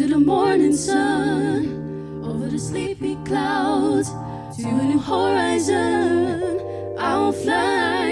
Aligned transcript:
into 0.00 0.14
the 0.14 0.20
morning 0.20 0.76
sun, 0.76 2.22
over 2.24 2.46
the 2.46 2.58
sleepy 2.58 3.16
clouds, 3.24 4.10
to 4.56 4.68
a 4.68 4.82
new 4.84 4.98
horizon. 4.98 6.60
I'll 6.96 7.32
fly 7.32 8.06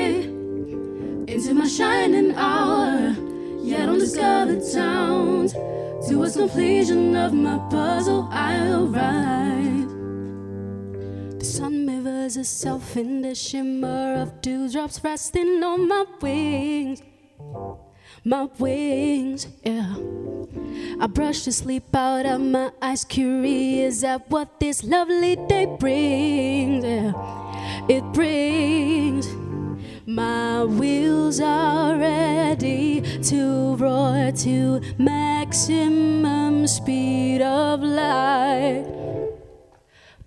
into 1.29 1.55
my 1.55 1.69
shining 1.69 2.35
hour, 2.35 3.15
yet 3.61 3.89
undiscovered 3.89 4.63
towns. 4.73 5.53
Towards 6.09 6.37
completion 6.37 7.15
of 7.15 7.33
my 7.33 7.59
puzzle, 7.71 8.29
I'll 8.33 8.89
ride. 8.89 9.89
The 11.39 11.45
sun 11.45 11.87
mirrors 11.87 12.37
itself 12.37 12.97
in 12.97 13.23
the 13.23 13.37
shimmer 13.37 14.15
of 14.15 14.41
dewdrops 14.41 15.05
resting 15.05 15.63
on 15.63 15.87
my 15.87 16.05
wings. 16.21 17.01
My 18.25 18.49
wings, 18.59 19.47
yeah. 19.63 19.95
I 21.01 21.07
brush 21.07 21.45
the 21.45 21.53
sleep 21.53 21.95
out 21.95 22.27
of 22.27 22.41
my 22.41 22.71
eyes, 22.81 23.05
curious 23.05 24.03
at 24.03 24.31
what 24.31 24.59
this 24.61 24.83
lovely 24.83 25.37
day 25.37 25.67
brings. 25.67 26.85
Yeah. 26.85 27.13
It 27.89 28.03
brings. 28.13 29.29
My 30.07 30.65
wheels 30.65 31.41
are 31.41 31.97
ready 31.97 33.03
to 33.23 33.77
roar 33.77 34.33
to 34.33 34.81
maximum 34.99 36.67
speed 36.67 37.43
of 37.43 37.83
light. 37.83 38.87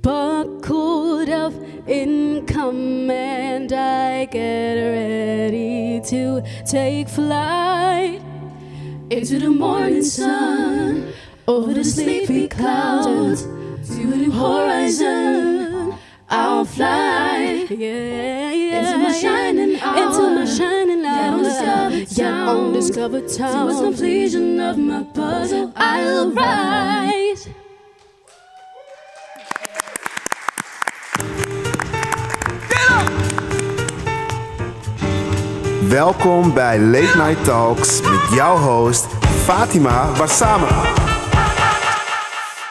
Buckled 0.02 1.30
up 1.30 1.54
in 1.88 2.46
command, 2.46 3.74
I 3.74 4.26
get 4.26 4.76
ready 4.76 6.02
to 6.06 6.44
take 6.66 7.10
flight 7.10 8.22
into 9.10 9.40
the 9.40 9.50
morning 9.50 10.04
sun, 10.04 11.12
over 11.48 11.74
the 11.74 11.84
sleepy 11.84 12.48
clouds, 12.48 13.44
to 13.44 14.06
new 14.06 14.32
horizon. 14.32 15.96
I'll 16.30 16.64
fly, 16.64 17.66
yeah, 17.72 18.52
yeah, 18.52 18.80
into 18.80 18.98
my 19.00 19.12
shining 19.12 19.80
hour, 19.80 19.98
into 19.98 20.36
my 20.36 20.46
shining 20.46 21.04
hour, 21.04 21.90
yeah, 22.12 22.50
undiscovered 22.50 23.28
town, 23.28 23.68
towards 23.68 23.82
completion 23.82 24.60
of 24.60 24.78
my 24.78 25.04
puzzle. 25.04 25.74
I'll 25.76 26.32
rise. 26.32 27.50
Welkom 35.90 36.54
bij 36.54 36.80
Late 36.80 37.18
Night 37.18 37.44
Talks 37.44 38.02
met 38.02 38.34
jouw 38.34 38.58
host 38.58 39.06
Fatima 39.44 40.12
Bassama. 40.18 40.68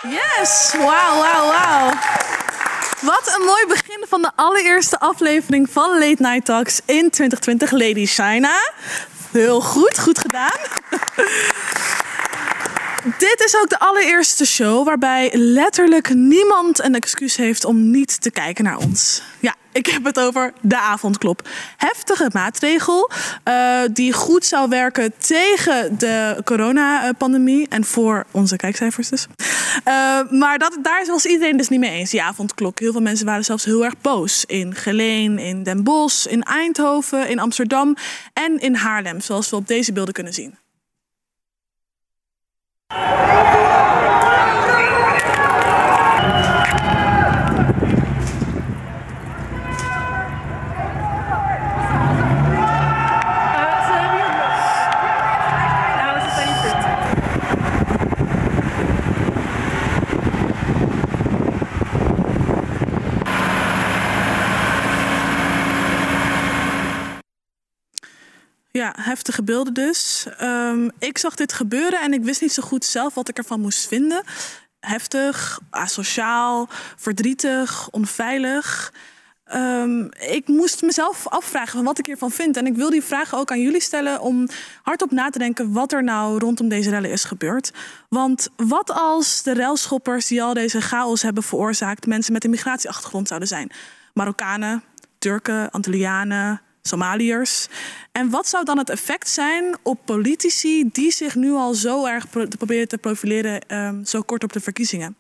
Yes, 0.03 0.75
wauw, 0.79 1.21
wauw, 1.21 1.49
wauw. 1.49 1.91
Wat 3.01 3.37
een 3.39 3.45
mooi 3.45 3.67
begin 3.69 4.05
van 4.09 4.23
de 4.23 4.31
allereerste 4.35 5.01
aflevering 5.01 5.71
van 5.71 5.91
Late 5.91 6.23
Night 6.23 6.45
Talks 6.45 6.81
in 6.85 7.11
2020, 7.11 7.71
Lady 7.71 8.07
China. 8.07 8.73
Heel 9.31 9.61
goed, 9.61 9.99
goed 9.99 10.19
gedaan. 10.19 10.59
Dit 13.19 13.43
is 13.45 13.57
ook 13.63 13.69
de 13.69 13.79
allereerste 13.79 14.47
show 14.47 14.87
waarbij 14.87 15.31
letterlijk 15.33 16.15
niemand 16.15 16.85
een 16.85 16.95
excuus 16.95 17.37
heeft 17.37 17.65
om 17.65 17.91
niet 17.91 18.21
te 18.21 18.31
kijken 18.31 18.65
naar 18.65 18.77
ons. 18.77 19.23
Ja, 19.41 19.55
ik 19.73 19.87
heb 19.87 20.05
het 20.05 20.21
over 20.21 20.53
de 20.61 20.79
avondklop. 20.79 21.49
Heftige 21.77 22.31
maatregel 22.33 23.11
uh, 23.45 23.81
die 23.93 24.13
goed 24.13 24.45
zou 24.45 24.69
werken 24.69 25.13
tegen 25.19 25.99
de 25.99 26.41
coronapandemie 26.45 27.69
en 27.69 27.85
voor 27.85 28.27
onze 28.31 28.57
kijkcijfers 28.57 29.09
dus. 29.09 29.27
Uh, 29.29 30.31
maar 30.31 30.59
dat, 30.59 30.79
daar 30.83 31.07
was 31.07 31.27
iedereen 31.27 31.57
dus 31.57 31.69
niet 31.69 31.81
mee 31.81 31.91
eens, 31.91 32.11
die 32.11 32.23
avondklok. 32.23 32.79
Heel 32.79 32.93
veel 32.93 33.01
mensen 33.01 33.27
waren 33.27 33.45
zelfs 33.45 33.65
heel 33.65 33.85
erg 33.85 33.95
boos. 34.01 34.45
In 34.45 34.75
Geleen, 34.75 35.39
in 35.39 35.63
Den 35.63 35.85
Bosch, 35.85 36.27
in 36.27 36.43
Eindhoven, 36.43 37.29
in 37.29 37.39
Amsterdam 37.39 37.97
en 38.33 38.59
in 38.59 38.75
Haarlem, 38.75 39.21
zoals 39.21 39.51
we 39.51 39.57
op 39.57 39.67
deze 39.67 39.93
beelden 39.93 40.15
kunnen 40.15 40.33
zien. 40.33 40.59
Thank 42.91 43.53
you. 43.53 43.58
Ja, 68.79 68.95
heftige 69.01 69.43
beelden 69.43 69.75
dus. 69.75 70.27
Um, 70.43 70.91
ik 70.99 71.19
zag 71.19 71.35
dit 71.35 71.53
gebeuren 71.53 72.01
en 72.01 72.13
ik 72.13 72.23
wist 72.23 72.41
niet 72.41 72.53
zo 72.53 72.63
goed 72.63 72.85
zelf 72.85 73.15
wat 73.15 73.29
ik 73.29 73.39
ervan 73.39 73.61
moest 73.61 73.89
vinden. 73.89 74.23
Heftig, 74.81 75.61
asociaal, 75.71 76.69
verdrietig, 76.97 77.91
onveilig. 77.91 78.93
Um, 79.55 80.09
ik 80.13 80.49
moest 80.49 80.83
mezelf 80.83 81.29
afvragen 81.29 81.73
van 81.73 81.85
wat 81.85 81.99
ik 81.99 82.07
hiervan 82.07 82.31
vind. 82.31 82.57
En 82.57 82.67
ik 82.67 82.77
wil 82.77 82.91
die 82.91 83.03
vragen 83.03 83.39
ook 83.39 83.51
aan 83.51 83.61
jullie 83.61 83.83
stellen 83.83 84.21
om 84.21 84.49
hardop 84.83 85.11
na 85.11 85.31
te 85.31 85.39
denken 85.39 85.73
wat 85.73 85.93
er 85.93 86.05
nou 86.05 86.39
rondom 86.39 86.69
deze 86.69 86.91
rellen 86.91 87.11
is 87.11 87.25
gebeurd. 87.25 87.73
Want 88.09 88.49
wat 88.57 88.91
als 88.91 89.43
de 89.43 89.53
relschoppers 89.53 90.27
die 90.27 90.43
al 90.43 90.55
deze 90.55 90.81
chaos 90.81 91.23
hebben 91.23 91.43
veroorzaakt 91.43 92.07
mensen 92.07 92.33
met 92.33 92.45
een 92.45 92.51
migratieachtergrond 92.51 93.29
zouden 93.29 93.49
zijn? 93.49 93.71
Marokkanen, 94.15 94.83
Turken, 95.19 95.71
Antillianen, 95.71 96.61
Somaliërs. 96.89 97.69
En 98.13 98.31
wat 98.31 98.49
zou 98.49 98.65
dan 98.65 98.79
het 98.79 98.91
effect 98.91 99.29
zijn 99.29 99.77
op 99.83 99.99
politici 100.05 100.89
die 100.93 101.13
zich 101.13 101.35
nu 101.35 101.53
al 101.53 101.75
zo 101.75 102.07
erg 102.07 102.31
proberen 102.31 102.89
te 102.89 102.99
profileren, 102.99 103.77
um, 103.77 104.05
zo 104.05 104.23
kort 104.23 104.45
op 104.45 104.53
de 104.53 104.61
verkiezingen? 104.61 105.17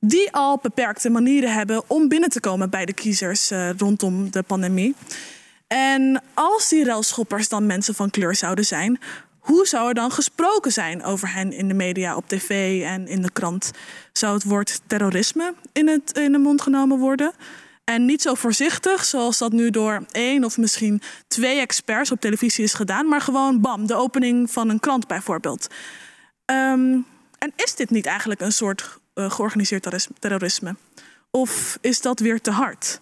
Die 0.00 0.32
al 0.32 0.58
beperkte 0.62 1.10
manieren 1.10 1.52
hebben 1.52 1.82
om 1.86 2.08
binnen 2.08 2.28
te 2.28 2.40
komen 2.40 2.70
bij 2.70 2.84
de 2.84 2.92
kiezers 2.92 3.50
uh, 3.50 3.70
rondom 3.70 4.30
de 4.30 4.42
pandemie. 4.42 4.94
En 5.66 6.22
als 6.34 6.68
die 6.68 6.84
relschoppers 6.84 7.48
dan 7.48 7.66
mensen 7.66 7.94
van 7.94 8.10
kleur 8.10 8.34
zouden 8.34 8.64
zijn, 8.64 8.98
hoe 9.38 9.66
zou 9.66 9.88
er 9.88 9.94
dan 9.94 10.10
gesproken 10.10 10.72
zijn 10.72 11.04
over 11.04 11.34
hen 11.34 11.52
in 11.52 11.68
de 11.68 11.74
media, 11.74 12.16
op 12.16 12.28
tv 12.28 12.82
en 12.82 13.08
in 13.08 13.22
de 13.22 13.30
krant? 13.30 13.70
Zou 14.12 14.34
het 14.34 14.44
woord 14.44 14.80
terrorisme 14.86 15.54
in, 15.72 15.88
het, 15.88 16.18
in 16.18 16.32
de 16.32 16.38
mond 16.38 16.62
genomen 16.62 16.98
worden? 16.98 17.32
En 17.84 18.04
niet 18.04 18.22
zo 18.22 18.34
voorzichtig, 18.34 19.04
zoals 19.04 19.38
dat 19.38 19.52
nu 19.52 19.70
door 19.70 20.04
één 20.10 20.44
of 20.44 20.58
misschien 20.58 21.02
twee 21.28 21.60
experts 21.60 22.10
op 22.10 22.20
televisie 22.20 22.64
is 22.64 22.74
gedaan, 22.74 23.08
maar 23.08 23.20
gewoon 23.20 23.60
bam, 23.60 23.86
de 23.86 23.94
opening 23.94 24.50
van 24.50 24.68
een 24.68 24.80
krant 24.80 25.06
bijvoorbeeld. 25.06 25.66
Um, 26.46 27.06
en 27.38 27.52
is 27.56 27.74
dit 27.74 27.90
niet 27.90 28.06
eigenlijk 28.06 28.40
een 28.40 28.52
soort 28.52 28.98
uh, 29.14 29.30
georganiseerd 29.30 30.08
terrorisme? 30.18 30.76
Of 31.30 31.78
is 31.80 32.00
dat 32.00 32.20
weer 32.20 32.40
te 32.40 32.50
hard? 32.50 33.00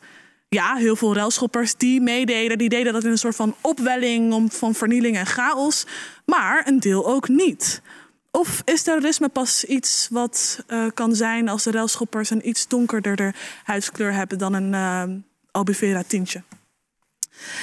Ja, 0.49 0.75
heel 0.75 0.97
veel 0.97 1.15
relschoppers 1.15 1.75
die 1.77 2.01
meededen, 2.01 2.59
die 2.59 2.69
deden 2.69 2.93
dat 2.93 3.05
in 3.05 3.11
een 3.11 3.19
soort 3.19 3.37
van 3.37 3.55
opwelling 3.61 4.33
om, 4.33 4.51
van 4.51 4.75
vernieling 4.75 5.17
en 5.17 5.27
chaos, 5.27 5.87
maar 6.25 6.67
een 6.67 6.81
deel 6.81 7.07
ook 7.07 7.29
niet. 7.29 7.83
Of 8.31 8.63
is 8.65 8.83
terrorisme 8.83 9.29
pas 9.29 9.65
iets 9.65 10.09
wat 10.11 10.65
uh, 10.69 10.87
kan 10.95 11.15
zijn 11.15 11.49
als 11.49 11.63
de 11.63 11.71
relschoppers 11.71 12.31
een 12.31 12.49
iets 12.49 12.69
donkerder 12.69 13.35
huidskleur 13.65 14.13
hebben 14.13 14.39
dan 14.39 14.55
een 14.55 14.73
uh, 14.73 15.17
albufera 15.51 16.03
tintje? 16.07 16.43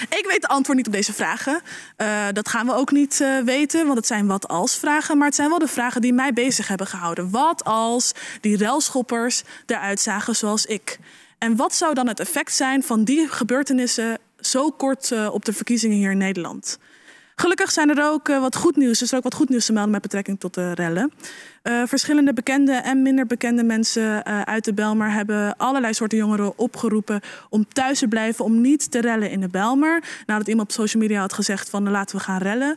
Ik 0.09 0.25
weet 0.29 0.41
de 0.41 0.47
antwoord 0.47 0.77
niet 0.77 0.87
op 0.87 0.93
deze 0.93 1.13
vragen. 1.13 1.61
Uh, 1.97 2.25
dat 2.31 2.49
gaan 2.49 2.65
we 2.65 2.73
ook 2.73 2.91
niet 2.91 3.23
weten, 3.45 3.85
want 3.85 3.97
het 3.97 4.07
zijn 4.07 4.27
wat 4.27 4.47
als 4.47 4.77
vragen. 4.77 5.17
Maar 5.17 5.27
het 5.27 5.35
zijn 5.35 5.49
wel 5.49 5.59
de 5.59 5.67
vragen 5.67 6.01
die 6.01 6.13
mij 6.13 6.33
bezig 6.33 6.67
hebben 6.67 6.87
gehouden. 6.87 7.29
Wat 7.29 7.63
als 7.63 8.11
die 8.41 8.57
relschoppers 8.57 9.43
eruit 9.65 9.99
zagen 9.99 10.35
zoals 10.35 10.65
ik? 10.65 10.99
En 11.37 11.55
wat 11.55 11.75
zou 11.75 11.93
dan 11.93 12.07
het 12.07 12.19
effect 12.19 12.53
zijn 12.53 12.83
van 12.83 13.03
die 13.03 13.27
gebeurtenissen 13.27 14.17
zo 14.39 14.69
kort 14.69 15.29
op 15.29 15.45
de 15.45 15.53
verkiezingen 15.53 15.97
hier 15.97 16.11
in 16.11 16.17
Nederland? 16.17 16.77
Gelukkig 17.39 17.71
zijn 17.71 17.89
er 17.89 18.09
ook 18.11 18.29
uh, 18.29 18.39
wat 18.39 18.55
goed 18.55 18.75
nieuws. 18.75 19.01
is 19.01 19.11
er 19.11 19.17
ook 19.17 19.23
wat 19.23 19.33
goed 19.33 19.49
nieuws 19.49 19.65
te 19.65 19.73
melden 19.73 19.91
met 19.91 20.01
betrekking 20.01 20.39
tot 20.39 20.53
de 20.53 20.73
rellen. 20.73 21.11
Uh, 21.63 21.81
verschillende 21.85 22.33
bekende 22.33 22.71
en 22.71 23.01
minder 23.01 23.25
bekende 23.25 23.63
mensen 23.63 24.23
uh, 24.27 24.41
uit 24.41 24.65
de 24.65 24.73
Belmer 24.73 25.11
hebben 25.11 25.57
allerlei 25.57 25.93
soorten 25.93 26.17
jongeren 26.17 26.57
opgeroepen 26.57 27.21
om 27.49 27.67
thuis 27.67 27.99
te 27.99 28.07
blijven, 28.07 28.45
om 28.45 28.61
niet 28.61 28.91
te 28.91 29.01
rellen 29.01 29.29
in 29.29 29.41
de 29.41 29.47
Belmer. 29.47 30.03
Nadat 30.25 30.47
iemand 30.47 30.67
op 30.67 30.75
social 30.75 31.01
media 31.01 31.19
had 31.19 31.33
gezegd 31.33 31.69
van 31.69 31.89
laten 31.89 32.17
we 32.17 32.23
gaan 32.23 32.41
rellen. 32.41 32.75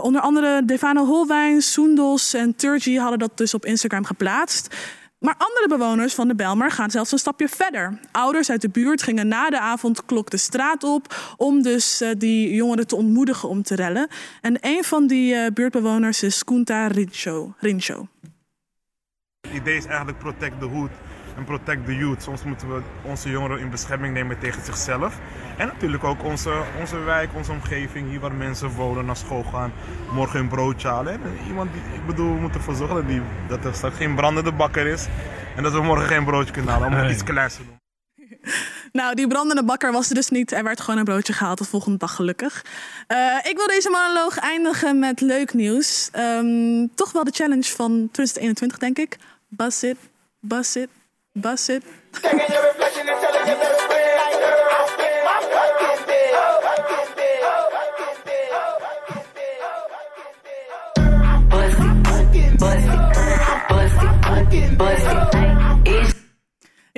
onder 0.00 0.20
andere 0.20 0.64
Devano 0.64 1.06
Holwijn, 1.06 1.62
Soendos 1.62 2.34
en 2.34 2.56
Turgi 2.56 2.98
hadden 2.98 3.18
dat 3.18 3.36
dus 3.36 3.54
op 3.54 3.64
Instagram 3.64 4.04
geplaatst. 4.04 4.74
Maar 5.18 5.34
andere 5.38 5.66
bewoners 5.68 6.14
van 6.14 6.28
de 6.28 6.34
Belmer 6.34 6.70
gaan 6.70 6.90
zelfs 6.90 7.12
een 7.12 7.18
stapje 7.18 7.48
verder. 7.48 7.98
Ouders 8.12 8.50
uit 8.50 8.60
de 8.60 8.68
buurt 8.68 9.02
gingen 9.02 9.28
na 9.28 9.50
de 9.50 9.60
avondklok 9.60 10.30
de 10.30 10.36
straat 10.36 10.84
op 10.84 11.34
om 11.36 11.62
dus 11.62 12.02
uh, 12.02 12.10
die 12.18 12.54
jongeren 12.54 12.86
te 12.86 12.96
ontmoedigen 12.96 13.48
om 13.48 13.62
te 13.62 13.74
rellen. 13.74 14.08
En 14.40 14.56
een 14.60 14.84
van 14.84 15.06
die 15.06 15.34
uh, 15.34 15.46
buurtbewoners 15.54 16.22
is 16.22 16.44
Kunta 16.44 16.86
Rincho. 16.86 17.54
Rincho. 17.58 18.08
Het 19.40 19.52
idee 19.52 19.76
is 19.76 19.86
eigenlijk 19.86 20.18
protect 20.18 20.60
the 20.60 20.66
hood 20.66 20.90
en 21.38 21.44
protect 21.44 21.84
the 21.86 21.96
youth. 21.96 22.22
Soms 22.22 22.42
moeten 22.44 22.74
we 22.74 22.80
onze 23.02 23.30
jongeren 23.30 23.58
in 23.60 23.70
bescherming 23.70 24.14
nemen 24.14 24.38
tegen 24.38 24.64
zichzelf. 24.64 25.18
En 25.56 25.66
natuurlijk 25.66 26.04
ook 26.04 26.24
onze, 26.24 26.62
onze 26.80 26.98
wijk, 26.98 27.30
onze 27.34 27.52
omgeving, 27.52 28.08
hier 28.08 28.20
waar 28.20 28.32
mensen 28.32 28.68
wonen, 28.70 29.04
naar 29.06 29.16
school 29.16 29.42
gaan, 29.42 29.72
morgen 30.12 30.40
een 30.40 30.48
broodje 30.48 30.88
halen. 30.88 31.12
En 31.12 31.20
iemand 31.46 31.72
die, 31.72 31.82
ik 31.94 32.06
bedoel, 32.06 32.34
we 32.34 32.40
moeten 32.40 32.58
ervoor 32.60 32.74
zorgen 32.74 32.96
dat, 32.96 33.08
die, 33.08 33.22
dat 33.48 33.64
er 33.64 33.74
straks 33.74 33.96
geen 33.96 34.14
brandende 34.14 34.52
bakker 34.52 34.86
is. 34.86 35.06
En 35.56 35.62
dat 35.62 35.72
we 35.72 35.82
morgen 35.82 36.06
geen 36.06 36.24
broodje 36.24 36.52
kunnen 36.52 36.72
halen, 36.72 36.88
om 36.88 36.94
Nee. 36.94 37.10
iets 37.12 37.22
kleins 37.24 37.54
te 37.56 37.62
doen. 37.64 37.76
Nou, 38.92 39.14
die 39.14 39.26
brandende 39.26 39.64
bakker 39.64 39.92
was 39.92 40.08
er 40.08 40.14
dus 40.14 40.28
niet. 40.28 40.52
Er 40.52 40.62
werd 40.64 40.80
gewoon 40.80 40.98
een 40.98 41.04
broodje 41.04 41.32
gehaald 41.32 41.58
de 41.58 41.64
volgende 41.64 41.98
dag, 41.98 42.14
gelukkig. 42.14 42.64
Eh, 43.06 43.36
ik 43.42 43.56
wil 43.56 43.66
deze 43.66 43.90
monoloog 43.90 44.38
eindigen 44.38 44.98
met 44.98 45.20
leuk 45.20 45.54
nieuws. 45.54 46.08
Ehm, 46.12 46.86
toch 46.94 47.12
wel 47.12 47.24
de 47.24 47.30
challenge 47.30 47.62
van 47.64 48.08
2021, 48.12 48.78
denk 48.78 48.98
ik. 48.98 49.16
Buzz 49.48 49.82
it, 49.82 49.96
buzz 50.40 50.74
it, 50.76 50.88
Bust 51.40 51.70
it. 51.70 51.84
Bust 52.12 52.24
it. 52.24 52.38
Bust 52.38 52.98
it. 52.98 53.16
Bust 63.68 64.02
it. 64.02 64.18
Bust 64.18 64.52
it. 64.52 64.78
bust 64.78 65.06
it. 65.86 66.07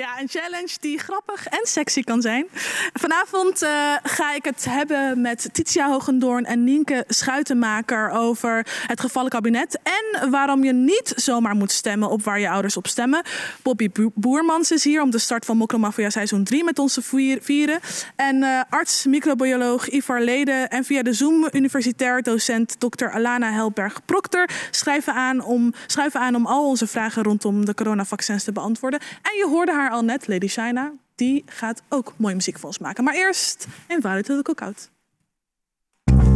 Ja, 0.00 0.20
een 0.20 0.29
challenge 0.29 0.76
die 0.81 0.99
grappig 0.99 1.47
en 1.47 1.61
sexy 1.67 2.02
kan 2.02 2.20
zijn. 2.23 2.47
Vanavond 2.93 3.62
eh, 3.62 3.70
ga 4.02 4.35
ik 4.35 4.44
het 4.44 4.64
hebben 4.69 5.20
met 5.20 5.49
Titia 5.52 5.88
Hogendoorn 5.91 6.44
en 6.44 6.64
Nienke 6.64 7.05
Schuitenmaker 7.08 8.11
over 8.11 8.67
het 8.87 9.00
gevallen 9.00 9.31
kabinet. 9.31 9.79
En 9.82 10.31
waarom 10.31 10.64
je 10.64 10.73
niet 10.73 11.12
zomaar 11.17 11.55
moet 11.55 11.73
stemmen 11.73 12.11
op 12.11 12.23
waar 12.25 12.41
je 12.41 12.50
ouders 12.50 12.76
op 12.76 12.87
stemmen. 12.87 13.23
Bobby 13.62 13.91
Bo- 13.91 14.11
Boermans 14.14 14.70
is 14.70 14.85
hier 14.85 15.02
om 15.02 15.11
de 15.11 15.19
start 15.19 15.44
van 15.44 15.56
Mokromafia 15.56 16.11
seizoen 16.11 16.44
3 16.44 16.64
met 16.64 16.79
ons 16.79 16.94
te 16.94 17.03
vier- 17.03 17.38
vieren. 17.43 17.81
En 18.17 18.43
eh, 18.43 18.61
arts, 18.69 19.05
microbioloog 19.06 19.88
Ivar 19.88 20.20
Leden 20.20 20.69
en 20.70 20.85
via 20.85 21.03
de 21.03 21.12
Zoom 21.12 21.49
universitair 21.53 22.23
docent 22.23 22.76
Dr. 22.81 23.06
Alana 23.11 23.53
Helberg-Proctor 23.53 24.49
schrijven 24.70 25.14
aan 25.14 25.43
om, 25.43 25.73
schuiven 25.87 26.20
aan 26.20 26.35
om 26.35 26.46
al 26.46 26.67
onze 26.69 26.87
vragen 26.87 27.23
rondom 27.23 27.64
de 27.64 27.75
coronavaccins 27.75 28.44
te 28.44 28.53
beantwoorden. 28.53 29.00
En 29.00 29.37
je 29.37 29.46
hoorde 29.49 29.73
haar 29.73 29.90
al 29.91 30.03
net, 30.03 30.27
Lady 30.27 30.49
China. 30.49 30.93
Die 31.15 31.45
gaat 31.47 31.83
ook 31.89 32.15
mooie 32.17 32.35
muziek 32.35 32.59
voor 32.59 32.69
ons 32.69 32.79
maken. 32.79 33.05
Maar 33.05 33.15
eerst 33.15 33.67
Invited 33.89 34.25
to 34.25 34.37
the 34.37 34.43
Cookout. 34.43 34.91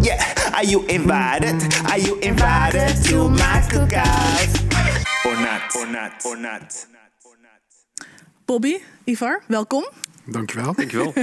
Yeah, 0.00 0.54
are 0.54 0.66
you 0.66 0.86
invited? 0.86 1.82
Are 1.84 2.00
you 2.00 2.18
invited 2.20 3.04
to 3.04 3.28
my 3.28 3.62
cookout? 3.68 4.62
Or 5.24 5.40
not, 5.40 5.74
or 5.74 5.88
not, 5.88 6.24
or 6.24 6.38
not. 6.38 6.86
Bobby, 8.44 8.80
Ivar, 9.04 9.42
welkom. 9.46 9.84
Dankjewel. 10.24 10.74
Dankjewel. 10.74 11.12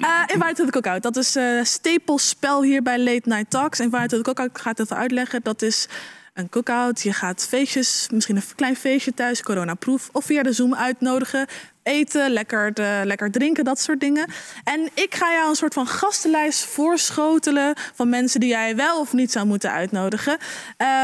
Uh, 0.00 0.22
Invited 0.26 0.56
to 0.56 0.64
the 0.64 0.70
Cookout, 0.70 1.02
dat 1.02 1.16
is 1.16 1.36
uh, 1.36 1.64
stapelspel 1.64 2.62
hier 2.62 2.82
bij 2.82 2.98
Late 2.98 3.28
Night 3.28 3.50
Talks. 3.50 3.80
Invited 3.80 4.08
to 4.08 4.16
the 4.16 4.22
Cookout, 4.22 4.50
ik 4.50 4.58
ga 4.58 4.70
het 4.70 4.80
even 4.80 4.96
uitleggen. 4.96 5.40
Dat 5.42 5.62
is 5.62 5.88
een 6.36 6.48
cookout. 6.48 7.02
Je 7.02 7.12
gaat 7.12 7.46
feestjes, 7.48 8.08
misschien 8.12 8.36
een 8.36 8.42
klein 8.54 8.76
feestje 8.76 9.14
thuis, 9.14 9.42
coronaproof. 9.42 10.08
Of 10.12 10.24
via 10.24 10.42
de 10.42 10.52
Zoom 10.52 10.74
uitnodigen. 10.74 11.46
Eten, 11.82 12.30
lekker, 12.30 12.74
de, 12.74 13.00
lekker 13.04 13.30
drinken, 13.30 13.64
dat 13.64 13.80
soort 13.80 14.00
dingen. 14.00 14.26
En 14.64 14.88
ik 14.94 15.14
ga 15.14 15.32
jou 15.32 15.48
een 15.48 15.56
soort 15.56 15.74
van 15.74 15.86
gastenlijst 15.86 16.64
voorschotelen... 16.64 17.74
van 17.94 18.08
mensen 18.08 18.40
die 18.40 18.48
jij 18.48 18.76
wel 18.76 19.00
of 19.00 19.12
niet 19.12 19.32
zou 19.32 19.46
moeten 19.46 19.70
uitnodigen. 19.70 20.38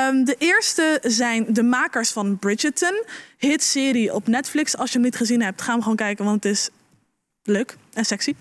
Um, 0.09 0.25
de 0.25 0.37
eerste 0.39 0.99
zijn 1.03 1.47
de 1.49 1.63
makers 1.63 2.11
van 2.11 2.39
Bridgerton. 2.39 3.05
Hitserie 3.39 4.15
op 4.15 4.27
Netflix. 4.27 4.77
Als 4.77 4.89
je 4.89 4.95
hem 4.95 5.05
niet 5.07 5.17
gezien 5.17 5.43
hebt, 5.43 5.63
ga 5.63 5.73
hem 5.73 5.83
gewoon 5.83 5.97
kijken, 5.97 6.25
want 6.25 6.45
het 6.45 6.53
is 6.53 6.71
leuk 7.43 7.77
en 7.95 8.05
sexy. 8.05 8.35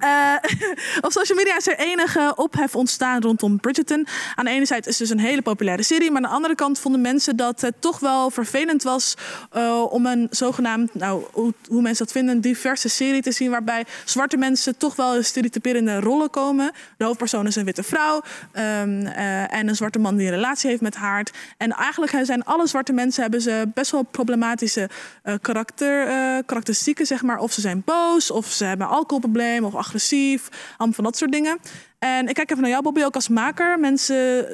Uh, 0.00 0.34
op 1.06 1.12
social 1.12 1.38
media 1.38 1.56
is 1.56 1.66
er 1.66 1.78
enige 1.78 2.32
ophef 2.36 2.76
ontstaan 2.76 3.22
rondom 3.22 3.60
Bridgerton. 3.60 4.06
Aan 4.34 4.44
de 4.44 4.50
ene 4.50 4.66
zijde 4.66 4.88
is 4.88 4.98
het 4.98 5.08
dus 5.08 5.18
een 5.18 5.24
hele 5.24 5.42
populaire 5.42 5.82
serie, 5.82 6.10
maar 6.10 6.22
aan 6.22 6.28
de 6.28 6.34
andere 6.34 6.54
kant 6.54 6.78
vonden 6.78 7.00
mensen 7.00 7.36
dat 7.36 7.60
het 7.60 7.74
toch 7.78 7.98
wel 7.98 8.30
vervelend 8.30 8.82
was 8.82 9.14
uh, 9.56 9.92
om 9.92 10.06
een 10.06 10.26
zogenaamd, 10.30 10.94
nou 10.94 11.24
hoe, 11.32 11.52
mensen 11.68 12.04
dat 12.04 12.14
vinden, 12.14 12.40
diverse 12.40 12.88
serie 12.88 13.22
te 13.22 13.32
zien 13.32 13.50
waarbij 13.50 13.84
zwarte 14.04 14.36
mensen 14.36 14.76
toch 14.76 14.96
wel 14.96 15.14
in 15.62 15.98
rollen 15.98 16.30
komen. 16.30 16.72
De 16.96 17.04
hoofdpersoon 17.04 17.46
is 17.46 17.56
een 17.56 17.64
witte 17.64 17.82
vrouw 17.82 18.22
uh, 18.52 19.52
en 19.52 19.68
een 19.68 19.76
zwarte 19.76 19.98
man 19.98 20.16
die 20.16 20.26
een 20.26 20.32
relatie 20.32 20.70
heeft 20.70 20.82
met 20.82 20.94
haar. 20.94 21.26
En 21.56 21.72
eigenlijk 21.72 22.12
zijn 22.22 22.44
alle 22.44 22.66
zwarte 22.66 22.92
mensen 22.92 23.22
hebben 23.22 23.40
ze 23.40 23.68
best 23.74 23.90
wel 23.90 24.02
problematische 24.02 24.88
karakter, 25.40 26.06
karakteristieken, 26.44 27.06
zeg 27.06 27.22
maar. 27.22 27.38
Of 27.38 27.52
ze 27.52 27.60
zijn 27.60 27.82
boos, 27.84 28.30
of 28.30 28.46
ze 28.46 28.64
hebben 28.64 28.85
alcoholprobleem 28.86 29.64
of 29.64 29.74
agressief. 29.74 30.48
Allemaal 30.76 30.94
van 30.94 31.04
dat 31.04 31.16
soort 31.16 31.32
dingen. 31.32 31.58
En 31.98 32.28
ik 32.28 32.34
kijk 32.34 32.50
even 32.50 32.62
naar 32.62 32.70
jou, 32.70 32.82
Bobby, 32.82 33.02
ook 33.02 33.14
als 33.14 33.28
maker. 33.28 33.78
Mensen 33.78 34.46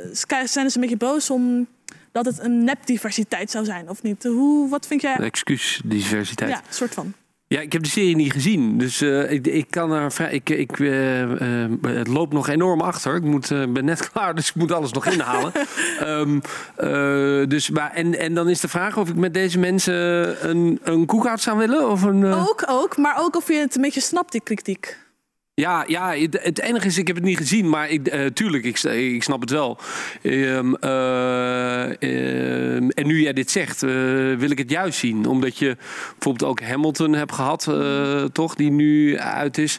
zijn 0.45 0.65
dus 0.65 0.75
een 0.75 0.81
beetje 0.81 0.97
boos 0.97 1.31
om 1.31 1.67
dat 2.13 2.25
het 2.25 2.39
een 2.39 2.65
nepdiversiteit 2.65 3.51
zou 3.51 3.65
zijn, 3.65 3.89
of 3.89 4.03
niet? 4.03 4.25
Hoe, 4.25 4.69
wat 4.69 4.87
vind 4.87 5.01
jij? 5.01 5.17
Excuus, 5.17 5.81
diversiteit. 5.85 6.51
Ja, 6.51 6.63
soort 6.69 6.95
van. 6.95 7.15
Ja, 7.53 7.61
ik 7.61 7.73
heb 7.73 7.83
de 7.83 7.89
serie 7.89 8.17
niet 8.17 8.33
gezien, 8.33 8.79
dus 8.79 9.03
uh, 9.03 9.31
ik, 9.31 9.47
ik 9.47 9.67
kan 9.71 9.93
er 9.93 10.13
vrij. 10.13 10.33
Ik, 10.33 10.51
ik, 10.51 10.79
uh, 10.79 11.23
uh, 11.23 11.71
het 11.83 12.09
loopt 12.09 12.33
nog 12.33 12.49
enorm 12.49 12.81
achter. 12.81 13.15
Ik 13.15 13.23
moet, 13.23 13.49
ben 13.49 13.85
net 13.85 14.09
klaar, 14.11 14.35
dus 14.35 14.49
ik 14.49 14.55
moet 14.55 14.73
alles 14.73 14.93
nog 14.93 15.07
inhalen. 15.07 15.53
um, 16.03 16.41
dus, 17.55 17.71
maar, 17.71 17.91
en, 17.93 18.19
en 18.19 18.35
dan 18.35 18.49
is 18.49 18.61
de 18.61 18.69
vraag 18.69 18.97
of 18.97 19.09
ik 19.09 19.17
met 19.17 19.35
deze 19.35 19.59
mensen 19.59 19.95
een, 20.51 20.81
een 20.83 21.07
koekhout 21.07 21.41
zou 21.41 21.59
willen? 21.59 21.91
Of 21.91 22.03
een, 22.03 22.25
Ook, 22.25 22.65
ook, 22.67 22.97
maar 22.97 23.17
ook 23.19 23.37
of 23.37 23.49
je 23.49 23.55
het 23.55 23.77
een 23.77 23.83
beetje 23.83 24.01
snapt, 24.01 24.33
die 24.33 24.43
kritiek. 24.43 25.02
Ja, 25.63 25.85
ja 25.87 26.15
het, 26.15 26.39
het, 26.43 26.61
enige 26.61 26.87
is, 26.87 26.99
ik 26.99 27.07
heb 27.07 27.17
het 27.17 27.25
niet 27.25 27.37
gezien, 27.37 27.69
maar 27.69 27.91
ik, 27.91 28.15
uh, 28.15 28.27
tuurlijk, 28.27 28.65
ik, 28.65 28.79
ik 28.83 29.23
snap 29.23 29.41
het 29.41 29.51
wel. 29.51 29.79
Um, 30.23 30.77
uh, 30.81 31.85
um, 31.85 32.91
en 32.91 33.07
nu 33.07 33.23
jij 33.23 33.33
dit 33.33 33.51
zegt, 33.51 33.83
uh, 33.83 33.91
wil 34.37 34.51
ik 34.51 34.59
het 34.59 34.71
juist 34.71 34.99
zien. 34.99 35.27
Omdat 35.27 35.59
je 35.59 35.77
bijvoorbeeld 36.11 36.51
ook 36.51 36.61
Hamilton 36.63 37.13
hebt 37.13 37.33
gehad, 37.33 37.71
toch, 38.33 38.55
die 38.55 38.71
nu 38.71 39.19
uit 39.19 39.59
is 39.59 39.79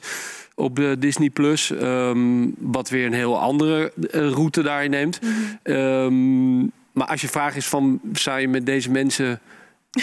op 0.56 0.80
Disney 1.00 1.30
Plus. 1.30 1.70
Um, 1.70 2.56
wat 2.58 2.90
weer 2.90 3.06
een 3.06 3.14
heel 3.14 3.40
andere 3.40 3.92
route 4.12 4.62
daarin 4.62 4.90
neemt. 4.90 5.20
Mm 5.22 5.30
-hmm. 5.64 6.72
maar 6.92 7.08
als 7.08 7.22
je 7.22 7.28
vraag 7.28 7.56
is 7.56 7.66
van, 7.66 8.00
zou 8.14 8.40
je 8.40 8.48
met 8.48 8.66
deze 8.66 8.92
mensen... 8.92 9.40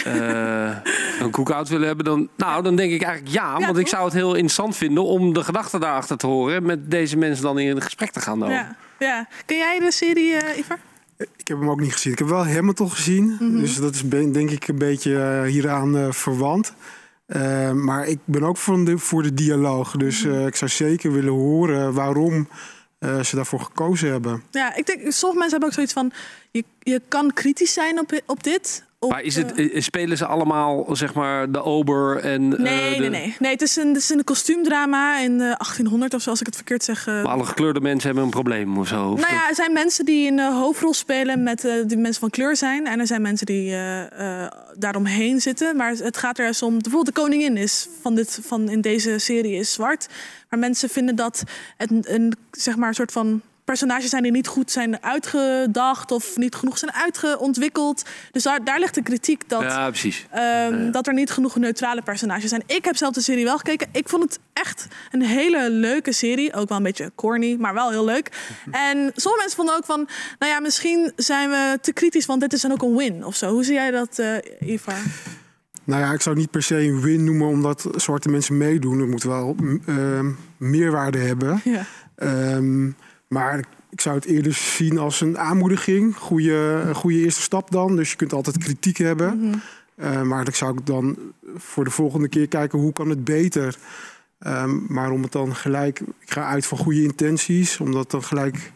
Uh, 0.07 0.75
een 1.19 1.31
cookout 1.31 1.69
willen 1.69 1.87
hebben, 1.87 2.05
dan, 2.05 2.29
nou, 2.37 2.63
dan 2.63 2.75
denk 2.75 2.91
ik 2.91 3.01
eigenlijk 3.01 3.35
ja. 3.35 3.59
ja 3.59 3.65
want 3.65 3.77
ik 3.77 3.87
zou 3.87 4.03
het 4.03 4.13
heel 4.13 4.33
interessant 4.33 4.75
vinden 4.75 5.03
om 5.03 5.33
de 5.33 5.43
gedachten 5.43 5.79
daarachter 5.79 6.17
te 6.17 6.27
horen. 6.27 6.55
En 6.55 6.65
met 6.65 6.91
deze 6.91 7.17
mensen 7.17 7.43
dan 7.43 7.59
in 7.59 7.75
een 7.75 7.81
gesprek 7.81 8.11
te 8.11 8.19
gaan. 8.19 8.39
Dan. 8.39 8.49
Ja, 8.49 8.75
ja. 8.99 9.27
Ken 9.45 9.57
jij 9.57 9.79
de 9.79 9.91
serie, 9.91 10.31
uh, 10.31 10.57
Ivar? 10.57 10.77
Ik 11.17 11.47
heb 11.47 11.59
hem 11.59 11.69
ook 11.69 11.79
niet 11.79 11.93
gezien. 11.93 12.11
Ik 12.11 12.19
heb 12.19 12.27
wel 12.27 12.47
Hamilton 12.47 12.91
gezien. 12.91 13.23
Mm 13.23 13.37
-hmm. 13.37 13.59
Dus 13.59 13.75
dat 13.75 13.93
is 13.93 14.01
denk 14.09 14.49
ik 14.49 14.67
een 14.67 14.77
beetje 14.77 15.11
uh, 15.11 15.51
hieraan 15.51 15.97
uh, 15.97 16.11
verwant. 16.11 16.73
Uh, 17.27 17.71
maar 17.71 18.07
ik 18.07 18.19
ben 18.25 18.43
ook 18.43 18.57
voor 18.57 18.85
de, 18.85 18.97
voor 18.97 19.23
de 19.23 19.33
dialoog. 19.33 19.91
Dus 19.91 20.23
uh, 20.23 20.45
ik 20.45 20.55
zou 20.55 20.71
zeker 20.71 21.11
willen 21.11 21.33
horen 21.33 21.93
waarom 21.93 22.47
uh, 22.99 23.19
ze 23.19 23.35
daarvoor 23.35 23.59
gekozen 23.59 24.11
hebben. 24.11 24.43
Ja, 24.51 24.75
ik 24.75 24.85
denk, 24.85 24.99
sommige 24.99 25.39
mensen 25.39 25.49
hebben 25.49 25.67
ook 25.67 25.73
zoiets 25.73 25.93
van... 25.93 26.11
je, 26.51 26.63
je 26.79 27.01
kan 27.07 27.33
kritisch 27.33 27.73
zijn 27.73 27.99
op, 27.99 28.21
op 28.25 28.43
dit... 28.43 28.83
Maar 29.09 29.21
is 29.21 29.35
het, 29.35 29.53
spelen 29.75 30.17
ze 30.17 30.25
allemaal, 30.25 30.87
zeg 30.91 31.13
maar, 31.13 31.51
de 31.51 31.63
ober 31.63 32.17
en... 32.17 32.47
Nee, 32.47 32.93
de... 32.93 32.99
nee, 32.99 33.09
nee. 33.09 33.35
nee 33.39 33.51
het, 33.51 33.61
is 33.61 33.75
een, 33.75 33.87
het 33.87 33.97
is 33.97 34.09
een 34.09 34.23
kostuumdrama 34.23 35.19
in 35.19 35.37
1800 35.37 36.13
of 36.13 36.21
zo, 36.21 36.29
als 36.29 36.39
ik 36.39 36.45
het 36.45 36.55
verkeerd 36.55 36.83
zeg. 36.83 37.05
Maar 37.05 37.27
alle 37.27 37.45
gekleurde 37.45 37.81
mensen 37.81 38.05
hebben 38.05 38.23
een 38.23 38.29
probleem 38.29 38.77
of 38.77 38.87
zo? 38.87 39.09
Of 39.09 39.19
nou 39.19 39.33
ja, 39.33 39.49
er 39.49 39.55
zijn 39.55 39.73
mensen 39.73 40.05
die 40.05 40.31
een 40.31 40.39
hoofdrol 40.39 40.93
spelen 40.93 41.43
met 41.43 41.65
uh, 41.65 41.73
die 41.85 41.97
mensen 41.97 42.19
van 42.19 42.29
kleur 42.29 42.55
zijn. 42.55 42.87
En 42.87 42.99
er 42.99 43.07
zijn 43.07 43.21
mensen 43.21 43.45
die 43.45 43.71
uh, 43.71 43.99
uh, 43.99 44.47
daaromheen 44.77 45.41
zitten. 45.41 45.75
Maar 45.75 45.91
het 45.91 46.17
gaat 46.17 46.37
er 46.37 46.43
juist 46.43 46.61
om... 46.61 46.73
Bijvoorbeeld 46.73 47.15
de 47.15 47.21
koningin 47.21 47.57
is 47.57 47.87
van, 48.01 48.15
dit, 48.15 48.39
van 48.43 48.69
in 48.69 48.81
deze 48.81 49.17
serie 49.17 49.55
is 49.55 49.73
zwart. 49.73 50.07
Maar 50.49 50.59
mensen 50.59 50.89
vinden 50.89 51.15
dat 51.15 51.43
het 51.77 51.91
een, 51.91 52.03
een 52.07 52.33
zeg 52.51 52.75
maar, 52.75 52.87
een 52.87 52.95
soort 52.95 53.11
van 53.11 53.41
personages 53.71 54.09
zijn 54.09 54.23
die 54.23 54.31
niet 54.31 54.47
goed 54.47 54.71
zijn 54.71 55.03
uitgedacht 55.03 56.11
of 56.11 56.37
niet 56.37 56.55
genoeg 56.55 56.77
zijn 56.77 56.93
uitgeontwikkeld. 56.93 58.03
Dus 58.31 58.43
daar, 58.43 58.63
daar 58.63 58.79
ligt 58.79 58.95
de 58.95 59.03
kritiek 59.03 59.49
dat, 59.49 59.61
ja, 59.61 59.89
precies. 59.89 60.25
Um, 60.33 60.39
ja. 60.39 60.91
dat 60.91 61.07
er 61.07 61.13
niet 61.13 61.31
genoeg 61.31 61.55
neutrale 61.55 62.01
personages 62.01 62.49
zijn. 62.49 62.63
Ik 62.65 62.85
heb 62.85 62.95
zelf 62.95 63.13
de 63.13 63.21
serie 63.21 63.43
wel 63.43 63.57
gekeken. 63.57 63.87
Ik 63.91 64.09
vond 64.09 64.23
het 64.23 64.39
echt 64.53 64.87
een 65.11 65.21
hele 65.21 65.69
leuke 65.69 66.11
serie. 66.11 66.53
Ook 66.53 66.69
wel 66.69 66.77
een 66.77 66.83
beetje 66.83 67.11
corny, 67.15 67.55
maar 67.59 67.73
wel 67.73 67.89
heel 67.89 68.05
leuk. 68.05 68.29
En 68.71 68.97
sommige 69.15 69.39
mensen 69.39 69.55
vonden 69.55 69.75
ook 69.75 69.85
van, 69.85 70.07
nou 70.39 70.51
ja, 70.51 70.59
misschien 70.59 71.11
zijn 71.15 71.49
we 71.49 71.77
te 71.81 71.93
kritisch, 71.93 72.25
want 72.25 72.41
dit 72.41 72.53
is 72.53 72.61
dan 72.61 72.71
ook 72.71 72.81
een 72.81 72.95
win 72.95 73.25
of 73.25 73.35
zo. 73.35 73.51
Hoe 73.51 73.63
zie 73.63 73.73
jij 73.73 73.91
dat, 73.91 74.19
uh, 74.19 74.71
Ivar? 74.71 75.01
Nou 75.83 76.01
ja, 76.01 76.11
ik 76.11 76.21
zou 76.21 76.35
niet 76.35 76.51
per 76.51 76.63
se 76.63 76.77
een 76.77 77.01
win 77.01 77.23
noemen 77.23 77.47
omdat 77.47 77.87
zwarte 77.95 78.29
mensen 78.29 78.57
meedoen. 78.57 78.99
Het 78.99 79.09
moet 79.09 79.23
wel 79.23 79.55
uh, 79.85 80.19
meerwaarde 80.57 81.17
hebben. 81.17 81.61
Ja. 81.63 81.85
Um, 82.55 82.95
maar 83.31 83.63
ik 83.89 84.01
zou 84.01 84.15
het 84.15 84.25
eerder 84.25 84.53
zien 84.53 84.97
als 84.97 85.21
een 85.21 85.37
aanmoediging. 85.37 86.15
Goede, 86.17 86.83
een 86.87 86.95
goede 86.95 87.17
eerste 87.17 87.41
stap 87.41 87.71
dan. 87.71 87.95
Dus 87.95 88.09
je 88.09 88.15
kunt 88.15 88.33
altijd 88.33 88.57
kritiek 88.57 88.97
hebben. 88.97 89.39
Mhm. 89.39 89.57
Eh, 89.95 90.21
maar 90.21 90.43
dan 90.43 90.53
zou 90.53 90.77
ik 90.77 90.85
dan 90.85 91.17
voor 91.55 91.83
de 91.83 91.89
volgende 91.89 92.27
keer 92.29 92.47
kijken 92.47 92.79
hoe 92.79 92.93
kan 92.93 93.09
het 93.09 93.23
beter. 93.23 93.75
Ehm, 94.39 94.93
maar 94.93 95.11
om 95.11 95.21
het 95.21 95.31
dan 95.31 95.55
gelijk, 95.55 95.99
ik 95.99 96.31
ga 96.31 96.47
uit 96.47 96.65
van 96.65 96.77
goede 96.77 97.03
intenties, 97.03 97.79
om 97.79 97.91
dat 97.91 98.11
dan 98.11 98.23
gelijk 98.23 98.71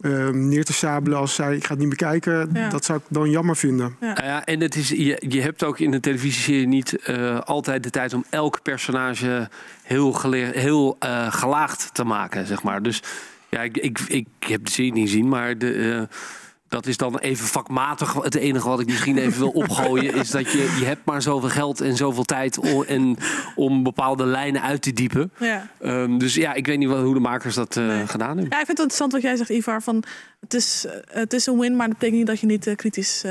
ehm, 0.00 0.48
neer 0.48 0.64
te 0.64 0.72
sabelen 0.72 1.18
als 1.18 1.34
zij, 1.34 1.56
ik 1.56 1.64
ga 1.64 1.70
het 1.70 1.78
niet 1.78 1.88
bekijken, 1.88 2.50
Ja. 2.52 2.68
dat 2.68 2.84
zou 2.84 2.98
ik 2.98 3.04
dan 3.08 3.30
jammer 3.30 3.56
vinden. 3.56 3.96
Nou 4.00 4.22
ja, 4.24 4.44
en 4.44 4.60
het 4.60 4.74
is, 4.76 4.88
je, 4.88 5.22
je 5.28 5.40
hebt 5.40 5.64
ook 5.64 5.78
in 5.78 5.92
een 5.92 6.00
televisieserie 6.00 6.66
niet 6.66 6.96
eh, 6.96 7.40
altijd 7.40 7.82
de 7.82 7.90
tijd 7.90 8.14
om 8.14 8.24
elk 8.30 8.62
personage 8.62 9.48
heel, 9.82 10.12
gele- 10.12 10.50
heel 10.54 10.96
eh, 10.98 11.32
gelaagd 11.32 11.90
te 11.94 12.04
maken, 12.04 12.46
zeg 12.46 12.62
maar. 12.62 12.82
Dus 12.82 13.02
ja, 13.52 13.60
ik, 13.62 13.76
ik, 13.76 13.98
ik 14.00 14.26
heb 14.38 14.64
de 14.64 14.70
serie 14.70 14.92
niet 14.92 15.08
gezien, 15.08 15.28
maar 15.28 15.58
de, 15.58 15.72
eh, 15.72 16.16
dat 16.68 16.86
is 16.86 16.96
dan 16.96 17.18
even 17.18 17.46
vakmatig. 17.46 18.14
Het 18.14 18.34
enige 18.34 18.68
wat 18.68 18.80
ik 18.80 18.86
misschien 18.86 19.18
even 19.18 19.38
wil 19.38 19.50
opgooien 19.64 20.14
is 20.14 20.30
dat 20.30 20.52
je, 20.52 20.76
je 20.78 20.84
hebt 20.84 21.04
maar 21.04 21.22
zoveel 21.22 21.48
geld 21.48 21.80
en 21.80 21.96
zoveel 21.96 22.24
tijd 22.24 22.58
om, 22.58 22.82
en, 22.82 23.16
om 23.54 23.82
bepaalde 23.82 24.26
lijnen 24.26 24.62
uit 24.62 24.82
te 24.82 24.92
diepen. 24.92 25.32
Ja. 25.38 25.68
Ehm, 25.80 26.18
dus 26.18 26.34
ja, 26.34 26.54
ik 26.54 26.66
weet 26.66 26.78
niet 26.78 26.88
wat, 26.88 27.02
hoe 27.02 27.14
de 27.14 27.20
makers 27.20 27.54
dat 27.54 27.76
eh, 27.76 27.86
Nee. 27.86 28.06
gedaan 28.06 28.36
hebben. 28.36 28.46
ja, 28.50 28.60
ik 28.60 28.66
vind 28.66 28.78
het 28.78 28.78
interessant 28.78 29.12
wat 29.12 29.22
jij 29.22 29.36
zegt, 29.36 29.50
Ivar. 29.50 29.82
Van, 29.82 30.04
het, 30.40 30.54
is, 30.54 30.84
eh, 30.86 31.20
het 31.20 31.32
is 31.32 31.46
een 31.46 31.58
win, 31.58 31.76
maar 31.76 31.88
dat 31.88 31.98
betekent 31.98 32.18
niet 32.18 32.28
dat 32.28 32.40
je 32.40 32.46
niet 32.46 32.72
kritisch 32.76 33.24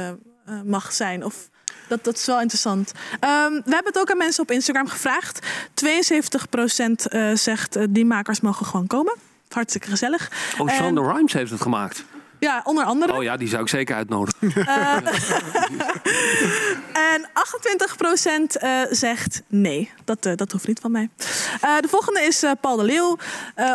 mag 0.66 0.94
zijn. 0.94 1.26
Of, 1.26 1.50
dat, 1.88 2.04
dat 2.04 2.16
is 2.16 2.26
wel 2.26 2.40
interessant. 2.40 2.92
Ehm, 3.20 3.52
we 3.52 3.62
hebben 3.74 3.92
het 3.94 4.00
ook 4.00 4.12
aan 4.12 4.18
mensen 4.18 4.44
op 4.44 4.52
Instagram 4.52 4.88
gevraagd. 4.88 5.48
72% 5.74 7.08
eh, 7.08 7.34
zegt 7.34 7.78
uh, 7.78 7.84
die 7.90 8.06
makers 8.06 8.42
mogen 8.42 8.66
gewoon 8.66 8.88
komen. 8.88 9.14
Hartstikke 9.54 9.90
gezellig. 9.90 10.32
Oh, 10.58 10.70
En- 10.72 10.76
Shonda 10.76 11.02
Rhimes 11.02 11.34
heeft 11.34 11.52
het 11.52 11.62
gemaakt. 11.62 12.04
Ja, 12.40 12.62
onder 12.64 12.84
andere. 12.86 13.14
Oh 13.14 13.24
ja, 13.24 13.38
die 13.38 13.48
zou 13.48 13.62
ik 13.62 13.68
zeker 13.70 13.96
uitnodigen. 13.96 14.52
En 16.94 17.30
28% 17.34 18.58
eh, 18.58 18.82
zegt 18.90 19.42
nee. 19.48 19.92
Dat, 20.06 20.26
eh, 20.26 20.36
dat 20.36 20.52
hoeft 20.52 20.68
niet 20.68 20.80
van 20.80 20.92
mij. 20.92 21.10
Eh, 21.62 21.80
de 21.80 21.88
volgende 21.88 22.22
is 22.22 22.44
Paul 22.62 22.78
de 22.78 22.84
Leeuw. 22.84 23.18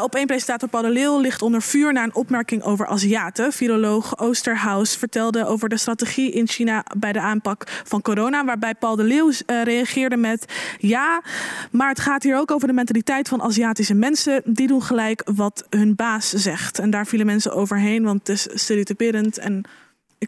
Op 0.03 0.15
één 0.15 0.27
presentator 0.27 0.69
Paul 0.69 0.83
de 0.83 0.91
Leeuw 0.91 1.21
ligt 1.21 1.43
onder 1.43 1.63
vuur 1.63 1.93
na 1.93 2.03
een 2.03 2.15
opmerking 2.15 2.63
over 2.63 2.87
Aziaten. 2.87 3.53
Viroloog 3.53 4.19
Oosterhuis 4.19 4.97
vertelde 4.97 5.47
over 5.47 5.69
de 5.69 5.77
strategie 5.77 6.31
in 6.31 6.49
China 6.49 6.85
bij 6.97 7.13
de 7.13 7.21
aanpak 7.21 7.65
van 7.85 8.03
corona. 8.03 8.45
Waarbij 8.45 8.75
Paul 8.75 8.97
de 8.97 9.03
Leeuw 9.03 9.31
reageerde 9.47 10.17
met 10.17 10.45
ja, 10.79 11.23
maar 11.71 11.89
het 11.89 12.01
gaat 12.01 12.23
hier 12.23 12.39
ook 12.39 12.51
over 12.51 12.69
de 12.69 12.75
mentaliteit 12.75 13.29
van 13.29 13.43
Aziatische 13.43 13.95
mensen. 13.95 14.43
Die 14.45 14.67
doen 14.67 14.83
gelijk 14.83 15.23
wat 15.35 15.67
hun 15.71 15.95
baas 15.95 16.29
zegt. 16.29 16.79
En 16.79 16.91
daar 16.91 17.07
vielen 17.07 17.27
mensen 17.27 17.53
overheen, 17.53 18.05
want 18.05 18.27
het 18.27 18.29
is 18.29 18.63
stereotyperend 18.63 19.39
en 19.39 19.65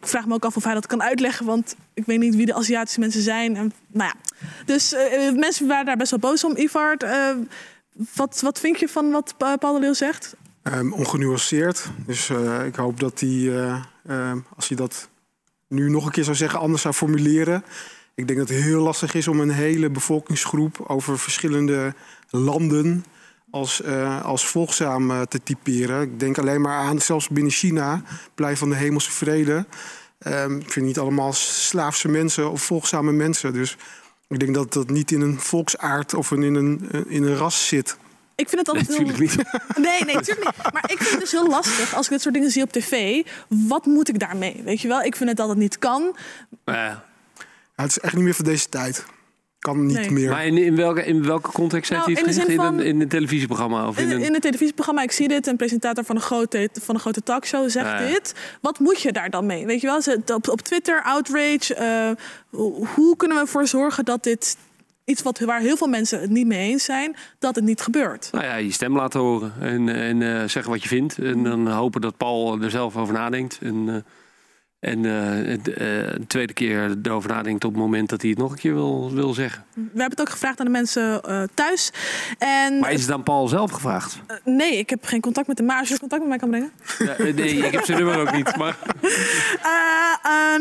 ik 0.02 0.06
vraag 0.06 0.26
me 0.26 0.34
ook 0.34 0.44
af 0.44 0.56
of 0.56 0.64
hij 0.64 0.74
dat 0.74 0.86
kan 0.86 1.02
uitleggen, 1.02 1.46
want 1.46 1.76
ik 1.94 2.04
weet 2.06 2.18
niet 2.18 2.34
wie 2.34 2.46
de 2.46 2.54
Aziatische 2.54 3.00
mensen 3.00 3.22
zijn. 3.22 3.56
En, 3.56 3.72
nou 3.92 4.12
ja. 4.14 4.36
Dus 4.64 4.92
eh, 4.92 5.32
mensen 5.32 5.66
waren 5.66 5.86
daar 5.86 5.96
best 5.96 6.10
wel 6.10 6.20
boos 6.20 6.44
om. 6.44 6.56
Ivard, 6.56 7.02
eh, 7.02 7.30
wat, 8.14 8.40
wat 8.40 8.60
vind 8.60 8.80
je 8.80 8.88
van 8.88 9.10
wat 9.10 9.34
Pa- 9.36 9.56
Paul 9.56 9.74
de 9.74 9.80
Leeuw 9.80 9.92
zegt? 9.92 10.36
Ehm, 10.62 10.92
ongenuanceerd. 10.92 11.90
Dus 12.06 12.28
eh, 12.30 12.66
ik 12.66 12.74
hoop 12.74 13.00
dat 13.00 13.20
hij, 13.20 13.28
eh, 13.28 13.82
ehm, 14.06 14.38
als 14.56 14.68
hij 14.68 14.76
dat 14.76 15.08
nu 15.68 15.90
nog 15.90 16.04
een 16.06 16.12
keer 16.12 16.24
zou 16.24 16.36
zeggen, 16.36 16.58
anders 16.60 16.82
zou 16.82 16.94
formuleren. 16.94 17.64
Ik 18.14 18.26
denk 18.26 18.38
dat 18.38 18.48
het 18.48 18.58
heel 18.58 18.82
lastig 18.82 19.14
is 19.14 19.28
om 19.28 19.40
een 19.40 19.50
hele 19.50 19.90
bevolkingsgroep 19.90 20.84
over 20.86 21.18
verschillende 21.18 21.94
landen 22.30 23.04
als, 23.50 23.82
eh, 23.82 24.24
als 24.24 24.46
volgzaam 24.46 25.10
eh, 25.10 25.20
te 25.20 25.42
typeren. 25.42 26.02
Ik 26.02 26.20
denk 26.20 26.38
alleen 26.38 26.60
maar 26.60 26.78
aan, 26.78 27.00
zelfs 27.00 27.28
binnen 27.28 27.52
China, 27.52 28.02
blijf 28.34 28.58
van 28.58 28.70
de 28.70 28.76
hemelse 28.76 29.10
vrede. 29.10 29.66
Ehm, 30.18 30.56
ik 30.56 30.72
vind 30.72 30.86
niet 30.86 30.98
allemaal 30.98 31.32
slaafse 31.32 32.08
mensen 32.08 32.50
of 32.50 32.62
volgzame 32.62 33.12
mensen. 33.12 33.52
Dus 33.52 33.76
ik 34.28 34.38
denk 34.38 34.54
dat 34.54 34.72
dat 34.72 34.90
niet 34.90 35.10
in 35.10 35.20
een 35.20 35.40
volksaard 35.40 36.14
of 36.14 36.30
in 36.30 36.42
een, 36.42 36.88
eh, 36.92 37.00
in 37.06 37.22
een 37.22 37.36
ras 37.36 37.66
zit. 37.68 37.96
Ik 38.34 38.48
vind 38.48 38.66
het 38.66 38.68
altijd 38.68 38.88
Natuurlijk 38.88 39.18
heel... 39.18 39.28
niet. 39.28 39.76
Nee, 39.86 40.04
nee, 40.04 40.14
natuurlijk 40.14 40.46
niet. 40.46 40.72
Maar 40.72 40.90
ik 40.90 40.98
vind 40.98 41.10
het 41.10 41.20
dus 41.20 41.30
heel 41.30 41.48
lastig 41.48 41.94
als 41.94 42.06
ik 42.06 42.12
dit 42.12 42.20
soort 42.20 42.34
dingen 42.34 42.50
zie 42.50 42.62
op 42.62 42.72
tv. 42.72 43.22
Wat 43.48 43.86
moet 43.86 44.08
ik 44.08 44.18
daarmee? 44.18 44.60
Weet 44.64 44.80
je 44.80 44.88
wel, 44.88 45.02
ik 45.02 45.16
vind 45.16 45.28
het 45.28 45.38
dat 45.38 45.48
het 45.48 45.58
niet 45.58 45.78
kan. 45.78 46.16
Ja, 46.64 47.04
het 47.74 47.90
is 47.90 47.98
echt 47.98 48.14
niet 48.14 48.24
meer 48.24 48.34
van 48.34 48.44
deze 48.44 48.68
tijd. 48.68 49.04
Kan 49.58 49.86
niet 49.86 49.96
Nee. 49.96 50.10
meer. 50.10 50.30
maar 50.30 50.46
in, 50.46 50.58
in, 50.58 50.76
welke, 50.76 51.04
in 51.04 51.24
welke 51.24 51.50
context 51.52 51.90
heeft 51.90 52.06
Nou, 52.06 52.18
hij 52.22 52.34
het 52.34 52.48
in 52.48 52.60
een, 52.60 52.80
in 52.80 53.00
een 53.00 53.08
televisieprogramma? 53.08 53.88
Of 53.88 53.98
in, 53.98 54.04
In, 54.10 54.10
een... 54.16 54.22
in 54.22 54.32
het 54.32 54.42
televisieprogramma, 54.42 55.02
ik 55.02 55.12
zie 55.12 55.28
dit, 55.28 55.46
een 55.46 55.56
presentator 55.56 56.04
van 56.04 56.16
een 56.16 56.22
grote, 56.22 56.68
van 56.80 56.94
een 56.94 57.00
grote 57.00 57.22
talkshow 57.22 57.68
zegt 57.70 57.86
ja. 57.86 58.06
dit. 58.06 58.34
Wat 58.60 58.78
moet 58.78 59.00
je 59.00 59.12
daar 59.12 59.30
dan 59.30 59.46
mee? 59.46 59.66
Weet 59.66 59.80
je 59.80 59.86
wel, 59.86 60.02
Ze- 60.02 60.22
op, 60.34 60.48
op 60.48 60.60
Twitter, 60.60 61.02
outrage. 61.02 61.74
eh, 61.74 62.10
hoe- 62.50 62.86
hoe 62.94 63.16
kunnen 63.16 63.36
we 63.36 63.42
ervoor 63.42 63.66
zorgen 63.66 64.04
dat 64.04 64.22
dit 64.22 64.56
iets 65.04 65.22
wat, 65.22 65.38
waar 65.38 65.60
heel 65.60 65.76
veel 65.76 65.86
mensen 65.86 66.20
het 66.20 66.30
niet 66.30 66.46
mee 66.46 66.70
eens 66.70 66.84
zijn, 66.84 67.16
dat 67.38 67.54
het 67.54 67.64
niet 67.64 67.80
gebeurt? 67.80 68.28
Nou 68.32 68.44
ja, 68.44 68.56
je 68.56 68.72
stem 68.72 68.96
laten 68.96 69.20
horen 69.20 69.52
en, 69.60 69.88
en 69.88 70.22
eh, 70.22 70.48
zeggen 70.48 70.70
wat 70.72 70.82
je 70.82 70.88
vindt. 70.88 71.18
En 71.18 71.42
dan 71.44 71.66
hopen 71.68 72.00
dat 72.00 72.16
Paul 72.16 72.60
er 72.62 72.70
zelf 72.70 72.96
over 72.96 73.14
nadenkt. 73.14 73.58
En, 73.62 73.84
eh, 73.88 73.94
en 74.80 75.04
eh, 75.04 75.50
het, 75.50 75.68
eh, 75.68 75.76
de 75.76 76.24
tweede 76.26 76.52
keer 76.52 76.96
erover 77.02 77.30
nadenkt 77.30 77.64
op 77.64 77.72
het 77.72 77.80
moment 77.80 78.08
dat 78.08 78.20
hij 78.20 78.30
het 78.30 78.38
nog 78.38 78.50
een 78.52 78.58
keer 78.58 78.74
wil, 78.74 79.10
wil 79.14 79.34
zeggen. 79.34 79.64
We 79.74 79.80
hebben 79.84 80.10
het 80.10 80.20
ook 80.20 80.28
gevraagd 80.28 80.58
aan 80.60 80.66
de 80.66 80.72
mensen 80.72 81.22
eh, 81.22 81.42
thuis. 81.54 81.90
En 82.38 82.78
Maar 82.78 82.92
is 82.92 83.02
het 83.02 83.10
aan 83.12 83.22
Paul 83.22 83.48
zelf 83.48 83.70
gevraagd? 83.70 84.18
eh, 84.26 84.36
nee, 84.44 84.76
ik 84.78 84.90
heb 84.90 85.04
geen 85.04 85.20
contact 85.20 85.46
met 85.46 85.58
hem. 85.58 85.66
Maar 85.66 85.78
als 85.78 85.88
je 85.88 85.98
contact 85.98 86.20
met 86.20 86.30
mij 86.30 86.38
kan 86.38 86.48
brengen. 86.50 86.70
Ja, 86.98 87.24
eh, 87.26 87.34
nee, 87.34 87.54
ik 87.66 87.72
heb 87.72 87.84
zijn 87.84 87.98
nummer 87.98 88.18
ook 88.20 88.32
niet. 88.32 88.56
Maar 88.56 88.76
Eh, 89.62 90.54
eh, 90.54 90.60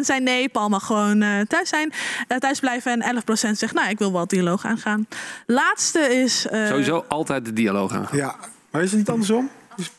89% 0.00 0.06
zei 0.06 0.20
nee, 0.20 0.48
Paul 0.48 0.68
mag 0.68 0.86
gewoon 0.86 1.22
eh, 1.22 1.40
thuis 1.40 1.68
zijn, 1.68 1.92
eh, 2.28 2.36
thuis 2.38 2.60
blijven. 2.60 2.92
En 3.02 3.02
11% 3.02 3.58
zegt, 3.58 3.74
nou, 3.74 3.88
ik 3.90 3.98
wil 3.98 4.12
wel 4.12 4.26
dialoog 4.26 4.64
aangaan. 4.64 5.06
Laatste 5.46 5.98
is... 6.00 6.46
eh, 6.46 6.66
sowieso 6.66 7.04
altijd 7.08 7.44
de 7.44 7.52
dialoog 7.52 7.92
aan. 7.92 8.08
Ja, 8.12 8.36
maar 8.70 8.82
is 8.82 8.88
het 8.90 8.98
niet 8.98 9.08
andersom? 9.08 9.50
Is 9.76 9.90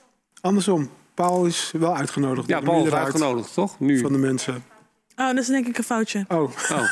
andersom. 0.41 0.89
Paul 1.13 1.45
is 1.45 1.71
wel 1.77 1.95
uitgenodigd. 1.95 2.47
Ja, 2.47 2.59
Paul 2.59 2.85
is 2.85 2.91
uitgenodigd, 2.91 3.53
toch? 3.53 3.79
Nu. 3.79 3.99
Van 3.99 4.11
de 4.11 4.17
mensen. 4.17 4.63
Oh, 5.15 5.27
dat 5.27 5.37
is 5.37 5.47
denk 5.47 5.67
ik 5.67 5.77
een 5.77 5.83
foutje. 5.83 6.25
Oh, 6.27 6.51
Oh. 6.71 6.91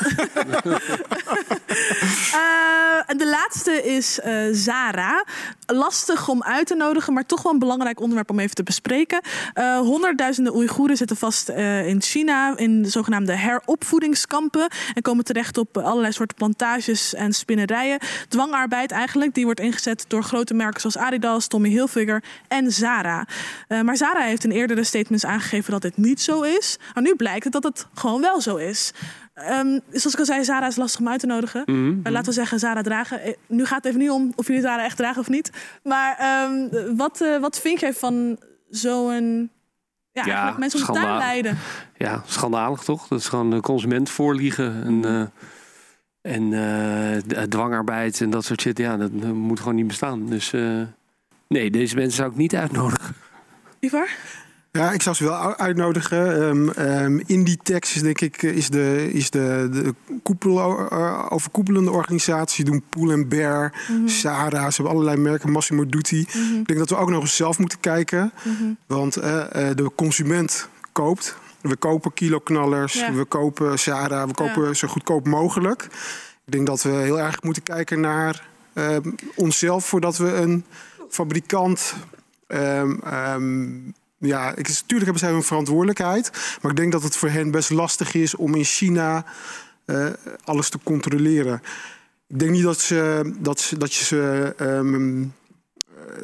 Eh, 2.32 3.10
en 3.10 3.18
de 3.18 3.28
laatste 3.28 3.82
is 3.82 4.20
eh, 4.20 4.34
Zara. 4.52 5.24
Lastig 5.66 6.28
om 6.28 6.42
uit 6.42 6.66
te 6.66 6.74
nodigen, 6.74 7.12
maar 7.12 7.26
toch 7.26 7.42
wel 7.42 7.52
een 7.52 7.58
belangrijk 7.58 8.00
onderwerp 8.00 8.30
om 8.30 8.38
even 8.38 8.54
te 8.54 8.62
bespreken. 8.62 9.20
Eh, 9.54 9.78
honderdduizenden 9.78 10.54
Oeigoeren 10.54 10.96
zitten 10.96 11.16
vast 11.16 11.48
in 11.48 12.02
China 12.02 12.56
in 12.56 12.82
de 12.82 12.88
zogenaamde 12.88 13.32
heropvoedingskampen. 13.32 14.68
En 14.94 15.02
komen 15.02 15.24
terecht 15.24 15.58
op 15.58 15.78
allerlei 15.78 16.12
soorten 16.12 16.36
plantages 16.36 17.14
en 17.14 17.32
spinnerijen. 17.32 17.98
Dwangarbeid 18.28 18.90
eigenlijk, 18.90 19.34
die 19.34 19.44
wordt 19.44 19.60
ingezet 19.60 20.04
door 20.08 20.24
grote 20.24 20.54
merken 20.54 20.80
zoals 20.80 20.96
Adidas, 20.96 21.46
Tommy 21.46 21.68
Hilfiger 21.68 22.22
en 22.48 22.72
Zara. 22.72 23.26
Maar 23.82 23.96
Zara 23.96 24.20
heeft 24.20 24.44
in 24.44 24.50
eerdere 24.50 24.84
statements 24.84 25.24
aangegeven 25.24 25.72
dat 25.72 25.82
dit 25.82 25.96
niet 25.96 26.20
zo 26.20 26.42
is. 26.42 26.78
Maar 26.94 27.02
nu 27.02 27.14
blijkt 27.14 27.44
het 27.44 27.52
dat 27.52 27.62
het 27.62 27.86
gewoon 27.94 28.20
wel 28.20 28.40
zo 28.40 28.56
is. 28.56 28.92
Ehm, 29.34 29.78
zoals 29.90 30.12
ik 30.12 30.18
al 30.18 30.24
zei, 30.24 30.44
Zara 30.44 30.66
is 30.66 30.76
lastig 30.76 31.00
om 31.00 31.08
uit 31.08 31.20
te 31.20 31.26
nodigen. 31.26 31.64
Eh, 32.02 32.12
laten 32.12 32.28
we 32.28 32.32
zeggen, 32.32 32.58
Zara 32.58 32.82
dragen. 32.82 33.20
Eh, 33.20 33.32
Nu 33.46 33.64
gaat 33.64 33.76
het 33.76 33.86
even 33.86 33.98
niet 34.00 34.10
om 34.10 34.32
of 34.36 34.46
jullie 34.46 34.62
Zara 34.62 34.84
echt 34.84 34.96
dragen 34.96 35.20
of 35.20 35.28
niet. 35.28 35.50
Maar 35.82 36.16
ehm, 36.18 36.68
wat, 36.96 37.20
eh, 37.20 37.38
wat 37.40 37.60
vind 37.60 37.80
jij 37.80 37.92
van 37.94 38.38
zo'n... 38.70 39.50
Ja, 40.12 40.24
mensen 40.58 40.88
om 40.88 40.94
leiden. 41.18 41.58
Ja, 41.96 42.22
schandalig 42.26 42.82
toch? 42.82 43.08
Dat 43.08 43.18
is 43.18 43.28
gewoon 43.28 43.50
de 43.50 43.60
consument 43.60 44.10
voorliegen. 44.10 44.84
En, 44.84 45.32
en 46.20 46.52
eh, 46.52 47.16
d- 47.44 47.50
dwangarbeid 47.50 48.20
en 48.20 48.30
dat 48.30 48.44
soort 48.44 48.60
shit. 48.60 48.78
Ja, 48.78 48.96
dat 48.96 49.12
moet 49.22 49.58
gewoon 49.58 49.74
niet 49.74 49.86
bestaan. 49.86 50.26
Dus 50.26 50.50
nee, 51.48 51.70
deze 51.70 51.94
mensen 51.94 52.16
zou 52.16 52.30
ik 52.30 52.36
niet 52.36 52.54
uitnodigen. 52.54 53.14
Ivar? 53.80 54.08
Ja, 54.78 54.92
ik 54.92 55.02
zou 55.02 55.16
ze 55.16 55.24
wel 55.24 55.56
uitnodigen. 55.56 56.42
Ehm, 56.42 56.68
ehm, 56.68 57.20
in 57.26 57.44
die 57.44 57.58
tekst 57.62 57.94
is 57.94 58.02
denk 58.02 58.20
ik 58.20 58.42
is 58.42 58.68
de, 58.68 59.10
is 59.12 59.30
de, 59.30 59.68
de 59.72 59.94
koepel, 60.22 60.78
eh, 60.90 61.26
overkoepelende 61.28 61.90
organisatie. 61.90 62.64
Doen 62.64 62.82
Pool 62.88 63.12
and 63.12 63.28
Bear, 63.28 63.72
Sarah. 64.06 64.66
Ze 64.68 64.74
hebben 64.82 64.94
allerlei 64.94 65.16
merken, 65.16 65.50
Massimo 65.50 65.86
Dutti. 65.86 66.20
Ik 66.20 66.66
denk 66.66 66.78
dat 66.78 66.88
we 66.90 66.96
ook 66.96 67.10
nog 67.10 67.20
eens 67.20 67.36
zelf 67.36 67.58
moeten 67.58 67.80
kijken. 67.80 68.32
Want 68.86 69.16
eh, 69.16 69.68
eh, 69.70 69.76
de 69.76 69.90
consument 69.94 70.68
koopt. 70.92 71.36
We 71.60 71.76
kopen 71.76 72.12
kiloknallers, 72.14 72.92
Ja. 72.94 73.12
we 73.12 73.24
kopen 73.24 73.78
Sarah, 73.78 74.28
we 74.28 74.34
kopen 74.34 74.76
zo 74.76 74.88
goedkoop 74.88 75.26
mogelijk. 75.26 75.82
Ik 76.44 76.52
denk 76.52 76.66
dat 76.66 76.82
we 76.82 76.90
heel 76.90 77.20
erg 77.20 77.42
moeten 77.42 77.62
kijken 77.62 78.00
naar 78.00 78.46
ehm, 78.72 79.10
onszelf 79.34 79.86
voordat 79.86 80.16
we 80.16 80.34
een 80.34 80.64
fabrikant 81.08 81.94
ja, 84.22 84.50
ik, 84.50 84.68
natuurlijk 84.68 85.02
hebben 85.04 85.18
zij 85.18 85.30
een 85.30 85.42
verantwoordelijkheid. 85.42 86.30
Maar 86.62 86.70
ik 86.70 86.76
denk 86.76 86.92
dat 86.92 87.02
het 87.02 87.16
voor 87.16 87.28
hen 87.28 87.50
best 87.50 87.70
lastig 87.70 88.14
is 88.14 88.34
om 88.34 88.54
in 88.54 88.64
China 88.64 89.24
eh, 89.84 90.06
alles 90.44 90.68
te 90.68 90.78
controleren. 90.82 91.62
Ik 92.28 92.38
denk 92.38 92.50
niet 92.50 92.62
dat, 92.62 92.80
ze, 92.80 93.32
dat, 93.38 93.60
ze, 93.60 93.78
dat 93.78 93.94
je 93.94 94.04
ze 94.04 94.54
ehm, 94.56 95.24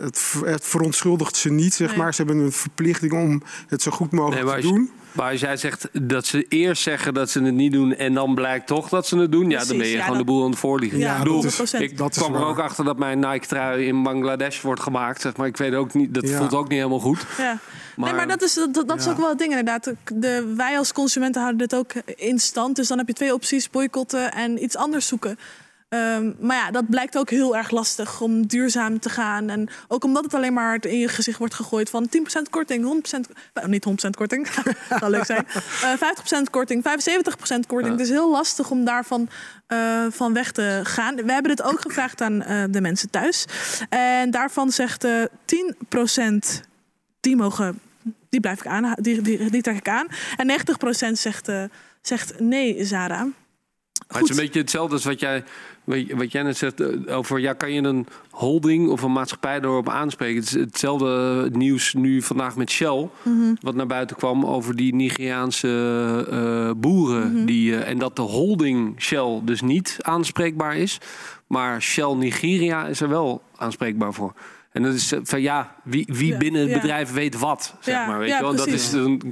het, 0.00 0.34
het 0.44 0.64
verontschuldigt 0.64 1.36
ze 1.36 1.50
niet, 1.50 1.74
zeg 1.74 1.88
Nee. 1.88 1.98
maar. 1.98 2.14
Ze 2.14 2.22
hebben 2.22 2.44
een 2.44 2.52
verplichting 2.52 3.12
om 3.12 3.42
het 3.66 3.82
zo 3.82 3.90
goed 3.90 4.12
mogelijk 4.12 4.46
Nee, 4.46 4.60
te 4.60 4.68
doen. 4.68 4.90
Maar 5.12 5.30
als 5.30 5.40
jij 5.40 5.56
zegt 5.56 5.88
dat 6.02 6.26
ze 6.26 6.46
eerst 6.48 6.82
zeggen 6.82 7.14
dat 7.14 7.30
ze 7.30 7.42
het 7.42 7.54
niet 7.54 7.72
doen 7.72 7.94
en 7.94 8.14
dan 8.14 8.34
blijkt 8.34 8.66
toch 8.66 8.88
dat 8.88 9.06
ze 9.06 9.18
het 9.18 9.32
doen, 9.32 9.50
ja, 9.50 9.64
dan 9.64 9.76
ben 9.76 9.86
je 9.86 9.92
ja, 9.92 10.02
gewoon 10.02 10.16
dat- 10.18 10.26
de 10.26 10.32
boel 10.32 10.44
aan 10.44 10.50
het 10.50 10.58
voorliegen. 10.58 10.98
Ja, 10.98 11.12
ik 11.12 11.18
bedoel, 11.18 11.42
100%. 11.42 11.80
ik 11.82 11.96
Dat 11.98 12.10
is 12.16 12.22
kwam 12.22 12.34
er 12.34 12.44
ook 12.44 12.58
achter 12.58 12.84
dat 12.84 12.98
mijn 12.98 13.18
Nike-trui 13.18 13.86
in 13.86 14.02
Bangladesh 14.02 14.60
wordt 14.60 14.80
gemaakt. 14.82 15.20
Zeg 15.20 15.36
maar 15.36 15.46
ik 15.46 15.56
weet 15.56 15.74
ook 15.74 15.94
niet, 15.94 16.14
dat 16.14 16.28
Ja. 16.28 16.36
voelt 16.38 16.54
ook 16.54 16.68
niet 16.68 16.78
helemaal 16.78 17.00
goed. 17.00 17.26
Ja. 17.38 17.58
Maar- 17.96 18.06
nee, 18.08 18.16
maar 18.16 18.28
dat 18.28 18.42
is, 18.42 18.54
dat, 18.54 18.74
dat 18.88 18.98
is 18.98 19.08
ook 19.08 19.16
wel 19.16 19.28
het 19.28 19.38
ding 19.38 19.50
inderdaad. 19.50 19.92
De, 20.14 20.52
wij 20.56 20.78
als 20.78 20.92
consumenten 20.92 21.40
houden 21.42 21.68
dit 21.68 21.78
ook 21.78 21.92
in 22.16 22.38
stand. 22.38 22.76
Dus 22.76 22.88
dan 22.88 22.98
heb 22.98 23.06
je 23.08 23.14
twee 23.14 23.34
opties, 23.34 23.70
boycotten 23.70 24.32
en 24.32 24.62
iets 24.62 24.76
anders 24.76 25.06
zoeken. 25.06 25.38
Ehm, 25.88 26.32
maar 26.38 26.56
ja, 26.56 26.70
dat 26.70 26.88
blijkt 26.88 27.18
ook 27.18 27.30
heel 27.30 27.56
erg 27.56 27.70
lastig 27.70 28.20
om 28.20 28.46
duurzaam 28.46 28.98
te 29.00 29.10
gaan. 29.10 29.50
En 29.50 29.68
ook 29.88 30.04
omdat 30.04 30.24
het 30.24 30.34
alleen 30.34 30.52
maar 30.52 30.86
in 30.86 30.98
je 30.98 31.08
gezicht 31.08 31.38
wordt 31.38 31.54
gegooid 31.54 31.90
van 31.90 32.08
10% 32.08 32.50
korting, 32.50 32.84
100%, 32.84 33.28
nou, 33.54 33.68
niet 33.68 33.84
100% 33.84 34.10
korting, 34.16 34.48
zou 35.00 35.10
leuk 35.10 35.24
zijn. 35.24 35.46
Eh 35.82 35.92
50% 36.40 36.50
korting, 36.50 36.84
75% 36.84 37.66
korting. 37.66 37.92
Het 37.92 38.00
is 38.00 38.08
heel 38.08 38.30
lastig 38.30 38.70
om 38.70 38.84
daarvan 38.84 39.28
eh, 39.66 40.06
van 40.10 40.32
weg 40.32 40.52
te 40.52 40.80
gaan. 40.82 41.14
We 41.14 41.32
hebben 41.32 41.56
dit 41.56 41.62
ook 41.62 41.80
gevraagd 41.80 42.20
aan 42.20 42.42
eh, 42.42 42.64
de 42.70 42.80
mensen 42.80 43.10
thuis. 43.10 43.44
En 43.88 44.30
daarvan 44.30 44.70
zegt 44.72 45.04
eh 45.04 45.22
10% 45.44 46.62
die 47.20 47.36
mogen, 47.36 47.80
die 48.28 48.40
blijf 48.40 48.58
ik 48.58 48.66
aan, 48.66 48.94
die, 48.96 49.22
die, 49.22 49.50
die 49.50 49.62
trek 49.62 49.76
ik 49.76 49.88
aan. 49.88 50.06
En 50.36 50.60
90% 51.08 51.12
zegt, 51.12 51.50
zegt 52.02 52.40
nee, 52.40 52.84
Zara. 52.84 53.28
Maar 54.08 54.20
het 54.20 54.30
is 54.30 54.36
een 54.36 54.42
beetje 54.42 54.60
hetzelfde 54.60 54.94
als 54.94 55.04
wat 55.04 55.20
jij, 55.20 55.44
wat 56.14 56.32
jij 56.32 56.42
net 56.42 56.56
zegt 56.56 56.80
eh, 56.80 57.16
over... 57.16 57.38
ja, 57.38 57.52
kan 57.52 57.72
je 57.72 57.82
een 57.82 58.06
holding 58.30 58.88
of 58.88 59.02
een 59.02 59.12
maatschappij 59.12 59.60
erop 59.60 59.88
aanspreken? 59.88 60.40
Het 60.40 60.44
is 60.44 60.60
hetzelfde 60.60 61.48
nieuws 61.52 61.94
nu 61.94 62.22
vandaag 62.22 62.56
met 62.56 62.70
Shell... 62.70 63.08
wat 63.60 63.74
naar 63.74 63.86
buiten 63.86 64.16
kwam 64.16 64.46
over 64.46 64.76
die 64.76 64.94
Nigeriaanse 64.94 66.26
eh, 66.30 66.80
boeren. 66.80 67.46
die, 67.46 67.76
eh, 67.76 67.90
en 67.90 67.98
dat 67.98 68.16
de 68.16 68.22
holding 68.22 69.02
Shell 69.02 69.40
dus 69.42 69.60
niet 69.60 69.96
aanspreekbaar 70.00 70.76
is... 70.76 70.98
maar 71.46 71.82
Shell 71.82 72.14
Nigeria 72.14 72.86
is 72.86 73.00
er 73.00 73.08
wel 73.08 73.42
aanspreekbaar 73.56 74.12
voor. 74.12 74.32
En 74.78 74.84
dat 74.84 74.94
is 74.94 75.12
eh, 75.12 75.18
van 75.22 75.40
ja, 75.40 75.74
wie, 75.82 76.08
wie 76.12 76.36
binnen 76.36 76.60
het 76.62 76.72
bedrijf 76.72 77.12
weet 77.12 77.38
wat, 77.38 77.74
zeg 77.80 78.06
maar. 78.06 78.18
Weet 78.18 78.28
je 78.28 78.40
wel? 78.40 78.54
Dat 78.54 78.66
is, 78.66 78.90
dan 78.90 79.22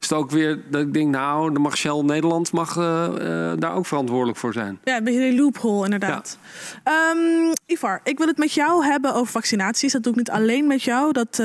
is 0.00 0.08
het 0.08 0.12
ook 0.12 0.30
weer 0.30 0.62
dat 0.70 0.80
ik 0.80 0.92
denk, 0.92 1.10
nou, 1.10 1.52
dan 1.52 1.62
mag 1.62 1.76
Shell 1.76 2.02
Nederland 2.02 2.52
mag, 2.52 2.76
eh, 2.76 3.04
eh, 3.04 3.58
daar 3.58 3.74
ook 3.74 3.86
verantwoordelijk 3.86 4.38
voor 4.38 4.52
zijn. 4.52 4.78
Ja, 4.84 4.96
een 4.96 5.04
beetje 5.04 5.20
die 5.20 5.40
loophole 5.40 5.84
inderdaad. 5.84 6.38
Ehm, 6.84 7.52
Ivar, 7.66 8.00
ik 8.04 8.18
wil 8.18 8.26
het 8.26 8.38
met 8.38 8.52
jou 8.52 8.84
hebben 8.84 9.14
over 9.14 9.32
vaccinaties. 9.32 9.92
Dat 9.92 10.02
doe 10.02 10.12
ik 10.12 10.18
niet 10.18 10.30
alleen 10.30 10.66
met 10.66 10.82
jou. 10.82 11.12
Dat 11.12 11.36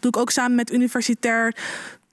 doe 0.00 0.10
ik 0.10 0.16
ook 0.16 0.30
samen 0.30 0.56
met 0.56 0.72
universitair 0.72 1.54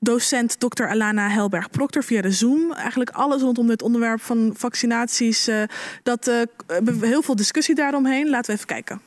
docent 0.04 0.60
Dr. 0.60 0.86
Alana 0.86 1.30
Helberg-Proctor 1.30 2.04
via 2.04 2.22
de 2.22 2.32
Zoom. 2.32 2.74
Eigenlijk 2.74 3.10
alles 3.10 3.42
rondom 3.42 3.68
dit 3.68 3.82
onderwerp 3.82 4.22
van 4.22 4.54
vaccinaties. 4.58 5.48
eh, 5.48 5.64
dat 6.04 6.26
we 6.66 6.98
heel 7.02 7.22
veel 7.22 7.36
discussie 7.36 7.76
daaromheen. 7.76 8.30
Laten 8.30 8.46
we 8.52 8.54
even 8.54 8.68
kijken. 8.68 9.02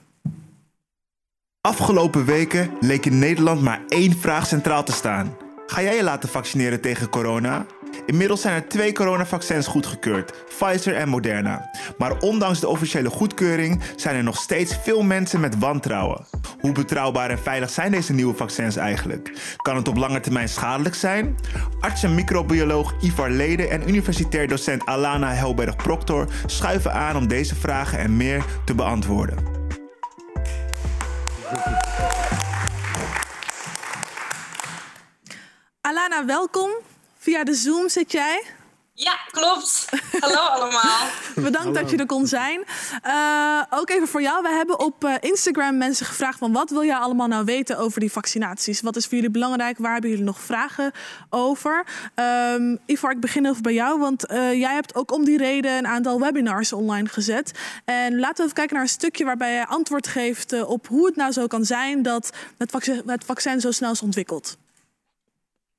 Afgelopen 1.67 2.25
weken 2.25 2.71
leek 2.81 3.07
in 3.07 3.19
Nederland 3.19 3.63
maar 3.63 3.81
één 3.89 4.19
vraag 4.19 4.47
centraal 4.47 4.85
te 4.85 4.93
staan. 4.93 5.37
Ga 5.67 5.83
jij 5.83 5.97
je 5.97 6.03
laten 6.03 6.29
vaccineren 6.29 6.81
tegen 6.81 7.09
corona? 7.09 7.67
Inmiddels 8.05 8.41
zijn 8.41 8.55
er 8.55 8.69
twee 8.69 8.93
coronavaccins 8.93 9.67
goedgekeurd, 9.67 10.33
Pfizer 10.49 10.95
en 10.95 11.09
Moderna. 11.09 11.71
Maar 11.99 12.19
ondanks 12.19 12.61
de 12.61 12.69
officiële 12.69 13.11
goedkeuring 13.11 13.83
zijn 13.97 14.17
er 14.17 14.23
nog 14.23 14.37
steeds 14.37 14.77
veel 14.83 15.03
mensen 15.03 15.41
met 15.41 15.59
wantrouwen. 15.59 16.27
Hoe 16.61 16.73
betrouwbaar 16.73 17.31
en 17.31 17.39
veilig 17.39 17.71
zijn 17.71 17.91
deze 17.91 18.13
nieuwe 18.13 18.37
vaccins 18.37 18.77
eigenlijk? 18.77 19.33
Kan 19.57 19.77
het 19.77 19.89
op 19.89 19.97
lange 19.97 20.21
termijn 20.21 20.49
schadelijk 20.49 20.95
zijn? 20.95 21.37
Arts 21.81 22.03
en 22.03 22.15
microbioloog 22.15 22.95
Ivar 23.01 23.31
Leden 23.31 23.71
en 23.71 23.89
universitair 23.89 24.49
docent 24.49 24.85
Alana 24.85 25.33
Helberg-Proctor 25.33 26.29
schuiven 26.47 26.93
aan 26.93 27.17
om 27.17 27.29
deze 27.29 27.55
vragen 27.55 27.99
en 27.99 28.17
meer 28.17 28.45
te 28.65 28.75
beantwoorden. 28.75 29.56
Alana, 35.81 36.25
welkom. 36.25 36.71
Via 37.19 37.45
de 37.45 37.55
Zoom 37.55 37.89
zit 37.89 38.13
jij. 38.13 38.43
Ja, 38.99 39.19
klopt. 39.31 39.89
Hallo 40.21 40.41
allemaal. 40.41 41.07
Bedankt 41.49 41.75
dat 41.75 41.91
je 41.91 41.97
er 41.97 42.07
kon 42.07 42.27
zijn. 42.27 42.65
Eh, 43.03 43.63
ook 43.71 43.91
even 43.91 44.09
voor 44.09 44.23
jou. 44.23 44.43
We 44.43 44.49
hebben 44.49 44.79
op 44.79 45.05
eh, 45.05 45.15
Instagram 45.21 45.77
mensen 45.77 46.07
gevraagd 46.07 46.39
van 46.39 46.53
wat 46.53 46.71
wil 46.71 46.85
jij 46.85 46.97
allemaal 46.97 47.27
nou 47.27 47.45
weten 47.45 47.79
over 47.79 48.01
die 48.01 48.13
vaccinaties? 48.13 48.81
Wat 48.81 48.97
is 48.97 49.05
voor 49.05 49.15
jullie 49.15 49.31
belangrijk? 49.31 49.79
Waar 49.79 49.93
hebben 49.93 50.11
jullie 50.11 50.25
nog 50.25 50.41
vragen 50.41 50.93
over? 51.31 51.87
Ehm 52.15 52.77
Ivar, 52.87 53.11
ik 53.11 53.21
begin 53.21 53.47
even 53.47 53.63
bij 53.63 53.75
jou, 53.75 53.99
want 53.99 54.27
eh, 54.27 54.53
jij 54.53 54.75
hebt 54.75 54.95
ook 54.95 55.13
om 55.13 55.25
die 55.25 55.39
reden 55.39 55.73
een 55.73 55.87
aantal 55.87 56.21
webinars 56.21 56.73
online 56.73 57.09
gezet. 57.09 57.53
En 57.85 58.19
laten 58.19 58.37
we 58.37 58.43
even 58.43 58.55
kijken 58.55 58.75
naar 58.75 58.85
een 58.85 58.91
stukje 58.91 59.25
waarbij 59.25 59.55
je 59.55 59.67
antwoord 59.67 60.07
geeft 60.07 60.63
op 60.63 60.87
hoe 60.87 61.07
het 61.07 61.17
nou 61.17 61.33
zo 61.33 61.47
kan 61.47 61.65
zijn 61.65 62.03
dat 62.03 62.31
het 62.59 62.71
vaccin, 62.71 63.03
het 63.07 63.25
vaccin 63.25 63.61
zo 63.61 63.71
snel 63.71 63.91
is 63.91 64.03
ontwikkeld. 64.03 64.57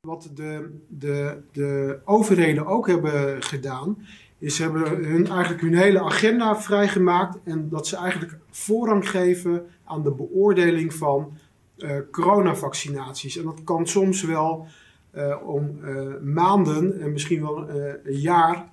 Wat 0.08 0.30
de, 0.34 0.70
de, 0.88 1.38
de 1.52 2.00
overheden 2.06 2.66
ook 2.66 2.88
hebben 2.88 3.44
gedaan, 3.44 3.98
is 4.40 4.60
hebben 4.60 5.06
hun, 5.06 5.28
eigenlijk 5.28 5.62
hun 5.62 5.76
hele 5.76 6.02
agenda 6.02 6.62
vrijgemaakt 6.62 7.38
en 7.44 7.70
dat 7.70 7.88
ze 7.88 7.96
eigenlijk 7.96 8.38
voorrang 8.50 9.10
geven 9.10 9.66
aan 9.84 10.04
de 10.04 10.12
beoordeling 10.12 10.94
van 10.94 11.38
eh, 11.78 11.98
coronavaccinaties. 12.12 13.38
En 13.38 13.44
dat 13.44 13.64
kan 13.64 13.88
soms 13.88 14.24
wel 14.24 14.68
eh, 15.12 15.36
om 15.46 15.80
eh, 15.84 16.06
maanden 16.24 17.00
en 17.00 17.12
misschien 17.12 17.42
wel 17.42 17.70
een 17.70 18.20
jaar 18.20 18.72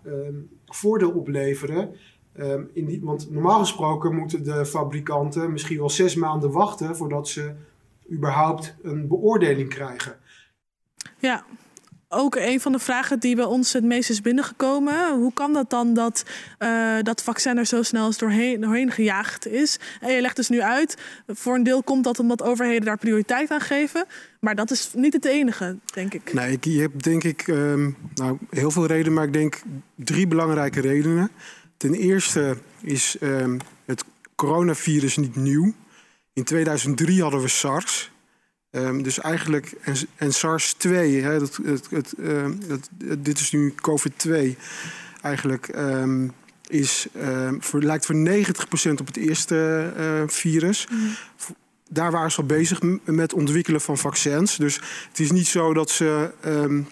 voordeel 0.66 1.10
opleveren. 1.10 1.90
In 2.72 2.86
die, 2.86 3.00
want 3.02 3.30
normaal 3.30 3.58
gesproken 3.58 4.14
moeten 4.14 4.44
de 4.44 4.66
fabrikanten 4.66 5.52
misschien 5.52 5.78
wel 5.78 5.90
zes 5.90 6.14
maanden 6.14 6.50
wachten 6.50 6.96
voordat 6.96 7.28
ze 7.28 7.52
überhaupt 8.10 8.76
een 8.82 9.08
beoordeling 9.08 9.68
krijgen. 9.68 10.16
Ja, 11.24 11.44
ook 12.08 12.36
een 12.36 12.60
van 12.60 12.72
de 12.72 12.78
vragen 12.78 13.18
die 13.18 13.36
bij 13.36 13.44
ons 13.44 13.72
het 13.72 13.84
meest 13.84 14.10
is 14.10 14.20
binnengekomen. 14.20 15.18
Hoe 15.18 15.32
kan 15.32 15.52
dat 15.52 15.70
dan 15.70 15.94
dat 15.94 16.24
eh, 16.58 16.98
dat 17.02 17.22
vaccin 17.22 17.58
er 17.58 17.66
zo 17.66 17.82
snel 17.82 18.06
eens 18.06 18.18
doorheen, 18.18 18.60
doorheen 18.60 18.90
gejaagd 18.90 19.46
is? 19.46 19.78
En 20.00 20.12
je 20.12 20.20
legt 20.20 20.36
dus 20.36 20.48
nu 20.48 20.62
uit, 20.62 20.96
voor 21.26 21.54
een 21.54 21.62
deel 21.62 21.82
komt 21.82 22.04
dat 22.04 22.18
omdat 22.18 22.42
overheden 22.42 22.84
daar 22.84 22.98
prioriteit 22.98 23.50
aan 23.50 23.60
geven. 23.60 24.04
Maar 24.40 24.54
dat 24.54 24.70
is 24.70 24.90
niet 24.94 25.12
het 25.12 25.24
enige, 25.24 25.76
denk 25.94 26.14
ik. 26.14 26.32
Nee, 26.32 26.58
je 26.60 26.80
hebt 26.80 27.04
denk 27.04 27.24
ik 27.24 27.48
ehm, 27.48 27.90
nou, 28.14 28.38
heel 28.50 28.70
veel 28.70 28.86
redenen, 28.86 29.12
maar 29.12 29.24
ik 29.24 29.32
denk 29.32 29.62
drie 29.94 30.26
belangrijke 30.26 30.80
redenen. 30.80 31.30
Ten 31.76 31.94
eerste 31.94 32.56
is 32.80 33.16
ehm, 33.20 33.58
het 33.84 34.04
coronavirus 34.34 35.16
niet 35.16 35.36
nieuw. 35.36 35.74
In 36.32 36.44
2003 36.44 37.22
hadden 37.22 37.40
we 37.40 37.48
SARS. 37.48 38.12
Ehm, 38.74 39.02
dus 39.02 39.20
eigenlijk, 39.20 39.74
en, 39.80 39.94
en 40.16 40.32
SARS-2, 40.32 40.90
hè, 41.22 41.38
dat, 41.38 41.58
het, 41.64 41.90
het, 41.90 42.12
ehm, 42.12 42.52
dat, 42.68 42.88
dit 43.18 43.38
is 43.38 43.52
nu 43.52 43.74
COVID-2, 43.76 44.56
eigenlijk 45.22 45.68
ehm, 45.68 46.28
is, 46.68 47.06
voor, 47.58 47.82
lijkt 47.82 48.06
voor 48.06 48.14
90% 48.14 49.00
op 49.00 49.06
het 49.06 49.16
eerste 49.16 49.92
eh, 49.96 50.22
virus. 50.26 50.88
Daar 51.88 52.10
waren 52.10 52.30
ze 52.30 52.40
al 52.40 52.46
bezig 52.46 52.80
met 53.04 53.32
ontwikkelen 53.32 53.80
van 53.80 53.98
vaccins. 53.98 54.56
Dus 54.56 54.80
het 55.08 55.20
is 55.20 55.30
niet 55.30 55.46
zo 55.46 55.74
dat 55.74 55.90
ze 55.90 56.30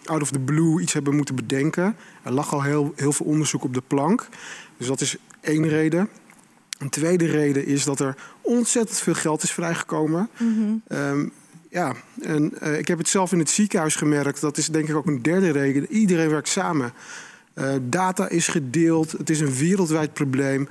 out 0.05 0.23
of 0.23 0.31
the 0.31 0.39
blue 0.39 0.81
iets 0.81 0.93
hebben 0.93 1.17
moeten 1.17 1.35
bedenken. 1.35 1.97
Er 2.23 2.33
lag 2.33 2.53
al 2.53 2.63
heel, 2.63 2.93
heel 2.97 3.13
veel 3.13 3.27
onderzoek 3.27 3.65
op 3.65 3.75
de 3.75 3.83
plank. 3.87 4.29
Dus 4.77 4.87
dat 4.87 5.01
is 5.01 5.17
één 5.41 5.69
reden. 5.69 6.09
Een 6.79 6.91
tweede 6.91 7.27
reden 7.27 7.67
is 7.67 7.85
dat 7.85 8.01
er 8.01 8.17
ontzettend 8.41 8.99
veel 8.99 9.15
geld 9.15 9.43
is 9.43 9.53
vrijgekomen. 9.53 10.31
Ehm, 10.89 11.27
ja, 11.73 11.95
en 12.21 12.59
eh, 12.61 12.79
ik 12.79 12.89
heb 12.89 12.99
het 12.99 13.09
zelf 13.09 13.33
in 13.33 13.39
het 13.39 13.51
ziekenhuis 13.51 13.95
gemerkt. 13.95 14.41
Dat 14.41 14.57
is 14.57 14.67
denk 14.67 14.89
ik 14.89 14.95
ook 14.95 15.07
een 15.07 15.23
derde 15.23 15.51
reden. 15.51 15.93
Iedereen 15.93 16.29
werkt 16.29 16.49
samen. 16.49 16.93
Eh, 17.55 17.75
data 17.83 18.29
is 18.29 18.49
gedeeld. 18.49 19.13
Het 19.13 19.31
is 19.31 19.41
een 19.41 19.55
wereldwijd 19.55 20.13
probleem. 20.13 20.67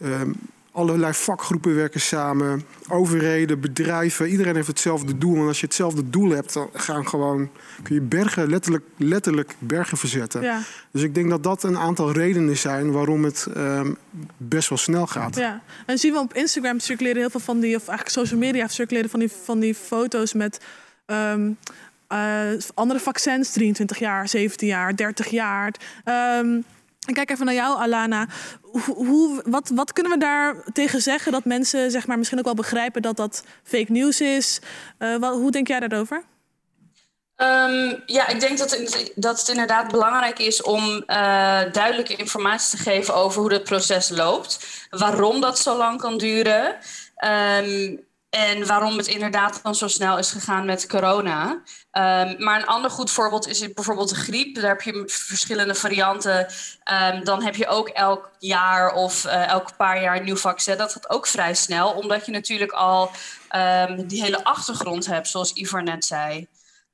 Ehm, 0.00 0.32
allerlei 0.76 1.12
vakgroepen 1.12 1.74
werken 1.74 2.00
samen. 2.00 2.62
Overheden, 2.88 3.60
bedrijven. 3.60 4.28
Iedereen 4.28 4.54
heeft 4.54 4.66
hetzelfde 4.66 5.18
doel. 5.18 5.36
En 5.36 5.46
als 5.46 5.60
je 5.60 5.66
hetzelfde 5.66 6.10
doel 6.10 6.30
hebt, 6.30 6.52
dan 6.52 6.68
gaan 6.72 7.08
gewoon, 7.08 7.50
kun 7.82 7.94
je 7.94 8.00
bergen, 8.00 8.48
letterlijk, 8.48 8.84
letterlijk 8.96 9.54
bergen 9.58 9.98
verzetten. 9.98 10.42
Ja, 10.42 10.60
Dus 10.90 11.02
ik 11.02 11.14
denk 11.14 11.30
dat 11.30 11.42
dat 11.42 11.62
een 11.62 11.78
aantal 11.78 12.12
redenen 12.12 12.56
zijn 12.56 12.92
waarom 12.92 13.24
het 13.24 13.46
ehm, 13.54 13.92
best 14.36 14.68
wel 14.68 14.78
snel 14.78 15.06
gaat. 15.06 15.36
ja. 15.36 15.62
En 15.86 15.98
zien 15.98 16.12
we 16.12 16.18
op 16.18 16.34
Instagram 16.34 16.80
circuleren 16.80 17.20
heel 17.20 17.30
veel 17.30 17.40
van 17.40 17.60
die, 17.60 17.76
of 17.76 17.88
eigenlijk 17.88 18.18
social 18.18 18.40
media 18.40 18.68
circuleren 18.68 19.10
van 19.10 19.20
die, 19.20 19.30
van 19.44 19.60
die 19.60 19.74
foto's 19.74 20.32
met 20.32 20.60
ehm, 21.06 21.50
eh, 22.08 22.50
andere 22.74 23.00
vaccins, 23.00 23.50
23 23.50 23.98
jaar, 23.98 24.28
17 24.28 24.68
jaar, 24.68 24.96
30 24.96 25.28
jaar. 25.28 25.74
Ehm, 26.04 26.60
Ik 27.06 27.14
kijk 27.14 27.30
even 27.30 27.46
naar 27.46 27.54
jou, 27.54 27.78
Alana. 27.78 28.26
Hoe, 28.86 29.42
wat, 29.44 29.70
wat 29.74 29.92
kunnen 29.92 30.12
we 30.12 30.18
daar 30.18 30.64
tegen 30.72 31.02
zeggen 31.02 31.32
dat 31.32 31.44
mensen 31.44 31.90
zeg 31.90 32.06
maar, 32.06 32.18
misschien 32.18 32.38
ook 32.38 32.44
wel 32.44 32.54
begrijpen 32.54 33.02
dat 33.02 33.16
dat 33.16 33.42
fake 33.62 33.92
news 33.92 34.20
is? 34.20 34.60
Uh, 34.98 35.16
wat, 35.16 35.34
hoe 35.34 35.50
denk 35.50 35.68
jij 35.68 35.80
daarover? 35.80 36.24
Um, 37.36 38.02
ja, 38.06 38.28
ik 38.28 38.40
denk 38.40 38.58
dat 38.58 38.70
het, 38.70 39.12
dat 39.14 39.38
het 39.38 39.48
inderdaad 39.48 39.90
belangrijk 39.90 40.38
is 40.38 40.62
om 40.62 40.84
uh, 41.06 41.62
duidelijke 41.72 42.16
informatie 42.16 42.78
te 42.78 42.82
geven 42.82 43.14
over 43.14 43.40
hoe 43.40 43.52
het 43.52 43.64
proces 43.64 44.08
loopt. 44.08 44.66
Waarom 44.90 45.40
dat 45.40 45.58
zo 45.58 45.76
lang 45.76 46.00
kan 46.00 46.18
duren. 46.18 46.76
Um, 47.24 48.05
en 48.36 48.66
waarom 48.66 48.96
het 48.96 49.06
inderdaad 49.06 49.60
dan 49.62 49.74
zo 49.74 49.88
snel 49.88 50.18
is 50.18 50.30
gegaan 50.30 50.64
met 50.64 50.86
corona. 50.86 51.50
Um, 51.50 51.62
maar 52.44 52.60
een 52.60 52.66
ander 52.66 52.90
goed 52.90 53.10
voorbeeld 53.10 53.48
is 53.48 53.72
bijvoorbeeld 53.72 54.08
de 54.08 54.14
griep. 54.14 54.54
Daar 54.54 54.68
heb 54.68 54.80
je 54.82 55.02
verschillende 55.06 55.74
varianten. 55.74 56.46
Um, 57.12 57.24
dan 57.24 57.42
heb 57.42 57.54
je 57.54 57.66
ook 57.66 57.88
elk 57.88 58.30
jaar 58.38 58.92
of 58.92 59.24
uh, 59.24 59.48
elk 59.48 59.76
paar 59.76 60.02
jaar 60.02 60.16
een 60.16 60.24
nieuw 60.24 60.36
vaccin. 60.36 60.76
Dat 60.76 60.92
gaat 60.92 61.10
ook 61.10 61.26
vrij 61.26 61.54
snel, 61.54 61.90
omdat 61.90 62.26
je 62.26 62.32
natuurlijk 62.32 62.72
al 62.72 63.10
um, 63.56 64.06
die 64.06 64.22
hele 64.22 64.44
achtergrond 64.44 65.06
hebt, 65.06 65.28
zoals 65.28 65.52
Ivar 65.52 65.82
net 65.82 66.04
zei. 66.04 66.46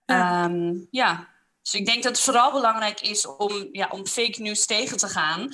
Ja. 0.07 0.51
ja. 0.91 1.29
Dus 1.63 1.75
ik 1.75 1.87
denk 1.87 2.03
dat 2.03 2.13
het 2.13 2.25
vooral 2.25 2.53
belangrijk 2.53 3.01
is 3.01 3.27
om, 3.27 3.69
ja, 3.73 3.89
om 3.91 4.07
fake 4.07 4.43
news 4.43 4.67
tegen 4.67 4.97
te 4.97 5.09
gaan. 5.09 5.49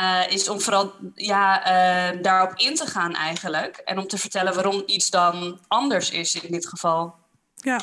Uh, 0.00 0.32
is 0.32 0.48
om 0.48 0.60
vooral 0.60 0.92
ja, 1.14 1.66
uh, 2.12 2.22
daarop 2.22 2.58
in 2.58 2.74
te 2.74 2.86
gaan 2.86 3.14
eigenlijk. 3.14 3.76
En 3.76 3.98
om 3.98 4.06
te 4.06 4.18
vertellen 4.18 4.54
waarom 4.54 4.82
iets 4.86 5.10
dan 5.10 5.58
anders 5.68 6.10
is 6.10 6.34
in 6.34 6.52
dit 6.52 6.68
geval. 6.68 7.14
Ja. 7.54 7.80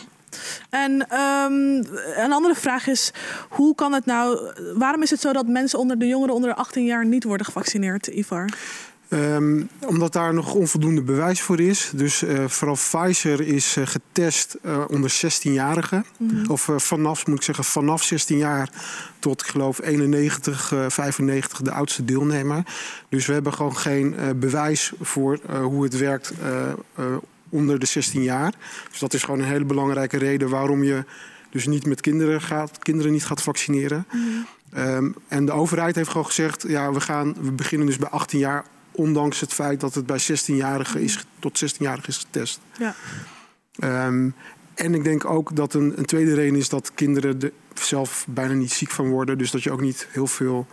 En 0.70 0.92
um, 1.20 1.86
een 2.16 2.32
andere 2.32 2.56
vraag 2.56 2.88
is, 2.88 3.12
hoe 3.50 3.76
kan 3.76 3.94
het 3.94 4.06
nou, 4.06 4.54
waarom 4.76 5.02
is 5.02 5.10
het 5.10 5.22
zo 5.22 5.34
dat 5.34 5.48
mensen 5.48 5.80
onder 5.80 6.00
de 6.00 6.08
jongeren 6.08 6.36
onder 6.36 6.50
de 6.50 6.56
18 6.56 6.86
jaar 6.86 7.06
niet 7.06 7.24
worden 7.24 7.46
gevaccineerd, 7.46 8.08
Ivar? 8.08 8.50
Um, 9.14 9.70
omdat 9.86 10.14
daar 10.14 10.34
nog 10.34 10.54
onvoldoende 10.54 11.02
bewijs 11.02 11.42
voor 11.42 11.60
is. 11.60 11.92
Dus 11.96 12.24
uh, 12.24 12.48
vooral 12.48 12.76
Pfizer 12.76 13.42
is 13.42 13.78
uh, 13.78 13.88
getest 13.88 14.58
uh, 14.66 14.84
onder 14.88 15.12
16-jarigen. 15.12 16.06
Mm. 16.18 16.44
Of 16.48 16.70
vanaf, 16.76 17.28
moet 17.28 17.38
ik 17.38 17.44
zeggen, 17.44 17.64
vanaf 17.64 18.04
16 18.04 18.38
jaar 18.38 18.70
tot, 19.20 19.42
ik 19.42 19.48
geloof, 19.48 19.82
91, 19.82 20.74
95 20.88 21.62
de 21.62 21.72
oudste 21.72 22.06
deelnemer. 22.06 22.64
Dus 23.10 23.26
we 23.26 23.34
hebben 23.34 23.54
gewoon 23.54 23.78
geen 23.78 24.16
bewijs 24.36 24.92
voor 25.02 25.40
hoe 25.62 25.84
het 25.84 25.98
werkt 25.98 26.34
onder 27.50 27.80
de 27.80 27.86
16 27.86 28.24
jaar. 28.24 28.54
Dus 28.90 29.00
dat 29.00 29.14
is 29.14 29.24
gewoon 29.24 29.40
een 29.40 29.46
hele 29.46 29.66
belangrijke 29.66 30.18
reden 30.18 30.50
waarom 30.50 30.84
je 30.84 31.06
dus 31.50 31.68
niet 31.68 31.86
met 31.86 32.02
kinderen 32.02 32.42
gaat, 32.42 32.78
kinderen 32.78 33.12
niet 33.12 33.26
gaat 33.26 33.42
vaccineren. 33.42 34.06
Mm. 34.12 34.46
Um, 34.78 35.16
en 35.28 35.46
de 35.46 35.52
overheid 35.52 35.96
heeft 35.96 36.10
gewoon 36.10 36.26
gezegd, 36.26 36.66
ja, 36.68 36.92
we, 36.92 37.02
gaan, 37.02 37.36
we 37.42 37.52
beginnen 37.52 37.88
dus 37.88 37.98
bij 37.98 38.10
18 38.10 38.40
jaar 38.40 38.66
Ondanks 38.92 39.40
het 39.40 39.54
feit 39.54 39.80
dat 39.80 39.96
het 39.96 40.06
bij 40.06 40.20
16-jarigen 40.22 41.02
is, 41.02 41.26
tot 41.40 41.64
16-jarigen 41.66 42.08
is 42.08 42.18
getest. 42.18 42.60
Ja. 42.78 42.96
Um, 44.08 44.36
en 44.74 44.94
ik 44.94 45.04
denk 45.04 45.26
ook 45.26 45.56
dat 45.56 45.74
een, 45.74 45.98
een, 45.98 46.06
tweede 46.06 46.34
reden 46.34 46.56
is 46.56 46.70
dat 46.70 46.94
kinderen 46.94 47.42
er 47.42 47.52
zelf 47.74 48.26
bijna 48.30 48.54
niet 48.54 48.72
ziek 48.72 48.92
van 48.92 49.10
worden. 49.10 49.38
Dus 49.38 49.52
dat 49.52 49.64
je 49.64 49.72
ook 49.72 49.82
niet 49.82 50.08
heel 50.12 50.28
veel 50.28 50.68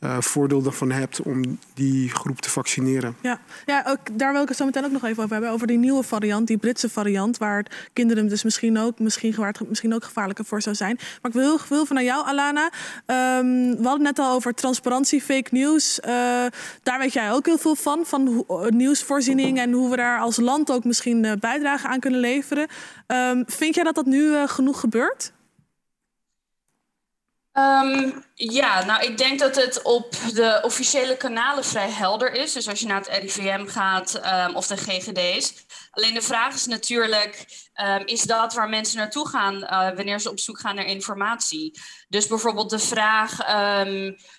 uh, 0.00 0.20
voordeel 0.20 0.64
ervan 0.64 0.90
hebt 0.90 1.22
om 1.22 1.58
die 1.74 2.10
groep 2.10 2.40
te 2.40 2.50
vaccineren. 2.50 3.16
Ja, 3.22 3.40
ja 3.66 3.84
ook, 3.86 4.18
daar 4.18 4.32
wil 4.32 4.42
ik 4.42 4.48
het 4.48 4.56
zo 4.56 4.64
meteen 4.64 4.84
ook 4.84 4.90
nog 4.90 5.04
even 5.04 5.22
over 5.22 5.34
hebben. 5.34 5.52
Over 5.52 5.66
die 5.66 5.78
nieuwe 5.78 6.02
variant, 6.02 6.46
die 6.46 6.58
Britse 6.58 6.88
variant, 6.88 7.38
waar 7.38 7.66
kinderen 7.92 8.28
dus 8.28 8.42
misschien 8.42 8.78
ook, 8.78 8.98
misschien, 8.98 9.34
waar 9.34 9.54
het 9.58 9.68
misschien 9.68 9.94
ook 9.94 10.04
gevaarlijker 10.04 10.44
voor 10.44 10.62
zou 10.62 10.76
zijn. 10.76 10.98
Maar 11.22 11.30
ik 11.30 11.36
wil, 11.36 11.58
wil 11.68 11.86
van 11.86 11.96
naar 11.96 12.04
jou, 12.04 12.26
Alana. 12.26 12.64
Um, 12.64 13.76
we 13.76 13.82
hadden 13.82 14.02
net 14.02 14.18
al 14.18 14.34
over 14.34 14.54
transparantie, 14.54 15.22
fake 15.22 15.48
news. 15.50 15.98
Uh, 15.98 16.10
daar 16.82 16.98
weet 16.98 17.12
jij 17.12 17.32
ook 17.32 17.46
heel 17.46 17.58
veel 17.58 17.74
van, 17.74 18.00
van 18.04 18.44
uh, 18.50 18.66
nieuwsvoorziening 18.66 19.58
en 19.58 19.72
hoe 19.72 19.90
we 19.90 19.96
daar 19.96 20.20
als 20.20 20.36
land 20.36 20.70
ook 20.70 20.84
misschien 20.84 21.36
bijdrage 21.40 21.88
aan 21.88 22.00
kunnen 22.00 22.20
leveren. 22.20 22.66
Um, 23.06 23.44
vind 23.46 23.74
jij 23.74 23.84
dat 23.84 23.94
dat 23.94 24.06
nu 24.06 24.46
genoeg 24.46 24.80
gebeurt? 24.80 25.32
Um, 27.52 28.24
ja, 28.34 28.84
nou 28.84 29.04
ik 29.04 29.18
denk 29.18 29.38
dat 29.38 29.56
het 29.56 29.82
op 29.82 30.14
de 30.34 30.60
officiële 30.62 31.16
kanalen 31.16 31.64
vrij 31.64 31.90
helder 31.90 32.32
is. 32.32 32.52
Dus 32.52 32.68
als 32.68 32.80
je 32.80 32.86
naar 32.86 33.00
het 33.00 33.08
RIVM 33.08 33.66
gaat 33.66 34.20
um, 34.48 34.56
of 34.56 34.66
de 34.66 34.76
GGD's. 34.76 35.66
Alleen 35.90 36.14
de 36.14 36.22
vraag 36.22 36.54
is 36.54 36.66
natuurlijk, 36.66 37.46
um, 37.74 38.06
is 38.06 38.22
dat 38.22 38.54
waar 38.54 38.68
mensen 38.68 38.98
naartoe 38.98 39.28
gaan 39.28 39.54
uh, 39.54 39.96
wanneer 39.96 40.20
ze 40.20 40.30
op 40.30 40.40
zoek 40.40 40.60
gaan 40.60 40.74
naar 40.74 40.84
informatie? 40.84 41.80
Dus 42.08 42.26
bijvoorbeeld 42.26 42.70
de 42.70 42.78
vraag, 42.78 43.36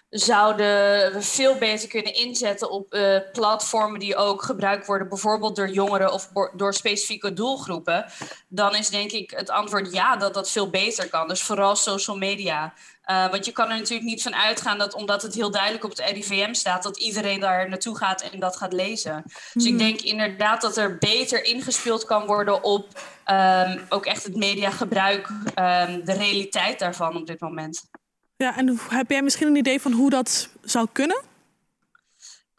zouden 0.10 1.14
we 1.14 1.22
veel 1.22 1.58
beter 1.58 1.88
kunnen 1.88 2.14
inzetten 2.14 2.72
op 2.72 2.94
uh, 2.94 3.18
platformen 3.32 4.00
die 4.00 4.16
ook 4.16 4.44
gebruikt 4.44 4.86
worden, 4.88 5.10
bijvoorbeeld 5.10 5.56
door 5.56 5.70
jongeren 5.70 6.14
of 6.14 6.30
door 6.56 6.74
specifieke 6.74 7.34
doelgroepen? 7.34 8.06
Dan 8.48 8.76
is 8.76 8.90
denk 8.90 9.12
ik 9.12 9.32
het 9.32 9.50
antwoord 9.50 9.94
ja, 9.94 10.16
dat 10.16 10.34
dat 10.34 10.52
veel 10.52 10.70
beter 10.70 11.10
kan. 11.10 11.28
Dus 11.28 11.42
vooral 11.42 11.76
social 11.76 12.18
media. 12.18 12.74
Uh, 13.12 13.30
want 13.30 13.46
je 13.46 13.52
kan 13.52 13.70
er 13.70 13.78
natuurlijk 13.78 14.10
niet 14.10 14.22
van 14.22 14.36
uitgaan 14.36 14.78
dat 14.78 14.94
omdat 14.94 15.22
het 15.22 15.34
heel 15.34 15.52
duidelijk 15.52 15.84
op 15.84 15.90
het 15.90 16.00
RIVM 16.00 16.54
staat, 16.54 16.84
dat 16.84 16.98
iedereen 16.98 17.40
daar 17.40 17.70
naartoe 17.70 17.98
gaat 17.98 18.22
en 18.22 18.40
dat 18.40 18.58
gaat 18.58 18.74
lezen. 18.74 19.24
Dus 19.54 19.64
ik 19.64 19.70
hmm. 19.70 19.78
denk 19.78 20.02
inderdaad 20.02 20.62
dat 20.62 20.78
er 20.78 20.98
beter 20.98 21.44
ingespeeld 21.44 22.06
kan 22.06 22.26
worden 22.26 22.64
op 22.64 22.88
um, 23.32 23.82
ook 23.90 24.06
echt 24.06 24.24
het 24.24 24.36
mediagebruik, 24.36 25.28
um, 25.30 26.06
de 26.06 26.14
realiteit 26.14 26.80
daarvan 26.80 27.16
op 27.16 27.28
dit 27.28 27.40
moment. 27.40 27.90
Ja, 28.36 28.58
en 28.58 28.80
heb 28.90 29.10
jij 29.10 29.22
misschien 29.22 29.48
een 29.48 29.56
idee 29.56 29.82
van 29.82 29.92
hoe 29.92 30.10
dat 30.10 30.50
zou 30.64 30.88
kunnen? 30.92 31.22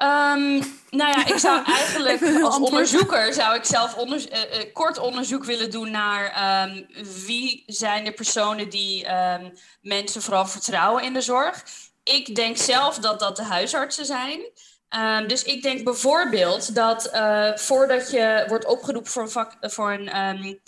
Um, 0.02 0.58
nou 0.90 1.10
ja, 1.10 1.26
ik 1.26 1.38
zou 1.38 1.64
eigenlijk 1.78 2.42
als 2.42 2.56
onderzoeker 2.56 3.34
zou 3.34 3.56
ik 3.56 3.64
zelf 3.64 3.96
uh, 3.96 4.12
uh, 4.12 4.72
kort 4.72 4.98
onderzoek 4.98 5.44
willen 5.44 5.70
doen 5.70 5.90
naar 5.90 6.64
um, 6.68 6.86
wie 7.26 7.62
zijn 7.66 8.04
de 8.04 8.12
personen 8.12 8.68
die 8.68 9.06
um, 9.12 9.52
mensen 9.80 10.22
vooral 10.22 10.46
vertrouwen 10.46 11.02
in 11.02 11.12
de 11.12 11.20
zorg. 11.20 11.64
Ik 12.02 12.34
denk 12.34 12.56
zelf 12.56 12.98
dat 12.98 13.20
dat 13.20 13.36
de 13.36 13.42
huisartsen 13.42 14.06
zijn. 14.06 14.40
Um, 15.20 15.28
dus 15.28 15.42
ik 15.42 15.62
denk 15.62 15.84
bijvoorbeeld 15.84 16.74
dat 16.74 17.10
uh, 17.14 17.56
voordat 17.56 18.10
je 18.10 18.44
wordt 18.48 18.66
opgeroepen 18.66 19.10
voor 19.10 19.22
een, 19.22 19.30
vak, 19.30 19.56
voor 19.60 19.92
een 19.92 20.60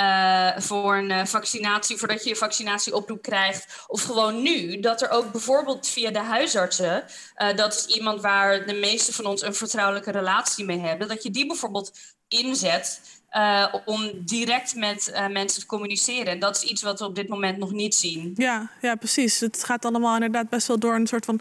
uh, 0.00 0.56
voor 0.56 0.96
een 0.96 1.10
uh, 1.10 1.24
vaccinatie, 1.24 1.96
voordat 1.96 2.22
je 2.22 2.28
je 2.28 2.36
vaccinatieoproep 2.36 3.22
krijgt. 3.22 3.84
Of 3.86 4.02
gewoon 4.02 4.42
nu, 4.42 4.80
dat 4.80 5.02
er 5.02 5.10
ook 5.10 5.32
bijvoorbeeld 5.32 5.88
via 5.88 6.10
de 6.10 6.18
huisartsen, 6.18 7.04
uh, 7.36 7.56
dat 7.56 7.74
is 7.74 7.96
iemand 7.96 8.20
waar 8.20 8.66
de 8.66 8.74
meeste 8.74 9.12
van 9.12 9.26
ons 9.26 9.42
een 9.42 9.54
vertrouwelijke 9.54 10.10
relatie 10.10 10.64
mee 10.64 10.78
hebben, 10.78 11.08
dat 11.08 11.22
je 11.22 11.30
die 11.30 11.46
bijvoorbeeld 11.46 11.92
inzet 12.28 13.00
om 13.84 14.10
direct 14.24 14.74
met 14.74 15.26
mensen 15.30 15.60
te 15.60 15.66
communiceren. 15.66 16.26
En 16.26 16.38
dat 16.38 16.56
is 16.56 16.62
iets 16.62 16.82
wat 16.82 16.98
we 16.98 17.04
op 17.04 17.14
dit 17.14 17.28
moment 17.28 17.58
nog 17.58 17.70
niet 17.70 17.94
zien. 17.94 18.32
Ja, 18.36 18.70
ja, 18.80 18.94
precies. 18.94 19.40
Het 19.40 19.64
gaat 19.64 19.84
allemaal 19.84 20.14
inderdaad 20.14 20.48
best 20.48 20.66
wel 20.66 20.78
door 20.78 20.94
een 20.94 21.06
soort 21.06 21.24
van 21.24 21.40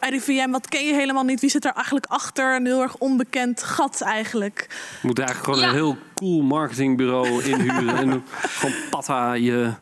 RIVM, 0.00 0.50
wat 0.50 0.68
ken 0.68 0.84
je 0.84 0.94
helemaal 0.94 1.24
niet? 1.24 1.40
Wie 1.40 1.50
zit 1.50 1.64
er 1.64 1.72
eigenlijk 1.72 2.06
achter? 2.06 2.54
Een 2.54 2.66
heel 2.66 2.82
erg 2.82 2.96
onbekend 2.96 3.62
gat 3.62 4.00
eigenlijk. 4.00 4.66
Je 5.00 5.06
moet 5.06 5.18
eigenlijk 5.18 5.48
gewoon 5.48 5.68
een 5.68 5.74
heel 5.74 5.96
cool 6.14 6.42
marketingbureau 6.42 7.44
inhuren. 7.44 7.96
en 7.96 8.24
gewoon 8.32 8.74
patta 8.90 9.32
je 9.32 9.72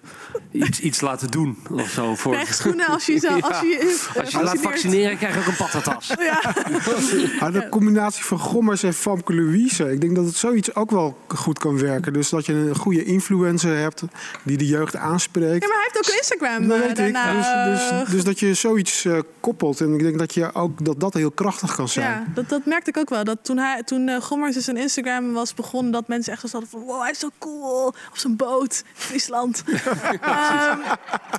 iets, 0.51 0.81
iets 0.81 1.01
laten 1.01 1.31
doen 1.31 1.59
of 1.73 1.91
zo. 1.91 2.15
Voor... 2.15 2.33
Krijg 2.33 2.55
schoenen 2.55 2.87
als 2.87 3.07
je, 3.07 3.19
zo, 3.19 3.39
als 3.49 3.61
je, 3.61 3.99
als 4.21 4.31
je 4.31 4.43
laat 4.43 4.61
vaccineren, 4.61 5.17
krijg 5.17 5.35
je 5.35 5.41
ook 5.41 5.47
een 5.47 5.57
pattatas. 5.57 6.07
Ja. 6.19 6.55
ja. 7.41 7.51
de 7.51 7.69
combinatie 7.69 8.25
van 8.25 8.39
Gommers 8.39 8.83
en 8.83 8.95
Famke 8.95 9.35
Louise. 9.35 9.93
Ik 9.93 10.01
denk 10.01 10.15
dat 10.15 10.25
het 10.25 10.37
zoiets 10.37 10.75
ook 10.75 10.91
wel 10.91 11.19
goed 11.29 11.59
kan 11.59 11.79
werken. 11.79 12.13
Dus 12.13 12.29
dat 12.29 12.47
je 12.47 12.53
een 12.53 12.77
goede 12.77 13.05
influencer 13.05 13.77
hebt 13.77 14.03
die 14.43 14.57
de 14.57 14.67
jeugd 14.67 14.97
aanspreekt. 14.97 15.63
Ja, 15.63 15.69
maar 15.69 15.77
hij 15.77 15.89
heeft 15.93 16.09
ook 16.09 16.17
Instagram. 16.17 16.69
Dat 16.69 16.79
weet 16.79 16.99
ik. 16.99 17.15
Dus, 17.15 17.91
dus, 17.91 18.11
dus, 18.11 18.25
dat 18.25 18.39
je 18.39 18.55
zoiets 18.55 19.05
uh, 19.05 19.19
koppelt. 19.41 19.81
En 19.81 19.95
ik 19.95 20.03
denk 20.03 20.19
dat 20.19 20.35
je 20.35 20.55
ook 20.55 20.85
dat 20.85 21.01
dat 21.01 21.15
heel 21.15 21.31
krachtig 21.31 21.75
kan 21.75 21.89
zijn. 21.89 22.11
Ja, 22.11 22.25
dat, 22.35 22.49
dat 22.49 22.65
merkte 22.65 22.91
ik 22.91 22.97
ook 22.97 23.09
wel. 23.09 23.25
Dat 23.25 23.39
toen, 23.43 23.59
hij, 23.59 23.83
toen 23.83 24.09
uh, 24.09 24.21
Gommers 24.21 24.55
dus 24.55 24.67
een 24.67 24.77
Instagram 24.77 25.33
was 25.33 25.55
begonnen, 25.55 25.93
dat 25.93 26.09
mensen 26.09 26.33
echt 26.33 26.41
zo 26.41 26.49
hadden 26.51 26.71
van 26.71 26.81
wow, 26.81 27.03
hij 27.03 27.11
is 27.11 27.19
zo 27.19 27.29
cool. 27.39 27.87
Op 27.87 28.19
zijn 28.19 28.37
boot, 28.37 28.85
Friesland. 28.95 29.63
Um, 30.25 30.81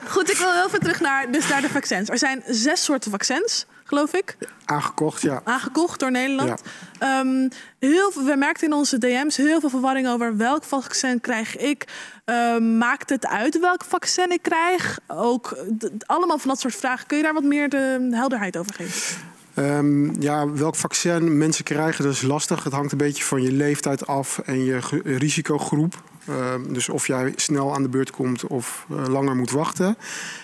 goed, 0.07 0.31
ik 0.31 0.37
wil 0.37 0.51
heel 0.51 0.69
veel 0.69 0.79
terug 0.79 0.99
naar, 0.99 1.31
dus 1.31 1.47
naar 1.47 1.61
de 1.61 1.69
vaccins. 1.69 2.09
Er 2.09 2.17
zijn 2.17 2.43
zes 2.47 2.83
soorten 2.83 3.11
vaccins, 3.11 3.65
geloof 3.83 4.13
ik. 4.13 4.37
Aangekocht, 4.65 5.21
ja. 5.21 5.41
Aangekocht 5.43 5.99
door 5.99 6.11
Nederland. 6.11 6.61
Ja. 6.99 7.19
Um, 7.19 7.49
heel 7.79 8.11
veel, 8.11 8.23
we 8.23 8.35
merkten 8.35 8.67
in 8.67 8.73
onze 8.73 8.97
DM's 8.97 9.37
heel 9.37 9.59
veel 9.59 9.69
verwarring 9.69 10.07
over 10.07 10.37
welk 10.37 10.63
vaccin 10.63 11.21
krijg 11.21 11.57
ik. 11.57 11.87
Um, 12.25 12.77
maakt 12.77 13.09
het 13.09 13.27
uit 13.27 13.59
welk 13.59 13.83
vaccin 13.83 14.31
ik 14.31 14.41
krijg? 14.41 14.99
Ook 15.07 15.57
allemaal 16.05 16.37
van 16.37 16.49
dat 16.49 16.59
soort 16.59 16.75
vragen. 16.75 17.07
Kun 17.07 17.17
je 17.17 17.23
daar 17.23 17.33
wat 17.33 17.43
meer 17.43 17.69
de 17.69 18.07
helderheid 18.11 18.57
over 18.57 18.73
geven? 18.73 19.17
Um, 19.55 20.21
ja, 20.21 20.51
welk 20.51 20.75
vaccin 20.75 21.37
mensen 21.37 21.63
krijgen, 21.63 22.03
dat 22.03 22.13
is 22.13 22.21
lastig. 22.21 22.63
Het 22.63 22.73
hangt 22.73 22.91
een 22.91 22.97
beetje 22.97 23.23
van 23.23 23.41
je 23.41 23.51
leeftijd 23.51 24.07
af 24.07 24.39
en 24.39 24.65
je 24.65 24.79
risicogroep. 25.03 26.03
Ehm, 26.29 26.73
dus 26.73 26.89
of 26.89 27.07
jij 27.07 27.33
snel 27.35 27.73
aan 27.73 27.83
de 27.83 27.89
beurt 27.89 28.11
komt 28.11 28.47
of 28.47 28.85
eh, 28.89 29.07
langer 29.07 29.35
moet 29.35 29.51
wachten. 29.51 29.97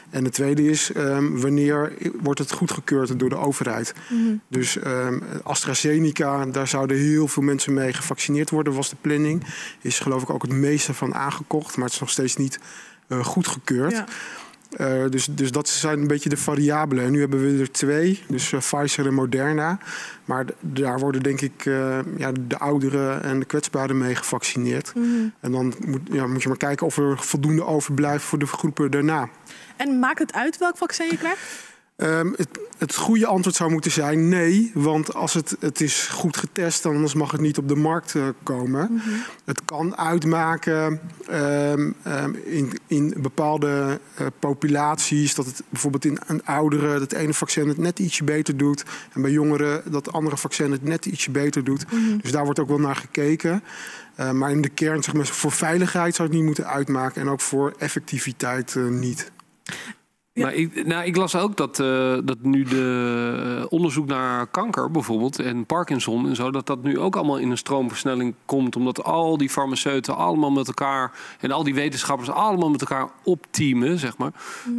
En 0.10 0.24
de 0.24 0.30
tweede 0.30 0.70
is, 0.70 0.92
ehm, 0.92 1.38
wanneer 1.38 1.94
wordt 2.22 2.40
het 2.40 2.52
goedgekeurd 2.52 3.20
door 3.20 3.30
de 3.30 3.38
overheid? 3.38 3.94
Dus 4.48 4.78
ehm, 4.78 5.20
AstraZeneca, 5.44 6.46
daar 6.46 6.68
zouden 6.68 6.98
heel 6.98 7.28
veel 7.28 7.44
mensen 7.44 7.74
mee 7.74 7.94
gevaccineerd 7.94 8.50
worden, 8.50 8.74
was 8.74 8.90
de 8.90 8.96
planning. 9.02 9.44
Is 9.82 10.00
geloof 10.00 10.22
ik 10.22 10.30
ook 10.30 10.42
het 10.42 10.52
meeste 10.52 10.94
van 10.94 11.14
aangekocht, 11.14 11.76
maar 11.76 11.86
het 11.86 11.94
is 11.94 12.00
nog 12.00 12.10
steeds 12.10 12.36
niet 12.36 12.60
eh, 13.08 13.26
goedgekeurd. 13.26 13.92
Ja. 13.92 14.06
Eh, 14.76 15.04
dus, 15.10 15.26
dus 15.26 15.52
dat 15.52 15.70
zijn 15.70 16.00
een 16.00 16.08
beetje 16.08 16.30
de 16.30 16.38
variabelen. 16.38 17.04
En 17.06 17.12
nu 17.12 17.20
hebben 17.20 17.40
we 17.40 17.62
er 17.62 17.72
twee, 17.72 18.24
dus 18.28 18.54
eh, 18.54 18.60
Pfizer 18.60 19.06
en 19.06 19.14
Moderna. 19.14 19.78
Maar 20.26 20.46
daar 20.60 21.00
worden 21.00 21.24
denk 21.24 21.42
ik 21.42 21.66
eh, 21.66 22.00
ja, 22.18 22.32
de 22.48 22.58
ouderen 22.58 23.24
en 23.24 23.40
de 23.40 23.46
kwetsbaren 23.46 23.98
mee 23.98 24.16
gevaccineerd. 24.16 24.94
En 25.40 25.52
dan 25.52 25.74
moet, 25.86 26.02
ja, 26.12 26.28
moet 26.28 26.42
je 26.42 26.48
maar 26.48 26.58
kijken 26.58 26.86
of 26.86 26.98
er 26.98 27.18
voldoende 27.18 27.66
overblijft 27.66 28.24
voor 28.24 28.40
de 28.40 28.48
groepen 28.48 28.92
daarna. 28.92 29.30
En 29.76 30.00
maakt 30.00 30.20
het 30.20 30.34
uit 30.34 30.58
welk 30.58 30.78
vaccin 30.78 31.08
je 31.10 31.18
krijgt? 31.18 31.74
Ehm, 31.96 32.32
het, 32.36 32.48
het 32.78 32.96
goede 32.96 33.26
antwoord 33.26 33.56
zou 33.56 33.72
moeten 33.72 33.92
zijn 33.92 34.30
nee, 34.30 34.72
want 34.74 35.14
als 35.14 35.34
het, 35.34 35.56
het 35.60 35.82
is 35.82 36.08
goed 36.08 36.38
getest, 36.38 36.84
dan 36.84 36.94
anders 36.94 37.14
mag 37.14 37.32
het 37.32 37.42
niet 37.42 37.58
op 37.58 37.68
de 37.68 37.76
markt 37.76 38.16
eh, 38.16 38.28
komen. 38.44 39.02
Het 39.46 39.66
kan 39.66 39.98
uitmaken 39.98 41.00
ehm, 41.28 41.92
ehm, 42.04 42.34
in, 42.44 42.80
in 42.88 43.14
bepaalde 43.18 44.00
eh, 44.16 44.28
populaties 44.40 45.36
dat 45.36 45.46
het 45.46 45.64
bijvoorbeeld 45.70 46.06
in 46.06 46.18
een 46.28 46.46
ouderen 46.46 47.00
dat 47.00 47.12
ene 47.12 47.34
vaccin 47.34 47.68
het 47.68 47.78
net 47.78 48.00
ietsje 48.00 48.24
beter 48.24 48.58
doet 48.58 48.84
en 49.14 49.22
bij 49.22 49.32
jongeren 49.32 49.92
dat 49.92 50.12
andere 50.12 50.38
vaccin 50.38 50.72
het 50.72 50.84
net 50.84 51.06
ietsje 51.06 51.32
beter 51.32 51.64
doet. 51.64 51.86
Dus 52.22 52.32
daar 52.32 52.44
wordt 52.44 52.60
ook 52.60 52.68
wel 52.68 52.80
naar 52.80 52.96
gekeken. 52.96 53.64
Eh, 54.16 54.32
maar 54.32 54.52
in 54.52 54.62
de 54.62 54.70
kern, 54.70 55.04
zeg 55.04 55.14
maar, 55.14 55.26
voor 55.26 55.52
veiligheid 55.52 56.16
zou 56.16 56.28
het 56.28 56.38
niet 56.38 56.46
moeten 56.46 56.68
uitmaken 56.68 57.22
en 57.22 57.30
ook 57.30 57.42
voor 57.42 57.74
effectiviteit 57.78 58.76
niet. 58.90 59.32
Ja. 60.36 60.44
Maar 60.44 60.54
ik, 60.54 60.86
nou, 60.86 61.06
ik 61.06 61.16
las 61.16 61.36
ook 61.36 61.58
dat, 61.58 61.80
eh, 61.80 62.18
dat 62.24 62.38
nu 62.42 62.64
de 62.64 63.58
eh, 63.60 63.66
onderzoek 63.70 64.08
naar 64.08 64.48
kanker 64.48 64.92
bijvoorbeeld 64.92 65.40
en 65.40 65.66
Parkinson 65.66 66.28
en 66.28 66.36
zo, 66.36 66.52
dat 66.52 66.68
dat 66.68 66.84
nu 66.84 67.00
ook 67.00 67.16
allemaal 67.16 67.38
in 67.38 67.52
een 67.52 67.58
stroomversnelling 67.58 68.36
komt. 68.46 68.76
Omdat 68.76 69.04
al 69.04 69.38
die 69.38 69.50
farmaceuten 69.50 70.16
allemaal 70.16 70.52
met 70.52 70.68
elkaar 70.68 71.12
en 71.40 71.52
al 71.52 71.64
die 71.64 71.74
wetenschappers 71.74 72.30
allemaal 72.30 72.70
met 72.70 72.82
elkaar 72.82 73.10
opteamen, 73.24 74.00
zeg 74.00 74.18
maar. 74.18 74.32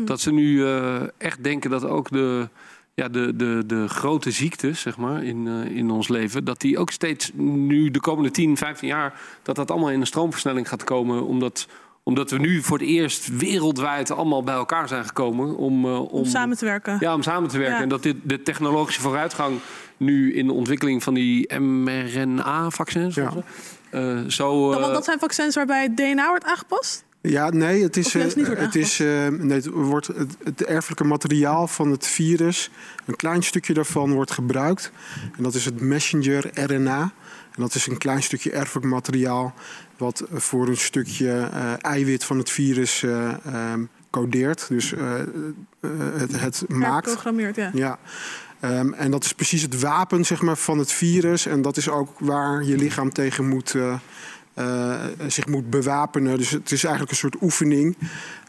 Dat 0.04 0.20
ze 0.20 0.32
nu 0.32 0.66
eh, 0.66 1.02
echt 1.18 1.44
denken 1.44 1.70
dat 1.70 1.84
ook 1.84 2.10
de, 2.10 2.48
ja, 2.94 3.08
de, 3.08 3.36
de, 3.36 3.62
de 3.66 3.88
grote 3.88 4.30
ziektes, 4.30 4.80
zeg 4.80 4.96
maar, 4.96 5.24
in, 5.24 5.46
in 5.68 5.90
ons 5.90 6.08
leven, 6.08 6.44
dat 6.44 6.60
die 6.60 6.78
ook 6.78 6.90
steeds 6.90 7.30
nu 7.34 7.90
de 7.90 8.00
komende 8.00 8.30
10, 8.30 8.56
15 8.56 8.88
jaar, 8.88 9.20
dat 9.42 9.56
dat 9.56 9.70
allemaal 9.70 9.90
in 9.90 10.00
een 10.00 10.06
stroomversnelling 10.06 10.68
gaat 10.68 10.84
komen. 10.84 11.26
Omdat 11.26 11.68
omdat 12.08 12.30
we 12.30 12.38
nu 12.38 12.62
voor 12.62 12.78
het 12.78 12.86
eerst 12.88 13.36
wereldwijd 13.36 14.10
allemaal 14.10 14.42
bij 14.42 14.54
elkaar 14.54 14.88
zijn 14.88 15.04
gekomen 15.04 15.56
om, 15.56 15.84
eh, 15.84 16.00
om, 16.00 16.06
Om 16.08 16.24
samen 16.24 16.56
te 16.56 16.64
werken. 16.64 16.96
ja, 17.00 17.14
om 17.14 17.22
samen 17.22 17.48
te 17.48 17.58
werken. 17.58 17.76
Ja. 17.76 17.82
En 17.82 17.88
dat 17.88 18.02
dit, 18.02 18.16
de 18.22 18.42
technologische 18.42 19.00
vooruitgang 19.00 19.58
nu 19.96 20.34
in 20.34 20.46
de 20.46 20.52
ontwikkeling 20.52 21.02
van 21.02 21.14
die 21.14 21.54
mRNA-vaccins 21.58 23.14
Ja. 23.14 23.32
eh, 23.90 24.18
zo. 24.28 24.72
eh, 24.72 24.80
Want 24.80 24.92
dat 24.94 25.04
zijn 25.04 25.18
vaccins 25.18 25.54
waarbij 25.54 25.82
het 25.82 25.96
DNA 25.96 26.28
wordt 26.28 26.44
aangepast? 26.44 27.04
Ja, 27.20 27.50
nee, 27.50 27.82
het 27.82 27.96
is, 27.96 28.12
het, 28.12 28.74
is 28.74 29.00
eh, 29.00 29.06
nee, 29.28 29.56
het, 29.56 29.66
wordt 29.66 30.06
het, 30.06 30.36
het 30.44 30.64
erfelijke 30.64 31.04
materiaal 31.04 31.66
van 31.66 31.90
het 31.90 32.06
virus, 32.06 32.70
een 33.06 33.16
klein 33.16 33.42
stukje 33.42 33.74
daarvan 33.74 34.12
wordt 34.12 34.30
gebruikt. 34.30 34.90
En 35.36 35.42
dat 35.42 35.54
is 35.54 35.64
het 35.64 35.80
messenger 35.80 36.50
RNA. 36.54 37.12
En 37.56 37.62
dat 37.62 37.74
is 37.74 37.86
een 37.86 37.98
klein 37.98 38.22
stukje 38.22 38.50
erfelijk 38.50 38.86
materiaal 38.86 39.54
wat 39.96 40.24
voor 40.32 40.68
een 40.68 40.76
stukje 40.76 41.30
eh, 41.30 41.72
eiwit 41.80 42.24
van 42.24 42.38
het 42.38 42.50
virus 42.50 43.02
eh, 43.02 43.28
ehm, 43.44 43.84
codeert. 44.10 44.68
Dus 44.68 44.92
eh, 44.92 45.12
het, 46.16 46.40
het 46.40 46.64
maakt. 46.68 47.06
Geprogrammeerd, 47.06 47.56
ja. 47.56 47.70
Ja. 47.74 47.98
Ehm, 48.60 48.92
en 48.92 49.10
dat 49.10 49.24
is 49.24 49.32
precies 49.32 49.62
het 49.62 49.80
wapen 49.80 50.24
zeg 50.24 50.42
maar, 50.42 50.56
van 50.56 50.78
het 50.78 50.92
virus. 50.92 51.46
En 51.46 51.62
dat 51.62 51.76
is 51.76 51.88
ook 51.88 52.18
waar 52.18 52.64
je 52.64 52.76
lichaam 52.76 53.12
tegen 53.12 53.48
moet, 53.48 53.74
zich 55.26 55.46
moet 55.46 55.70
bewapenen. 55.70 56.38
Dus 56.38 56.50
het 56.50 56.72
is 56.72 56.84
eigenlijk 56.84 57.12
een 57.12 57.18
soort 57.18 57.42
oefening. 57.42 57.96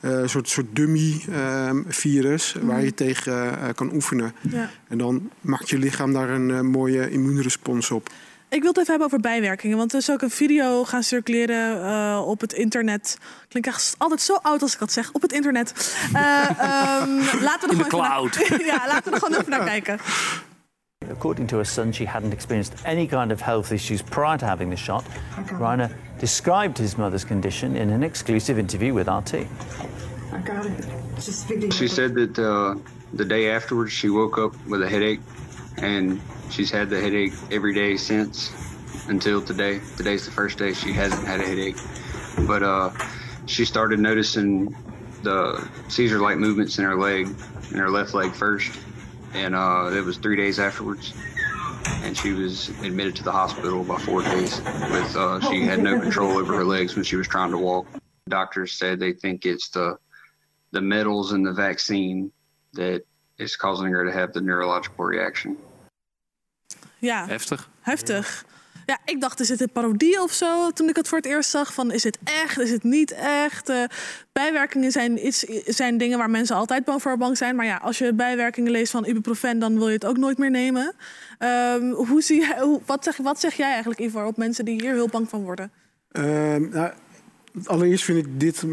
een 0.02 0.30
soort, 0.30 0.50
soort 0.50 0.76
dummy-virus 0.76 2.56
waar 2.62 2.84
je 2.84 2.93
tegen 2.93 3.58
kan 3.76 3.93
oefenen. 3.93 4.34
Ja. 4.41 4.70
En 4.88 4.98
dan 4.98 5.30
maakt 5.41 5.70
je 5.70 5.78
lichaam 5.78 6.13
daar 6.13 6.30
een 6.30 6.65
mooie 6.65 7.10
immuunrespons 7.10 7.91
op. 7.91 8.10
Ik 8.50 8.62
wil 8.62 8.68
het 8.72 8.78
even 8.78 8.90
hebben 8.90 9.06
over 9.08 9.20
bijwerkingen. 9.20 9.78
Want 9.78 9.92
er 9.94 10.00
is 10.00 10.12
ook 10.12 10.22
een 10.22 10.30
video 10.30 10.84
gaan 10.84 11.04
circuleren 11.04 11.84
eh, 11.86 12.22
op 12.28 12.42
het 12.42 12.54
internet. 12.54 13.18
Klinkt 13.48 13.70
echt 13.70 13.96
altijd 13.98 14.22
zo 14.22 14.34
oud 14.42 14.62
als 14.62 14.74
ik 14.74 14.80
dat 14.80 14.92
zeg. 14.92 15.12
Op 15.12 15.22
het 15.22 15.32
internet. 15.32 15.96
Eh, 16.14 16.50
ehm, 16.50 17.10
laten 17.48 17.60
we 17.60 17.66
er 17.66 17.72
In 17.72 17.78
de 17.78 17.84
gewoon 17.90 18.28
even 18.28 18.50
naar- 18.50 18.66
ja, 18.76 18.88
laten 18.88 19.04
we 19.12 19.18
er 19.18 19.24
gewoon 19.26 19.40
even 19.40 19.50
naar 19.52 19.64
kijken. 19.66 20.00
According 21.12 21.48
to 21.48 21.56
her 21.56 21.66
son, 21.66 21.94
she 21.94 22.06
hadn't 22.06 22.34
experienced 22.34 22.74
any 22.86 23.06
kind 23.08 23.32
of 23.32 23.42
health 23.42 23.72
issues 23.72 24.02
prior 24.02 24.38
to 24.38 24.46
having 24.46 24.72
the 24.72 24.78
shot. 24.78 25.04
Reiner 25.60 25.90
described 26.20 26.78
his 26.78 26.96
mother's 26.96 27.26
condition 27.26 27.76
in 27.76 27.90
an 27.90 28.04
exclusive 28.04 28.60
interview 28.60 28.94
with 28.94 29.08
RT. 29.08 29.34
I 29.34 29.46
got 30.46 30.66
it. 30.66 30.86
Just. 31.16 31.74
She 31.74 31.88
said 31.88 32.14
that 32.14 32.38
uh, 32.38 32.76
the 33.16 33.26
day 33.26 33.52
afterwards 33.56 33.92
she 33.92 34.10
woke 34.10 34.38
up 34.42 34.54
with 34.66 34.82
a 34.82 34.90
headache, 34.90 35.20
and 35.82 36.20
she's 36.50 36.72
had 36.72 36.90
the 36.90 37.00
headache 37.00 37.34
every 37.52 37.74
day 37.74 37.98
since 37.98 38.52
until 39.08 39.42
today. 39.42 39.80
Today's 39.96 40.26
the 40.26 40.32
first 40.32 40.58
day 40.58 40.74
she 40.74 40.92
hasn't 40.94 41.26
had 41.26 41.40
a 41.40 41.46
headache, 41.46 41.78
but 42.48 42.64
uh, 42.64 42.92
she 43.46 43.66
started 43.66 44.00
noticing 44.00 44.76
the 45.24 45.68
seizure-like 45.90 46.38
movements 46.38 46.78
in 46.78 46.86
her 46.86 46.96
leg, 46.96 47.28
in 47.72 47.78
her 47.78 47.90
left 47.90 48.14
leg 48.14 48.32
first, 48.34 48.78
and 49.34 49.56
uh, 49.56 49.92
it 49.94 50.04
was 50.04 50.18
three 50.18 50.36
days 50.36 50.60
afterwards. 50.60 51.14
And 52.04 52.18
she 52.18 52.32
was 52.32 52.70
admitted 52.84 53.16
to 53.18 53.24
the 53.24 53.32
hospital 53.32 53.84
by 53.84 53.98
four 53.98 54.22
days. 54.22 54.60
With 54.92 55.16
uh, 55.16 55.40
she 55.50 55.64
had 55.64 55.80
no 55.80 56.00
control 56.00 56.38
over 56.38 56.54
her 56.56 56.66
legs 56.66 56.96
when 56.96 57.04
she 57.04 57.16
was 57.16 57.28
trying 57.28 57.52
to 57.52 57.58
walk. 57.58 57.88
Doctors 58.30 58.74
said 58.74 59.00
they 59.00 59.14
think 59.14 59.46
it's 59.46 59.70
the 59.70 59.98
the 60.72 60.82
metals 60.82 61.32
in 61.32 61.44
the 61.44 61.54
vaccine 61.54 62.32
that 62.74 63.04
is 63.38 63.56
causing 63.56 63.88
her 63.88 64.04
to 64.04 64.12
have 64.12 64.34
the 64.34 64.42
neurological 64.42 65.06
reaction. 65.06 65.58
Ja, 67.00 67.28
Heftig. 67.28 67.70
heftig. 67.82 68.46
Ja, 68.88 69.00
ik 69.06 69.22
dacht, 69.22 69.40
is 69.40 69.50
het 69.50 69.62
een 69.62 69.72
parodie 69.72 70.22
of 70.22 70.32
zo? 70.32 70.72
Toen 70.72 70.90
ik 70.90 70.96
het 70.96 71.08
voor 71.08 71.18
het 71.18 71.28
eerst 71.28 71.50
zag, 71.50 71.74
van 71.74 71.92
is 71.92 72.04
het 72.04 72.18
echt, 72.24 72.60
is 72.60 72.72
het 72.72 72.84
niet 72.84 73.12
echt? 73.12 73.70
Eh, 73.70 73.84
bijwerkingen 74.32 74.92
zijn, 74.92 75.28
iets, 75.28 75.40
zijn 75.66 75.98
dingen 75.98 76.18
waar 76.18 76.30
mensen 76.30 76.56
altijd 76.56 76.86
bang 76.86 77.02
voor 77.02 77.18
bang 77.18 77.38
zijn. 77.38 77.56
Maar 77.56 77.66
ja, 77.66 77.76
als 77.78 77.98
je 77.98 78.14
bijwerkingen 78.14 78.72
leest 78.72 78.92
van 78.92 79.06
ibuprofen, 79.06 79.60
dan 79.60 79.78
wil 79.78 79.88
je 79.88 79.94
het 79.94 80.06
ook 80.06 80.18
nooit 80.18 80.38
meer 80.38 80.52
nemen. 80.52 80.94
Ehm, 81.38 81.92
hoe 81.92 82.22
zie 82.22 82.40
jij, 82.40 82.60
hoe, 82.60 82.82
wat, 82.86 83.04
zeg, 83.04 83.18
wat 83.18 83.40
zeg 83.40 83.54
jij 83.54 83.70
eigenlijk, 83.72 84.00
Ivor, 84.00 84.26
op 84.26 84.38
mensen 84.38 84.66
die 84.66 84.82
hier 84.82 84.94
heel 84.94 85.10
bang 85.10 85.30
van 85.30 85.44
worden? 85.44 85.72
Ehm, 86.12 86.70
nou, 86.70 86.92
allereerst 87.64 88.04
vind 88.04 88.18
ik 88.26 88.40
dit 88.40 88.64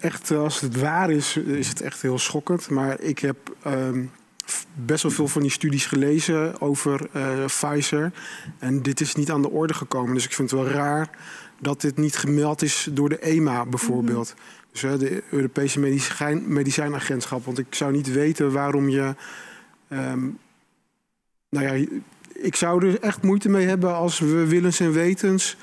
echt, 0.00 0.30
eh, 0.30 0.38
als 0.38 0.60
het 0.60 0.80
waar 0.80 1.10
is, 1.10 1.36
is 1.36 1.68
het 1.68 1.80
echt 1.80 2.02
heel 2.02 2.18
schokkend. 2.18 2.68
Maar 2.68 3.00
ik 3.00 3.18
heb 3.18 3.36
ehm, 3.62 4.04
best 4.74 5.02
wel 5.02 5.12
veel 5.12 5.28
van 5.28 5.42
die 5.42 5.50
studies 5.50 5.86
gelezen 5.86 6.60
over 6.60 7.08
eh, 7.12 7.44
Pfizer. 7.44 8.12
En 8.58 8.82
dit 8.82 9.00
is 9.00 9.14
niet 9.14 9.30
aan 9.30 9.42
de 9.42 9.50
orde 9.50 9.74
gekomen. 9.74 10.14
Dus 10.14 10.24
ik 10.24 10.32
vind 10.32 10.50
het 10.50 10.60
wel 10.60 10.70
raar 10.70 11.10
dat 11.58 11.80
dit 11.80 11.96
niet 11.96 12.16
gemeld 12.16 12.62
is 12.62 12.88
door 12.92 13.08
de 13.08 13.18
EMA 13.18 13.66
bijvoorbeeld. 13.66 14.34
Dus 14.72 14.82
hè, 14.82 14.98
de 14.98 15.22
Europese 15.30 15.80
medicijn, 15.80 16.52
medicijnagentschap. 16.52 17.44
Want 17.44 17.58
ik 17.58 17.74
zou 17.74 17.92
niet 17.92 18.12
weten 18.12 18.52
waarom 18.52 18.88
je. 18.88 19.14
ehm, 19.88 20.28
nou 21.48 21.78
ja, 21.78 21.86
ik 22.32 22.56
zou 22.56 22.86
er 22.86 23.00
echt 23.00 23.22
moeite 23.22 23.48
mee 23.48 23.66
hebben 23.66 23.94
als 23.94 24.18
we 24.18 24.46
willens 24.46 24.80
en 24.80 24.92
wetens 24.92 25.56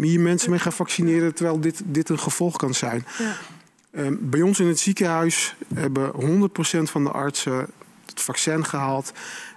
hier 0.00 0.20
mensen 0.20 0.50
mee 0.50 0.58
gaan 0.58 0.72
vaccineren, 0.72 1.34
terwijl 1.34 1.60
dit, 1.60 1.82
dit 1.84 2.08
een 2.08 2.18
gevolg 2.18 2.56
kan 2.56 2.74
zijn. 2.74 3.06
Ja. 3.18 3.36
Ehm, 3.90 4.14
bij 4.20 4.42
ons 4.42 4.60
in 4.60 4.66
het 4.66 4.78
ziekenhuis 4.78 5.54
hebben 5.74 6.10
100% 6.14 6.90
van 6.90 7.04
de 7.04 7.10
artsen 7.10 7.66
het 8.14 8.22
vaccin 8.22 8.64
gehaald. 8.64 9.12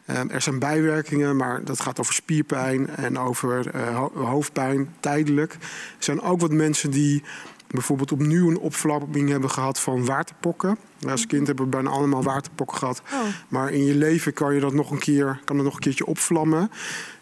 Ehm, 0.06 0.30
er 0.30 0.42
zijn 0.42 0.60
bijwerkingen, 0.60 1.36
maar 1.36 1.64
dat 1.64 1.80
gaat 1.80 2.00
over 2.00 2.14
spierpijn 2.14 2.90
en 2.90 3.20
over 3.20 3.70
eh, 3.70 3.96
ho- 3.96 4.12
hoofdpijn 4.26 4.94
tijdelijk. 5.00 5.54
Er 5.54 5.60
zijn 6.00 6.22
ook 6.22 6.42
wat 6.42 6.52
mensen 6.52 6.92
die 6.92 7.24
bijvoorbeeld 7.68 8.12
opnieuw 8.12 8.50
een 8.50 8.60
opflapping 8.60 9.30
hebben 9.30 9.50
gehad 9.50 9.80
van 9.80 10.06
waterpokken. 10.06 10.78
Als 11.10 11.28
kind 11.28 11.48
hebben 11.48 11.66
we 11.66 11.72
bijna 11.72 11.90
allemaal 11.90 12.24
waterpokken 12.24 12.78
gehad. 12.78 13.02
Oh. 13.14 13.20
Maar 13.48 13.72
in 13.72 13.86
je 13.86 13.96
leven 13.96 14.34
kan 14.34 14.54
je 14.54 14.60
dat 14.60 14.74
nog 14.74 14.92
een 14.92 15.00
keer, 15.00 15.40
kan 15.46 15.56
het 15.56 15.66
nog 15.66 15.74
een 15.74 15.80
keertje 15.80 16.06
opvlammen. 16.06 16.72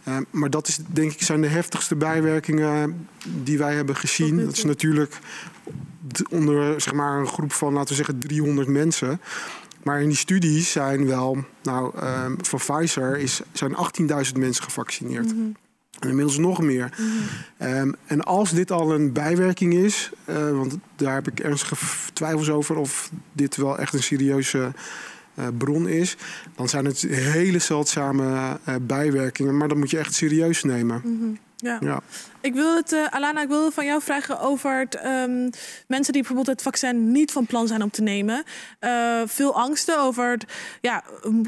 Eh, 0.04 0.18
maar 0.32 0.50
dat 0.50 0.68
is 0.68 0.80
denk 0.88 1.12
ik 1.12 1.22
zijn 1.22 1.42
de 1.42 1.48
heftigste 1.48 1.96
bijwerkingen 1.96 3.08
die 3.44 3.58
wij 3.58 3.76
hebben 3.76 3.96
gezien. 3.96 4.38
Dat 4.46 4.54
is 4.58 4.64
natuurlijk 4.64 5.20
onder 6.30 6.82
zeg 6.82 6.94
maar, 6.94 7.20
een 7.20 7.28
groep 7.28 7.52
van, 7.52 7.74
laten 7.74 7.90
we 7.90 7.96
zeggen, 7.96 8.20
300 8.20 8.68
mensen. 8.68 9.22
Maar 9.86 10.02
in 10.02 10.08
die 10.08 10.18
studies 10.18 10.72
zijn 10.72 11.06
wel, 11.06 11.38
nou, 11.64 11.98
ehm, 11.98 12.34
van 12.38 12.60
Pfizer 12.60 13.18
is, 13.18 13.42
zijn 13.52 13.76
18.000 13.76 14.38
mensen 14.38 14.64
gevaccineerd. 14.64 15.32
En 16.00 16.10
inmiddels 16.10 16.38
nog 16.38 16.62
meer. 16.62 16.98
Ehm, 17.58 17.92
en 18.06 18.24
als 18.24 18.52
dit 18.52 18.72
al 18.72 18.94
een 18.94 19.12
bijwerking 19.12 19.74
is, 19.74 20.12
eh, 20.26 20.52
want 20.52 20.78
daar 20.96 21.14
heb 21.14 21.28
ik 21.28 21.40
ernstige 21.40 21.76
twijfels 22.14 22.50
over 22.50 22.76
of 22.76 23.12
dit 23.32 23.56
wel 23.56 23.78
echt 23.78 23.94
een 23.94 24.04
serieuze 24.04 24.72
eh, 25.34 25.48
bron 25.58 25.88
is, 25.88 26.18
dan 26.56 26.70
zijn 26.70 26.86
het 26.86 27.02
hele 27.02 27.60
zeldzame 27.60 28.58
eh, 28.64 28.76
bijwerkingen. 28.82 29.58
Maar 29.58 29.68
dat 29.68 29.78
moet 29.78 29.90
je 29.90 29.98
echt 29.98 30.14
serieus 30.14 30.64
nemen. 30.64 31.02
Mhm. 31.04 31.45
Ja. 31.58 31.78
Ja. 31.80 32.02
Ik 32.42 32.54
wil 32.54 32.76
het, 32.76 32.92
eh, 32.92 33.06
Alana, 33.10 33.42
ik 33.42 33.48
wil 33.48 33.72
van 33.72 33.86
jou 33.86 34.02
vragen 34.02 34.40
over 34.40 34.80
het, 34.80 34.96
ehm, 34.96 35.50
mensen 35.88 36.14
die 36.14 36.22
bijvoorbeeld 36.22 36.48
het 36.48 36.62
vaccin 36.62 37.12
niet 37.12 37.32
van 37.32 37.46
plan 37.46 37.68
zijn 37.68 37.84
om 37.84 37.90
te 37.90 38.02
nemen. 38.02 38.44
Eh, 38.80 39.22
veel 39.26 39.56
angsten 39.56 40.00
over, 40.00 40.32
het, 40.32 40.46
ja, 40.82 41.04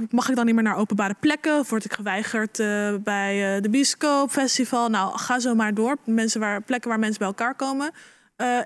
mag 0.10 0.30
ik 0.30 0.36
dan 0.36 0.46
niet 0.46 0.56
meer 0.56 0.64
naar 0.64 0.78
openbare 0.78 1.16
plekken? 1.20 1.60
Of 1.60 1.70
word 1.70 1.86
ik 1.86 1.94
geweigerd 1.94 2.60
eh, 2.60 2.96
bij 3.04 3.62
de 3.62 3.70
bioscoop, 3.70 4.32
festival? 4.32 4.90
Nou, 4.90 5.18
ga 5.18 5.40
zo 5.40 5.56
maar 5.56 5.74
door. 5.74 5.98
Mensen 6.04 6.40
waar, 6.40 6.62
plekken 6.62 6.90
waar 6.90 7.00
mensen 7.00 7.20
bij 7.20 7.28
elkaar 7.28 7.56
komen. 7.56 7.92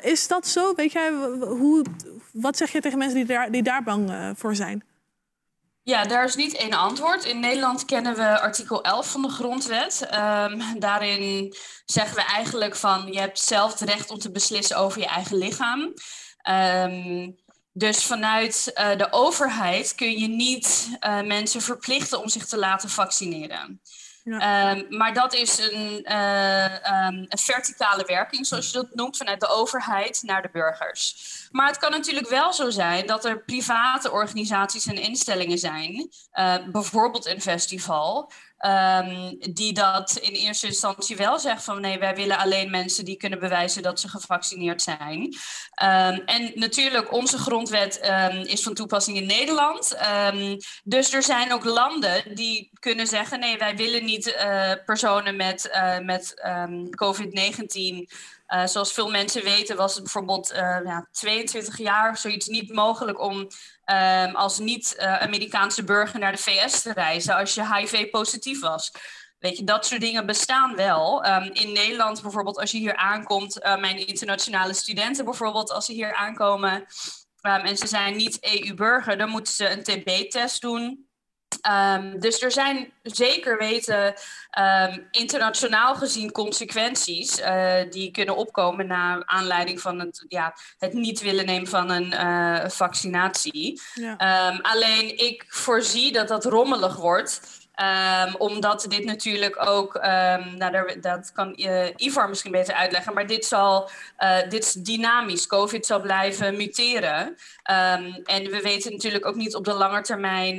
Is 0.01 0.27
dat 0.27 0.47
zo? 0.47 0.73
Weet 0.75 0.91
jij, 0.91 1.12
hoe, 1.39 1.86
wat 2.32 2.58
zeg 2.58 2.71
je 2.71 2.82
tegen 2.82 2.97
mensen 2.97 3.17
die 3.17 3.25
daar, 3.25 3.51
die 3.51 3.63
daar 3.63 3.84
bang 3.84 4.34
voor 4.36 4.56
zijn? 4.56 4.84
Ja, 5.83 6.03
daar 6.05 6.25
is 6.25 6.35
niet 6.35 6.55
één 6.55 6.73
antwoord. 6.73 7.25
In 7.25 7.39
Nederland 7.39 7.85
kennen 7.85 8.15
we 8.15 8.39
artikel 8.39 8.83
11 8.83 9.11
van 9.11 9.21
de 9.21 9.29
grondwet. 9.29 10.05
Ehm, 10.09 10.79
daarin 10.79 11.55
zeggen 11.85 12.15
we 12.15 12.21
eigenlijk 12.21 12.75
van 12.75 13.11
je 13.11 13.19
hebt 13.19 13.39
zelf 13.39 13.79
het 13.79 13.89
recht 13.89 14.09
om 14.09 14.19
te 14.19 14.31
beslissen 14.31 14.77
over 14.77 14.99
je 14.99 15.07
eigen 15.07 15.37
lichaam. 15.37 15.93
Ehm, 16.37 17.31
dus 17.73 18.05
vanuit 18.05 18.71
eh, 18.73 18.97
de 18.97 19.11
overheid 19.11 19.95
kun 19.95 20.19
je 20.19 20.27
niet 20.27 20.97
eh, 20.99 21.21
mensen 21.21 21.61
verplichten 21.61 22.21
om 22.21 22.29
zich 22.29 22.45
te 22.45 22.57
laten 22.57 22.89
vaccineren. 22.89 23.81
Ehm, 24.23 24.84
maar 24.89 25.13
dat 25.13 25.34
is 25.34 25.57
een, 25.57 26.03
eh, 26.03 26.86
ehm, 26.86 27.15
een 27.15 27.38
verticale 27.39 28.03
werking, 28.05 28.45
zoals 28.45 28.67
je 28.67 28.73
dat 28.73 28.95
noemt, 28.95 29.17
vanuit 29.17 29.39
de 29.39 29.47
overheid 29.47 30.21
naar 30.23 30.41
de 30.41 30.49
burgers. 30.51 31.15
Maar 31.51 31.67
het 31.67 31.77
kan 31.77 31.91
natuurlijk 31.91 32.29
wel 32.29 32.53
zo 32.53 32.69
zijn 32.69 33.07
dat 33.07 33.25
er 33.25 33.43
private 33.43 34.12
organisaties 34.12 34.86
en 34.86 34.95
instellingen 34.95 35.57
zijn, 35.57 36.10
eh, 36.31 36.55
bijvoorbeeld 36.71 37.25
een 37.25 37.41
festival, 37.41 38.31
ehm, 38.57 39.36
die 39.39 39.73
dat 39.73 40.17
in 40.21 40.34
eerste 40.34 40.67
instantie 40.67 41.15
wel 41.15 41.39
zegt 41.39 41.63
van 41.63 41.81
nee, 41.81 41.99
wij 41.99 42.15
willen 42.15 42.38
alleen 42.38 42.69
mensen 42.69 43.05
die 43.05 43.17
kunnen 43.17 43.39
bewijzen 43.39 43.84
dat 43.84 43.99
ze 43.99 44.10
gevaccineerd 44.10 44.81
zijn. 44.81 45.36
Ehm, 45.81 46.19
en 46.25 46.51
natuurlijk, 46.55 47.13
onze 47.13 47.37
grondwet 47.37 47.99
ehm, 47.99 48.37
is 48.37 48.63
van 48.63 48.73
toepassing 48.73 49.17
in 49.17 49.25
Nederland. 49.25 49.95
Ehm, 49.95 50.57
dus 50.83 51.13
er 51.13 51.23
zijn 51.23 51.53
ook 51.53 51.63
landen 51.63 52.35
die 52.35 52.69
kunnen 52.79 53.07
zeggen: 53.07 53.39
nee, 53.39 53.57
wij 53.57 53.75
willen 53.75 54.05
niet 54.05 54.33
eh, 54.33 54.71
personen 54.85 55.35
met, 55.35 55.69
eh, 55.69 55.99
met 55.99 56.39
ehm, 56.41 56.89
COVID-19. 56.89 58.09
Eh, 58.45 58.65
zoals 58.65 58.93
veel 58.93 59.09
mensen 59.09 59.43
weten, 59.43 59.75
was 59.75 59.93
het 59.93 60.03
bijvoorbeeld 60.03 60.51
ja, 60.85 61.07
22 61.11 61.77
jaar 61.77 62.11
of 62.11 62.17
zoiets 62.17 62.47
niet 62.47 62.73
mogelijk 62.73 63.21
om 63.21 63.47
als 64.33 64.59
niet-Amerikaanse 64.59 65.83
burger 65.83 66.19
naar 66.19 66.31
de 66.31 66.37
VS 66.37 66.81
te 66.81 66.93
reizen 66.93 67.35
als 67.35 67.53
je 67.53 67.75
HIV-positief 67.75 68.59
was. 68.59 68.91
Weet 69.41 69.58
je, 69.58 69.63
dat 69.63 69.86
soort 69.86 70.01
dingen 70.01 70.25
bestaan 70.25 70.75
wel. 70.75 71.23
Ehm, 71.23 71.49
in 71.54 71.71
Nederland 71.71 72.21
bijvoorbeeld, 72.21 72.60
als 72.60 72.71
je 72.71 72.77
hier 72.77 72.95
aankomt, 72.95 73.60
eh, 73.60 73.77
mijn 73.77 74.08
internationale 74.08 74.73
studenten 74.73 75.25
bijvoorbeeld, 75.25 75.71
als 75.71 75.86
ze 75.86 75.93
hier 75.93 76.13
aankomen 76.13 76.86
ehm, 77.41 77.65
en 77.65 77.77
ze 77.77 77.88
zijn 77.88 78.15
niet 78.15 78.38
EU-burger, 78.41 79.17
dan 79.17 79.30
moeten 79.30 79.54
ze 79.54 79.69
een 79.69 79.84
TB-test 79.84 80.62
doen. 80.62 81.10
Ehm, 81.62 82.19
dus 82.19 82.41
er 82.41 82.51
zijn 82.51 82.93
zeker 83.01 83.58
weten 83.58 84.13
internationaal 85.12 85.95
gezien 85.95 86.32
consequenties 86.32 87.39
eh, 87.39 87.89
die 87.89 88.12
kunnen 88.12 88.36
opkomen 88.36 88.88
na 88.88 89.25
aanleiding 89.25 89.82
van 89.82 89.99
het, 89.99 90.25
ja, 90.27 90.56
het 90.77 90.93
niet 90.93 91.21
willen 91.21 91.45
nemen 91.45 91.67
van 91.67 91.89
een 91.89 92.13
eh, 92.13 92.69
vaccinatie. 92.69 93.82
Ja. 93.93 94.60
Alleen 94.62 95.17
ik 95.17 95.45
voorzie 95.47 96.12
dat 96.12 96.27
dat 96.27 96.45
rommelig 96.45 96.95
wordt. 96.95 97.61
Ehm, 97.81 98.33
omdat 98.37 98.85
dit 98.89 99.05
natuurlijk 99.05 99.67
ook, 99.67 99.95
ehm, 99.95 100.57
nou, 100.57 100.71
daar, 100.71 101.01
dat 101.01 101.31
kan 101.33 101.55
eh, 101.55 101.87
Ivar 101.95 102.29
misschien 102.29 102.51
beter 102.51 102.73
uitleggen, 102.73 103.13
maar 103.13 103.27
dit, 103.27 103.45
zal, 103.45 103.89
eh, 104.17 104.49
dit 104.49 104.63
is 104.63 104.73
dynamisch. 104.73 105.47
COVID 105.47 105.85
zal 105.85 106.01
blijven 106.01 106.57
muteren. 106.57 107.37
Ehm, 107.63 108.13
en 108.23 108.51
we 108.51 108.61
weten 108.61 108.91
natuurlijk 108.91 109.25
ook 109.25 109.35
niet 109.35 109.55
op 109.55 109.65
de 109.65 109.73
lange 109.73 110.01
termijn 110.01 110.57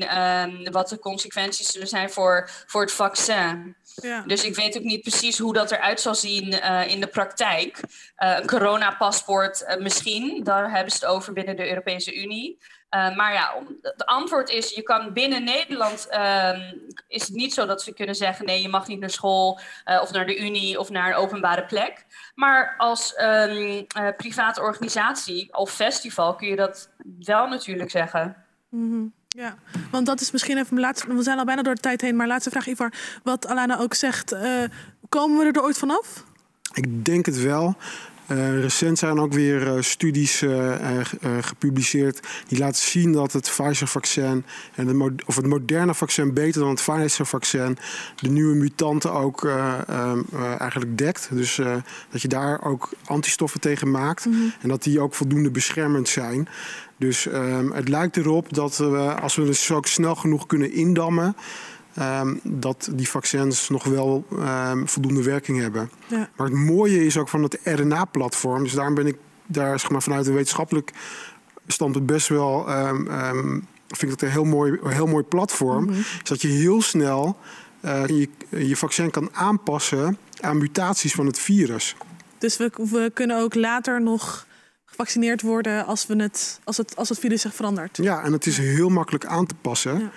wat 0.70 0.88
de 0.88 0.98
consequenties 0.98 1.70
zullen 1.70 1.88
zijn 1.88 2.10
voor, 2.10 2.50
voor 2.66 2.80
het 2.80 2.92
vaccin. 2.92 3.76
Ja. 3.94 4.22
Dus 4.26 4.44
ik 4.44 4.54
weet 4.54 4.76
ook 4.76 4.82
niet 4.82 5.02
precies 5.02 5.38
hoe 5.38 5.52
dat 5.52 5.70
eruit 5.70 6.00
zal 6.00 6.14
zien 6.14 6.52
eh, 6.52 6.88
in 6.88 7.00
de 7.00 7.06
praktijk. 7.06 7.80
Een 8.16 8.46
coronapaspoort 8.46 9.76
misschien, 9.78 10.44
daar 10.44 10.70
hebben 10.70 10.92
ze 10.92 10.96
het 10.96 11.14
over 11.14 11.32
binnen 11.32 11.56
de 11.56 11.68
Europese 11.68 12.14
Unie. 12.14 12.58
Eh, 12.92 13.16
maar 13.16 13.32
ja, 13.32 13.54
om- 13.56 13.76
het 13.82 14.06
antwoord 14.06 14.48
is, 14.50 14.70
je 14.74 14.82
kan 14.82 15.12
binnen 15.12 15.44
Nederland, 15.44 16.06
ehm, 16.08 16.60
is 17.08 17.22
het 17.22 17.30
niet 17.36 17.54
zo 17.54 17.66
dat 17.66 17.82
ze 17.82 17.92
kunnen 17.94 18.14
zeggen, 18.14 18.44
nee, 18.46 18.62
je 18.62 18.68
mag 18.68 18.86
niet 18.86 19.00
naar 19.00 19.10
school 19.10 19.60
eh, 19.84 20.00
of 20.02 20.12
naar 20.12 20.26
de 20.26 20.38
Unie 20.38 20.78
of 20.80 20.90
naar 20.90 21.08
een 21.08 21.14
openbare 21.16 21.64
plek. 21.64 22.04
Maar 22.34 22.74
als 22.78 23.14
ehm, 23.14 23.82
eh, 23.88 24.08
private 24.16 24.60
organisatie 24.60 25.54
of 25.56 25.70
festival 25.70 26.34
kun 26.34 26.48
je 26.48 26.56
dat 26.56 26.88
wel 27.18 27.46
natuurlijk 27.48 27.90
zeggen. 27.90 28.36
Mhm, 28.68 29.04
Ja, 29.28 29.54
want 29.90 30.06
dat 30.06 30.20
is 30.20 30.30
misschien 30.30 30.56
even 30.58 30.74
mijn 30.74 30.86
laatste. 30.86 31.14
We 31.14 31.22
zijn 31.22 31.38
al 31.38 31.44
bijna 31.44 31.62
door 31.62 31.74
de 31.74 31.80
tijd 31.80 32.00
heen, 32.00 32.16
maar 32.16 32.26
laatste 32.26 32.50
vraag, 32.50 32.66
Ivar. 32.66 32.92
Wat 33.22 33.46
Alana 33.46 33.78
ook 33.78 33.94
zegt, 33.94 34.32
eh, 34.32 34.62
komen 35.08 35.38
we 35.38 35.52
er 35.58 35.62
ooit 35.62 35.78
vanaf? 35.78 36.24
Ik 36.74 37.04
denk 37.04 37.26
het 37.26 37.42
wel. 37.42 37.74
Eh, 38.32 38.60
recent 38.60 38.98
zijn 38.98 39.18
ook 39.18 39.32
weer 39.32 39.66
eh, 39.74 39.82
studies 39.82 40.42
eh, 40.42 40.50
ge- 41.02 41.42
gepubliceerd 41.42 42.20
die 42.48 42.58
laten 42.58 42.82
zien 42.82 43.12
dat 43.12 43.32
het 43.32 43.50
Pfizer-vaccin 43.56 44.44
en 44.74 44.86
het, 45.00 45.24
of 45.26 45.36
het 45.36 45.46
moderne 45.46 45.94
vaccin 45.94 46.34
beter 46.34 46.60
dan 46.60 46.70
het 46.70 46.82
Pfizer-vaccin 46.82 47.78
de 48.16 48.28
nieuwe 48.28 48.54
mutanten 48.54 49.12
ook 49.12 49.44
eh, 49.44 49.74
ehm, 49.88 50.20
eh, 50.32 50.60
eigenlijk 50.60 50.98
dekt. 50.98 51.28
Dus 51.32 51.60
dat 52.10 52.22
je 52.22 52.28
daar 52.28 52.64
ook 52.64 52.88
antistoffen 53.04 53.60
tegen 53.60 53.90
maakt 53.90 54.24
en 54.60 54.68
dat 54.68 54.82
die 54.82 55.00
ook 55.00 55.14
voldoende 55.14 55.50
beschermend 55.50 56.08
zijn. 56.08 56.48
Dus 56.96 57.26
ehm, 57.26 57.70
het 57.70 57.88
lijkt 57.88 58.16
erop 58.16 58.54
dat 58.54 58.76
we, 58.76 59.14
als 59.20 59.36
we 59.36 59.44
dus 59.44 59.70
ook 59.70 59.86
snel 59.86 60.14
genoeg 60.14 60.46
kunnen 60.46 60.72
indammen, 60.72 61.36
ehm, 61.94 62.34
dat 62.42 62.88
die 62.92 63.08
vaccins 63.08 63.68
nog 63.68 63.84
wel 63.84 64.24
ehm, 64.38 64.86
voldoende 64.86 65.22
werking 65.22 65.60
hebben. 65.60 65.90
Ja. 66.06 66.28
Maar 66.36 66.46
het 66.46 66.56
mooie 66.56 67.04
is 67.06 67.16
ook 67.16 67.28
van 67.28 67.42
het 67.42 67.58
RNA-platform. 67.64 68.62
Dus 68.62 68.72
daarom 68.72 68.94
ben 68.94 69.06
ik 69.06 69.16
daar 69.46 69.80
zeg 69.80 69.90
maar, 69.90 70.02
vanuit 70.02 70.26
een 70.26 70.34
wetenschappelijk 70.34 70.92
standpunt 71.66 72.06
best 72.06 72.28
wel. 72.28 72.68
ehm, 72.68 73.60
vind 73.88 74.12
ik 74.12 74.18
dat 74.18 74.22
een 74.22 74.30
heel 74.30 74.44
mooi, 74.44 74.78
een 74.82 74.90
heel 74.90 75.06
mooi 75.06 75.24
platform. 75.24 75.90
Is 75.90 76.22
dat 76.22 76.42
je 76.42 76.48
heel 76.48 76.82
snel 76.82 77.36
eh, 77.82 78.06
je, 78.06 78.28
je 78.48 78.76
vaccin 78.76 79.10
kan 79.10 79.28
aanpassen 79.32 80.18
aan 80.40 80.58
mutaties 80.58 81.12
van 81.12 81.26
het 81.26 81.38
virus. 81.38 81.96
Dus 82.38 82.56
we, 82.56 82.70
we 82.74 83.10
kunnen 83.14 83.38
ook 83.38 83.54
later 83.54 84.02
nog 84.02 84.46
gevaccineerd 84.84 85.42
worden 85.42 85.86
als, 85.86 86.06
we 86.06 86.22
het, 86.22 86.60
als, 86.64 86.76
het, 86.76 86.96
als 86.96 87.08
het 87.08 87.18
virus 87.18 87.40
zich 87.40 87.54
verandert. 87.54 87.96
Ja, 87.96 88.22
en 88.22 88.32
het 88.32 88.46
is 88.46 88.56
heel 88.58 88.88
makkelijk 88.88 89.26
aan 89.26 89.46
te 89.46 89.54
passen. 89.54 90.10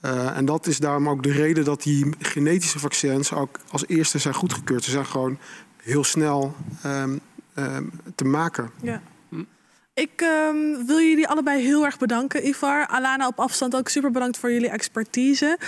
Eh, 0.00 0.36
en 0.36 0.44
dat 0.44 0.66
is 0.66 0.78
daarom 0.78 1.08
ook 1.08 1.22
de 1.22 1.32
reden 1.32 1.64
dat 1.64 1.82
die 1.82 2.14
genetische 2.18 2.78
vaccins 2.78 3.32
ook 3.32 3.58
als 3.70 3.86
eerste 3.86 4.18
zijn 4.18 4.34
goedgekeurd. 4.34 4.84
Ze 4.84 4.90
zijn 4.90 5.06
gewoon 5.06 5.38
heel 5.82 6.04
snel 6.04 6.54
ehm, 6.82 7.16
ehm, 7.54 7.84
te 8.14 8.24
maken. 8.24 8.70
Ja. 8.82 9.02
Ik 9.94 10.20
ehm, 10.20 10.86
wil 10.86 11.00
jullie 11.00 11.28
allebei 11.28 11.62
heel 11.62 11.84
erg 11.84 11.98
bedanken, 11.98 12.46
Ivar. 12.46 12.86
Alana 12.86 13.26
op 13.26 13.38
afstand 13.38 13.76
ook 13.76 13.88
super 13.88 14.10
bedankt 14.10 14.38
voor 14.38 14.52
jullie 14.52 14.68
expertise. 14.68 15.58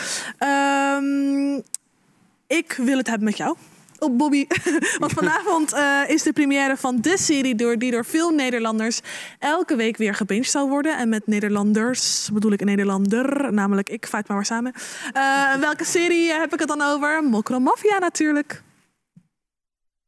Ik 2.47 2.73
wil 2.73 2.97
het 2.97 3.07
hebben 3.07 3.25
met 3.25 3.37
jou. 3.37 3.57
Op 4.01 4.19
Bobby. 4.19 4.47
Want 4.99 5.13
vanavond 5.13 5.73
eh, 5.73 6.01
is 6.07 6.23
de 6.23 6.33
première 6.33 6.77
van 6.77 7.01
de 7.01 7.19
serie 7.19 7.55
door, 7.55 7.79
die 7.79 7.91
door 7.91 8.05
veel 8.05 8.31
Nederlanders 8.31 9.01
elke 9.39 9.77
week 9.77 9.97
weer 9.97 10.15
gebinged 10.15 10.51
zal 10.51 10.69
worden. 10.69 10.99
En 10.99 11.09
met 11.09 11.27
Nederlanders 11.27 12.31
bedoel 12.33 12.53
ik 12.53 12.61
een 12.61 12.67
Nederlander, 12.67 13.53
namelijk 13.53 13.89
ik, 13.89 14.07
Feit 14.07 14.29
maar 14.29 14.45
samen. 14.45 14.73
Eh, 15.13 15.55
welke 15.55 15.85
serie 15.85 16.33
heb 16.33 16.53
ik 16.53 16.59
het 16.59 16.69
dan 16.69 16.83
over? 16.83 17.25
Mokro 17.25 17.59
Mafia 17.59 17.99
natuurlijk. 17.99 18.63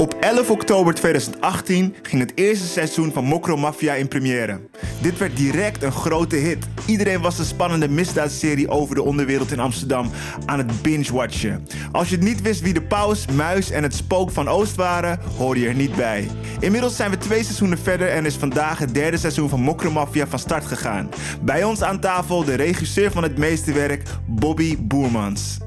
Op 0.03 0.15
11 0.21 0.51
oktober 0.51 0.95
2018 0.95 1.95
ging 2.03 2.23
het 2.23 2.33
eerste 2.35 2.67
seizoen 2.67 3.13
van 3.13 3.25
Mokro 3.25 3.57
Mafia 3.57 3.95
in 3.95 4.09
première. 4.09 4.61
Dit 5.01 5.19
werd 5.19 5.37
direct 5.37 5.83
een 5.83 5.93
grote 5.93 6.37
hit. 6.37 6.67
Iedereen 6.87 7.21
was 7.21 7.37
de 7.37 7.45
spannende 7.45 7.89
misdaadserie 7.89 8.69
over 8.69 8.95
de 8.95 9.03
onderwereld 9.03 9.53
in 9.53 9.61
Amsterdam 9.61 10.11
aan 10.47 10.59
het 10.59 10.83
binge-watchen. 10.83 11.67
Als 11.93 12.09
je 12.09 12.17
niet 12.17 12.43
wist 12.43 12.61
wie 12.61 12.73
de 12.73 12.83
paus, 12.83 13.27
muis 13.27 13.71
en 13.71 13.83
het 13.83 13.95
spook 13.95 14.31
van 14.31 14.49
Oost 14.49 14.75
waren, 14.77 15.21
hoorde 15.37 15.61
je 15.61 15.69
er 15.69 15.75
niet 15.75 15.97
bij. 15.97 16.29
Inmiddels 16.61 16.97
zijn 16.97 17.11
we 17.11 17.19
twee 17.19 17.45
seizoenen 17.45 17.79
verder 17.79 18.09
en 18.09 18.27
is 18.27 18.37
vandaag 18.37 18.79
het 18.79 18.95
derde 18.95 19.17
seizoen 19.17 19.49
van 19.49 19.61
Mokro 19.61 19.91
Mafia 19.91 20.27
van 20.27 20.39
start 20.39 20.65
gegaan. 20.65 21.09
Bij 21.43 21.65
ons 21.65 21.83
aan 21.83 22.01
tafel 22.01 22.45
de 22.45 22.55
regisseur 22.55 23.11
van 23.11 23.23
het 23.23 23.39
meeste 23.39 23.73
werk, 23.73 24.03
Bobby 24.27 24.77
Boermans. 24.79 25.59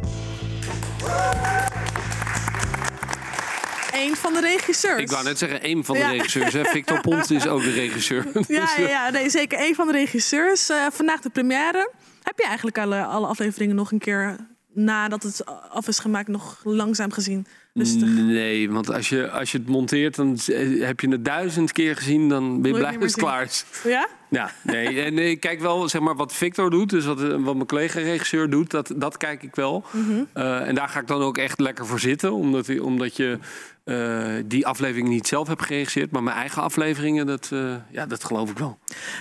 Een 3.95 4.15
van 4.15 4.33
de 4.33 4.39
regisseurs. 4.41 5.01
Ik 5.01 5.09
wou 5.09 5.23
net 5.23 5.37
zeggen, 5.37 5.61
één 5.61 5.83
van 5.85 5.95
de 5.95 6.01
Ja. 6.01 6.09
regisseurs. 6.09 6.53
Hè? 6.53 6.65
Victor 6.65 7.01
Pont 7.07 7.31
is 7.31 7.47
ook 7.47 7.61
de 7.63 7.71
regisseur. 7.71 8.25
Ja, 8.25 8.31
Dus, 8.39 8.47
ja, 8.47 8.75
eh, 8.77 8.87
ja 8.89 9.09
nee, 9.09 9.29
zeker 9.29 9.59
een 9.67 9.75
van 9.75 9.87
de 9.87 9.93
regisseurs. 9.93 10.69
Eh, 10.69 10.85
vandaag 10.91 11.19
de 11.21 11.29
première. 11.29 11.91
Heb 12.23 12.37
je 12.37 12.45
eigenlijk 12.45 12.77
alle, 12.77 13.03
alle 13.03 13.27
afleveringen 13.27 13.75
nog 13.75 13.91
een 13.91 13.99
keer 13.99 14.35
nadat 14.73 15.23
het 15.23 15.45
af 15.69 15.87
is 15.87 15.99
gemaakt 15.99 16.27
nog 16.27 16.61
langzaam 16.63 17.11
gezien? 17.11 17.45
Rustig. 17.73 18.09
Nee, 18.09 18.71
want 18.71 18.91
als 18.91 19.09
je, 19.09 19.29
als 19.29 19.51
je 19.51 19.57
het 19.57 19.67
monteert, 19.67 20.15
dan 20.15 20.37
eh, 20.45 20.85
heb 20.85 20.99
je 20.99 21.09
het 21.09 21.25
duizend 21.25 21.71
keer 21.71 21.95
gezien, 21.95 22.29
dan 22.29 22.61
ben 22.61 22.71
je 22.71 22.77
blij 22.77 22.91
het 22.91 22.99
dat 23.01 23.09
het 23.09 23.17
niet 23.17 23.25
klaar. 23.25 23.49
Ja? 23.83 24.07
Ja, 24.29 24.51
nee. 24.63 25.01
En 25.01 25.17
ik 25.17 25.39
kijk 25.39 25.59
wel, 25.59 25.89
zeg 25.89 26.01
maar, 26.01 26.15
wat 26.15 26.33
Victor 26.33 26.69
doet, 26.69 26.89
dus 26.89 27.05
wat, 27.05 27.21
eh, 27.23 27.29
wat 27.29 27.55
mijn 27.55 27.65
collega-regisseur 27.67 28.49
doet, 28.49 28.71
dat, 28.71 28.93
dat 28.95 29.17
kijk 29.17 29.43
ik 29.43 29.55
wel. 29.55 29.83
Mhm. 29.91 30.23
Eh, 30.33 30.67
en 30.67 30.75
daar 30.75 30.89
ga 30.89 30.99
ik 30.99 31.07
dan 31.07 31.21
ook 31.21 31.37
echt 31.37 31.59
lekker 31.59 31.85
voor 31.85 31.99
zitten, 31.99 32.33
omdat, 32.33 32.79
omdat 32.79 33.15
je 33.15 33.39
eh, 33.85 34.33
die 34.45 34.67
aflevering 34.67 35.07
niet 35.07 35.27
zelf 35.27 35.47
hebt 35.47 35.65
geregisseerd, 35.65 36.11
maar 36.11 36.23
mijn 36.23 36.37
eigen 36.37 36.61
afleveringen, 36.61 37.25
dat, 37.25 37.49
eh, 37.51 37.75
ja, 37.91 38.05
dat 38.05 38.23
geloof 38.23 38.49
ik 38.49 38.57
wel. 38.57 38.79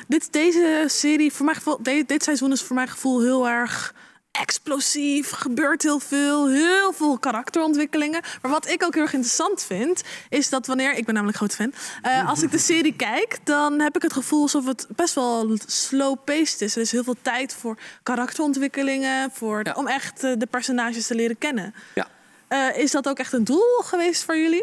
Dit, 0.09 0.33
deze 0.33 0.85
serie, 0.87 1.33
voor 1.33 1.45
mijn 1.45 1.57
gevoel, 1.57 1.83
dit, 1.83 2.09
dit 2.09 2.23
seizoen 2.23 2.53
is 2.53 2.62
voor 2.62 2.77
mijn 2.77 2.89
gevoel 2.89 3.23
heel 3.23 3.49
erg 3.49 3.95
explosief. 4.31 5.31
Gebeurt 5.31 5.83
heel 5.83 5.99
veel, 5.99 6.49
heel 6.49 6.93
veel 6.93 7.19
karakterontwikkelingen. 7.19 8.21
Maar 8.43 8.51
wat 8.51 8.69
ik 8.69 8.85
ook 8.85 8.95
heel 8.95 9.03
erg 9.03 9.12
interessant 9.12 9.65
vind, 9.65 10.03
is 10.29 10.49
dat 10.49 10.67
wanneer, 10.67 10.95
ik 10.95 11.05
ben 11.05 11.15
namelijk 11.15 11.39
groot 11.39 11.55
fan, 11.55 11.73
eh, 12.03 12.29
als 12.29 12.43
ik 12.43 12.51
de 12.51 12.59
serie 12.59 12.97
kijk, 13.09 13.39
dan 13.45 13.81
heb 13.81 13.97
ik 13.97 14.03
het 14.03 14.12
gevoel 14.12 14.43
alsof 14.43 14.67
het 14.67 14.87
best 14.89 15.15
wel 15.15 15.57
slow-paced 15.67 16.61
is. 16.61 16.75
Er 16.75 16.83
is 16.83 16.93
heel 16.93 17.05
veel 17.05 17.17
tijd 17.23 17.55
voor 17.55 17.79
karakterontwikkelingen, 18.03 19.31
voor, 19.33 19.62
om 19.75 19.87
echt 19.87 20.21
de 20.21 20.47
personages 20.51 21.07
te 21.07 21.15
leren 21.15 21.39
kennen. 21.39 21.75
Ja. 21.95 22.09
Eh, 22.55 22.78
is 22.82 22.90
dat 22.90 23.09
ook 23.09 23.18
echt 23.18 23.32
een 23.32 23.44
doel 23.44 23.80
geweest 23.84 24.24
voor 24.24 24.36
jullie? 24.36 24.62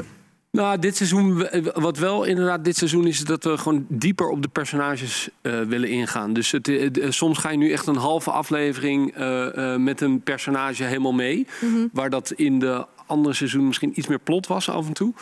Nou, 0.51 0.79
dit 0.79 0.95
seizoen, 0.95 1.47
wat 1.73 1.97
wel 1.97 2.23
inderdaad 2.23 2.63
dit 2.63 2.77
seizoen 2.77 3.07
is, 3.07 3.19
dat 3.19 3.43
we 3.43 3.57
gewoon 3.57 3.85
dieper 3.89 4.29
op 4.29 4.41
de 4.41 4.47
personages 4.47 5.29
eh, 5.41 5.61
willen 5.61 5.89
ingaan. 5.89 6.33
Dus 6.33 6.51
het, 6.51 6.67
eh, 6.67 7.09
soms 7.09 7.37
ga 7.37 7.49
je 7.49 7.57
nu 7.57 7.71
echt 7.71 7.87
een 7.87 7.95
halve 7.95 8.31
aflevering 8.31 9.15
eh, 9.15 9.73
eh, 9.73 9.79
met 9.79 10.01
een 10.01 10.21
personage 10.21 10.83
helemaal 10.83 11.13
mee. 11.13 11.47
Mhm. 11.61 11.87
Waar 11.93 12.09
dat 12.09 12.31
in 12.31 12.59
de 12.59 12.85
andere 13.05 13.35
seizoen 13.35 13.67
misschien 13.67 13.93
iets 13.99 14.07
meer 14.07 14.19
plot 14.19 14.47
was 14.47 14.69
af 14.69 14.87
en 14.87 14.93
toe. 14.93 15.13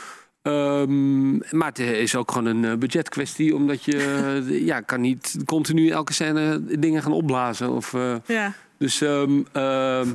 Ehm, 0.42 1.38
maar 1.38 1.68
het 1.68 1.80
is 1.80 2.16
ook 2.16 2.32
gewoon 2.32 2.46
een 2.48 2.66
eh, 2.66 2.78
budgetkwestie, 2.78 3.56
omdat 3.56 3.84
je 3.84 3.98
eh, 4.48 4.66
ja, 4.66 4.82
kan 4.82 5.02
niet 5.02 5.38
continu 5.46 5.90
elke 5.90 6.14
scène 6.14 6.62
dingen 6.80 7.02
gaan 7.02 7.12
opblazen. 7.12 7.70
Of, 7.70 7.94
eh, 7.94 8.16
Ja. 8.26 8.54
dus, 8.78 9.02
ehm, 9.02 9.42
ehm, 9.52 10.08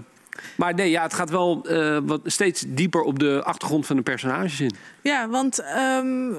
maar 0.56 0.74
nee, 0.74 0.90
ja, 0.90 1.02
het 1.02 1.14
gaat 1.14 1.30
wel 1.30 1.64
eh, 1.68 1.98
wat 2.04 2.20
steeds 2.24 2.64
dieper 2.66 3.00
op 3.00 3.18
de 3.18 3.42
achtergrond 3.44 3.86
van 3.86 3.96
de 3.96 4.02
personages 4.02 4.60
in. 4.60 4.74
Ja, 5.02 5.28
want 5.28 5.58
ehm, 5.58 6.32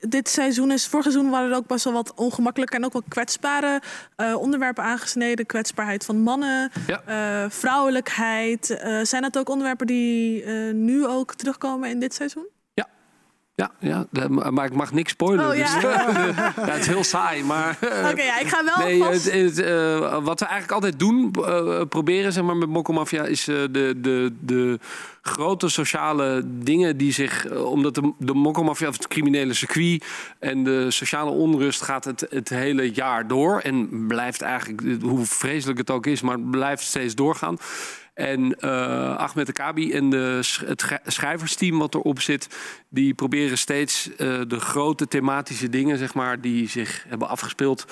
dit 0.00 0.28
seizoen 0.28 0.70
is, 0.70 0.86
vorig 0.86 1.04
seizoen 1.04 1.30
waren 1.30 1.50
er 1.50 1.56
ook 1.56 1.66
best 1.66 1.84
wel 1.84 1.92
wat 1.92 2.14
ongemakkelijke 2.14 2.76
en 2.76 2.84
ook 2.84 2.92
wel 2.92 3.02
kwetsbare 3.08 3.82
eh, 4.16 4.36
onderwerpen 4.36 4.84
aangesneden. 4.84 5.46
Kwetsbaarheid 5.46 6.04
van 6.04 6.16
mannen, 6.16 6.70
eh, 7.06 7.44
vrouwelijkheid. 7.48 8.80
Zijn 9.02 9.22
dat 9.22 9.38
ook 9.38 9.48
onderwerpen 9.48 9.86
die 9.86 10.44
nu 10.72 11.06
ook 11.06 11.34
terugkomen 11.34 11.90
in 11.90 12.00
dit 12.00 12.14
seizoen? 12.14 12.46
Ja, 13.54 13.70
ja, 13.80 14.06
maar 14.50 14.64
ik 14.64 14.74
mag 14.74 14.92
niks 14.92 15.12
spoilen. 15.12 15.48
Oh, 15.48 15.56
ja. 15.56 15.74
dus, 15.74 15.82
ja, 16.66 16.70
het 16.70 16.80
is 16.80 16.86
heel 16.86 17.04
saai, 17.04 17.44
maar... 17.44 17.78
Oké, 18.10 18.22
ja, 18.22 18.38
ik 18.38 18.48
ga 18.48 18.64
wel 18.64 18.86
Nee, 18.86 18.98
vast... 18.98 19.24
het, 19.24 19.32
het, 19.32 19.58
eh, 19.58 20.24
wat 20.24 20.40
we 20.40 20.46
eigenlijk 20.46 20.72
altijd 20.72 20.98
doen, 20.98 21.32
eh, 21.32 21.80
proberen 21.88 22.32
zeg 22.32 22.44
maar, 22.44 22.56
met 22.56 22.68
Mokkelmafia, 22.68 23.24
is 23.24 23.48
eh, 23.48 23.56
de, 23.70 23.94
de, 23.96 24.32
de 24.40 24.78
grote 25.22 25.68
sociale 25.68 26.42
dingen 26.46 26.96
die 26.96 27.12
zich... 27.12 27.50
omdat 27.50 27.94
de, 27.94 28.12
de 28.18 28.34
Mokkelmafia, 28.34 28.88
of 28.88 28.96
het 28.96 29.08
criminele 29.08 29.54
circuit 29.54 30.04
en 30.38 30.64
de 30.64 30.90
sociale 30.90 31.30
onrust 31.30 31.82
gaat 31.82 32.04
het, 32.04 32.26
het 32.30 32.48
hele 32.48 32.90
jaar 32.92 33.26
door. 33.26 33.58
En 33.58 34.06
blijft 34.06 34.42
eigenlijk, 34.42 35.02
hoe 35.02 35.26
vreselijk 35.26 35.78
het 35.78 35.90
ook 35.90 36.06
is, 36.06 36.20
maar 36.20 36.40
blijft 36.40 36.82
steeds 36.82 37.14
doorgaan. 37.14 37.58
En 38.20 38.54
eh 38.60 39.16
Ahmed 39.16 39.52
Kabi 39.52 39.92
en 39.92 40.10
de, 40.10 40.40
het 40.64 40.80
sch- 40.80 40.92
schrijversteam 41.06 41.78
wat 41.78 41.94
erop 41.94 42.20
zit... 42.20 42.48
die 42.88 43.14
proberen 43.14 43.58
steeds 43.58 44.10
eh, 44.16 44.40
de 44.46 44.60
grote 44.60 45.08
thematische 45.08 45.68
dingen... 45.68 45.98
Zeg 45.98 46.14
maar, 46.14 46.40
die 46.40 46.68
zich 46.68 47.04
hebben 47.08 47.28
afgespeeld... 47.28 47.86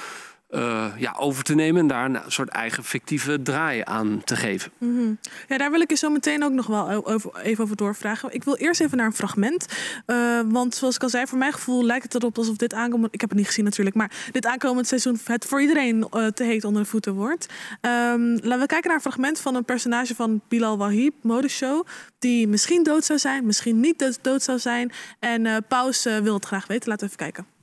eh, 0.49 0.87
ja, 0.97 1.15
over 1.19 1.45
te 1.45 1.55
nemen 1.55 1.81
en 1.81 1.87
daar 1.87 2.05
een 2.05 2.21
soort 2.27 2.49
eigen 2.49 2.85
fictieve 2.85 3.43
draai 3.43 3.81
aan 3.85 4.23
te 4.25 4.37
geven. 4.37 4.71
Mhm. 4.79 5.13
Ja, 5.49 5.59
daar 5.59 5.71
wil 5.71 5.81
ik 5.81 5.91
je 5.91 5.97
zo 5.97 6.11
meteen 6.11 6.45
ook 6.45 6.53
nog 6.53 6.67
wel 6.67 7.21
even 7.43 7.65
over 7.65 7.77
doorvragen. 7.77 8.35
Ik 8.35 8.45
wil 8.45 8.57
eerst 8.57 8.81
even 8.81 8.97
naar 8.97 9.07
een 9.07 9.13
fragment. 9.13 9.67
Eh, 10.07 10.41
want 10.47 10.75
zoals 10.75 10.95
ik 10.95 11.03
al 11.03 11.09
zei, 11.09 11.27
voor 11.27 11.39
mijn 11.39 11.53
gevoel 11.53 11.85
lijkt 11.85 12.03
het 12.03 12.15
erop 12.15 12.39
alsof 12.39 12.57
dit 12.57 12.75
aankomend... 12.75 13.15
Ik 13.15 13.21
heb 13.21 13.29
het 13.29 13.39
niet 13.39 13.47
gezien 13.47 13.65
natuurlijk, 13.65 13.97
maar 13.97 14.11
dit 14.33 14.47
aankomend 14.47 14.87
seizoen... 14.87 15.19
het 15.25 15.45
voor 15.45 15.61
iedereen 15.61 16.07
eh, 16.11 16.27
te 16.27 16.45
heet 16.45 16.65
onder 16.65 16.83
de 16.83 16.89
voeten 16.89 17.15
wordt. 17.15 17.47
Ehm, 17.81 18.31
laten 18.31 18.61
we 18.61 18.67
kijken 18.67 18.87
naar 18.87 18.95
een 18.95 19.01
fragment 19.01 19.41
van 19.41 19.55
een 19.55 19.65
personage 19.65 20.15
van 20.15 20.41
Bilal 20.49 20.79
Wahib, 20.79 21.15
modeshow... 21.21 21.87
die 22.19 22.49
misschien 22.49 22.83
dood 22.83 23.05
zou 23.05 23.19
zijn, 23.19 23.47
misschien 23.47 23.81
niet 23.81 24.19
dood, 24.23 24.43
zou 24.43 24.59
zijn. 24.59 24.93
En 25.19 25.65
Paus 25.69 26.05
wil 26.05 26.35
het 26.35 26.45
graag 26.45 26.67
weten. 26.67 26.89
Laten 26.89 27.07
we 27.07 27.13
even 27.13 27.33
kijken. 27.33 27.58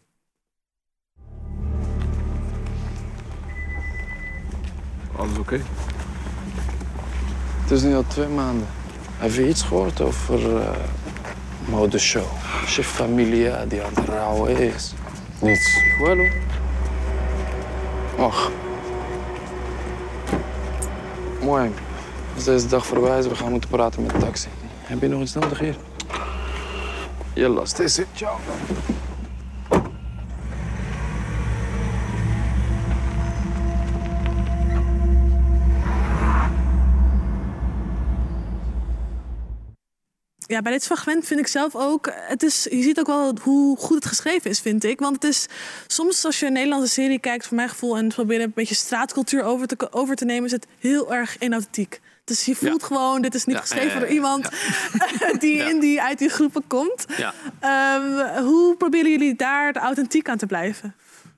Alles 5.18 5.38
oké? 5.38 5.62
Het 7.62 7.72
is 7.72 7.82
nu 7.82 7.96
al 7.96 8.04
twee 8.08 8.28
maanden. 8.28 8.68
Heb 9.18 9.34
je 9.34 9.48
iets 9.48 9.62
gehoord 9.62 10.02
over 10.02 10.40
uh, 10.56 10.70
modeshow? 11.66 12.26
Chef 12.66 12.88
Familia 12.88 13.66
die 13.66 13.84
aan 13.84 13.94
het 13.94 14.10
rouwen 14.10 14.58
is. 14.58 14.94
Niets. 15.40 15.80
Wel 16.00 16.16
hoor. 16.16 16.34
Och. 18.18 18.52
Mooi. 21.42 21.72
Als 22.36 22.44
deze 22.44 22.68
dag 22.68 22.86
voorbij 22.86 23.20
is, 23.20 23.28
we 23.28 23.36
gaan 23.36 23.52
moeten 23.52 23.70
praten 23.70 24.02
met 24.02 24.12
de 24.12 24.18
taxi. 24.18 24.48
Heb 24.82 25.02
je 25.02 25.08
nog 25.08 25.22
iets 25.22 25.34
nodig 25.34 25.60
hier? 25.60 25.76
Jalla, 27.34 27.66
stay 27.66 27.88
safe. 27.88 28.08
Ciao. 28.14 28.38
Ja, 40.48 40.62
bij 40.62 40.72
dit 40.72 40.86
fragment 40.86 41.26
vind 41.26 41.40
ik 41.40 41.48
zelf 41.48 41.76
ook. 41.76 42.12
Het 42.14 42.44
is, 42.44 42.64
je 42.64 42.82
ziet 42.82 43.00
ook 43.00 43.08
wel 43.08 43.38
hoe 43.42 43.78
goed 43.78 43.96
het 43.96 44.06
geschreven 44.06 44.50
is, 44.50 44.60
vind 44.60 44.84
ik. 44.84 45.00
Want 45.00 45.16
het 45.16 45.24
is 45.24 45.46
soms 45.88 46.26
als 46.26 46.40
je 46.40 46.46
een 46.46 46.54
Nederlandse 46.54 46.94
serie 46.94 47.20
kijkt, 47.20 47.48
voor 47.48 47.56
mijn 47.56 47.70
gevoel, 47.70 47.98
en 47.98 48.08
probeert 48.08 48.42
een 48.42 48.52
beetje 48.56 48.76
straatcultuur 48.76 49.44
over 49.44 49.68
te, 49.68 49.92
over 49.92 50.16
te 50.16 50.26
nemen, 50.26 50.46
is 50.46 50.52
het 50.52 50.68
heel 50.80 51.14
erg 51.14 51.38
inauthentiek. 51.38 52.02
Dus 52.24 52.46
je 52.46 52.56
voelt 52.56 52.84
gewoon, 52.84 53.22
dit 53.22 53.36
is 53.36 53.46
niet 53.46 53.56
Ja, 53.56 53.62
geschreven 53.62 53.94
ja, 53.94 54.00
door 54.00 54.08
iemand 54.08 54.50
die, 55.40 55.56
in 55.56 55.80
die 55.80 56.02
uit 56.02 56.18
die 56.18 56.30
groepen 56.30 56.68
komt. 56.68 57.06
Ja. 57.18 57.34
Ehm, 57.60 58.44
hoe 58.44 58.76
proberen 58.76 59.12
jullie 59.12 59.36
daar 59.36 59.76
authentiek 59.76 60.30
aan 60.30 60.38
te 60.38 60.46
blijven? 60.46 60.96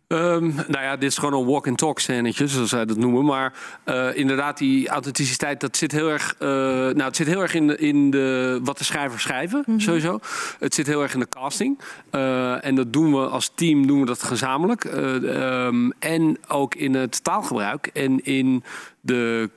Ehm, 0.07 0.55
nou 0.55 0.83
ja, 0.83 0.95
dit 0.95 1.11
is 1.11 1.17
gewoon 1.17 1.41
een 1.41 1.47
walk-and-talk 1.47 1.99
scènetje, 1.99 2.47
zoals 2.47 2.69
zij 2.69 2.85
dat 2.85 2.97
noemen. 2.97 3.25
Maar 3.25 3.53
eh, 3.83 4.15
inderdaad, 4.15 4.57
die 4.57 4.87
authenticiteit, 4.87 5.59
dat 5.59 5.77
zit 5.77 5.91
heel 5.91 6.09
erg, 6.09 6.35
eh, 6.39 6.47
nou, 6.49 7.01
het 7.01 7.15
zit 7.15 7.27
heel 7.27 7.41
erg 7.41 7.53
in, 7.53 7.67
de, 7.67 7.77
in 7.77 8.09
de, 8.11 8.59
wat 8.63 8.77
de 8.77 8.83
schrijvers 8.83 9.21
schrijven, 9.21 9.63
sowieso. 9.77 10.19
Het 10.59 10.73
zit 10.73 10.87
heel 10.87 11.01
erg 11.01 11.13
in 11.13 11.19
de 11.19 11.29
casting. 11.29 11.79
Eh, 12.09 12.65
en 12.65 12.75
dat 12.75 12.93
doen 12.93 13.11
we 13.11 13.27
als 13.27 13.51
team, 13.55 13.87
doen 13.87 13.99
we 13.99 14.05
dat 14.05 14.23
gezamenlijk. 14.23 14.85
Eh, 14.85 15.65
ehm, 15.65 15.89
en 15.99 16.37
ook 16.47 16.75
in 16.75 16.93
het 16.93 17.23
taalgebruik 17.23 17.87
en 17.93 18.23
in 18.23 18.63
de 19.01 19.49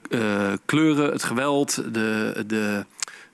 kleuren, 0.65 1.13
het 1.13 1.23
geweld, 1.23 1.95
de... 1.95 2.45
de 2.47 2.85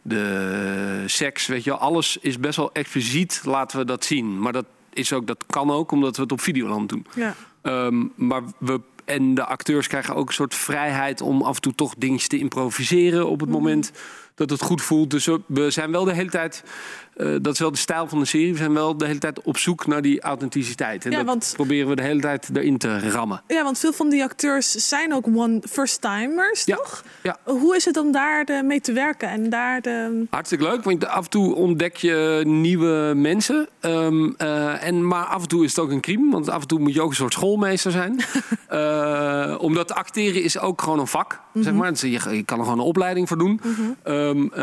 de 0.09 1.03
seks, 1.07 1.47
weet 1.47 1.65
je, 1.65 1.73
alles 1.73 2.17
is 2.21 2.41
best 2.41 2.57
wel 2.57 2.73
expliciet, 2.73 3.41
laten 3.45 3.79
we 3.79 3.85
dat 3.85 4.05
zien. 4.05 4.41
Maar 4.41 4.53
dat 4.53 4.67
is 4.97 5.13
ook, 5.13 5.27
dat 5.27 5.45
kan 5.47 5.71
ook, 5.71 5.93
omdat 5.93 6.17
we 6.17 6.23
het 6.23 6.33
op 6.33 6.41
Videoland 6.41 6.89
doen. 6.89 7.07
Ja. 7.15 7.35
Ehm, 7.63 8.05
maar 8.15 8.43
we 8.59 8.81
en 9.07 9.35
de 9.35 9.45
acteurs 9.45 9.87
krijgen 9.87 10.15
ook 10.15 10.29
een 10.29 10.35
soort 10.35 10.55
vrijheid 10.55 11.21
om 11.21 11.43
af 11.43 11.55
en 11.55 11.61
toe 11.61 11.75
toch 11.75 11.95
dingetjes 11.99 12.29
te 12.29 12.39
improviseren 12.39 13.29
op 13.29 13.41
het 13.41 13.49
moment 13.49 13.93
dat 14.35 14.51
het 14.51 14.63
goed 14.63 14.83
voelt. 14.83 15.11
Dus 15.11 15.29
we 15.47 15.71
zijn 15.71 15.91
wel 15.91 16.05
de 16.05 16.13
hele 16.13 16.31
tijd, 16.31 16.65
eh, 17.17 17.35
dat 17.43 17.53
is 17.53 17.59
wel 17.59 17.71
de 17.71 17.79
stijl 17.79 18.09
van 18.09 18.19
de 18.19 18.25
serie, 18.25 18.53
we 18.53 18.59
zijn 18.59 18.73
wel 18.75 18.97
de 18.97 19.07
hele 19.07 19.19
tijd 19.19 19.41
op 19.43 19.57
zoek 19.59 19.87
naar 19.87 20.03
die 20.03 20.21
authenticiteit. 20.21 21.05
En 21.05 21.11
Ja, 21.11 21.17
dat 21.17 21.27
want- 21.27 21.53
proberen 21.57 21.89
we 21.89 21.97
de 21.97 22.03
hele 22.03 22.21
tijd 22.21 22.49
erin 22.55 22.79
te 22.79 23.11
rammen. 23.11 23.43
Ja, 23.47 23.63
want 23.63 23.79
veel 23.79 23.93
van 23.93 24.09
die 24.09 24.23
acteurs 24.23 24.71
zijn 24.71 25.15
ook 25.15 25.27
one 25.35 25.63
first-timers, 25.71 26.65
toch? 26.65 27.05
Ja. 27.23 27.37
Hoe 27.45 27.77
is 27.77 27.85
het 27.85 27.97
om 27.97 28.13
daar 28.13 28.45
de, 28.45 28.63
mee 28.65 28.81
te 28.81 28.93
werken 28.93 29.29
en 29.29 29.51
daar 29.51 29.81
de... 29.81 30.25
Hartstikke 30.31 30.65
leuk, 30.65 30.85
want 30.85 31.07
af 31.07 31.25
en 31.25 31.31
toe 31.31 31.55
ontdek 31.55 31.97
je 31.97 32.43
nieuwe 32.45 33.13
mensen. 33.17 33.69
Ehm, 33.81 34.31
eh, 34.37 34.87
en, 34.87 35.07
maar 35.07 35.25
af 35.25 35.43
en 35.43 35.49
toe 35.49 35.65
is 35.65 35.71
het 35.77 35.85
ook 35.85 35.91
een 35.91 36.01
crime, 36.01 36.31
want 36.33 36.49
af 36.51 36.61
en 36.63 36.69
toe 36.69 36.79
moet 36.79 36.95
je 36.95 37.03
ook 37.03 37.11
een 37.11 37.17
soort 37.17 37.33
schoolmeester 37.33 37.91
zijn. 37.91 38.21
Eh, 38.69 39.55
omdat 39.59 39.93
acteren 39.95 40.43
is 40.43 40.59
ook 40.59 40.83
gewoon 40.83 40.99
een 40.99 41.07
vak, 41.07 41.41
zeg 41.55 41.73
maar. 41.73 41.91
Dus 41.91 42.01
je, 42.01 42.09
je 42.37 42.43
kan 42.45 42.59
er 42.59 42.65
gewoon 42.65 42.79
een 42.79 42.85
opleiding 42.85 43.29
voor 43.29 43.39
doen. 43.39 43.61
Ehm, 44.03 44.43
eh, 44.43 44.59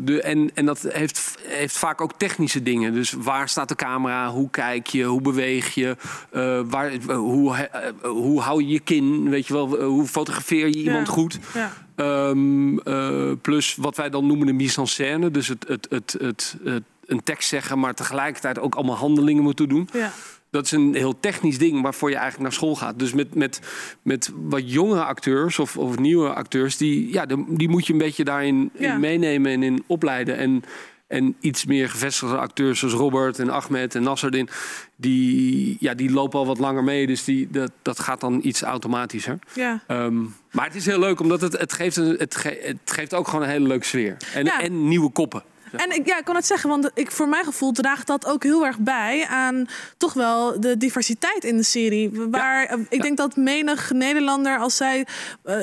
de, 0.00 0.20
en, 0.22 0.50
en 0.54 0.66
dat 0.66 0.86
heeft, 0.88 1.34
heeft 1.42 1.78
vaak 1.78 1.95
vaak 1.96 2.10
ook 2.10 2.18
technische 2.18 2.62
dingen. 2.62 2.92
Dus 2.92 3.12
waar 3.12 3.48
staat 3.48 3.68
de 3.68 3.74
camera? 3.74 4.30
Hoe 4.30 4.50
kijk 4.50 4.86
je? 4.86 5.04
Hoe 5.04 5.20
beweeg 5.20 5.74
je? 5.74 5.96
Eh, 6.30 6.60
waar, 6.66 6.90
eh, 6.92 7.16
hoe, 7.16 7.54
eh, 7.56 7.90
hoe 8.10 8.40
hou 8.40 8.62
je 8.62 8.68
je 8.68 8.80
kin? 8.80 9.30
Weet 9.30 9.46
je 9.46 9.52
wel? 9.52 9.82
Hoe 9.84 10.06
fotografeer 10.06 10.66
je 10.68 10.82
iemand 10.82 11.06
Ja. 11.06 11.12
goed? 11.12 11.38
Ja. 11.54 11.72
Ehm, 11.96 12.78
eh, 12.78 13.32
plus 13.42 13.74
wat 13.80 13.96
wij 13.96 14.10
dan 14.10 14.26
noemen 14.26 14.46
de 14.46 14.52
mise 14.52 14.80
en 14.80 14.86
scène. 14.86 15.30
Dus 15.30 15.48
het, 15.48 15.64
het, 15.68 15.86
het, 15.90 16.16
het, 16.20 16.56
het- 16.64 16.82
een 17.06 17.22
tekst 17.22 17.48
zeggen, 17.48 17.78
maar 17.78 17.94
tegelijkertijd 17.94 18.58
ook 18.58 18.74
allemaal 18.74 18.96
handelingen 18.96 19.42
moeten 19.42 19.68
doen. 19.68 19.88
Ja. 19.92 20.12
Dat 20.50 20.64
is 20.64 20.72
een 20.72 20.94
heel 20.94 21.20
technisch 21.20 21.58
ding 21.58 21.82
waarvoor 21.82 22.08
je 22.10 22.14
eigenlijk 22.14 22.42
naar 22.44 22.52
school 22.58 22.76
gaat. 22.76 22.98
Dus 22.98 23.12
met, 23.12 23.34
met, 23.34 23.60
met 24.02 24.32
wat 24.34 24.72
jongere 24.72 25.04
acteurs 25.04 25.58
of, 25.58 25.76
of 25.76 25.98
nieuwe 25.98 26.34
acteurs, 26.34 26.76
die, 26.76 27.12
ja, 27.12 27.26
die, 27.26 27.44
die 27.48 27.68
moet 27.68 27.86
je 27.86 27.92
een 27.92 27.98
beetje 27.98 28.24
daarin 28.24 28.70
Ja. 28.78 28.96
meenemen 28.98 29.52
en 29.52 29.62
in 29.62 29.84
opleiden. 29.86 30.36
En, 30.36 30.62
en 31.06 31.36
iets 31.40 31.64
meer 31.64 31.88
gevestigde 31.90 32.36
acteurs 32.36 32.78
zoals 32.78 32.94
Robert 32.94 33.38
en 33.38 33.50
Ahmed 33.50 33.94
en 33.94 34.02
Nasserdin, 34.02 34.48
die, 34.96 35.76
ja, 35.80 35.94
die 35.94 36.10
lopen 36.10 36.38
al 36.38 36.46
wat 36.46 36.58
langer 36.58 36.84
mee. 36.84 37.06
Dus 37.06 37.24
die, 37.24 37.48
dat, 37.50 37.70
dat 37.82 37.98
gaat 37.98 38.20
dan 38.20 38.40
iets 38.42 38.62
automatischer. 38.62 39.38
Ja. 39.54 39.82
Ehm, 39.86 40.22
maar 40.52 40.64
het 40.66 40.74
is 40.74 40.86
heel 40.86 40.98
leuk, 40.98 41.20
omdat 41.20 41.40
het, 41.40 41.58
het, 41.58 41.72
geeft 41.72 41.96
een, 41.96 42.14
het, 42.18 42.36
ge- 42.36 42.60
het 42.62 42.78
geeft 42.90 43.14
ook 43.14 43.28
gewoon 43.28 43.42
een 43.44 43.50
hele 43.50 43.66
leuke 43.66 43.84
sfeer. 43.86 44.16
En, 44.34 44.44
Ja. 44.44 44.60
en 44.60 44.88
nieuwe 44.88 45.10
koppen. 45.10 45.42
En 45.72 45.94
ik, 45.94 46.06
ja, 46.06 46.18
ik 46.18 46.24
kan 46.24 46.34
het 46.34 46.46
zeggen, 46.46 46.68
want 46.68 46.90
ik, 46.94 47.10
voor 47.10 47.28
mijn 47.28 47.44
gevoel 47.44 47.72
draagt 47.72 48.06
dat 48.06 48.26
ook 48.26 48.42
heel 48.42 48.66
erg 48.66 48.78
bij 48.78 49.26
aan 49.26 49.66
toch 49.96 50.12
wel 50.12 50.60
de 50.60 50.76
diversiteit 50.76 51.44
in 51.44 51.56
de 51.56 51.62
serie. 51.62 52.10
Waar 52.30 52.64
eh, 52.64 52.78
ik 52.88 53.02
denk 53.02 53.16
dat 53.16 53.36
menig 53.36 53.90
Nederlander, 53.92 54.58
als 54.58 54.76
zij 54.76 55.06
eh, 55.42 55.56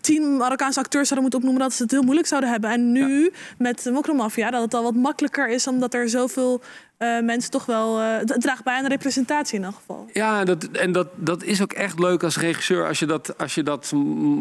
tien 0.00 0.36
Marokkaanse 0.36 0.80
acteurs 0.80 1.08
zouden 1.08 1.30
moeten 1.30 1.38
opnoemen, 1.38 1.62
dat 1.62 1.76
ze 1.76 1.82
het 1.82 1.92
heel 1.92 2.02
moeilijk 2.02 2.28
zouden 2.28 2.50
hebben. 2.50 2.70
En 2.70 2.92
nu 2.92 3.32
met 3.58 3.82
de 3.82 3.90
Mokromafia, 3.90 4.50
dat 4.50 4.62
het 4.62 4.74
al 4.74 4.82
wat 4.82 4.94
makkelijker 4.94 5.48
is, 5.48 5.66
omdat 5.66 5.94
er 5.94 6.08
zoveel 6.08 6.60
eh, 6.96 7.20
mensen 7.20 7.50
toch 7.50 7.66
wel. 7.66 8.00
eh, 8.00 8.18
het 8.18 8.40
draagt 8.40 8.64
bij 8.64 8.76
aan 8.76 8.82
de 8.82 8.88
representatie 8.88 9.58
in 9.58 9.64
elk 9.64 9.74
geval. 9.74 10.08
Ja, 10.12 10.44
dat, 10.44 10.64
en 10.64 10.92
dat, 10.92 11.08
dat 11.14 11.42
is 11.42 11.62
ook 11.62 11.72
echt 11.72 11.98
leuk 11.98 12.22
als 12.22 12.38
regisseur 12.38 12.86
als 12.86 12.98
je 12.98 13.06
dat, 13.06 13.38
als 13.38 13.54
je 13.54 13.62
dat 13.62 13.92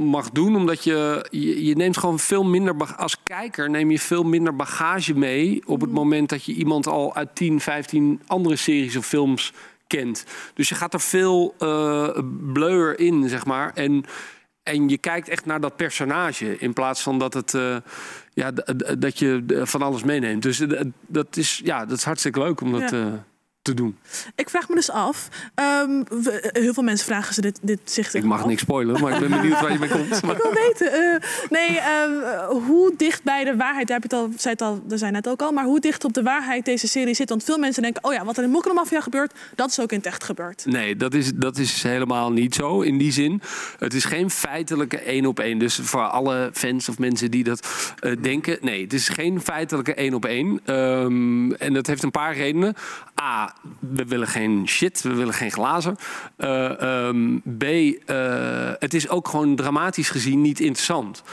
mag 0.10 0.30
doen. 0.30 0.56
Omdat 0.56 0.84
je, 0.84 1.28
je, 1.30 1.66
je 1.66 1.76
neemt 1.76 1.98
gewoon 1.98 2.20
veel 2.20 2.44
minder... 2.44 2.96
Als 2.98 3.24
kijker 3.24 3.70
neem 3.70 3.92
je 3.92 4.00
veel 4.00 4.24
minder 4.24 4.56
bagage 4.56 5.14
mee... 5.14 5.62
op 5.66 5.82
het 5.82 5.92
moment 5.92 6.30
dat 6.30 6.46
je 6.46 6.54
iemand 6.54 6.88
al 6.88 7.16
uit 7.16 7.36
10, 7.36 7.60
15 7.60 8.22
andere 8.28 8.56
series 8.56 8.96
of 8.96 9.06
films 9.06 9.54
kent. 9.88 10.26
Dus 10.54 10.70
je 10.70 10.76
gaat 10.76 10.94
er 10.94 11.02
veel 11.02 11.56
bleuer 12.54 13.00
in, 13.00 13.30
zeg 13.30 13.46
maar. 13.46 13.72
En, 13.74 14.06
en 14.64 14.90
je 14.90 14.98
kijkt 14.98 15.30
echt 15.30 15.46
naar 15.46 15.60
dat 15.62 15.76
personage... 15.76 16.58
in 16.58 16.74
plaats 16.74 17.02
van 17.02 17.20
dat, 17.20 17.34
het, 17.34 17.54
ja, 18.36 18.52
dat 18.98 19.20
je 19.20 19.44
eh, 19.48 19.66
van 19.66 19.82
alles 19.82 20.04
meeneemt. 20.04 20.44
Dus 20.44 20.60
eh, 20.60 20.82
dat 21.08 21.38
is, 21.38 21.62
ja, 21.64 21.86
dat 21.86 21.98
is 21.98 22.04
hartstikke 22.04 22.40
leuk 22.40 22.62
om 22.62 22.72
dat 22.72 22.90
Ja. 22.90 23.26
Eh, 23.68 23.74
te 23.74 23.74
doen. 23.74 23.98
Ik 24.36 24.50
vraag 24.50 24.70
me 24.70 24.76
dus 24.76 24.90
af. 24.92 25.28
ehm, 25.56 26.04
we- 26.10 26.50
heel 26.54 26.74
veel 26.74 26.84
mensen 26.84 27.06
vragen 27.06 27.34
ze 27.34 27.42
dit, 27.42 27.60
dit 27.62 27.80
zich 27.84 28.14
Ik 28.14 28.24
mag 28.24 28.40
af. 28.42 28.46
niks 28.48 28.62
spoilen, 28.62 29.02
maar 29.02 29.14
ik 29.14 29.20
ben 29.20 29.30
benieuwd 29.30 29.62
waar 29.62 29.72
je 29.72 29.80
mee 29.80 29.90
komt. 29.90 30.16
Ik 30.36 30.42
wil 30.42 30.54
weten, 30.54 30.92
eh, 30.94 31.30
nee, 31.50 31.80
ehm, 31.80 32.50
hoe 32.52 32.94
dicht 32.98 33.24
bij 33.24 33.44
de 33.44 33.56
waarheid, 33.56 33.88
daar 33.88 34.00
heb 34.00 34.12
je 34.12 34.16
het 34.18 34.26
al, 34.26 34.32
zei 34.38 34.54
het 34.54 34.62
al, 34.62 34.84
er 34.90 34.98
zijn 34.98 35.14
net 35.14 35.28
ook 35.30 35.42
al, 35.42 35.52
maar 35.52 35.64
hoe 35.66 35.80
dicht 35.80 36.04
op 36.06 36.14
de 36.14 36.24
waarheid 36.24 36.66
deze 36.66 36.88
serie 36.88 37.14
zit. 37.14 37.30
Want 37.30 37.44
veel 37.44 37.58
mensen 37.58 37.82
denken, 37.82 38.04
oh 38.04 38.14
ja, 38.14 38.26
wat 38.26 38.38
er 38.38 38.44
in 38.44 38.50
Mokromafia 38.50 39.02
gebeurt, 39.02 39.34
dat 39.56 39.70
is 39.70 39.80
ook 39.80 39.92
in 39.92 39.98
het 39.98 40.06
echt 40.08 40.24
gebeurd. 40.24 40.66
Nee, 40.66 40.96
dat 40.96 41.14
is, 41.14 41.32
dat 41.36 41.58
is 41.58 41.84
helemaal 41.84 42.32
niet 42.32 42.56
zo 42.56 42.82
in 42.82 42.98
die 42.98 43.12
zin. 43.12 43.42
Het 43.80 43.94
is 43.94 44.06
geen 44.06 44.30
feitelijke 44.30 44.98
één 45.00 45.26
op 45.26 45.40
één. 45.40 45.58
Dus 45.60 45.76
voor 45.84 46.02
alle 46.08 46.50
fans 46.54 46.90
of 46.90 47.00
mensen 47.00 47.32
die 47.32 47.44
dat 47.44 47.68
eh, 48.00 48.12
denken. 48.22 48.58
Nee, 48.62 48.82
het 48.84 48.94
is 48.94 49.10
geen 49.10 49.42
feitelijke 49.42 49.94
één 49.94 50.14
op 50.14 50.26
één. 50.26 50.60
Ehm, 50.66 51.52
en 51.52 51.74
dat 51.74 51.88
heeft 51.88 52.04
een 52.04 52.12
paar 52.12 52.36
redenen. 52.36 52.76
A, 53.22 53.55
we 53.80 54.06
willen 54.06 54.28
geen 54.28 54.68
shit. 54.68 55.02
We 55.02 55.14
willen 55.14 55.34
geen 55.34 55.52
glazen. 55.52 55.98
Eh, 56.38 56.82
ehm, 56.82 57.38
B, 57.58 57.64
eh, 57.64 58.72
het 58.80 58.94
is 58.94 59.10
ook 59.10 59.28
gewoon 59.28 59.56
dramatisch 59.56 60.10
gezien 60.10 60.42
niet 60.42 60.60
interessant. 60.60 61.24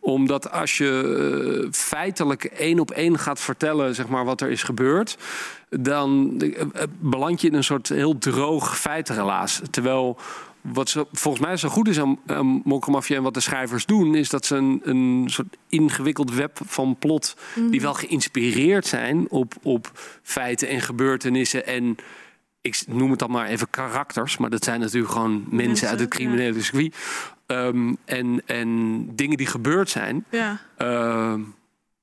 Omdat 0.00 0.50
als 0.50 0.78
je 0.78 1.62
eh, 1.62 1.68
feitelijk 1.72 2.44
één 2.44 2.80
op 2.80 2.90
één 2.90 3.18
gaat 3.18 3.40
vertellen 3.40 3.94
zeg 3.94 4.08
maar, 4.08 4.24
wat 4.24 4.40
er 4.40 4.50
is 4.50 4.62
gebeurd... 4.62 5.16
dan 5.70 6.42
beland 6.98 7.40
je 7.40 7.48
in 7.48 7.54
een 7.54 7.64
soort 7.64 7.88
heel 7.88 8.18
droog 8.18 8.78
feitenrelaas. 8.78 9.60
Terwijl 9.70 10.18
wat 10.72 10.88
zo, 10.88 11.08
volgens 11.12 11.44
mij 11.44 11.56
zo 11.56 11.68
goed 11.68 11.88
is 11.88 12.00
aan, 12.00 12.18
aan 12.26 12.60
Mokromafia 12.64 13.16
en 13.16 13.22
wat 13.22 13.34
de 13.34 13.40
schrijvers 13.40 13.86
doen... 13.86 14.14
is 14.14 14.28
dat 14.28 14.46
ze 14.46 14.56
een, 14.56 14.80
een 14.84 15.24
soort 15.26 15.56
ingewikkeld 15.68 16.34
web 16.34 16.58
van 16.64 16.96
plot... 16.98 17.36
die 17.70 17.80
wel 17.80 17.94
geïnspireerd 17.94 18.86
zijn 18.86 19.30
op, 19.30 19.54
op 19.62 19.90
feiten 20.22 20.68
en 20.68 20.80
gebeurtenissen... 20.80 21.66
en 21.66 21.96
ik 22.60 22.82
noem 22.88 23.10
het 23.10 23.18
dan 23.18 23.30
maar 23.30 23.46
even 23.46 23.70
karakters... 23.70 24.36
maar 24.36 24.50
dat 24.50 24.64
zijn 24.64 24.80
natuurlijk 24.80 25.12
gewoon 25.12 25.44
mensen, 25.50 25.88
uit 25.88 26.00
het 26.00 26.08
criminele 26.08 26.62
circuit... 26.62 26.96
Ehm, 27.46 27.94
en, 28.04 28.42
en 28.46 29.00
dingen 29.14 29.36
die 29.36 29.46
gebeurd 29.46 29.90
zijn... 29.90 30.24
Ja. 30.30 30.60
Ehm, 30.76 31.40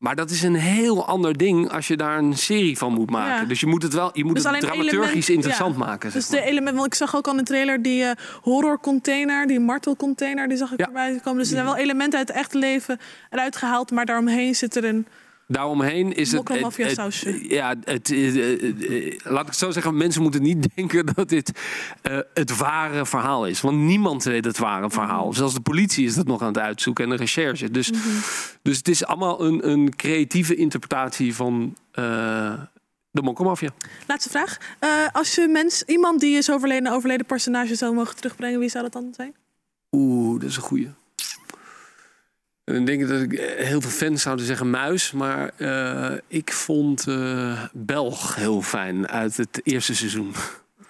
maar 0.06 0.16
dat 0.16 0.30
is 0.30 0.44
een 0.44 0.56
heel 0.56 1.06
ander 1.08 1.38
ding 1.38 1.72
als 1.72 1.88
je 1.88 1.98
daar 1.98 2.18
een 2.18 2.38
serie 2.38 2.78
van 2.78 2.94
moet 2.94 3.10
maken. 3.10 3.42
Ja. 3.42 3.48
Dus 3.48 3.60
je 3.60 3.66
moet 3.68 3.84
het 3.84 3.94
wel, 3.94 4.10
je 4.14 4.24
moet 4.26 4.36
Dus 4.36 4.44
het 4.44 4.60
dramaturgisch 4.60 5.00
element- 5.02 5.30
interessant 5.30 5.74
ja. 5.78 5.86
maken. 5.86 6.12
zeg 6.12 6.22
Dus 6.22 6.30
de 6.30 6.42
element, 6.42 6.76
want 6.76 6.88
ik 6.88 6.94
zag 6.94 7.16
ook 7.16 7.28
al 7.28 7.36
de 7.36 7.44
trailer 7.44 7.82
die 7.82 8.04
eh 8.04 8.12
horrorcontainer, 8.42 9.48
die 9.48 9.60
martelcontainer, 9.60 10.48
die 10.48 10.58
zag 10.58 10.72
ik 10.72 10.80
erbij 10.80 11.20
komen. 11.24 11.40
Dus 11.40 11.48
er 11.48 11.54
zijn 11.54 11.66
wel 11.66 11.78
elementen 11.78 12.20
uit 12.20 12.28
het 12.28 12.38
echte 12.38 12.58
leven 12.58 13.00
eruit 13.30 13.56
gehaald, 13.56 13.92
maar 13.92 14.06
daaromheen 14.06 14.56
zit 14.56 14.76
er 14.76 14.84
een. 14.86 15.08
Daaromheen 15.48 16.14
is 16.14 16.32
het. 16.32 16.50
Ja, 17.48 17.76
het, 17.84 18.12
eh, 18.12 18.36
eh, 18.36 19.14
eh, 19.14 19.20
laat 19.24 19.42
ik 19.42 19.48
het 19.48 19.58
zo 19.58 19.72
zeggen. 19.72 19.98
Mensen 19.98 20.22
moeten 20.22 20.42
niet 20.42 20.68
denken 20.76 21.06
dat 21.06 21.30
dit 21.30 21.52
het 22.34 22.58
ware 22.58 23.06
verhaal 23.06 23.48
is. 23.48 23.62
Want 23.62 23.78
niemand 23.78 24.24
weet 24.24 24.46
het 24.46 24.58
ware 24.58 24.90
verhaal. 24.90 25.34
Zelfs 25.34 25.54
de 25.54 25.62
politie 25.62 26.06
is 26.06 26.16
dat 26.16 26.28
nog 26.28 26.42
aan 26.42 26.48
het 26.48 26.58
uitzoeken 26.58 27.04
en 27.04 27.10
de 27.10 27.16
recherche. 27.16 27.72
Dus, 27.72 27.92
dus 28.62 28.78
het 28.78 28.88
is 28.88 29.06
allemaal 29.06 29.42
een, 29.42 29.70
een 29.70 29.96
creatieve 29.96 30.56
interpretatie 30.56 31.36
van 31.36 31.76
eh, 31.92 32.54
de 33.12 33.22
Mokkelmafia. 33.22 33.70
Laatste 34.08 34.30
vraag. 34.30 34.58
Als 35.12 35.36
je 35.36 35.48
mens, 35.48 35.84
iemand 35.84 36.20
die 36.20 36.38
is 36.38 36.52
overleden, 36.52 36.86
een 36.86 36.94
overleden 36.94 37.26
personage 37.26 37.76
zou 37.76 37.94
mogen 37.94 38.16
terugbrengen, 38.16 38.60
wie 38.60 38.70
zou 38.70 38.84
dat 38.84 38.94
dan 38.94 39.14
zijn? 39.16 39.36
Oeh, 39.92 40.40
dat 40.40 40.50
is 40.50 40.56
een 40.56 40.62
goeie. 40.62 40.90
En 42.66 42.74
dan 42.74 42.86
denk 42.86 43.02
ik 43.02 43.08
dat 43.08 43.22
ik 43.22 43.34
eh, 43.34 43.66
heel 43.66 43.82
veel 43.82 43.90
fans 43.90 44.22
zouden 44.22 44.46
zeggen 44.46 44.70
muis. 44.70 45.12
Maar 45.12 45.52
eh, 45.58 46.18
ik 46.28 46.54
vond 46.54 47.08
eh, 47.08 47.64
Belg 47.74 48.36
heel 48.36 48.62
fijn 48.62 49.08
uit 49.08 49.38
het 49.38 49.62
eerste 49.64 49.96
seizoen. 49.96 50.34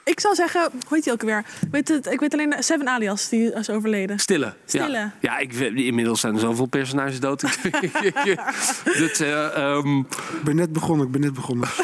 Ik 0.05 0.19
zou 0.19 0.35
zeggen, 0.35 0.61
hoe 0.61 0.79
heet 0.89 1.03
die 1.03 1.13
ook 1.13 1.21
weer? 1.21 1.37
Ik 1.37 1.67
weet, 1.71 1.87
het, 1.87 2.05
ik 2.05 2.19
weet 2.19 2.33
alleen 2.33 2.49
de 2.49 2.61
Seven 2.61 2.87
Alias, 2.87 3.29
die 3.29 3.53
is 3.53 3.69
overleden. 3.69 4.19
Stille. 4.19 4.53
Stille. 4.65 4.97
Ja, 4.97 5.11
ja 5.19 5.37
ik, 5.37 5.53
inmiddels 5.53 6.19
zijn 6.19 6.33
er 6.33 6.39
zoveel 6.39 6.65
personages 6.65 7.19
dood. 7.19 7.41
dat, 9.01 9.19
eh, 9.19 9.57
ehm, 9.57 9.99
Ik 9.99 10.43
ben 10.43 10.55
net 10.55 10.73
begonnen, 10.73 11.05
ik 11.05 11.11
ben 11.11 11.21
net 11.21 11.33
begonnen. 11.33 11.67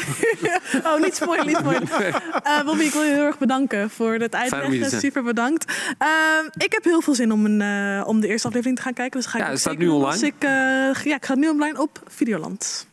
Oh, 0.84 1.00
niet 1.00 1.14
spoilen, 1.14 1.46
niet 1.46 1.56
spoilen. 1.56 1.88
Eh 2.42 2.64
Bobby, 2.64 2.82
ik 2.82 2.92
wil 2.92 3.02
je 3.02 3.12
heel 3.12 3.24
erg 3.24 3.38
bedanken 3.38 3.90
voor 3.90 4.12
het 4.14 4.34
uitleggen. 4.34 5.00
Super 5.00 5.22
bedankt. 5.22 5.72
Ehm, 5.98 6.46
ik 6.56 6.72
heb 6.72 6.84
heel 6.84 7.00
veel 7.00 7.14
zin 7.14 7.32
om, 7.32 7.44
een, 7.44 7.60
eh, 7.60 8.08
om 8.08 8.20
de 8.20 8.28
eerste 8.28 8.46
aflevering 8.46 8.76
te 8.76 8.82
gaan 8.82 8.92
kijken. 8.92 9.20
Dus 9.20 9.28
ga 9.28 9.38
ik 9.38 9.44
Ja, 9.44 9.50
het 9.50 9.60
staat 9.60 9.78
nu 9.78 9.88
online. 9.88 10.06
als 10.06 10.22
Ik, 10.22 10.34
eh, 10.38 10.48
ja, 11.04 11.14
ik 11.14 11.24
ga 11.24 11.32
het 11.32 11.38
nu 11.38 11.48
online 11.48 11.80
op 11.80 12.02
Videoland. 12.06 12.86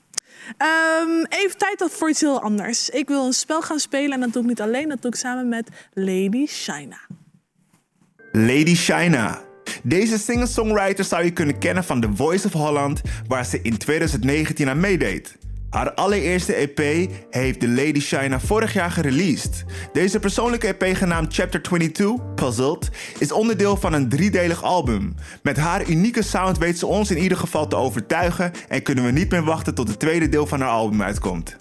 Ehm, 0.57 1.25
even 1.29 1.57
tijd 1.57 1.83
voor 1.91 2.09
iets 2.09 2.21
heel 2.21 2.41
anders. 2.41 2.89
Ik 2.89 3.07
wil 3.07 3.25
een 3.25 3.33
spel 3.33 3.61
gaan 3.61 3.79
spelen 3.79 4.11
en 4.11 4.19
dat 4.19 4.33
doe 4.33 4.41
ik 4.41 4.47
niet 4.47 4.61
alleen. 4.61 4.89
Dat 4.89 5.01
doe 5.01 5.11
ik 5.11 5.17
samen 5.17 5.49
met 5.49 5.69
Lady 5.93 6.45
Shina. 6.45 6.99
Lady 8.31 8.75
Shina. 8.75 9.41
Deze 9.83 10.17
singer-songwriter 10.17 11.05
zou 11.05 11.23
je 11.23 11.31
kunnen 11.31 11.57
kennen 11.57 11.83
van 11.83 12.01
The 12.01 12.09
Voice 12.13 12.47
of 12.47 12.53
Holland, 12.53 13.01
waar 13.27 13.45
ze 13.45 13.61
in 13.61 13.77
2019 13.77 14.69
aan 14.69 14.79
meedeed. 14.79 15.37
Haar 15.70 15.93
allereerste 15.93 16.53
EP 16.53 17.11
heeft 17.30 17.61
de 17.61 17.67
Lady 17.67 17.99
Shina 17.99 18.39
vorig 18.39 18.74
jaar 18.74 18.91
gereleased. 18.91 19.65
Deze 19.93 20.20
persoonlijke 20.20 20.67
EP 20.67 20.95
genaamd 20.95 21.34
Chapter 21.34 21.61
22, 21.61 22.34
Puzzled, 22.36 22.89
is 23.20 23.32
onderdeel 23.32 23.78
van 23.78 23.93
een 23.93 24.09
driedelig 24.09 24.63
album. 24.63 25.15
Met 25.43 25.57
haar 25.57 25.89
unieke 25.89 26.22
sound 26.22 26.57
weet 26.57 26.80
ze 26.80 26.86
ons 26.86 27.11
in 27.11 27.17
ieder 27.17 27.38
geval 27.38 27.67
te 27.67 27.76
overtuigen 27.76 28.51
en 28.67 28.84
kunnen 28.84 29.05
we 29.05 29.11
niet 29.11 29.32
meer 29.32 29.43
wachten 29.43 29.76
tot 29.76 29.88
het 29.88 29.99
tweede 29.99 30.30
deel 30.30 30.47
van 30.47 30.61
haar 30.61 30.70
album 30.70 31.01
uitkomt. 31.01 31.55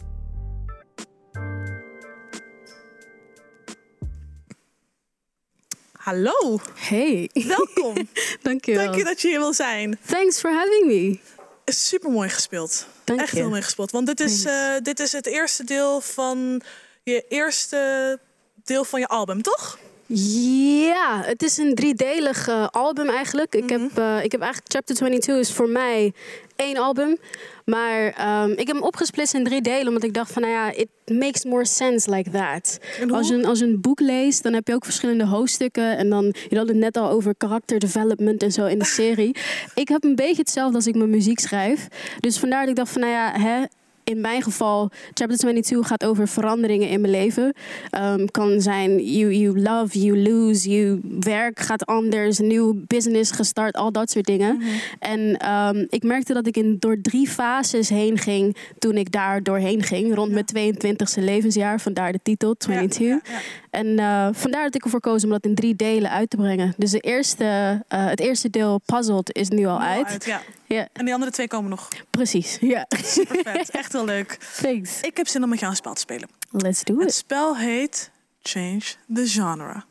Hallo. 5.93 6.59
Hey. 6.75 7.31
Welkom. 7.33 7.95
Dankjewel. 8.43 8.85
Dank 8.85 8.97
je 8.97 9.05
dat 9.05 9.21
je 9.21 9.29
hier 9.29 9.39
wil 9.39 9.55
zijn. 9.55 9.99
Thanks 10.07 10.41
for 10.41 10.53
having 10.53 10.87
me. 10.87 11.19
Super 11.65 12.11
mooi 12.11 12.29
gespeeld. 12.29 12.87
Dank 13.09 13.21
Echt 13.21 13.31
je. 13.31 13.37
heel 13.37 13.51
gespeeld. 13.63 13.91
Want 13.91 14.07
dit 14.07 14.21
is, 14.21 14.45
eh, 14.45 14.75
dit 14.83 15.01
is 15.01 15.13
het 15.13 15.27
eerste 15.27 15.65
deel 15.65 16.01
van 16.01 16.63
je 17.03 17.25
eerste 17.29 18.19
deel 18.65 18.85
van 18.85 19.01
je 19.01 19.09
album, 19.09 19.43
toch? 19.43 19.79
Ja, 20.13 21.23
het 21.25 21.43
is 21.43 21.57
een 21.57 21.75
driedelig 21.75 22.49
eh, 22.49 22.67
album 22.71 23.09
eigenlijk. 23.09 23.55
Ik, 23.55 23.69
heb, 23.71 23.81
eh, 23.81 24.25
ik 24.25 24.33
heb 24.33 24.41
eigenlijk 24.41 24.73
Chapter 24.73 24.95
22 24.95 25.37
is 25.49 25.53
voor 25.53 25.69
mij 25.69 26.13
één 26.57 26.77
album. 26.77 27.17
Maar 27.65 28.13
ehm, 28.13 28.51
ik 28.51 28.67
heb 28.67 28.77
hem 28.77 28.83
opgesplitst 28.85 29.35
in 29.35 29.45
drie 29.45 29.61
delen, 29.63 29.87
omdat 29.87 30.03
ik 30.03 30.15
dacht 30.15 30.33
van, 30.33 30.43
nou 30.43 30.55
ja, 30.55 30.73
it 30.73 30.89
makes 31.07 31.45
more 31.45 31.65
sense 31.67 32.11
like 32.11 32.31
that. 32.31 32.79
Als 33.11 33.29
je, 33.29 33.35
een- 33.35 33.45
als 33.47 33.59
je 33.59 33.65
een 33.65 33.81
boek 33.81 34.01
leest, 34.01 34.43
dan 34.43 34.53
heb 34.53 34.69
je 34.69 34.75
ook 34.75 34.85
verschillende 34.85 35.25
hoofdstukken. 35.27 35.97
En 35.97 36.09
dan, 36.11 36.35
je 36.49 36.57
had 36.57 36.69
het 36.69 36.77
net 36.77 36.97
al 36.97 37.11
over 37.11 37.35
character 37.39 37.79
development 37.79 38.43
en 38.43 38.53
zo 38.53 38.67
in 38.67 38.79
de 38.79 38.85
serie. 39.01 39.37
ik 39.75 39.89
heb 39.89 40.05
een 40.05 40.15
beetje 40.15 40.41
hetzelfde 40.43 40.77
als 40.77 40.87
ik 40.87 40.95
mijn 40.95 41.11
muziek 41.11 41.39
schrijf. 41.39 41.89
Dus 42.21 42.39
vandaar 42.39 42.61
dat 42.61 42.69
ik 42.71 42.77
dacht 42.77 42.93
van, 42.93 43.01
nou 43.01 43.13
ja, 43.13 43.33
hè, 43.41 43.65
in 44.09 44.21
mijn 44.21 44.43
geval, 44.43 44.91
Chapter 45.15 45.37
22 45.37 45.87
gaat 45.87 46.05
over 46.05 46.29
veranderingen 46.29 46.89
in 46.89 47.01
mijn 47.01 47.13
leven. 47.13 47.55
Ehm, 47.91 48.27
kan 48.27 48.61
zijn, 48.61 49.05
you, 49.05 49.35
you 49.35 49.61
love, 49.61 50.01
you 50.01 50.19
lose, 50.19 50.71
je 50.71 50.99
werk 51.21 51.61
gaat 51.61 51.87
anders, 51.87 52.39
nieuw 52.39 52.75
business 52.87 53.31
gestart, 53.31 53.77
al 53.77 53.93
dat 53.93 54.11
soort 54.11 54.25
dingen. 54.25 54.63
En 54.99 55.37
ehm, 55.37 55.85
ik 55.89 56.03
merkte 56.03 56.33
dat 56.33 56.47
ik 56.47 56.57
in, 56.57 56.77
door 56.79 57.01
drie 57.03 57.29
fases 57.29 57.89
heen 57.89 58.19
ging 58.19 58.57
toen 58.79 58.97
ik 58.97 59.13
daar 59.13 59.43
doorheen 59.43 59.83
ging. 59.83 60.15
Rond 60.15 60.33
mijn 60.33 60.75
22e 60.77 61.25
levensjaar, 61.25 61.81
vandaar 61.81 62.13
de 62.13 62.21
titel, 62.23 62.55
22. 62.55 63.31
En 63.71 63.99
eh, 63.99 64.29
vandaar 64.33 64.65
dat 64.65 64.75
ik 64.75 64.85
ervoor 64.85 65.01
koos 65.01 65.25
om 65.25 65.31
dat 65.31 65.45
in 65.45 65.55
drie 65.55 65.77
delen 65.77 66.11
uit 66.11 66.31
te 66.31 66.37
brengen. 66.37 66.75
Dus 66.77 66.91
de 66.91 67.01
eerste, 67.01 67.45
eh, 67.89 68.07
het 68.07 68.21
eerste 68.21 68.51
deel, 68.51 68.81
Puzzled, 68.85 69.37
is 69.37 69.49
nu 69.49 69.67
al 69.67 69.81
uit. 69.81 70.07
uit, 70.07 70.41
ja. 70.69 70.89
En 70.93 71.05
die 71.05 71.15
andere 71.15 71.31
twee 71.33 71.49
komen 71.49 71.71
nog. 71.71 71.89
precies. 72.11 72.57
Ja. 72.61 72.87
Super 73.05 73.41
vet. 73.43 73.71
Echt 73.81 73.93
heel 73.93 74.05
leuk. 74.05 74.39
Thanks. 74.61 75.01
Ik 75.01 75.17
heb 75.17 75.29
zin 75.29 75.43
om 75.43 75.49
met 75.49 75.59
jou 75.59 75.71
een 75.71 75.77
spel 75.77 75.95
te 75.95 76.01
spelen. 76.01 76.29
Let's 76.51 76.83
do 76.85 76.99
Het 76.99 77.09
it. 77.09 77.15
spel 77.15 77.57
heet 77.57 78.11
Change 78.43 78.81
the 79.15 79.27
Genre. 79.27 79.83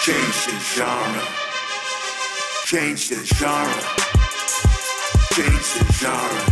Change 0.00 0.32
the 0.32 0.58
genre. 0.60 1.20
Change 2.64 2.96
the 2.96 3.34
genre. 3.34 3.80
Change 5.30 5.78
the 5.78 5.92
genre. 5.92 6.44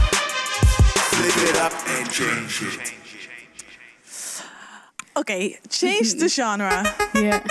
Flip 0.99 1.49
it 1.49 1.57
up 1.57 1.73
and 1.99 2.13
change 2.13 2.61
it. 2.75 2.93
Oké, 5.13 5.57
change 5.69 6.15
the 6.17 6.29
genre. 6.29 6.95
Ja. 7.13 7.43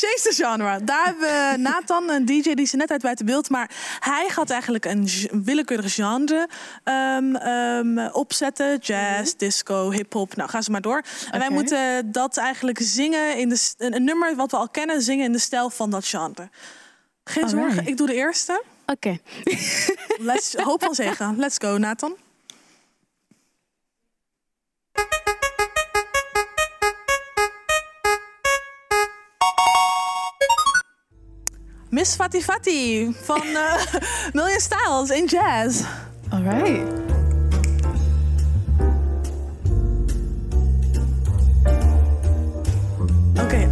Change 0.00 0.20
the 0.22 0.34
genre. 0.34 0.84
Daar 0.84 1.04
hebben 1.04 1.28
we 1.28 1.56
Nathan, 1.70 2.10
een 2.10 2.24
DJ 2.24 2.54
die 2.54 2.68
er 2.70 2.78
net 2.78 2.90
uit 2.90 3.02
buiten 3.02 3.26
beeld. 3.26 3.50
Maar 3.50 3.70
hij 3.98 4.28
gaat 4.28 4.50
eigenlijk 4.50 4.84
een 4.84 5.08
willekeurig 5.44 5.94
genre 5.94 6.48
ehm, 6.84 7.34
ehm, 7.34 8.08
opzetten. 8.12 8.78
Jazz, 8.78 9.34
disco, 9.36 9.90
hip-hop. 9.90 10.36
Nou, 10.36 10.50
ga 10.50 10.62
ze 10.62 10.70
maar 10.70 10.80
door. 10.80 11.02
En 11.30 11.38
wij 11.38 11.50
moeten 11.50 12.12
dat 12.12 12.36
eigenlijk 12.36 12.78
zingen 12.82 13.36
in 13.36 13.48
de, 13.48 13.72
een, 13.76 13.94
een 13.94 14.04
nummer 14.04 14.36
wat 14.36 14.50
we 14.50 14.56
al 14.56 14.68
kennen, 14.68 15.02
zingen 15.02 15.24
in 15.24 15.32
de 15.32 15.38
stijl 15.38 15.70
van 15.70 15.90
dat 15.90 16.06
genre. 16.06 16.48
Geen 17.24 17.48
zorgen, 17.48 17.86
ik 17.86 17.96
doe 17.96 18.06
de 18.06 18.14
eerste. 18.14 18.62
Oké. 18.86 19.18
Let's, 20.18 20.54
hoop 20.54 20.84
van 20.84 20.94
zegen. 20.94 21.34
Let's 21.38 21.56
go, 21.58 21.78
Nathan. 21.78 22.16
Miss 31.92 32.14
Fati 32.14 32.40
Fati 32.40 33.14
van 33.26 33.40
eh, 33.40 34.00
Million 34.32 34.60
Styles 34.60 35.10
in 35.10 35.26
jazz. 35.26 35.82
All 36.30 36.42
right. 36.42 36.86
Oké. 43.34 43.68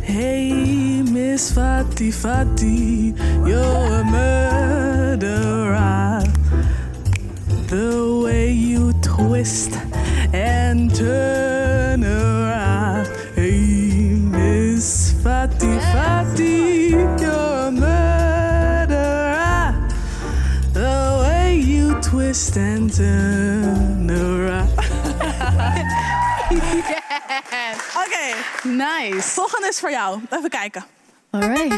hey, 0.12 1.02
Miss 1.02 1.52
Fati 1.52 2.12
Fati, 2.12 3.14
you're 3.44 4.00
a 4.00 4.04
murderer. 4.04 5.22
The 7.66 8.20
way 8.24 8.50
you 8.50 8.92
twist 9.02 9.76
and 10.32 10.94
turn 10.94 12.04
around. 12.04 12.41
Fati 15.22 15.78
Fati, 15.92 16.90
you're 17.20 17.68
a 17.68 17.70
murderer. 17.70 18.90
The 20.72 21.22
way 21.22 21.58
you 21.60 21.94
twist 22.00 22.56
and 22.56 22.92
turn 22.92 24.10
around. 24.10 24.70
Oké. 28.02 28.34
Nice. 28.64 29.28
Volgende 29.28 29.68
is 29.68 29.78
voor 29.78 29.90
jou. 29.90 30.20
Even 30.30 30.50
kijken. 30.50 30.84
All 31.30 31.40
right. 31.40 31.72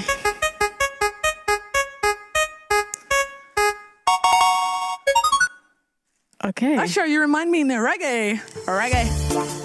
Okay. 6.47 6.77
Usher, 6.77 7.07
you 7.09 7.21
remind 7.21 7.51
me 7.51 7.59
in 7.59 7.69
the 7.69 7.75
reggae. 7.75 8.41
Reggae. 8.67 9.64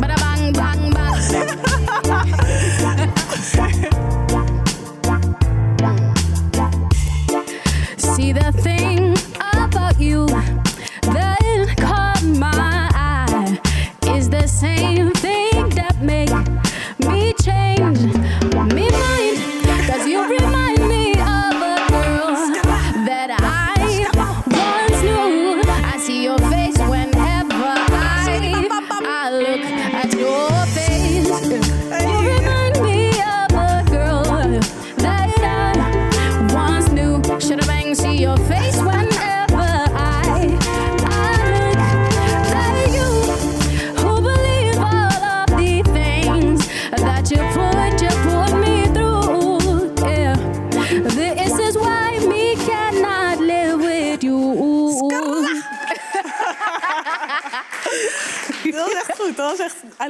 Bada 0.00 0.16
bang 0.18 0.52
bang 0.52 0.90
bang. 0.90 1.14
See 7.98 8.32
the 8.32 8.52
thing 8.52 9.03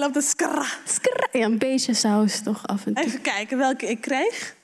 love 0.04 0.12
the 0.12 0.20
skra. 0.20 0.64
Skra- 0.86 1.30
Ja, 1.32 1.44
een 1.44 1.58
beetje 1.58 1.94
saus 1.94 2.42
toch 2.42 2.66
af 2.66 2.86
en 2.86 2.94
toe. 2.94 3.04
Even 3.04 3.20
kijken 3.20 3.58
welke 3.58 3.86
ik 3.86 4.00
kreeg. 4.00 4.54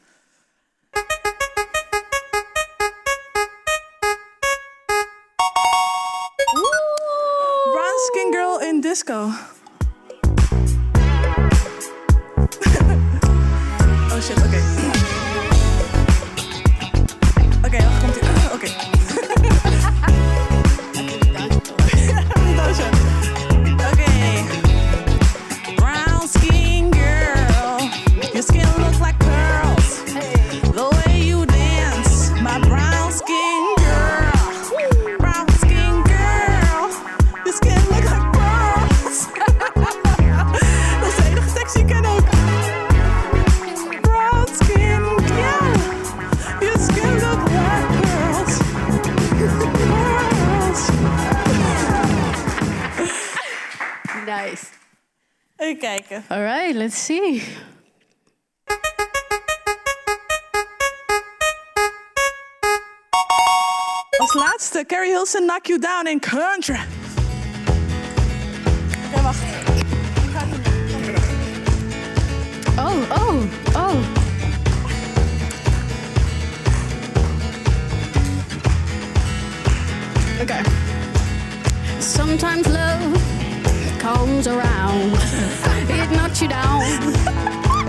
Brown 7.72 7.98
Skin 8.06 8.32
Girl 8.32 8.60
in 8.60 8.80
Disco. 8.80 9.30
Kijken. 56.10 56.24
All 56.28 56.42
right, 56.42 56.74
let's 56.74 57.04
see. 57.04 57.42
Als 64.18 64.34
laatste, 64.34 64.84
Carrie 64.86 65.10
Hilson, 65.10 65.46
Knock 65.46 65.68
You 65.68 65.78
Down 65.78 66.06
in 66.06 66.20
Country. 66.20 66.78
Wacht. 69.22 69.44
Oh, 72.76 73.06
oh, 73.10 73.48
oh. 73.74 73.98
Okay. 80.40 80.62
Sometimes 82.00 82.66
love 82.66 83.39
comes 84.14 84.46
around. 84.48 85.12
It 85.88 86.10
knocks 86.16 86.42
you 86.42 86.48
down. 86.48 86.82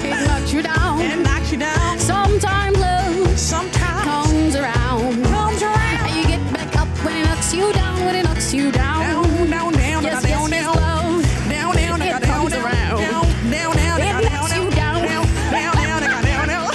It 0.09 0.27
knocks 0.27 0.53
you 0.53 0.61
down. 0.61 1.01
It 1.01 1.19
knocks 1.19 1.51
you 1.51 1.57
down. 1.57 1.99
Sometimes 1.99 2.77
love 2.77 3.39
Sometimes 3.39 4.03
comes 4.03 4.55
around. 4.55 5.23
comes 5.23 5.61
around. 5.63 6.05
And 6.05 6.15
you 6.17 6.23
get 6.27 6.43
back 6.53 6.75
up 6.81 6.87
when 7.03 7.15
it 7.17 7.25
knocks 7.25 7.53
you 7.53 7.73
down. 7.73 8.05
When 8.05 8.15
it 8.15 8.23
knocks 8.23 8.53
you 8.53 8.71
down. 8.71 8.99
Down, 9.01 9.49
down, 9.49 9.73
down, 9.73 10.03
Yes, 10.03 10.21
down, 10.21 10.29
yes, 10.29 10.31
down, 10.31 10.49
yes, 10.51 10.65
down. 10.65 10.75
love. 10.75 11.49
Down, 11.49 11.75
down, 11.75 12.01
It 12.01 12.05
down, 12.05 12.21
down, 12.21 12.31
comes 12.31 12.51
down, 12.53 12.65
around. 12.65 12.97
down, 13.01 13.25
down, 13.51 13.75
down, 13.81 13.99
It 13.99 14.03
down, 14.03 14.23
knocks 14.23 14.51
down, 14.51 14.63
you 14.65 14.71
down. 14.71 15.01
down, 15.01 15.25
down, 15.51 15.75
down, 15.75 16.01
down, 16.01 16.23
down, 16.23 16.47
down. 16.53 16.69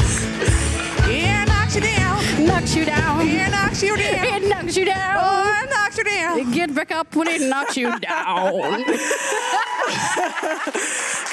Yeah, 1.09 1.45
knocks 1.45 1.75
you 1.77 1.83
down. 1.83 2.47
Knocks 2.47 2.75
you 2.75 2.85
down. 2.85 3.29
Yeah, 3.29 3.49
knocks 3.51 3.83
you 3.83 3.97
down. 3.97 4.25
It 4.27 4.49
knocks 4.49 4.77
you 4.77 4.85
down. 4.87 5.26
Back 6.77 6.91
up 6.91 7.15
when 7.15 7.27
it 7.35 7.41
knocks 7.41 7.75
you 7.75 7.99
down. 7.99 8.85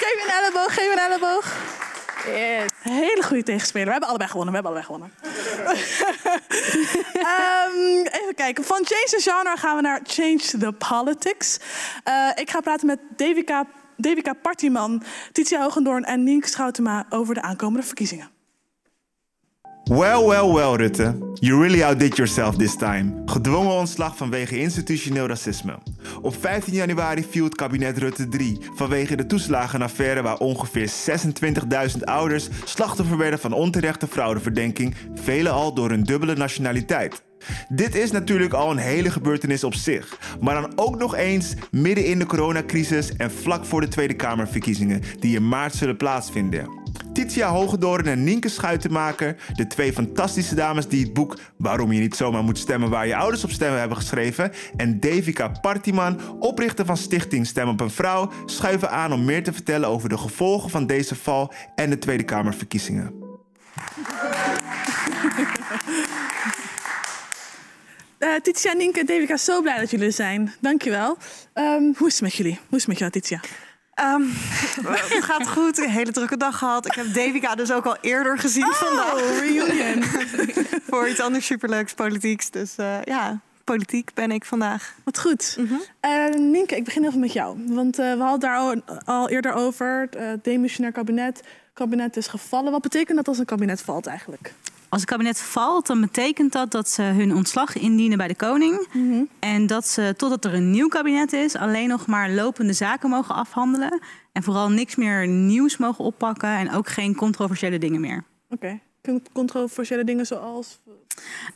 Geef 0.02 0.18
een 0.24 0.32
elleboog, 0.40 0.74
geef 0.74 0.92
een 0.92 1.00
elleboog. 1.00 1.56
yes. 2.26 2.72
Hele 2.80 3.24
goede 3.24 3.44
tegenspeler. 3.44 3.86
We 3.86 3.92
hebben 3.92 4.10
allebei 4.10 4.30
gewonnen. 4.30 4.54
We 4.54 4.62
hebben 4.62 4.82
allebei 4.82 4.94
gewonnen. 4.94 5.12
Ehm, 7.14 8.22
even 8.22 8.36
kijken. 8.36 8.64
Van 8.64 8.86
Change 8.86 9.06
the 9.06 9.22
Genre 9.22 9.58
gaan 9.58 9.76
we 9.76 9.82
naar 9.82 10.00
Change 10.04 10.58
the 10.60 10.72
Politics. 10.72 11.60
Eh, 12.04 12.30
ik 12.36 12.50
ga 12.50 12.62
praten 12.62 12.88
met 12.88 13.00
Devika, 13.16 13.66
Devika 13.98 14.34
Partiman, 14.34 15.04
Titia 15.32 15.62
Hogendoorn 15.62 16.04
en 16.04 16.24
Nienke 16.24 16.48
Schoutema 16.48 17.06
over 17.10 17.34
de 17.34 17.42
aankomende 17.42 17.86
verkiezingen. 17.86 18.33
Well, 19.84 20.26
well, 20.26 20.54
well, 20.54 20.78
Rutte. 20.78 21.14
You 21.40 21.62
really 21.62 21.84
outdid 21.84 22.16
yourself 22.16 22.56
this 22.56 22.76
time. 22.76 23.22
Gedwongen 23.26 23.72
ontslag 23.72 24.18
vanwege 24.18 24.60
institutioneel 24.60 25.28
racisme. 25.28 25.78
Op 26.22 26.36
15 26.40 26.74
januari 26.74 27.26
viel 27.30 27.44
het 27.44 27.56
kabinet 27.56 27.98
Rutte 27.98 28.28
3 28.28 28.58
vanwege 28.76 29.16
de 29.16 29.26
toeslagenaffaire 29.26 30.22
waar 30.22 30.38
ongeveer 30.38 30.92
26.000 31.96 32.00
ouders 32.04 32.50
slachtoffer 32.64 33.18
werden 33.18 33.40
van 33.40 33.54
onterechte 33.54 34.08
fraudeverdenking, 34.08 34.96
veelal 35.16 35.74
door 35.74 35.90
hun 35.90 36.04
dubbele 36.04 36.36
nationaliteit. 36.36 37.24
Dit 37.70 37.96
is 37.96 38.12
natuurlijk 38.12 38.54
al 38.54 38.72
een 38.72 38.78
hele 38.78 39.12
gebeurtenis 39.12 39.64
op 39.64 39.74
zich, 39.74 40.20
maar 40.42 40.62
dan 40.62 40.72
ook 40.76 40.98
nog 40.98 41.16
eens 41.16 41.54
midden 41.72 42.06
in 42.06 42.20
de 42.20 42.26
coronacrisis 42.26 43.16
en 43.16 43.32
vlak 43.32 43.66
voor 43.66 43.82
de 43.82 43.88
Tweede 43.88 44.14
Kamerverkiezingen 44.14 45.02
die 45.20 45.36
in 45.36 45.48
maart 45.48 45.76
zullen 45.76 45.98
plaatsvinden. 45.98 46.83
Titia 47.14 47.50
Hogedoorn 47.50 48.06
en 48.06 48.24
Nienke 48.24 48.50
Schuitenmaker, 48.50 49.36
de 49.56 49.68
twee 49.68 49.94
fantastische 49.94 50.56
dames 50.56 50.88
die 50.88 51.04
het 51.04 51.14
boek 51.14 51.38
Waarom 51.58 51.92
je 51.92 52.00
niet 52.00 52.16
zomaar 52.16 52.44
moet 52.44 52.58
stemmen 52.58 52.90
waar 52.90 53.08
je 53.08 53.16
ouders 53.16 53.44
op 53.44 53.52
stemmen 53.52 53.80
hebben 53.80 53.98
geschreven, 53.98 54.52
en 54.76 55.00
Devika 55.00 55.48
Partiman, 55.48 56.40
oprichter 56.40 56.86
van 56.86 56.98
Stichting 56.98 57.48
Stem 57.48 57.68
op 57.68 57.80
een 57.80 57.90
Vrouw, 57.90 58.32
schuiven 58.46 58.90
aan 58.92 59.14
om 59.14 59.26
meer 59.26 59.44
te 59.44 59.54
vertellen 59.54 59.90
over 59.90 60.10
de 60.10 60.18
gevolgen 60.18 60.70
van 60.70 60.88
deze 60.88 61.16
val 61.16 61.54
en 61.76 61.90
de 61.90 61.98
Tweede 61.98 62.24
Kamerverkiezingen. 62.24 63.14
Eh 68.18 68.36
Titia, 68.42 68.74
Nienke 68.74 69.00
en 69.00 69.06
Devika, 69.06 69.38
zo 69.38 69.62
blij 69.62 69.80
dat 69.80 69.92
jullie 69.92 70.06
er 70.06 70.12
zijn. 70.12 70.54
Dankjewel. 70.60 71.18
Ehm 71.54 71.84
hoe 71.98 72.08
is 72.08 72.14
het 72.14 72.22
met 72.22 72.34
jullie? 72.34 72.54
Hoe 72.54 72.78
is 72.78 72.86
het 72.86 72.88
met 72.88 72.98
jou, 72.98 73.12
Titia? 73.12 73.40
Ehm, 73.94 74.22
het 75.16 75.24
gaat 75.24 75.48
goed, 75.48 75.78
een 75.78 75.90
hele 75.90 76.12
drukke 76.12 76.38
dag 76.38 76.58
gehad. 76.58 76.86
Ik 76.86 76.94
heb 76.94 77.14
Devika 77.14 77.56
dus 77.56 77.72
ook 77.72 77.86
al 77.86 77.98
eerder 78.02 78.38
gezien 78.38 78.74
vandaag. 78.74 79.14
Oh, 79.14 79.38
reunion. 79.40 80.04
Voor 80.90 81.10
iets 81.10 81.20
anders 81.20 81.46
superleuks, 81.46 81.94
politieks. 81.94 82.50
Dus 82.50 82.76
eh, 82.76 83.02
ja, 83.04 83.40
politiek 83.64 84.14
ben 84.14 84.32
ik 84.32 84.46
vandaag. 84.46 84.96
Wat 85.04 85.20
goed. 85.20 85.58
Eh, 86.00 86.28
Nienke, 86.30 86.76
ik 86.76 86.84
begin 86.84 87.06
even 87.06 87.20
met 87.20 87.34
jou. 87.34 87.58
Want 87.68 88.00
eh, 88.00 88.14
we 88.14 88.22
hadden 88.22 88.40
daar 88.40 88.58
al, 88.58 88.82
al 89.06 89.30
eerder 89.30 89.54
over. 89.54 90.08
Het 90.18 90.44
demissionair 90.44 90.94
kabinet. 90.94 91.38
Het 91.38 91.46
kabinet 91.74 92.18
is 92.18 92.28
gevallen. 92.28 92.72
Wat 92.72 92.82
betekent 92.82 93.18
dat 93.18 93.28
als 93.28 93.38
een 93.38 93.46
kabinet 93.46 93.82
valt 93.82 94.06
eigenlijk? 94.06 94.54
Als 94.94 95.02
het 95.02 95.12
kabinet 95.12 95.40
valt, 95.42 95.88
dan 95.88 96.02
betekent 96.02 96.52
dat 96.52 96.72
dat 96.72 96.90
ze 96.90 97.02
hun 97.02 97.36
ontslag 97.36 97.78
indienen 97.78 98.18
bij 98.18 98.28
de 98.28 98.36
koning. 98.36 98.88
En 99.40 99.68
dat 99.68 99.88
ze, 99.88 100.14
totdat 100.18 100.46
er 100.46 100.54
een 100.54 100.72
nieuw 100.72 100.88
kabinet 100.88 101.34
is, 101.34 101.56
alleen 101.56 101.88
nog 101.88 102.08
maar 102.08 102.30
lopende 102.30 102.74
zaken 102.74 103.10
mogen 103.10 103.36
afhandelen. 103.36 104.02
En 104.32 104.44
vooral 104.44 104.70
niks 104.70 104.96
meer 104.96 105.28
nieuws 105.28 105.78
mogen 105.78 106.06
oppakken 106.06 106.50
en 106.50 106.72
ook 106.72 106.88
geen 106.88 107.16
controversiële 107.16 107.78
dingen 107.78 108.02
meer. 108.02 108.24
Oké. 108.50 108.80
Con- 109.02 109.26
Controversiële 109.34 110.04
dingen 110.04 110.26
zoals... 110.26 110.80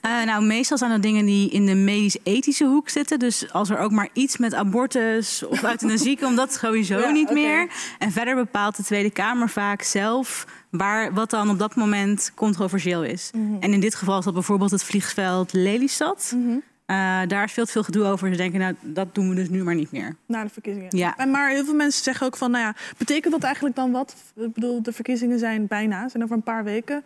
Eh, 0.01 0.23
nou, 0.23 0.45
meestal 0.45 0.77
zijn 0.77 0.91
dat 0.91 1.01
dingen 1.01 1.25
die 1.25 1.49
in 1.49 1.65
de 1.65 1.75
medisch-ethische 1.75 2.65
hoek 2.65 2.89
zitten. 2.89 3.19
Dus 3.19 3.53
als 3.53 3.69
er 3.69 3.77
ook 3.77 3.91
maar 3.91 4.09
iets 4.13 4.37
met 4.37 4.53
abortus 4.53 5.43
of 5.43 5.63
euthanasie 5.71 6.19
komt, 6.19 6.37
dat 6.37 6.53
sowieso 6.53 6.99
Ja, 6.99 7.09
niet 7.09 7.31
meer. 7.31 7.71
En 7.99 8.11
verder 8.11 8.35
bepaalt 8.35 8.77
de 8.77 8.83
Tweede 8.83 9.11
Kamer 9.11 9.49
vaak 9.49 9.81
zelf 9.81 10.45
waar, 10.69 11.13
wat 11.13 11.29
dan 11.29 11.49
op 11.49 11.59
dat 11.59 11.75
moment 11.75 12.31
controversieel 12.35 13.03
is. 13.03 13.31
Mhm. 13.33 13.55
En 13.59 13.73
in 13.73 13.79
dit 13.79 13.95
geval 13.95 14.17
is 14.17 14.25
dat 14.25 14.33
bijvoorbeeld 14.33 14.71
het 14.71 14.83
vliegveld 14.83 15.53
Lelystad. 15.53 16.33
Mhm. 16.35 16.57
Eh, 16.85 16.95
daar 17.27 17.43
is 17.43 17.51
veel 17.51 17.65
veel 17.65 17.83
gedoe 17.83 18.05
over. 18.05 18.29
Ze 18.29 18.37
denken, 18.37 18.59
nou, 18.59 18.75
dat 18.81 19.15
doen 19.15 19.29
we 19.29 19.35
dus 19.35 19.49
nu 19.49 19.63
maar 19.63 19.75
niet 19.75 19.91
meer. 19.91 20.15
Na 20.25 20.43
de 20.43 20.49
verkiezingen. 20.49 20.97
Ja. 20.97 21.17
En 21.17 21.31
maar 21.31 21.49
heel 21.49 21.65
veel 21.65 21.73
mensen 21.73 22.03
zeggen 22.03 22.25
ook 22.25 22.37
van, 22.37 22.51
nou 22.51 22.63
ja, 22.63 22.75
betekent 22.97 23.33
dat 23.33 23.43
eigenlijk 23.43 23.75
dan 23.75 23.91
wat? 23.91 24.15
Ik 24.35 24.53
bedoel, 24.53 24.81
de 24.81 24.93
verkiezingen 24.93 25.39
zijn 25.39 25.67
bijna, 25.67 26.09
zijn 26.09 26.23
over 26.23 26.35
een 26.35 26.43
paar 26.43 26.63
weken. 26.63 27.03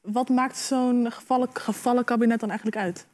Wat 0.00 0.28
maakt 0.28 0.56
zo'n 0.56 1.06
gevallen, 1.10 1.48
gevallen 1.52 2.04
kabinet 2.04 2.40
dan 2.40 2.48
eigenlijk 2.48 2.78
uit? 2.78 3.06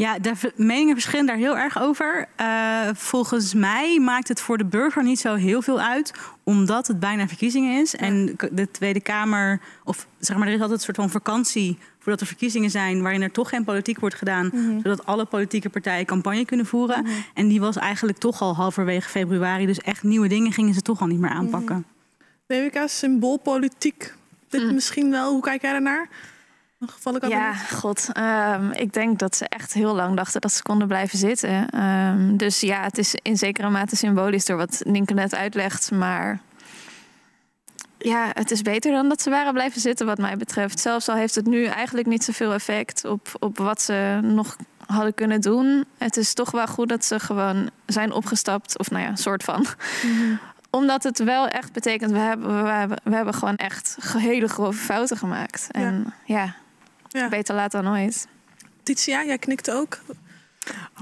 Ja, 0.00 0.18
de 0.18 0.32
meningen 0.56 0.94
verschillen 0.94 1.26
daar 1.26 1.36
heel 1.36 1.56
erg 1.56 1.80
over. 1.80 2.26
Eh, 2.36 2.88
volgens 2.94 3.54
mij 3.54 3.98
maakt 3.98 4.28
het 4.28 4.40
voor 4.40 4.58
de 4.58 4.64
burger 4.64 5.02
niet 5.02 5.20
zo 5.20 5.34
heel 5.34 5.62
veel 5.62 5.80
uit, 5.80 6.12
omdat 6.44 6.86
het 6.86 7.00
bijna 7.00 7.28
verkiezingen 7.28 7.80
is. 7.80 7.96
En 7.96 8.36
de 8.52 8.70
Tweede 8.70 9.00
Kamer, 9.00 9.60
of 9.84 10.06
zeg 10.18 10.36
maar, 10.36 10.46
er 10.46 10.52
is 10.54 10.60
altijd 10.60 10.78
een 10.78 10.84
soort 10.84 10.96
van 10.96 11.10
vakantie 11.10 11.78
voordat 11.98 12.20
er 12.20 12.26
verkiezingen 12.26 12.70
zijn, 12.70 13.02
waarin 13.02 13.22
er 13.22 13.30
toch 13.30 13.48
geen 13.48 13.64
politiek 13.64 13.98
wordt 14.00 14.14
gedaan, 14.14 14.50
Mhm. 14.52 14.80
zodat 14.82 15.06
alle 15.06 15.24
politieke 15.24 15.68
partijen 15.68 16.06
campagne 16.06 16.44
kunnen 16.44 16.66
voeren. 16.66 17.06
En 17.34 17.48
die 17.48 17.60
was 17.60 17.76
eigenlijk 17.76 18.18
toch 18.18 18.40
al 18.40 18.54
halverwege 18.54 19.08
februari, 19.08 19.66
dus 19.66 19.78
echt 19.80 20.02
nieuwe 20.02 20.28
dingen 20.28 20.52
gingen 20.52 20.74
ze 20.74 20.82
toch 20.82 21.00
al 21.00 21.06
niet 21.06 21.20
meer 21.20 21.30
aanpakken. 21.30 21.84
DWK, 22.46 22.82
symboolpolitiek. 22.86 24.14
Dit 24.48 24.72
misschien 24.72 25.10
wel, 25.10 25.32
hoe 25.32 25.42
kijk 25.42 25.62
jij 25.62 25.72
daarnaar? 25.72 26.08
Gevallen? 26.86 27.28
Ja, 27.28 27.54
god. 27.54 28.08
ehm, 28.12 28.70
ik 28.70 28.92
denk 28.92 29.18
dat 29.18 29.36
ze 29.36 29.48
echt 29.48 29.72
heel 29.72 29.94
lang 29.94 30.16
dachten 30.16 30.40
dat 30.40 30.52
ze 30.52 30.62
konden 30.62 30.86
blijven 30.88 31.18
zitten. 31.18 31.70
Ehm, 31.70 32.36
dus 32.36 32.60
ja, 32.60 32.82
het 32.82 32.98
is 32.98 33.14
in 33.22 33.36
zekere 33.36 33.70
mate 33.70 33.96
symbolisch 33.96 34.44
door 34.44 34.56
wat 34.56 34.80
Nienke 34.84 35.14
net 35.14 35.34
uitlegt. 35.34 35.90
Maar 35.90 36.40
ja, 37.98 38.30
het 38.32 38.50
is 38.50 38.62
beter 38.62 38.92
dan 38.92 39.08
dat 39.08 39.22
ze 39.22 39.30
waren 39.30 39.52
blijven 39.52 39.80
zitten 39.80 40.06
wat 40.06 40.18
mij 40.18 40.36
betreft. 40.36 40.80
Zelfs 40.80 41.08
al 41.08 41.14
heeft 41.16 41.34
het 41.34 41.46
nu 41.46 41.64
eigenlijk 41.64 42.06
niet 42.06 42.24
zoveel 42.24 42.52
effect 42.52 43.04
op, 43.04 43.28
op 43.38 43.58
wat 43.58 43.82
ze 43.82 44.18
nog 44.22 44.56
hadden 44.86 45.14
kunnen 45.14 45.40
doen. 45.40 45.84
Het 45.98 46.16
is 46.16 46.34
toch 46.34 46.50
wel 46.50 46.66
goed 46.66 46.88
dat 46.88 47.04
ze 47.04 47.20
gewoon 47.20 47.70
zijn 47.86 48.12
opgestapt. 48.12 48.78
Of 48.78 48.90
nou 48.90 49.04
ja, 49.04 49.16
soort 49.16 49.44
van. 49.44 49.66
Omdat 50.70 51.02
het 51.02 51.18
wel 51.18 51.48
echt 51.48 51.72
betekent, 51.72 52.10
we 52.10 52.18
hebben, 52.18 52.62
we 52.62 52.70
hebben, 52.70 52.98
we 53.04 53.14
hebben 53.14 53.34
gewoon 53.34 53.56
echt 53.56 53.96
hele 54.16 54.48
grove 54.48 54.78
fouten 54.78 55.16
gemaakt. 55.16 55.66
En 55.70 56.14
ja, 56.24 56.54
beter 57.30 57.54
laat 57.54 57.72
dan 57.72 57.84
nooit. 57.84 58.28
Titia, 58.82 59.24
jij 59.24 59.38
knikt 59.38 59.70
ook. 59.70 59.98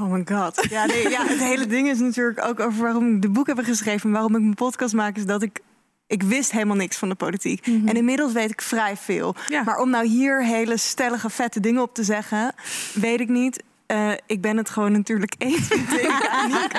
Oh 0.00 0.12
my 0.12 0.22
god. 0.24 0.66
Ja, 0.70 0.86
nee, 0.86 1.09
ja, 1.09 1.26
het 1.26 1.38
hele 1.38 1.66
ding 1.66 1.88
is 1.88 1.98
natuurlijk 1.98 2.44
ook 2.44 2.61
over 2.61 2.82
waarom 2.82 3.14
ik 3.14 3.22
de 3.22 3.28
boek 3.28 3.46
heb 3.46 3.59
geschreven 3.59 4.06
en 4.06 4.12
waarom 4.12 4.34
ik 4.34 4.40
mijn 4.40 4.54
podcast 4.54 4.94
maak, 4.94 5.16
is 5.16 5.26
dat 5.26 5.42
ik. 5.42 5.61
Ik 6.06 6.22
wist 6.22 6.52
helemaal 6.52 6.76
niks 6.76 6.96
van 6.96 7.09
de 7.09 7.14
politiek. 7.14 7.66
En 7.66 7.96
inmiddels 7.96 8.32
weet 8.32 8.50
ik 8.50 8.62
vrij 8.62 8.96
veel. 8.96 9.34
Maar 9.64 9.78
om 9.78 9.90
nou 9.90 10.06
hier 10.06 10.44
hele 10.44 10.76
stellige, 10.76 11.30
vette 11.30 11.61
dingen 11.61 11.82
op 11.82 11.94
te 11.94 12.04
zeggen, 12.04 12.54
weet 12.94 13.20
ik 13.20 13.28
niet. 13.28 13.62
Eh, 13.89 14.11
ik 14.26 14.41
ben 14.41 14.57
het 14.57 14.70
gewoon 14.70 14.93
natuurlijk 14.93 15.34
eens. 15.39 15.68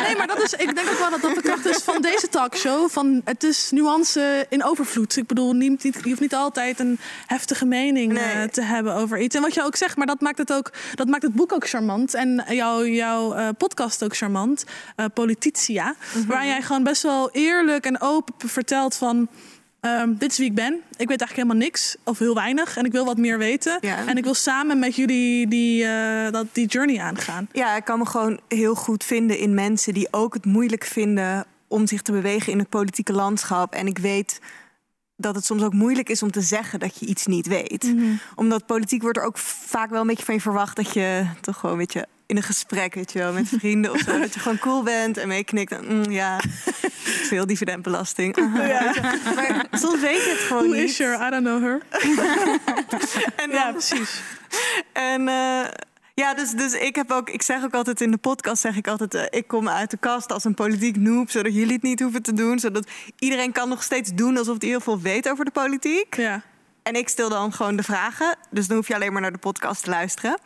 Nee, 0.04 0.16
maar 0.18 0.28
dat 0.28 0.42
is, 0.42 0.54
ik 0.54 0.76
denk 0.76 0.90
ook 0.90 1.00
wel 1.00 1.10
dat 1.10 1.22
dat 1.22 1.36
de 1.36 1.42
kracht 1.42 1.66
is 1.66 1.84
van 1.84 2.02
deze 2.02 2.28
talkshow. 2.30 2.90
Van, 2.90 3.22
het 3.24 3.44
is 3.44 3.72
nuance 3.72 4.46
in 4.50 4.64
overvloed. 4.64 5.18
Ik 5.18 5.28
bedoel, 5.28 5.54
niet, 5.54 5.84
niet, 5.84 6.00
je 6.04 6.10
hoeft 6.10 6.22
niet 6.22 6.36
altijd 6.36 6.80
een 6.80 7.00
heftige 7.26 7.66
mening 7.66 8.18
eh, 8.18 8.44
te 8.44 8.62
hebben 8.62 8.94
over 8.94 9.20
iets. 9.20 9.36
En 9.36 9.42
wat 9.42 9.54
je 9.54 9.64
ook 9.64 9.76
zegt, 9.76 9.98
maar 9.98 10.08
dat 10.08 10.22
maakt 10.22 10.38
het, 10.38 10.54
ook, 10.54 10.72
dat 10.96 11.08
maakt 11.08 11.24
het 11.24 11.34
boek 11.34 11.54
ook 11.54 11.68
charmant. 11.68 12.14
En 12.14 12.44
jouw 12.50 12.86
jouw 12.86 13.34
eh, 13.34 13.48
podcast 13.58 14.04
ook 14.04 14.16
charmant. 14.16 14.64
Polititia. 15.14 15.96
Waar 16.28 16.46
jij 16.46 16.62
gewoon 16.62 16.84
best 16.84 17.04
wel 17.04 17.32
eerlijk 17.32 17.86
en 17.86 18.02
open 18.02 18.50
vertelt 18.50 18.96
van... 18.96 19.28
ehm, 19.82 20.14
dit 20.18 20.32
is 20.32 20.38
wie 20.38 20.48
ik 20.48 20.56
ben. 20.56 20.74
Ik 20.74 21.08
weet 21.08 21.22
eigenlijk 21.22 21.36
helemaal 21.36 21.68
niks 21.68 21.96
of 22.04 22.20
heel 22.20 22.36
weinig. 22.36 22.78
En 22.78 22.86
ik 22.86 22.92
wil 22.92 23.06
wat 23.06 23.18
meer 23.18 23.38
weten. 23.38 23.80
En 23.80 24.18
ik 24.18 24.24
wil 24.24 24.34
samen 24.34 24.80
met 24.80 24.96
jullie 24.96 25.48
die, 25.48 25.86
eh, 25.86 26.32
dat, 26.32 26.46
die 26.52 26.68
journey 26.68 27.00
aangaan. 27.00 27.50
Ja, 27.52 27.76
ik 27.76 27.86
kan 27.86 28.00
me 28.00 28.06
gewoon 28.06 28.40
heel 28.48 28.76
goed 28.76 29.04
vinden 29.04 29.38
in 29.38 29.54
mensen 29.54 29.94
die 29.94 30.08
ook 30.12 30.34
het 30.34 30.46
moeilijk 30.46 30.84
vinden 30.84 31.46
om 31.68 31.88
zich 31.88 32.02
te 32.02 32.12
bewegen 32.12 32.52
in 32.52 32.60
het 32.60 32.70
politieke 32.70 33.14
landschap. 33.14 33.74
En 33.74 33.88
ik 33.88 33.98
weet 33.98 34.40
dat 35.16 35.36
het 35.36 35.46
soms 35.46 35.64
ook 35.64 35.74
moeilijk 35.74 36.10
is 36.10 36.24
om 36.24 36.32
te 36.32 36.42
zeggen 36.42 36.80
dat 36.80 37.00
je 37.00 37.06
iets 37.06 37.26
niet 37.26 37.48
weet. 37.48 37.94
Omdat 38.36 38.66
politiek 38.66 39.02
wordt 39.02 39.18
er 39.18 39.24
ook 39.24 39.38
vaak 39.38 39.90
wel 39.90 40.02
een 40.02 40.08
beetje 40.08 40.26
van 40.26 40.34
je 40.34 40.42
verwacht 40.42 40.76
dat 40.76 40.94
je 40.94 41.26
toch 41.42 41.56
gewoon 41.56 41.72
een 41.72 41.82
beetje 41.82 42.08
in 42.30 42.38
een 42.38 42.44
gesprek, 42.44 42.94
weet 42.94 43.12
je 43.12 43.20
wel, 43.20 43.34
met 43.34 43.48
vrienden 43.58 43.92
of 43.92 44.00
zo, 44.00 44.20
dat 44.20 44.34
je 44.34 44.40
gewoon 44.40 44.60
cool 44.60 44.84
bent 44.84 45.18
en 45.18 45.28
meeknikt. 45.28 45.82
Mm, 45.90 46.12
ja, 46.12 46.40
veel 47.04 47.46
dividendbelasting. 47.46 48.38
Aha, 48.38 48.66
Ja. 48.66 48.94
Maar 49.36 49.68
soms 49.72 50.00
weet 50.00 50.24
je 50.24 50.30
het 50.30 50.40
gewoon 50.40 50.68
Who 50.70 50.76
niet. 50.76 50.90
is 50.90 50.98
her? 50.98 51.28
I 51.28 51.30
don't 51.30 51.44
know 51.46 51.62
her. 51.62 51.82
En 53.44 53.52
ja, 53.52 53.72
precies. 53.72 54.22
En 54.94 55.28
eh, 55.28 55.66
ja, 56.14 56.34
dus, 56.34 56.52
dus 56.52 56.74
ik 56.74 56.96
heb 56.96 57.12
ook, 57.12 57.30
ik 57.30 57.42
zeg 57.42 57.64
ook 57.64 57.74
altijd 57.74 58.02
in 58.02 58.12
de 58.12 58.18
podcast, 58.18 58.62
zeg 58.62 58.76
ik 58.76 58.88
altijd, 58.88 59.14
eh, 59.14 59.40
ik 59.40 59.48
kom 59.48 59.70
uit 59.70 59.92
de 59.92 59.98
kast 59.98 60.32
als 60.32 60.44
een 60.44 60.54
politiek 60.54 60.98
noob, 60.98 61.30
zodat 61.32 61.54
jullie 61.54 61.74
het 61.74 61.82
niet 61.84 62.00
hoeven 62.00 62.22
te 62.22 62.34
doen, 62.34 62.60
zodat 62.60 62.90
iedereen 63.20 63.52
kan 63.52 63.70
nog 63.70 63.84
steeds 63.84 64.12
doen 64.14 64.38
alsof 64.38 64.56
hij 64.60 64.70
heel 64.70 64.80
veel 64.80 65.00
weet 65.00 65.30
over 65.30 65.46
de 65.46 65.52
politiek. 65.52 66.16
Ja. 66.16 66.42
En 66.84 66.94
ik 66.96 67.10
stel 67.10 67.30
dan 67.30 67.54
gewoon 67.54 67.76
de 67.76 67.84
vragen, 67.84 68.36
dus 68.50 68.68
dan 68.68 68.78
hoef 68.78 68.88
je 68.88 68.96
alleen 68.96 69.12
maar 69.14 69.22
naar 69.22 69.32
de 69.32 69.38
podcast 69.38 69.84
te 69.84 69.90
luisteren. 69.90 70.40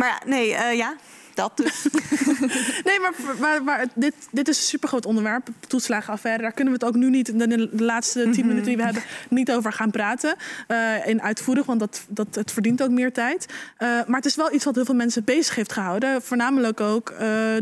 Maar 0.00 0.08
ja, 0.08 0.20
nee, 0.26 0.54
eh, 0.54 0.76
ja, 0.76 0.96
dat 1.34 1.56
dus. 1.56 1.86
Nee, 2.84 3.00
maar, 3.00 3.12
maar, 3.40 3.64
maar 3.64 3.86
dit, 3.94 4.14
dit 4.30 4.48
is 4.48 4.56
een 4.56 4.62
supergroot 4.62 5.06
onderwerp, 5.06 5.48
toeslagenaffaire. 5.66 6.42
Daar 6.42 6.52
kunnen 6.52 6.72
we 6.74 6.78
het 6.84 6.88
ook 6.88 7.00
nu 7.00 7.10
niet, 7.10 7.28
in 7.28 7.38
de, 7.38 7.46
de 7.72 7.84
laatste 7.84 8.30
tien 8.30 8.46
minuten 8.46 8.68
die 8.68 8.76
we 8.76 8.82
hebben, 8.82 9.02
niet 9.28 9.52
over 9.52 9.72
gaan 9.72 9.90
praten. 9.90 10.36
eh, 10.66 11.06
in 11.06 11.22
uitvoerig, 11.22 11.66
want 11.66 11.80
dat, 11.80 12.04
dat, 12.08 12.34
het 12.34 12.52
verdient 12.52 12.82
ook 12.82 12.90
meer 12.90 13.12
tijd. 13.12 13.46
Eh, 13.76 13.88
maar 13.88 14.16
het 14.16 14.24
is 14.24 14.36
wel 14.36 14.52
iets 14.52 14.64
wat 14.64 14.74
heel 14.74 14.84
veel 14.84 14.94
mensen 14.94 15.24
bezig 15.24 15.54
heeft 15.54 15.72
gehouden. 15.72 16.22
Voornamelijk 16.22 16.80
ook 16.80 17.14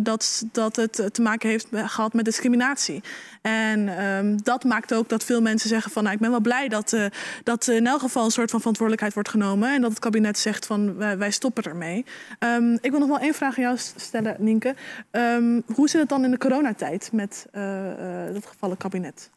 dat, 0.03 0.45
dat 0.53 0.77
het 0.77 1.09
te 1.13 1.23
maken 1.23 1.49
heeft 1.49 1.67
gehad 1.73 2.13
met 2.13 2.25
discriminatie. 2.25 3.03
En 3.49 3.99
ehm, 3.99 4.37
dat 4.43 4.65
maakt 4.65 4.95
ook 4.95 5.09
dat 5.09 5.25
veel 5.25 5.41
mensen 5.41 5.69
zeggen 5.69 5.91
van... 5.91 6.03
Nou, 6.03 6.15
ik 6.15 6.21
ben 6.21 6.31
wel 6.31 6.41
blij 6.41 6.69
dat, 6.69 6.93
eh, 6.93 7.05
dat 7.43 7.69
in 7.69 7.87
elk 7.87 8.01
geval 8.01 8.25
een 8.25 8.31
soort 8.31 8.51
van 8.51 8.59
verantwoordelijkheid 8.59 9.15
wordt 9.15 9.29
genomen... 9.29 9.75
en 9.75 9.81
dat 9.81 9.91
het 9.91 9.99
kabinet 9.99 10.39
zegt 10.39 10.67
van 10.67 10.97
wij, 10.97 11.31
stoppen 11.31 11.63
ermee. 11.63 12.05
Ehm, 12.39 12.73
ik 12.81 12.91
wil 12.91 12.99
nog 12.99 13.09
wel 13.09 13.19
één 13.19 13.35
vraag 13.35 13.57
aan 13.57 13.63
jou 13.63 13.77
stellen, 13.97 14.37
Nienke. 14.39 14.75
Ehm, 15.11 15.61
hoe 15.75 15.89
zit 15.89 16.01
het 16.01 16.09
dan 16.09 16.25
in 16.25 16.31
de 16.31 16.39
coronatijd 16.39 17.11
met 17.13 17.47
eh, 17.53 18.27
eh, 18.27 18.35
dat 18.35 18.47
gevallen 18.47 18.77
kabinet? 18.77 19.31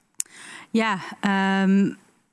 Ja, 0.69 0.97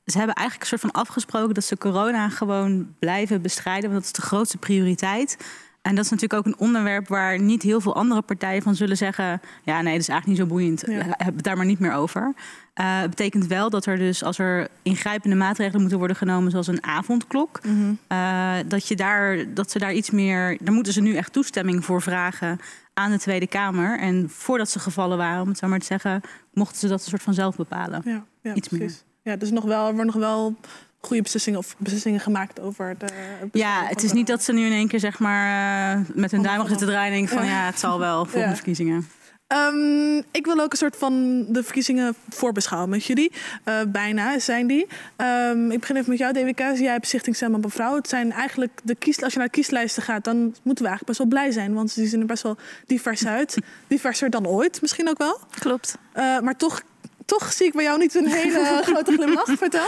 ze 0.05 0.18
hebben 0.18 0.35
eigenlijk 0.35 0.61
een 0.61 0.79
soort 0.79 0.93
van 0.93 1.03
afgesproken 1.03 1.55
dat 1.55 1.64
ze 1.64 1.79
corona 1.79 2.29
gewoon 2.29 2.95
blijven 2.99 3.43
bestrijden. 3.43 3.91
Want 3.91 3.95
dat 3.95 4.05
is 4.05 4.12
de 4.12 4.26
grootste 4.29 4.59
prioriteit. 4.59 5.37
En 5.83 5.95
dat 5.95 6.05
is 6.05 6.11
natuurlijk 6.11 6.41
ook 6.41 6.53
een 6.53 6.61
onderwerp 6.61 7.09
waar 7.09 7.41
niet 7.41 7.62
heel 7.62 7.81
veel 7.81 7.95
andere 7.95 8.22
partijen 8.22 8.62
van 8.62 8.74
zullen 8.74 8.97
zeggen: 8.97 9.41
ja, 9.62 9.81
nee, 9.81 9.93
dat 9.93 10.03
is 10.03 10.09
eigenlijk 10.09 10.26
niet 10.26 10.37
zo 10.37 10.55
boeiend. 10.55 10.83
Ja. 10.87 11.14
Heb 11.24 11.35
het 11.35 11.45
daar 11.45 11.57
maar 11.57 11.66
niet 11.66 11.79
meer 11.79 11.93
over. 11.93 12.35
Het 12.74 13.11
betekent 13.11 13.47
wel 13.47 13.70
dat 13.70 13.87
er 13.87 13.97
dus 13.97 14.24
als 14.24 14.39
er 14.39 14.68
ingrijpende 14.83 15.37
maatregelen 15.37 15.81
moeten 15.81 15.99
worden 15.99 16.16
genomen, 16.16 16.51
zoals 16.51 16.66
een 16.66 16.85
avondklok, 16.85 17.61
eh, 18.07 18.55
dat, 18.66 18.89
je 18.89 18.97
daar, 18.97 19.55
dat 19.55 19.70
ze 19.70 19.79
daar 19.79 19.93
iets 19.93 20.11
meer. 20.11 20.57
Daar 20.61 20.74
moeten 20.74 20.93
ze 20.93 21.01
nu 21.01 21.14
echt 21.14 21.33
toestemming 21.33 21.85
voor 21.85 22.03
vragen 22.03 22.61
aan 22.95 23.11
de 23.11 23.18
Tweede 23.18 23.47
Kamer. 23.47 23.99
En 23.99 24.31
voordat 24.31 24.70
ze 24.70 24.79
gevallen 24.79 25.16
waren, 25.16 25.43
om 25.43 25.49
het 25.49 25.59
zo 25.59 25.68
maar 25.68 25.79
te 25.79 25.87
zeggen, 25.87 26.20
mochten 26.53 26.79
ze 26.79 26.89
dat 26.89 27.01
een 27.01 27.09
soort 27.09 27.22
van 27.22 27.35
zelf 27.35 27.57
bepalen. 27.57 28.03
Ja, 28.05 28.24
ja 28.43 28.55
iets 28.55 28.68
meer. 28.68 28.81
precies. 28.81 29.05
Ja, 29.22 29.37
dus 29.37 29.51
nog 29.51 29.64
wel, 29.64 29.87
er 29.87 29.95
worden 29.95 30.07
nog 30.07 30.14
wel 30.14 30.57
goede 31.01 31.23
beslissingen 31.23 31.59
of 31.59 31.75
beslissingen 31.79 32.21
gemaakt 32.21 32.61
over 32.61 32.95
de. 32.99 33.07
Ja, 33.53 33.85
het 33.87 34.03
is 34.03 34.13
niet 34.13 34.27
dat 34.27 34.43
ze 34.43 34.53
nu 34.53 34.67
in 34.67 34.73
één 34.73 34.89
keer 34.89 35.01
zeg 35.01 35.19
maar 35.19 35.95
eh, 35.97 36.01
met 36.15 36.31
hun 36.31 36.43
duim 36.43 36.69
zitten 36.69 36.87
draaien 36.87 37.13
en 37.13 37.19
denken 37.19 37.37
van 37.37 37.47
Ja. 37.47 37.53
ja, 37.61 37.67
het 37.67 37.79
zal 37.79 37.99
wel 37.99 38.25
volgende 38.25 38.49
Ja. 38.49 38.55
verkiezingen. 38.55 39.09
Ehm, 39.47 40.17
ik 40.31 40.45
wil 40.45 40.61
ook 40.61 40.73
een 40.73 40.79
soort 40.79 40.97
van 40.97 41.45
de 41.49 41.63
verkiezingen 41.63 42.15
voorbeschouwen 42.29 42.91
met 42.91 43.05
jullie. 43.05 43.33
Eh, 43.65 43.75
bijna 43.89 44.39
zijn 44.39 44.67
die. 44.67 44.87
Ehm, 45.17 45.71
ik 45.71 45.81
begin 45.81 45.97
even 45.97 46.09
met 46.11 46.19
jou, 46.19 46.33
DWK. 46.33 46.59
Jij 46.59 46.93
hebt 46.93 47.07
Stichting 47.07 47.37
Stem 47.37 47.55
op 47.55 47.63
Mevrouw. 47.65 47.95
Het 47.95 48.09
zijn 48.09 48.33
eigenlijk 48.33 48.81
de 48.85 48.95
kies, 48.95 49.23
als 49.23 49.33
je 49.33 49.39
naar 49.39 49.47
de 49.49 49.53
kieslijsten 49.55 50.03
gaat, 50.03 50.25
dan 50.25 50.37
moeten 50.39 50.85
we 50.85 50.89
eigenlijk 50.91 51.05
best 51.07 51.19
wel 51.19 51.27
blij 51.27 51.51
zijn. 51.51 51.75
Want 51.75 51.95
die 51.95 52.09
zien 52.09 52.21
er 52.21 52.27
best 52.27 52.43
wel 52.43 52.57
divers 52.87 53.27
uit. 53.27 53.57
Diverser 53.89 54.31
dan 54.31 54.47
ooit, 54.47 54.81
misschien 54.81 55.09
ook 55.09 55.19
wel. 55.19 55.39
Klopt. 55.59 55.99
Eh, 56.13 56.41
maar 56.41 56.57
toch, 56.57 56.83
toch 57.25 57.53
zie 57.53 57.67
ik 57.67 57.73
bij 57.73 57.85
jou 57.85 57.99
niet 57.99 58.15
een 58.15 58.27
hele 58.27 58.81
grote 58.93 59.13
glimlach. 59.13 59.47
Vertel. 59.59 59.87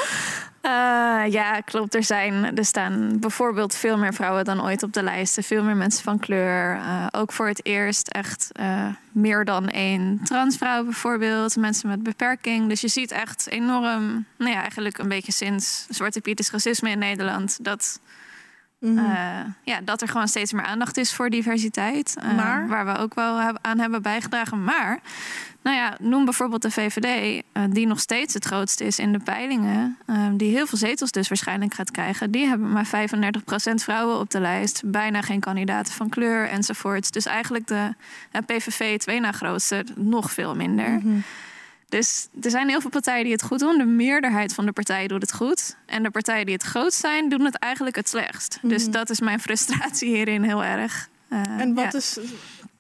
Eh, 0.61 1.33
ja, 1.33 1.61
klopt. 1.61 1.95
Er, 1.95 2.03
zijn, 2.03 2.57
er 2.57 2.65
staan 2.65 3.19
bijvoorbeeld 3.19 3.75
veel 3.75 3.99
meer 3.99 4.15
vrouwen 4.15 4.45
dan 4.45 4.63
ooit 4.63 4.83
op 4.83 4.93
de 4.93 5.03
lijsten. 5.03 5.43
Veel 5.43 5.63
meer 5.63 5.77
mensen 5.77 6.03
van 6.03 6.19
kleur. 6.19 6.75
Eh, 6.75 7.07
ook 7.11 7.33
voor 7.33 7.47
het 7.47 7.67
eerst 7.67 8.09
echt 8.09 8.49
eh, 8.53 8.87
meer 9.13 9.45
dan 9.45 9.69
één 9.69 10.21
transvrouw 10.25 10.85
bijvoorbeeld. 10.85 11.57
Mensen 11.57 11.89
met 11.89 12.03
beperking. 12.03 12.69
Dus 12.69 12.81
je 12.81 12.89
ziet 12.89 13.11
echt 13.11 13.49
enorm, 13.49 14.25
nou 14.39 14.51
ja, 14.51 14.61
eigenlijk 14.61 14.99
een 14.99 15.09
beetje 15.09 15.33
sinds 15.33 15.87
Zwarte 15.89 16.21
Piet 16.21 16.39
is 16.39 16.51
racisme 16.51 16.91
in 16.91 16.99
Nederland... 16.99 17.65
dat, 17.65 18.01
Mhm. 18.81 19.51
ja, 19.63 19.81
dat 19.81 20.03
er 20.03 20.09
gewoon 20.09 20.29
steeds 20.29 20.53
meer 20.53 20.65
aandacht 20.65 20.97
is 20.97 21.13
voor 21.13 21.31
diversiteit. 21.31 22.17
Maar? 22.37 22.69
Waar 22.69 22.87
we 22.87 22.97
ook 22.97 23.15
wel 23.15 23.41
aan 23.61 23.79
hebben 23.79 24.03
bijgedragen. 24.03 24.65
Maar, 24.65 25.01
nou 25.63 25.77
ja, 25.77 25.97
noem 26.01 26.25
bijvoorbeeld 26.25 26.63
de 26.63 26.71
VVD, 26.71 27.43
eh, 27.53 27.63
die 27.71 27.87
nog 27.87 28.01
steeds 28.01 28.35
het 28.35 28.45
grootste 28.45 28.85
is 28.85 28.99
in 28.99 29.13
de 29.13 29.19
peilingen. 29.19 29.99
eh, 30.07 30.27
die 30.33 30.51
heel 30.55 30.67
veel 30.67 30.79
zetels 30.79 31.11
dus 31.11 31.29
waarschijnlijk 31.29 31.75
gaat 31.75 31.91
krijgen. 31.91 32.31
Die 32.31 32.47
hebben 32.47 32.73
maar 32.73 32.87
35% 32.87 33.83
vrouwen 33.83 34.19
op 34.19 34.31
de 34.31 34.41
lijst. 34.41 34.83
Bijna 34.85 35.21
geen 35.23 35.41
kandidaten 35.41 35.93
van 35.95 36.09
kleur 36.09 36.49
enzovoorts. 36.49 37.11
Dus 37.11 37.27
eigenlijk 37.27 37.67
de 37.67 37.95
PVV, 38.47 38.99
twee 38.99 39.21
na 39.21 39.33
grootste, 39.33 39.85
nog 39.95 40.33
veel 40.33 40.57
minder. 40.57 41.01
Dus 41.89 42.29
er 42.43 42.51
zijn 42.51 42.69
heel 42.69 42.81
veel 42.81 42.91
partijen 42.91 43.23
die 43.25 43.33
het 43.33 43.43
goed 43.43 43.59
doen. 43.59 43.79
De 43.79 43.85
meerderheid 43.85 44.55
van 44.55 44.67
de 44.67 44.73
partijen 44.73 45.09
doet 45.09 45.21
het 45.23 45.33
goed. 45.35 45.77
En 45.87 46.03
de 46.03 46.11
partijen 46.11 46.45
die 46.47 46.55
het 46.55 46.63
grootst 46.65 47.01
zijn, 47.01 47.29
doen 47.29 47.45
het 47.45 47.55
eigenlijk 47.57 47.97
het 47.97 48.09
slechtst. 48.09 48.59
Dus 48.63 48.83
Mhm. 48.83 48.93
dat 48.93 49.11
is 49.11 49.21
mijn 49.21 49.41
frustratie 49.41 50.09
hierin 50.15 50.43
heel 50.43 50.65
erg. 50.65 51.09
Eh, 51.29 51.39
En 51.59 51.75
wat 51.75 51.93
ja. 51.93 51.99
is. 51.99 52.19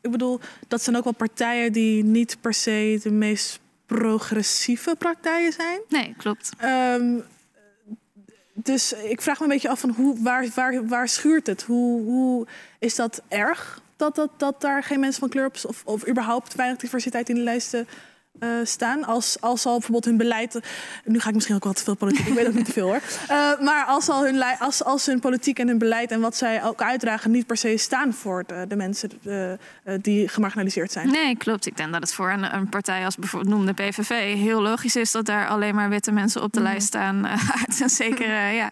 Ik 0.00 0.10
bedoel, 0.10 0.40
dat 0.68 0.82
zijn 0.82 0.96
ook 0.96 1.04
wel 1.04 1.12
partijen 1.12 1.72
die 1.72 2.04
niet 2.04 2.36
per 2.40 2.54
se 2.54 3.00
de 3.02 3.10
meest 3.10 3.60
progressieve 3.86 4.94
partijen 4.98 5.52
zijn. 5.52 5.80
Nee, 5.88 6.14
klopt. 6.16 6.50
Ehm, 6.58 7.18
dus 8.52 8.92
ik 8.92 9.20
vraag 9.20 9.38
me 9.38 9.44
een 9.44 9.50
beetje 9.50 9.68
af 9.68 9.80
van 9.80 9.90
hoe, 9.90 10.22
waar, 10.22 10.48
waar, 10.54 10.86
waar 10.86 11.08
schuurt 11.08 11.46
het? 11.46 11.62
Hoe, 11.62 12.02
hoe 12.02 12.46
is 12.78 12.94
dat 12.94 13.22
erg 13.28 13.82
dat, 14.00 14.14
dat, 14.14 14.30
dat 14.36 14.60
daar 14.60 14.82
geen 14.82 15.00
mensen 15.00 15.20
van 15.20 15.28
kleur 15.28 15.46
op 15.46 15.56
of, 15.66 15.82
of 15.84 16.08
überhaupt 16.08 16.54
weinig 16.54 16.78
diversiteit 16.78 17.28
in 17.28 17.34
de 17.34 17.40
lijsten 17.40 17.88
eh, 18.40 18.48
staan? 18.64 19.04
Als, 19.04 19.36
als 19.40 19.66
al 19.66 19.72
bijvoorbeeld 19.72 20.04
hun 20.04 20.16
beleid. 20.16 20.60
Nu 21.04 21.20
ga 21.20 21.28
ik 21.28 21.34
misschien 21.34 21.56
ook 21.56 21.64
wel 21.64 21.72
te 21.72 21.84
veel 21.84 21.94
politiek, 21.94 22.26
ik 22.26 22.34
weet 22.34 22.46
ook 22.46 22.54
niet 22.54 22.64
te 22.64 22.72
veel 22.72 22.86
hoor. 22.86 23.00
Eh, 23.28 23.60
maar 23.60 23.84
als, 23.84 24.08
al 24.08 24.24
hun, 24.24 24.42
als, 24.58 24.84
als 24.84 25.06
hun 25.06 25.20
politiek 25.20 25.58
en 25.58 25.68
hun 25.68 25.78
beleid 25.78 26.10
en 26.10 26.20
wat 26.20 26.36
zij 26.36 26.64
ook 26.64 26.82
uitdragen 26.82 27.30
niet 27.30 27.46
per 27.46 27.56
se 27.56 27.76
staan 27.76 28.12
voor 28.14 28.44
de, 28.46 28.64
de 28.68 28.76
mensen 28.76 29.10
eh, 29.24 29.94
die 30.02 30.28
gemarginaliseerd 30.28 30.92
zijn. 30.92 31.10
Nee, 31.10 31.36
klopt. 31.36 31.66
Ik 31.66 31.76
denk 31.76 31.92
dat 31.92 32.02
het 32.02 32.14
voor 32.14 32.30
een, 32.30 32.54
een 32.54 32.68
partij 32.68 33.04
als 33.04 33.16
bijvoorbeeld 33.16 33.54
noemde 33.54 33.72
PVV 33.72 34.34
heel 34.34 34.60
logisch 34.62 34.96
is 34.96 35.10
dat 35.12 35.26
daar 35.26 35.48
alleen 35.48 35.74
maar 35.74 35.88
witte 35.88 36.12
mensen 36.12 36.42
op 36.42 36.52
de 36.52 36.60
Mhm. 36.60 36.68
lijst 36.68 36.86
staan. 36.86 37.26
eh, 37.26 37.32
uit 37.66 37.80
een 37.80 37.88
zekere, 37.88 38.50
ja. 38.52 38.70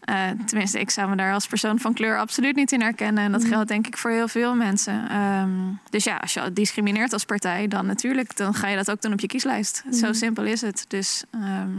Eh, 0.00 0.28
tenminste, 0.46 0.80
ik 0.80 0.90
zou 0.90 1.08
me 1.10 1.16
daar 1.16 1.32
als 1.34 1.46
persoon 1.46 1.78
van 1.78 1.94
kleur 1.94 2.18
absoluut 2.18 2.56
niet 2.56 2.72
in 2.72 2.80
herkennen. 2.80 3.24
En 3.24 3.32
dat 3.32 3.40
Mhm. 3.40 3.50
geldt 3.50 3.68
denk 3.68 3.86
ik 3.86 3.96
voor 3.96 4.10
heel 4.10 4.28
veel 4.28 4.54
mensen. 4.54 5.08
Ehm, 5.08 5.50
dus 5.90 6.04
ja, 6.04 6.16
als 6.16 6.34
je 6.34 6.52
discrimineert 6.52 7.12
als 7.12 7.24
partij, 7.24 7.68
dan 7.68 7.86
natuurlijk, 7.86 8.36
dan 8.36 8.54
ga 8.54 8.68
je 8.68 8.76
dat 8.76 8.90
ook 8.90 9.02
doen 9.02 9.12
op 9.12 9.20
je 9.20 9.26
kieslijst. 9.26 9.82
Zo 9.92 10.06
Mhm. 10.06 10.14
simpel 10.14 10.44
is 10.44 10.60
het. 10.60 10.84
Dus 10.88 11.24
ehm, 11.30 11.76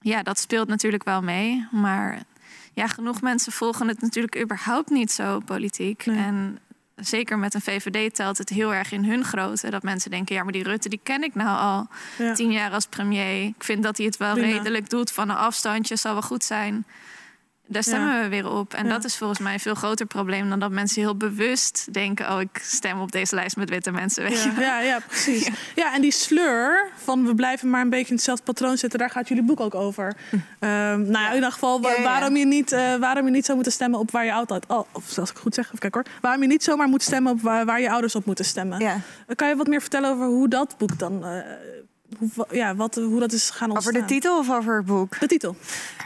ja, 0.00 0.22
dat 0.22 0.38
speelt 0.38 0.68
natuurlijk 0.68 1.04
wel 1.04 1.22
mee. 1.22 1.66
Maar 1.70 2.22
ja, 2.72 2.86
genoeg 2.86 3.20
mensen 3.20 3.52
volgen 3.52 3.88
het 3.88 4.00
natuurlijk 4.00 4.40
überhaupt 4.42 4.90
niet 4.90 5.12
zo 5.12 5.38
politiek. 5.40 6.06
En 6.06 6.58
zeker 6.96 7.38
met 7.38 7.54
een 7.54 7.60
VVD 7.60 8.14
telt 8.14 8.38
het 8.38 8.48
heel 8.48 8.74
erg 8.74 8.92
in 8.92 9.04
hun 9.04 9.24
grootte. 9.24 9.70
Dat 9.70 9.82
mensen 9.82 10.10
denken, 10.10 10.34
ja, 10.34 10.42
maar 10.42 10.52
die 10.52 10.62
Rutte, 10.62 10.88
die 10.88 11.00
ken 11.02 11.22
ik 11.22 11.34
nou 11.34 11.58
al 11.58 11.88
Ja. 12.26 12.34
tien 12.34 12.52
jaar 12.52 12.70
als 12.70 12.86
premier. 12.86 13.42
Ik 13.44 13.64
vind 13.64 13.82
dat 13.82 13.96
hij 13.96 14.06
het 14.06 14.16
wel 14.16 14.32
Prima. 14.34 14.56
redelijk 14.56 14.90
doet 14.90 15.12
van 15.12 15.28
een 15.30 15.36
afstandje, 15.36 15.96
zal 15.96 16.12
wel 16.12 16.22
goed 16.22 16.44
zijn. 16.44 16.84
Daar 17.74 17.82
stemmen 17.82 18.14
Ja. 18.14 18.22
we 18.22 18.28
weer 18.28 18.50
op. 18.50 18.74
En 18.74 18.84
Ja. 18.86 18.90
dat 18.90 19.04
is 19.04 19.16
volgens 19.16 19.38
mij 19.38 19.52
een 19.52 19.60
veel 19.60 19.74
groter 19.74 20.06
probleem 20.06 20.48
dan 20.48 20.58
dat 20.58 20.70
mensen 20.70 21.02
heel 21.02 21.16
bewust 21.16 21.92
denken: 21.92 22.32
oh, 22.32 22.40
ik 22.40 22.58
stem 22.62 23.00
op 23.00 23.12
deze 23.12 23.34
lijst 23.34 23.56
met 23.56 23.70
witte 23.70 23.90
mensen. 23.90 24.22
Weet 24.22 24.42
Ja, 24.42 24.60
ja, 24.60 24.80
ja, 24.80 24.98
precies. 25.08 25.48
Ja. 25.74 25.94
en 25.94 26.00
die 26.00 26.12
sleur 26.12 26.88
van 26.96 27.26
we 27.26 27.34
blijven 27.34 27.70
maar 27.70 27.80
een 27.80 27.90
beetje 27.90 28.08
in 28.08 28.14
hetzelfde 28.14 28.44
patroon 28.44 28.76
zitten, 28.76 28.98
daar 28.98 29.10
gaat 29.10 29.28
jullie 29.28 29.42
boek 29.44 29.60
ook 29.60 29.74
over. 29.74 30.14
Ehm, 30.58 31.00
nou 31.00 31.12
ja, 31.12 31.28
in 31.28 31.34
ieder 31.34 31.52
geval 31.52 31.80
waarom 32.02 32.36
je 32.36 32.46
niet, 32.46 32.72
eh, 32.72 32.94
waarom 32.96 33.24
je 33.24 33.30
niet 33.30 33.44
zou 33.44 33.54
moeten 33.56 33.72
stemmen 33.74 33.98
op 34.00 34.10
waar 34.10 34.24
je 34.24 34.32
altijd, 34.32 34.64
oh, 34.68 34.86
of 34.92 35.18
als 35.18 35.30
ik 35.30 35.36
goed 35.36 35.54
zeg, 35.54 35.66
even 35.66 35.78
kijken 35.78 36.00
hoor, 36.04 36.12
waarom 36.20 36.42
je 36.42 36.48
niet 36.48 36.64
zomaar 36.64 36.88
moet 36.88 37.02
stemmen 37.02 37.32
op 37.32 37.40
waar, 37.40 37.64
waar 37.64 37.80
je 37.80 37.90
ouders 37.90 38.14
op 38.14 38.24
moeten 38.24 38.44
stemmen. 38.44 39.02
Kan 39.36 39.48
je 39.48 39.56
wat 39.56 39.66
meer 39.66 39.80
vertellen 39.80 40.10
over 40.10 40.26
hoe 40.26 40.48
dat 40.48 40.74
boek 40.78 40.98
dan, 40.98 41.24
eh, 41.24 41.38
hoe, 42.18 42.46
ja, 42.50 42.74
wat, 42.74 42.94
hoe 42.94 43.20
dat 43.20 43.32
is 43.32 43.50
gaan 43.50 43.70
ontstaan. 43.70 43.94
Over 43.94 44.08
de 44.08 44.14
titel 44.14 44.38
of 44.38 44.50
over 44.50 44.76
het 44.76 44.86
boek? 44.86 45.20
De 45.20 45.26
titel. 45.26 45.56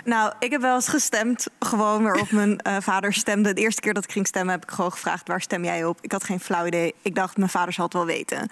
Nou, 0.04 0.32
ik 0.38 0.50
heb 0.50 0.61
wel 0.61 0.74
eens 0.74 0.88
gestemd, 0.88 1.46
gewoon 1.61 2.02
waarop 2.02 2.30
mijn 2.30 2.59
eh, 2.59 2.76
vader 2.80 3.12
stemde. 3.12 3.52
De 3.52 3.61
eerste 3.61 3.80
keer 3.80 3.94
dat 3.94 4.04
ik 4.04 4.12
ging 4.12 4.26
stemmen 4.26 4.54
heb 4.54 4.62
ik 4.62 4.70
gewoon 4.70 4.92
gevraagd... 4.92 5.28
waar 5.28 5.40
stem 5.40 5.64
jij 5.64 5.84
op? 5.84 5.98
Ik 6.00 6.12
had 6.12 6.24
geen 6.24 6.40
flauw 6.40 6.66
idee. 6.66 6.94
Ik 7.02 7.14
dacht, 7.14 7.36
mijn 7.36 7.50
vader 7.50 7.72
zal 7.72 7.84
het 7.84 7.92
wel 7.92 8.06
weten. 8.06 8.48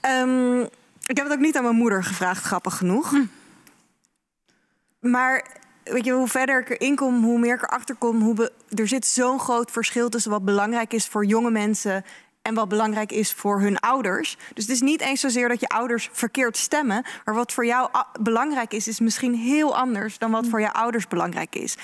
Ehm, 0.00 0.60
ik 1.06 1.16
heb 1.16 1.26
het 1.26 1.32
ook 1.32 1.38
niet 1.38 1.56
aan 1.56 1.62
mijn 1.62 1.76
moeder 1.76 2.04
gevraagd, 2.04 2.44
grappig 2.44 2.76
genoeg. 2.76 3.12
Maar 5.00 5.46
weet 5.84 6.04
je, 6.04 6.12
hoe 6.12 6.28
verder 6.28 6.60
ik 6.60 6.70
erin 6.70 6.96
kom, 6.96 7.24
hoe 7.24 7.38
meer 7.38 7.54
ik 7.54 7.62
erachter 7.62 7.94
kom... 7.94 8.20
Hoe 8.20 8.34
be- 8.34 8.52
er 8.74 8.88
zit 8.88 9.06
zo'n 9.06 9.40
groot 9.40 9.70
verschil 9.70 10.08
tussen 10.08 10.30
wat 10.30 10.44
belangrijk 10.44 10.92
is 10.92 11.06
voor 11.06 11.24
jonge 11.24 11.50
mensen... 11.50 12.04
en 12.42 12.54
wat 12.54 12.68
belangrijk 12.68 13.12
is 13.12 13.32
voor 13.32 13.60
hun 13.60 13.78
ouders. 13.78 14.36
Dus 14.54 14.64
het 14.64 14.74
is 14.74 14.80
niet 14.80 15.00
eens 15.00 15.20
zozeer 15.20 15.48
dat 15.48 15.60
je 15.60 15.68
ouders 15.68 16.08
verkeerd 16.12 16.56
stemmen... 16.56 17.04
maar 17.24 17.34
wat 17.34 17.52
voor 17.52 17.66
jou 17.66 17.90
belangrijk 18.20 18.72
is, 18.72 18.88
is 18.88 19.00
misschien 19.00 19.34
heel 19.34 19.76
anders... 19.76 20.18
dan 20.18 20.30
wat 20.30 20.46
voor 20.46 20.60
jouw 20.60 20.72
ouders 20.72 21.08
belangrijk 21.08 21.54
is. 21.54 21.76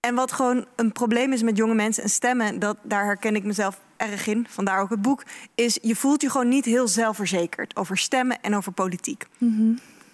En 0.00 0.14
wat 0.14 0.32
gewoon 0.32 0.66
een 0.76 0.92
probleem 0.92 1.32
is 1.32 1.42
met 1.42 1.56
jonge 1.56 1.74
mensen 1.74 2.02
en 2.02 2.10
stemmen... 2.10 2.58
Dat, 2.58 2.76
daar 2.82 3.04
herken 3.04 3.36
ik 3.36 3.44
mezelf 3.44 3.80
erg 3.96 4.26
in, 4.26 4.46
vandaar 4.48 4.80
ook 4.80 4.90
het 4.90 5.02
boek... 5.02 5.22
is 5.54 5.78
je 5.82 5.96
voelt 5.96 6.22
je 6.22 6.30
gewoon 6.30 6.48
niet 6.48 6.64
heel 6.64 6.88
zelfverzekerd 6.88 7.76
over 7.76 7.98
stemmen 7.98 8.40
en 8.40 8.56
over 8.56 8.72
politiek. 8.72 9.24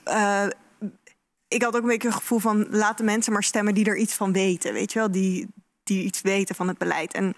Eh, 0.05 0.47
ik 1.49 1.63
had 1.63 1.77
ook 1.77 1.83
een 1.83 1.89
beetje 1.89 2.09
het 2.09 2.17
gevoel 2.17 2.39
van 2.39 2.67
laat 2.71 2.99
de 2.99 3.05
mensen 3.05 3.33
maar 3.33 3.43
stemmen 3.43 3.75
die 3.75 3.85
er 3.85 3.97
iets 3.97 4.15
van 4.15 4.33
weten, 4.33 4.73
weet 4.73 4.93
je 4.93 4.99
wel, 4.99 5.11
die, 5.11 5.49
die 5.83 6.05
iets 6.05 6.21
weten 6.21 6.55
van 6.55 6.69
het 6.69 6.79
beleid. 6.79 7.15
En 7.15 7.35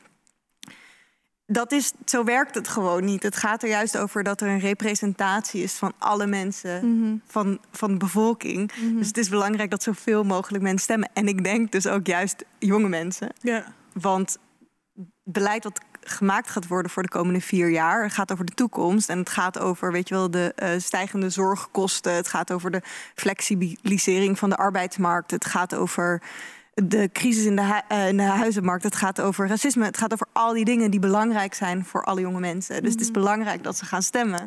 dat 1.47 1.73
is, 1.73 1.93
zo 2.05 2.25
werkt 2.25 2.55
het 2.55 2.69
gewoon 2.69 3.05
niet. 3.05 3.23
Het 3.23 3.37
gaat 3.37 3.63
er 3.63 3.69
juist 3.69 3.99
over 3.99 4.23
dat 4.23 4.41
er 4.41 4.49
een 4.49 4.59
representatie 4.59 5.63
is 5.63 5.73
van 5.73 5.93
alle 5.99 6.27
mensen, 6.27 7.23
van, 7.27 7.59
van 7.71 7.91
de 7.91 7.97
bevolking. 7.97 8.73
Dus 8.73 9.07
het 9.07 9.19
is 9.19 9.29
belangrijk 9.29 9.71
dat 9.71 9.83
zoveel 9.83 10.25
mogelijk 10.25 10.63
mensen 10.63 10.83
stemmen. 10.83 11.11
En 11.13 11.29
ik 11.29 11.45
denk 11.45 11.73
dus 11.73 11.87
ook 11.87 12.07
juist 12.07 12.45
jonge 12.59 12.89
mensen. 12.89 13.33
Ja. 13.41 13.65
Want 13.93 14.39
beleid 15.25 15.65
wat 15.65 15.81
gemaakt 16.01 16.51
gaat 16.51 16.67
worden 16.67 16.91
voor 16.91 17.03
de 17.03 17.09
komende 17.09 17.41
vier 17.41 17.71
jaar. 17.71 18.03
Het 18.03 18.13
gaat 18.13 18.33
over 18.33 18.45
de 18.45 18.55
toekomst 18.55 19.09
en 19.09 19.19
het 19.19 19.31
gaat 19.31 19.59
over, 19.59 19.93
weet 19.93 20.09
je 20.09 20.15
wel, 20.15 20.31
de 20.31 20.53
eh, 20.57 20.71
stijgende 20.79 21.31
zorgkosten. 21.31 22.13
Het 22.13 22.29
gaat 22.29 22.53
over 22.53 22.71
de 22.71 22.83
flexibilisering 23.15 24.39
van 24.39 24.51
de 24.51 24.57
arbeidsmarkt. 24.57 25.31
Het 25.31 25.45
gaat 25.45 25.75
over 25.75 26.23
de 26.85 27.11
crisis 27.13 27.45
in 27.45 27.57
de, 27.57 27.63
hu- 27.63 27.81
eh, 27.97 28.09
in 28.09 28.17
de 28.17 28.23
huizenmarkt. 28.23 28.85
Het 28.85 28.97
gaat 28.97 29.21
over 29.21 29.49
racisme. 29.49 29.85
Het 29.85 29.97
gaat 29.99 30.13
over 30.13 30.27
al 30.33 30.53
die 30.53 30.65
dingen 30.65 30.91
die 30.91 31.01
belangrijk 31.01 31.55
zijn 31.55 31.85
voor 31.85 32.05
alle 32.05 32.21
jonge 32.21 32.41
mensen. 32.41 32.83
Dus 32.83 32.93
het 32.93 33.01
is 33.01 33.11
belangrijk 33.11 33.63
dat 33.63 33.77
ze 33.77 33.85
gaan 33.85 34.03
stemmen. 34.03 34.47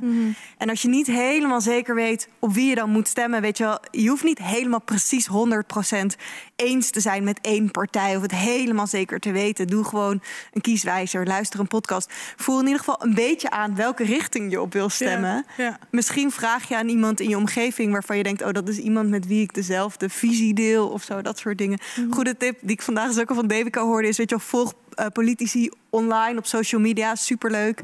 En 0.58 0.70
als 0.70 0.82
je 0.82 0.88
niet 0.88 1.08
helemaal 1.08 1.62
zeker 1.62 1.96
weet 1.96 2.28
op 2.40 2.54
wie 2.54 2.70
je 2.70 2.76
dan 2.76 2.90
moet 2.90 3.08
stemmen, 3.08 3.42
weet 3.42 3.58
je 3.58 3.64
wel, 3.64 3.80
je 3.92 4.10
hoeft 4.10 4.24
niet 4.24 4.38
helemaal 4.40 4.82
precies 4.82 5.28
100% 5.28 6.16
eens 6.56 6.90
te 6.90 7.00
zijn 7.00 7.24
met 7.24 7.40
één 7.42 7.72
partij 7.72 8.16
of 8.16 8.22
het 8.22 8.32
helemaal 8.36 8.88
zeker 8.88 9.20
te 9.20 9.32
weten. 9.32 9.68
Doe 9.68 9.84
gewoon 9.84 10.22
een 10.54 10.62
kieswijzer, 10.62 11.26
luister 11.26 11.60
een 11.60 11.68
podcast. 11.68 12.14
Voel 12.36 12.60
in 12.60 12.64
ieder 12.66 12.80
geval 12.80 13.04
een 13.04 13.14
beetje 13.14 13.50
aan 13.50 13.76
welke 13.76 14.04
richting 14.04 14.52
je 14.52 14.62
op 14.62 14.74
wil 14.74 14.90
stemmen. 14.90 15.46
ja. 15.58 15.80
Misschien 15.92 16.32
vraag 16.32 16.68
je 16.68 16.78
aan 16.78 16.88
iemand 16.90 17.20
in 17.20 17.30
je 17.30 17.38
omgeving 17.38 17.92
waarvan 17.92 18.18
je 18.18 18.24
denkt: 18.24 18.42
oh, 18.44 18.52
dat 18.52 18.68
is 18.70 18.78
iemand 18.78 19.10
met 19.10 19.28
wie 19.28 19.42
ik 19.42 19.54
dezelfde 19.54 20.10
visie 20.10 20.54
deel 20.54 20.88
of 20.88 21.04
zo, 21.04 21.22
dat 21.22 21.38
soort 21.40 21.58
dingen. 21.58 21.80
Goede 22.20 22.38
tip 22.38 22.58
die 22.62 22.72
ik 22.72 22.82
vandaag 22.82 23.08
dus 23.08 23.20
ook 23.20 23.30
al 23.30 23.36
van 23.36 23.48
Devika 23.48 23.82
hoorde 23.82 24.08
is: 24.08 24.18
weet 24.18 24.30
je 24.30 24.36
wel, 24.36 24.46
volg 24.46 24.74
eh, 24.94 25.06
politici 25.14 25.70
online 25.90 26.38
op 26.38 26.46
social 26.46 26.82
media, 26.82 27.16
superleuk. 27.16 27.82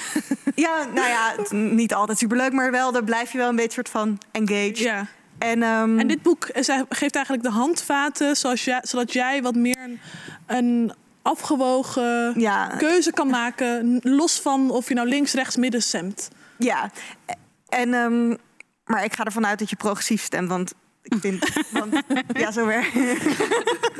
ja, 0.54 0.84
nou 0.94 1.08
ja, 1.08 1.34
niet 1.50 1.94
altijd 1.94 2.18
superleuk, 2.18 2.52
maar 2.52 2.70
wel, 2.70 2.92
daar 2.92 3.04
blijf 3.04 3.32
je 3.32 3.38
wel 3.38 3.48
een 3.48 3.56
beetje 3.56 3.72
soort 3.72 3.88
van 3.88 4.18
engaged. 4.32 4.78
Ja. 4.78 5.06
En, 5.38 5.62
ehm, 5.62 5.98
En 5.98 6.06
dit 6.06 6.22
boek 6.22 6.44
eh, 6.44 6.80
geeft 6.88 7.14
eigenlijk 7.14 7.44
de 7.44 7.50
handvaten 7.50 8.36
zoals 8.36 8.64
jij, 8.64 8.80
zodat 8.82 9.12
jij 9.12 9.42
wat 9.42 9.54
meer 9.54 9.78
een, 9.78 10.00
een 10.46 10.92
afgewogen 11.22 12.34
keuze 12.78 13.12
kan 13.12 13.28
maken. 13.28 14.00
Los 14.02 14.40
van 14.40 14.70
of 14.70 14.88
je 14.88 14.94
nou 14.94 15.08
links, 15.08 15.32
rechts, 15.32 15.56
midden 15.56 15.82
stemt. 15.82 16.28
Ja, 16.58 16.90
en, 17.68 17.94
ehm, 17.94 18.28
maar 18.84 19.04
ik 19.04 19.14
ga 19.14 19.24
ervan 19.24 19.46
uit 19.46 19.58
dat 19.58 19.70
je 19.70 19.76
progressief 19.76 20.22
stemt, 20.22 20.48
want 20.48 20.72
ik 21.08 21.20
vind, 21.20 21.44
want, 21.70 22.02
ja, 22.32 22.50
zo 22.50 22.66
werkt 22.66 22.94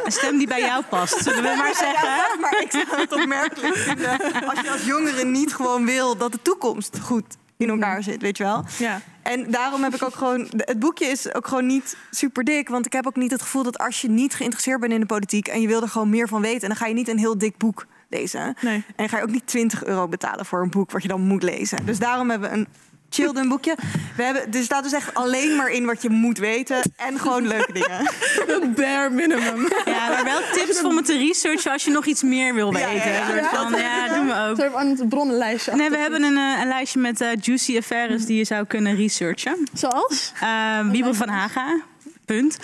Een 0.04 0.12
stem 0.12 0.38
die 0.38 0.46
bij 0.46 0.60
jou 0.60 0.84
past, 0.84 1.22
zullen 1.22 1.42
we 1.42 1.54
maar 1.56 1.74
zeggen. 1.74 2.08
Ja, 2.08 2.26
maar 2.40 2.62
ik 2.62 2.70
zou 2.70 3.00
het 3.00 3.12
opmerkelijk 3.12 3.76
vinden 3.76 4.10
als 4.48 4.60
je 4.60 4.70
als 4.70 4.84
jongere 4.84 5.24
niet 5.24 5.54
gewoon 5.54 5.84
wil 5.84 6.16
dat 6.16 6.32
de 6.32 6.42
toekomst 6.42 6.98
goed 7.00 7.36
in 7.56 7.68
elkaar 7.68 8.02
zit, 8.02 8.22
weet 8.22 8.36
je 8.36 8.44
wel? 8.44 8.64
Ja. 8.78 9.00
En 9.22 9.50
daarom 9.50 9.82
heb 9.82 9.94
ik 9.94 10.02
ook 10.02 10.14
gewoon. 10.14 10.48
Het 10.56 10.78
boekje 10.78 11.06
is 11.06 11.34
ook 11.34 11.46
gewoon 11.46 11.66
niet 11.66 11.96
super 12.10 12.44
dik. 12.44 12.68
Want 12.68 12.86
ik 12.86 12.92
heb 12.92 13.06
ook 13.06 13.16
niet 13.16 13.30
het 13.30 13.42
gevoel 13.42 13.62
dat 13.62 13.78
als 13.78 14.00
je 14.00 14.08
niet 14.08 14.34
geïnteresseerd 14.34 14.80
bent 14.80 14.92
in 14.92 15.00
de 15.00 15.06
politiek. 15.06 15.48
en 15.48 15.60
je 15.60 15.66
wil 15.66 15.82
er 15.82 15.88
gewoon 15.88 16.10
meer 16.10 16.28
van 16.28 16.40
weten. 16.40 16.68
dan 16.68 16.76
ga 16.76 16.86
je 16.86 16.94
niet 16.94 17.08
een 17.08 17.18
heel 17.18 17.38
dik 17.38 17.56
boek 17.56 17.86
lezen. 18.08 18.54
Nee. 18.60 18.84
En 18.96 19.08
ga 19.08 19.16
je 19.16 19.22
ook 19.22 19.30
niet 19.30 19.46
20 19.46 19.84
euro 19.84 20.08
betalen 20.08 20.46
voor 20.46 20.62
een 20.62 20.70
boek 20.70 20.90
wat 20.90 21.02
je 21.02 21.08
dan 21.08 21.20
moet 21.20 21.42
lezen. 21.42 21.86
Dus 21.86 21.98
daarom 21.98 22.30
hebben 22.30 22.50
we 22.50 22.56
een 22.56 22.68
chilled 23.10 23.48
boekje. 23.48 23.74
We 24.16 24.22
hebben, 24.22 24.52
er 24.52 24.62
staat 24.62 24.82
dus 24.82 24.92
echt 24.92 25.14
alleen 25.14 25.56
maar 25.56 25.68
in 25.70 25.86
wat 25.86 26.02
je 26.02 26.10
moet 26.10 26.38
weten. 26.38 26.80
En 26.96 27.18
gewoon 27.18 27.46
leuke 27.46 27.72
dingen. 27.72 28.08
Een 28.62 28.74
bare 28.74 29.10
minimum. 29.10 29.68
Ja, 29.84 30.08
maar 30.08 30.24
wel 30.24 30.40
tips 30.52 30.82
om 30.82 30.96
het 30.96 31.04
te 31.06 31.16
researchen 31.18 31.72
als 31.72 31.84
je 31.84 31.90
nog 31.90 32.06
iets 32.06 32.22
meer 32.22 32.54
wil 32.54 32.72
weten. 32.72 32.94
ja, 32.94 33.34
ja. 33.34 33.48
Van, 33.54 33.72
Ja. 33.80 34.14
doen 34.14 34.26
we 34.26 34.46
ook. 34.50 34.56
Zo 34.56 34.76
aan 34.76 34.86
het 34.88 35.08
bronnenlijstje. 35.08 35.74
Nee, 35.76 35.90
we 35.90 35.96
hebben 35.96 36.22
een, 36.22 36.36
eh, 36.36 36.60
een 36.60 36.68
lijstje 36.68 37.00
met 37.00 37.20
eh, 37.20 37.28
juicy 37.40 37.76
affaires 37.76 38.24
die 38.26 38.36
je 38.36 38.44
zou 38.44 38.64
kunnen 38.66 38.96
researchen. 38.96 39.68
Zoals? 39.72 40.32
Uh, 40.42 40.90
Wiebel 40.90 41.14
van 41.14 41.28
Haga. 41.28 41.80
Punt. 42.28 42.58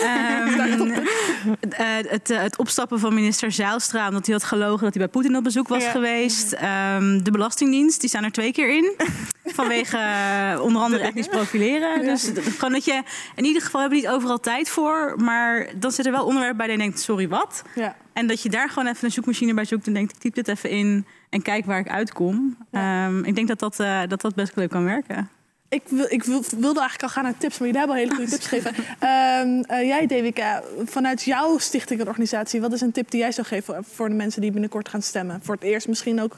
Ehm, 0.00 0.90
eh, 1.70 1.86
het, 2.08 2.30
eh, 2.30 2.38
het 2.38 2.56
opstappen 2.58 2.98
van 2.98 3.14
minister 3.14 3.52
Zijlstra... 3.52 4.08
omdat 4.08 4.26
hij 4.26 4.34
had 4.34 4.44
gelogen 4.44 4.84
dat 4.84 4.94
hij 4.94 5.02
bij 5.02 5.12
Poetin 5.12 5.36
op 5.36 5.44
bezoek 5.44 5.68
was 5.68 5.82
Ja. 5.84 5.90
geweest. 5.90 6.52
Ehm, 6.52 7.22
de 7.22 7.30
Belastingdienst, 7.30 8.00
die 8.00 8.08
staan 8.08 8.24
er 8.24 8.32
twee 8.32 8.52
keer 8.52 8.76
in. 8.76 8.94
Vanwege 9.58 9.96
eh, 9.96 10.60
onder 10.62 10.82
andere 10.82 11.02
etnisch 11.02 11.28
profileren. 11.28 12.04
Dus 12.04 12.30
gewoon 12.34 12.72
dat 12.72 12.84
je... 12.84 13.02
In 13.34 13.44
ieder 13.44 13.62
geval 13.62 13.80
hebben 13.80 13.98
we 13.98 14.04
niet 14.06 14.14
overal 14.14 14.40
tijd 14.40 14.68
voor. 14.68 15.14
Maar 15.18 15.68
dan 15.76 15.90
zit 15.92 16.06
er 16.06 16.12
wel 16.12 16.24
onderwerp 16.24 16.56
bij 16.56 16.66
dat 16.66 16.76
je 16.76 16.82
denkt... 16.82 17.00
sorry, 17.00 17.28
wat? 17.28 17.62
Ja. 17.74 17.96
En 18.12 18.26
dat 18.26 18.42
je 18.42 18.48
daar 18.48 18.68
gewoon 18.68 18.88
even 18.88 19.04
een 19.04 19.12
zoekmachine 19.12 19.54
bij 19.54 19.64
zoekt... 19.64 19.86
en 19.86 19.92
denkt, 19.92 20.12
ik 20.12 20.18
typ 20.18 20.34
dit 20.34 20.48
even 20.48 20.70
in 20.70 21.06
en 21.30 21.42
kijk 21.42 21.64
waar 21.64 21.78
ik 21.78 21.88
uitkom. 21.88 22.56
Ehm, 22.70 23.24
ik 23.24 23.34
denk 23.34 23.48
dat 23.48 23.58
dat, 23.58 23.76
dat 24.08 24.20
dat 24.20 24.34
best 24.34 24.56
leuk 24.56 24.70
kan 24.70 24.84
werken. 24.84 25.28
Ik, 25.74 25.82
wil, 25.88 26.06
ik 26.08 26.22
wil, 26.24 26.42
wilde 26.58 26.80
eigenlijk 26.80 27.02
al 27.02 27.08
gaan 27.08 27.22
naar 27.22 27.36
tips, 27.38 27.58
maar 27.58 27.68
jullie 27.68 27.78
hebben 27.78 27.96
al 27.96 28.02
hele 28.02 28.14
goede 28.14 28.30
tips 28.30 28.46
gegeven. 28.46 28.74
Ehm, 28.98 29.60
eh, 29.60 29.86
jij, 29.86 30.06
Devika, 30.06 30.62
vanuit 30.84 31.22
jouw 31.22 31.58
stichting 31.58 32.00
en 32.00 32.06
organisatie, 32.08 32.60
wat 32.60 32.72
is 32.72 32.80
een 32.80 32.92
tip 32.92 33.10
die 33.10 33.20
jij 33.20 33.32
zou 33.32 33.46
geven 33.46 33.84
voor 33.84 34.08
de 34.08 34.14
mensen 34.14 34.40
die 34.40 34.50
binnenkort 34.50 34.88
gaan 34.88 35.02
stemmen? 35.02 35.40
Voor 35.42 35.54
het 35.54 35.64
eerst 35.64 35.88
misschien 35.88 36.20
ook. 36.20 36.36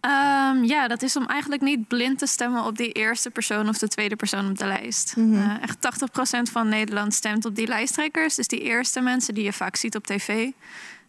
Ehm, 0.00 0.64
ja, 0.64 0.88
dat 0.88 1.02
is 1.02 1.16
om 1.16 1.26
eigenlijk 1.26 1.62
niet 1.62 1.88
blind 1.88 2.18
te 2.18 2.26
stemmen 2.26 2.64
op 2.64 2.76
die 2.76 2.92
eerste 2.92 3.30
persoon 3.30 3.68
of 3.68 3.78
de 3.78 3.88
tweede 3.88 4.16
persoon 4.16 4.50
op 4.50 4.58
de 4.58 4.66
lijst. 4.66 5.16
Mhm. 5.16 5.34
Eh, 5.34 5.62
echt 5.62 5.80
80% 5.80 6.50
van 6.50 6.68
Nederland 6.68 7.14
stemt 7.14 7.44
op 7.44 7.54
die 7.54 7.66
lijsttrekkers. 7.66 8.34
Dus 8.34 8.48
die 8.48 8.60
eerste 8.60 9.00
mensen 9.00 9.34
die 9.34 9.44
je 9.44 9.52
vaak 9.52 9.76
ziet 9.76 9.96
op 9.96 10.06
tv. 10.06 10.50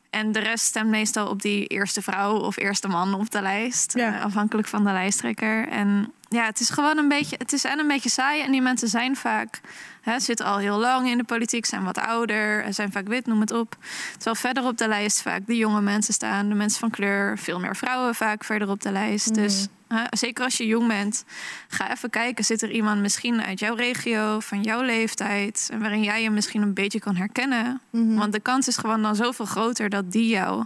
En 0.09 0.31
de 0.31 0.39
rest 0.39 0.65
stemt 0.65 0.89
meestal 0.89 1.27
op 1.27 1.41
die 1.41 1.67
eerste 1.67 2.01
vrouw 2.01 2.37
of 2.37 2.57
eerste 2.57 2.87
man 2.87 3.13
op 3.13 3.31
de 3.31 3.41
lijst. 3.41 3.95
eh, 3.95 4.23
afhankelijk 4.23 4.67
van 4.67 4.83
de 4.83 4.91
lijsttrekker. 4.91 5.67
En 5.67 6.13
ja, 6.29 6.45
het 6.45 6.59
is 6.59 6.69
gewoon 6.69 6.97
een 6.97 7.07
beetje, 7.07 7.35
het 7.37 7.53
is 7.53 7.63
en 7.63 7.79
een 7.79 7.87
beetje 7.87 8.09
saai. 8.09 8.41
En 8.41 8.51
die 8.51 8.61
mensen 8.61 8.87
zijn 8.87 9.15
vaak, 9.15 9.61
hè, 10.01 10.19
zitten 10.19 10.45
al 10.45 10.57
heel 10.57 10.77
lang 10.77 11.09
in 11.09 11.17
de 11.17 11.23
politiek, 11.23 11.65
zijn 11.65 11.83
wat 11.83 11.97
ouder, 11.97 12.73
zijn 12.73 12.91
vaak 12.91 13.07
wit, 13.07 13.25
noem 13.25 13.39
het 13.39 13.51
op. 13.51 13.75
Terwijl 14.13 14.35
verder 14.35 14.65
op 14.65 14.77
de 14.77 14.87
lijst 14.87 15.21
vaak 15.21 15.41
de 15.45 15.57
jonge 15.57 15.81
mensen 15.81 16.13
staan, 16.13 16.49
de 16.49 16.55
mensen 16.55 16.79
van 16.79 16.89
kleur, 16.89 17.37
veel 17.37 17.59
meer 17.59 17.75
vrouwen 17.75 18.15
vaak 18.15 18.43
verder 18.43 18.69
op 18.69 18.81
de 18.81 18.91
lijst. 18.91 19.33
Dus 19.33 19.67
hè, 19.87 20.03
zeker 20.09 20.43
als 20.43 20.57
je 20.57 20.65
jong 20.65 20.87
bent, 20.87 21.25
ga 21.67 21.91
even 21.91 22.09
kijken, 22.09 22.45
zit 22.45 22.61
er 22.61 22.71
iemand 22.71 23.01
misschien 23.01 23.41
uit 23.41 23.59
jouw 23.59 23.75
regio, 23.75 24.39
van 24.39 24.61
jouw 24.61 24.81
leeftijd, 24.81 25.69
en 25.71 25.79
waarin 25.79 26.03
jij 26.03 26.21
je 26.21 26.29
misschien 26.29 26.61
een 26.61 26.73
beetje 26.73 26.99
kan 26.99 27.15
herkennen. 27.15 27.81
Mhm. 27.89 28.15
Want 28.15 28.33
de 28.33 28.39
kans 28.39 28.67
is 28.67 28.77
gewoon 28.77 29.01
dan 29.01 29.15
zoveel 29.15 29.45
groter 29.45 29.89
dat 29.89 30.11
die 30.11 30.27
jou 30.27 30.65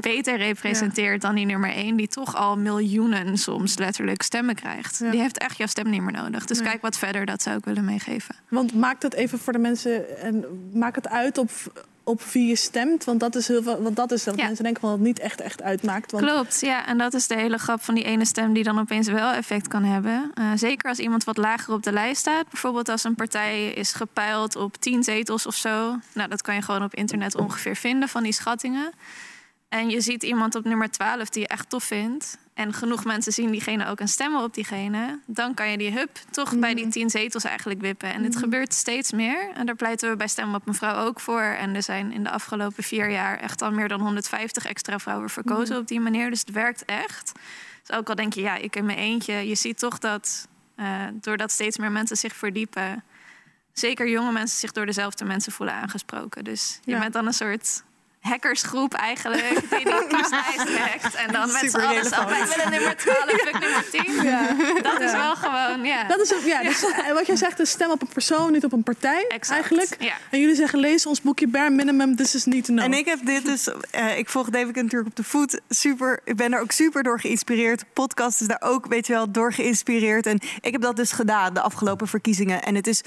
beter 0.00 0.36
representeert 0.36 1.20
dan 1.22 1.34
die 1.34 1.46
nummer 1.46 1.70
één, 1.70 1.96
die 1.96 2.08
toch 2.08 2.34
al 2.36 2.56
miljoenen 2.56 3.38
soms 3.38 3.78
letterlijk 3.78 4.22
stemmen 4.22 4.54
krijgt. 4.54 4.98
Die 5.10 5.20
heeft 5.20 5.38
echt 5.38 5.56
jouw 5.56 5.66
stem 5.66 5.90
niet 5.90 6.02
meer 6.02 6.12
nodig. 6.22 6.44
Dus 6.46 6.58
Nee. 6.58 6.68
kijk 6.68 6.82
wat 6.82 6.98
verder, 6.98 7.26
dat 7.26 7.42
zou 7.42 7.56
ik 7.56 7.64
willen 7.64 7.84
meegeven. 7.84 8.34
Want 8.48 8.74
maakt 8.74 9.02
het 9.02 9.14
even 9.14 9.38
voor 9.38 9.52
de 9.52 9.58
mensen 9.58 10.18
en 10.18 10.44
maak 10.72 10.94
het 10.94 11.08
uit 11.08 11.38
op, 11.38 11.50
op 12.04 12.22
wie 12.22 12.46
je 12.48 12.56
stemt. 12.56 13.04
Want 13.04 13.20
dat 13.20 13.34
is 13.34 13.48
heel 13.48 13.62
veel. 13.62 13.82
Want 13.82 13.96
dat 13.96 14.12
is 14.12 14.24
dat 14.24 14.36
mensen 14.36 14.64
denken 14.64 14.80
van 14.80 14.90
dat 14.90 14.98
het 14.98 15.06
niet 15.08 15.18
echt, 15.18 15.40
echt 15.40 15.62
uitmaakt. 15.62 16.12
Want 16.12 16.24
Klopt, 16.24 16.60
ja. 16.60 16.86
En 16.86 16.98
dat 16.98 17.14
is 17.14 17.26
de 17.26 17.34
hele 17.34 17.58
grap 17.58 17.82
van 17.82 17.94
die 17.94 18.04
ene 18.04 18.24
stem 18.24 18.52
die 18.52 18.62
dan 18.64 18.78
opeens 18.78 19.08
wel 19.08 19.30
effect 19.32 19.68
kan 19.68 19.84
hebben. 19.84 20.30
Eh, 20.34 20.44
zeker 20.54 20.88
als 20.88 20.98
iemand 20.98 21.24
wat 21.24 21.36
lager 21.36 21.74
op 21.74 21.82
de 21.82 21.92
lijst 21.92 22.20
staat. 22.20 22.48
Bijvoorbeeld 22.50 22.88
als 22.88 23.04
een 23.04 23.14
partij 23.14 23.68
is 23.68 23.92
gepeild 23.92 24.56
op 24.56 24.76
10 24.76 25.02
zetels 25.02 25.46
of 25.46 25.54
zo. 25.54 25.96
Nou, 26.14 26.28
dat 26.28 26.42
kan 26.42 26.54
je 26.54 26.62
gewoon 26.62 26.82
op 26.84 26.94
internet 26.94 27.36
ongeveer 27.36 27.76
vinden 27.76 28.08
van 28.08 28.22
die 28.22 28.32
schattingen. 28.32 28.92
En 29.68 29.90
je 29.90 30.00
ziet 30.00 30.22
iemand 30.22 30.54
op 30.54 30.64
nummer 30.64 30.90
12 30.90 31.28
die 31.28 31.42
je 31.42 31.48
echt 31.48 31.68
tof 31.68 31.84
vindt. 31.84 32.38
En 32.54 32.72
genoeg 32.72 33.04
mensen 33.04 33.32
zien 33.32 33.50
diegene 33.50 33.86
ook 33.86 34.00
en 34.00 34.08
stemmen 34.08 34.42
op 34.42 34.54
diegene. 34.54 35.18
Dan 35.26 35.54
kan 35.54 35.70
je 35.70 35.78
die 35.78 35.92
hub 35.92 36.10
toch 36.30 36.58
bij 36.58 36.74
die 36.74 36.88
tien 36.88 37.10
zetels 37.10 37.44
eigenlijk 37.44 37.80
wippen. 37.80 38.12
En 38.12 38.22
dit 38.22 38.30
Mhm. 38.32 38.40
gebeurt 38.42 38.74
steeds 38.74 39.12
meer. 39.12 39.50
En 39.54 39.66
daar 39.66 39.74
pleiten 39.76 40.10
we 40.10 40.16
bij 40.16 40.28
Stem 40.28 40.54
op 40.54 40.66
Mevrouw 40.66 41.06
ook 41.06 41.20
voor. 41.20 41.40
En 41.40 41.74
er 41.74 41.82
zijn 41.82 42.12
in 42.12 42.24
de 42.24 42.30
afgelopen 42.30 42.84
vier 42.84 43.10
jaar 43.10 43.38
echt 43.38 43.62
al 43.62 43.70
meer 43.72 43.88
dan 43.88 44.00
150 44.00 44.64
extra 44.66 44.98
vrouwen 44.98 45.30
verkozen 45.30 45.72
Mhm. 45.72 45.78
op 45.82 45.88
die 45.88 46.00
manier. 46.00 46.30
Dus 46.30 46.40
het 46.40 46.50
werkt 46.50 46.84
echt. 46.84 47.32
Dus 47.86 47.96
ook 47.96 48.08
al 48.08 48.14
denk 48.14 48.32
je, 48.34 48.40
ja, 48.40 48.54
ik 48.56 48.76
in 48.76 48.84
mijn 48.84 48.98
eentje. 48.98 49.34
Je 49.48 49.54
ziet 49.54 49.78
toch 49.78 49.98
dat 49.98 50.48
eh, 50.76 51.02
doordat 51.12 51.50
steeds 51.50 51.76
meer 51.78 51.92
mensen 51.92 52.16
zich 52.16 52.36
verdiepen... 52.36 53.04
zeker 53.72 54.08
jonge 54.08 54.32
mensen 54.32 54.58
zich 54.58 54.72
door 54.72 54.86
dezelfde 54.86 55.24
mensen 55.24 55.52
voelen 55.52 55.74
aangesproken. 55.74 56.44
Dus 56.44 56.78
je 56.84 56.90
Ja. 56.90 56.98
bent 56.98 57.12
dan 57.12 57.26
een 57.26 57.32
soort 57.32 57.82
hackersgroep 58.26 58.94
eigenlijk... 58.94 59.60
die 59.70 59.84
die 59.84 60.06
kieslijst 60.16 60.78
hackt. 60.78 61.14
En 61.14 61.32
dan 61.32 61.52
met 61.52 61.70
z'n 61.70 61.76
allen 61.76 62.28
wij 62.28 62.46
willen 62.56 62.70
nummer 62.70 62.96
12, 62.96 63.30
ik 63.30 63.58
nummer 63.60 63.90
10. 63.90 64.22
Ja. 64.22 64.56
Dat 64.82 65.00
is 65.00 65.12
wel 65.12 65.36
gewoon, 65.36 65.84
ja. 65.84 66.04
Dat 66.04 66.20
is 66.20 66.34
ook, 66.34 66.42
ja, 66.42 66.62
dus, 66.62 66.84
eh, 66.84 67.12
wat 67.12 67.26
jij 67.26 67.36
zegt, 67.36 67.60
is 67.60 67.70
stem 67.70 67.90
op 67.90 68.02
een 68.02 68.08
persoon, 68.08 68.52
niet 68.52 68.64
op 68.64 68.72
een 68.72 68.82
partij 68.82 69.26
eigenlijk. 69.48 69.96
ja. 69.98 70.14
En 70.30 70.40
jullie 70.40 70.54
zeggen, 70.54 70.78
lees 70.78 71.06
ons 71.06 71.22
boekje 71.22 71.48
Bare 71.48 71.70
Minimum, 71.70 72.16
this 72.16 72.34
is 72.34 72.44
niet 72.44 72.64
to 72.64 72.72
know. 72.72 72.84
En 72.84 72.92
ik 72.92 73.04
heb 73.06 73.18
dit 73.22 73.44
dus, 73.44 73.68
eh, 73.90 74.18
ik 74.18 74.28
volg 74.28 74.50
David 74.50 74.74
natuurlijk 74.74 75.10
op 75.10 75.16
de 75.16 75.24
voet. 75.24 75.60
Super, 75.68 76.20
ik 76.24 76.36
ben 76.36 76.52
er 76.52 76.60
ook 76.60 76.72
super 76.72 77.02
door 77.02 77.20
geïnspireerd. 77.20 77.84
Podcast 77.92 78.40
is 78.40 78.46
daar 78.46 78.62
ook, 78.62 78.86
weet 78.86 79.06
je 79.06 79.12
wel, 79.12 79.30
door 79.30 79.52
geïnspireerd. 79.52 80.26
En 80.26 80.38
ik 80.60 80.72
heb 80.72 80.80
dat 80.80 80.96
dus 80.96 81.12
gedaan 81.12 81.54
de 81.54 81.60
afgelopen 81.60 82.08
verkiezingen. 82.08 82.62
En 82.62 82.74
het 82.74 82.86
is 82.86 83.02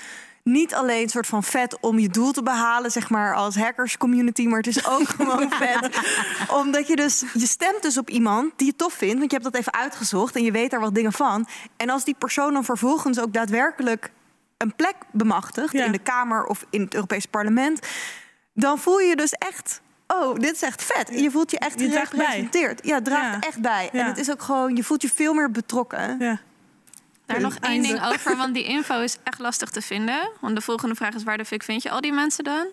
niet 0.51 0.73
alleen 0.73 1.03
een 1.03 1.09
soort 1.09 1.27
van 1.27 1.43
vet 1.43 1.79
om 1.79 1.99
je 1.99 2.09
doel 2.09 2.31
te 2.31 2.43
behalen, 2.43 2.91
zeg 2.91 3.09
maar, 3.09 3.35
als 3.35 3.55
hackers 3.55 3.97
community, 3.97 4.47
maar 4.47 4.57
het 4.57 4.67
is 4.67 4.87
ook 4.87 5.07
gewoon 5.17 5.51
vet. 5.51 5.89
Omdat 6.51 6.87
je 6.87 6.95
dus, 6.95 7.23
je 7.33 7.47
stemt 7.47 7.81
dus 7.81 7.97
op 7.97 8.09
iemand 8.09 8.51
die 8.55 8.67
je 8.67 8.75
tof 8.75 8.93
vindt, 8.93 9.17
want 9.17 9.31
je 9.31 9.37
hebt 9.37 9.51
dat 9.51 9.61
even 9.61 9.73
uitgezocht 9.73 10.35
en 10.35 10.43
je 10.43 10.51
weet 10.51 10.71
daar 10.71 10.79
wat 10.79 10.95
dingen 10.95 11.13
van. 11.13 11.47
En 11.77 11.89
als 11.89 12.03
die 12.03 12.15
persoon 12.17 12.53
dan 12.53 12.63
vervolgens 12.63 13.19
ook 13.19 13.33
daadwerkelijk 13.33 14.11
een 14.57 14.75
plek 14.75 14.95
bemachtigt 15.11 15.73
in 15.73 15.91
de 15.91 15.99
Kamer 15.99 16.45
of 16.45 16.65
in 16.69 16.81
het 16.81 16.93
Europees 16.93 17.25
Parlement, 17.25 17.87
dan 18.53 18.79
voel 18.79 18.99
je 18.99 19.07
je 19.07 19.15
dus 19.15 19.31
echt. 19.31 19.81
Oh, 20.07 20.35
dit 20.35 20.53
is 20.53 20.61
echt 20.61 20.83
vet. 20.83 21.19
Je 21.19 21.31
voelt 21.31 21.51
je 21.51 21.59
echt 21.59 21.79
Je 21.79 21.89
gerepresenteerd. 21.89 22.85
Ja, 22.85 23.01
draagt 23.01 23.45
echt 23.45 23.61
bij. 23.61 23.89
Ja. 23.91 23.99
En 23.99 24.05
het 24.05 24.17
is 24.17 24.31
ook 24.31 24.41
gewoon, 24.41 24.75
je 24.75 24.83
voelt 24.83 25.01
je 25.01 25.09
veel 25.09 25.33
meer 25.33 25.51
betrokken. 25.51 26.15
Ja. 26.19 26.39
Daar 27.29 27.41
nog 27.41 27.55
één 27.55 27.81
ding 27.81 28.05
over, 28.05 28.37
want 28.37 28.53
die 28.53 28.63
info 28.63 29.01
is 29.01 29.17
echt 29.23 29.39
lastig 29.39 29.69
te 29.69 29.81
vinden. 29.81 30.29
Want 30.39 30.55
de 30.55 30.61
volgende 30.61 30.95
vraag 30.95 31.13
is: 31.13 31.23
waar 31.23 31.37
de 31.37 31.45
fuck 31.45 31.63
vind 31.63 31.83
je 31.83 31.89
al 31.89 32.01
die 32.01 32.13
mensen 32.13 32.43
dan? 32.43 32.67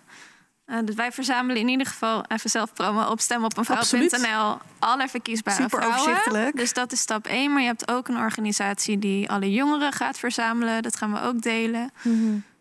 Eh, 0.65 0.79
dus 0.85 0.95
wij 0.95 1.13
verzamelen 1.13 1.61
in 1.63 1.69
ieder 1.69 1.87
geval 1.87 2.25
even 2.29 2.51
zelf 2.51 2.73
promo 2.73 3.03
op 3.03 3.21
stemopenvrouw.nl 3.21 4.59
alle 4.79 5.09
verkiesbare 5.09 5.63
Super 5.63 5.79
vrouwen. 5.79 6.01
overzichtelijk. 6.01 6.57
Dus 6.57 6.73
dat 6.73 6.93
is 6.93 7.01
stap 7.01 7.27
1. 7.27 7.53
Maar 7.53 7.61
je 7.61 7.67
hebt 7.67 7.91
ook 7.91 8.09
een 8.09 8.17
organisatie 8.17 8.99
die 8.99 9.31
alle 9.31 9.53
jongeren 9.53 9.93
gaat 9.93 10.19
verzamelen. 10.19 10.83
Dat 10.83 10.97
gaan 10.97 11.13
we 11.13 11.21
ook 11.21 11.43
delen. 11.43 11.91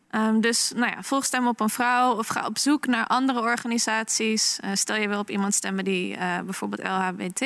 Ehm, 0.10 0.40
dus 0.40 0.72
nou 0.76 0.92
ja, 0.92 1.04
volg 1.04 1.26
Stem 1.26 1.48
op 1.48 1.60
een 1.60 1.70
Vrouw 1.70 2.18
of 2.18 2.28
ga 2.28 2.46
op 2.46 2.58
zoek 2.58 2.86
naar 2.88 3.08
andere 3.08 3.40
organisaties. 3.40 4.60
Eh, 4.60 4.70
stel 4.74 4.96
je 4.96 5.08
wil 5.08 5.20
op 5.20 5.30
iemand 5.30 5.54
stemmen 5.54 5.84
die 5.84 6.16
eh, 6.16 6.40
bijvoorbeeld 6.40 6.84
LHBT 6.84 7.42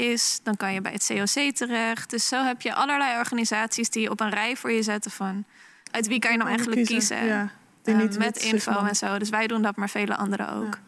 is, 0.00 0.40
dan 0.42 0.56
kan 0.56 0.72
je 0.72 0.80
bij 0.80 0.92
het 0.92 1.06
COC 1.06 1.54
terecht. 1.56 2.10
Dus 2.10 2.28
zo 2.28 2.44
heb 2.44 2.60
je 2.62 2.74
allerlei 2.74 3.18
organisaties 3.18 3.90
die 3.90 4.10
op 4.10 4.20
een 4.20 4.30
rij 4.30 4.56
voor 4.56 4.72
je 4.72 4.82
zetten 4.82 5.10
van 5.10 5.44
uit 5.90 6.06
wie 6.06 6.18
kan 6.18 6.30
je 6.30 6.36
nou 6.36 6.48
eigenlijk 6.48 6.86
Kiezen, 6.86 7.16
kiezen. 7.16 7.34
ja. 7.34 7.50
Die 7.82 7.94
niet 7.94 8.18
met 8.18 8.36
info 8.36 8.84
en 8.84 8.96
zo. 8.96 9.18
Dus 9.18 9.28
wij 9.28 9.46
doen 9.46 9.62
dat, 9.62 9.76
maar 9.76 9.90
vele 9.90 10.16
anderen 10.16 10.52
ook. 10.52 10.78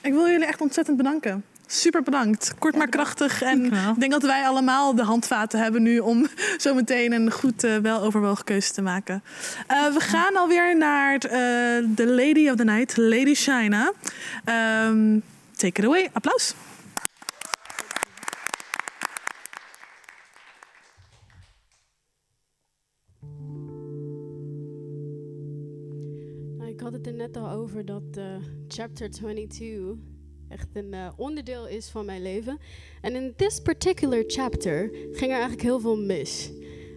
Ik 0.00 0.12
wil 0.12 0.28
jullie 0.28 0.46
echt 0.46 0.60
ontzettend 0.60 0.96
bedanken. 0.96 1.44
Super 1.66 2.02
bedankt. 2.02 2.54
Kort 2.58 2.76
maar 2.76 2.88
krachtig. 2.88 3.42
En 3.42 3.64
ik 3.64 3.98
denk 3.98 4.12
dat 4.12 4.22
wij 4.22 4.46
allemaal 4.46 4.94
de 4.94 5.02
handvaten 5.02 5.60
hebben 5.60 5.82
nu 5.82 5.98
om 5.98 6.26
zo 6.58 6.74
meteen 6.74 7.12
een 7.12 7.30
goed, 7.32 7.64
eh, 7.64 7.76
weloverwogen 7.76 8.44
keuze 8.44 8.72
te 8.72 8.82
maken. 8.82 9.22
Eh, 9.66 9.86
we 9.86 10.00
gaan 10.00 10.36
alweer 10.36 10.76
naar 10.76 11.14
eh, 11.14 11.30
de 11.86 12.06
Lady 12.06 12.48
of 12.48 12.56
the 12.56 12.64
Night, 12.64 12.96
Lady 12.96 13.34
Shina. 13.34 13.92
Ehm, 14.44 15.18
take 15.56 15.80
it 15.80 15.84
away. 15.84 16.08
Applaus. 16.12 16.54
Net 27.22 27.36
al 27.36 27.50
over 27.50 27.84
dat 27.84 28.02
eh, 28.16 28.24
chapter 28.68 29.10
22 29.10 29.94
echt 30.48 30.68
een 30.72 30.94
eh, 30.94 31.08
onderdeel 31.16 31.68
is 31.68 31.88
van 31.88 32.04
mijn 32.04 32.22
leven. 32.22 32.58
En 33.00 33.14
in 33.14 33.32
this 33.36 33.60
particular 33.60 34.24
chapter 34.26 34.90
ging 34.92 35.30
er 35.30 35.30
eigenlijk 35.30 35.62
heel 35.62 35.80
veel 35.80 35.96
mis. 35.96 36.50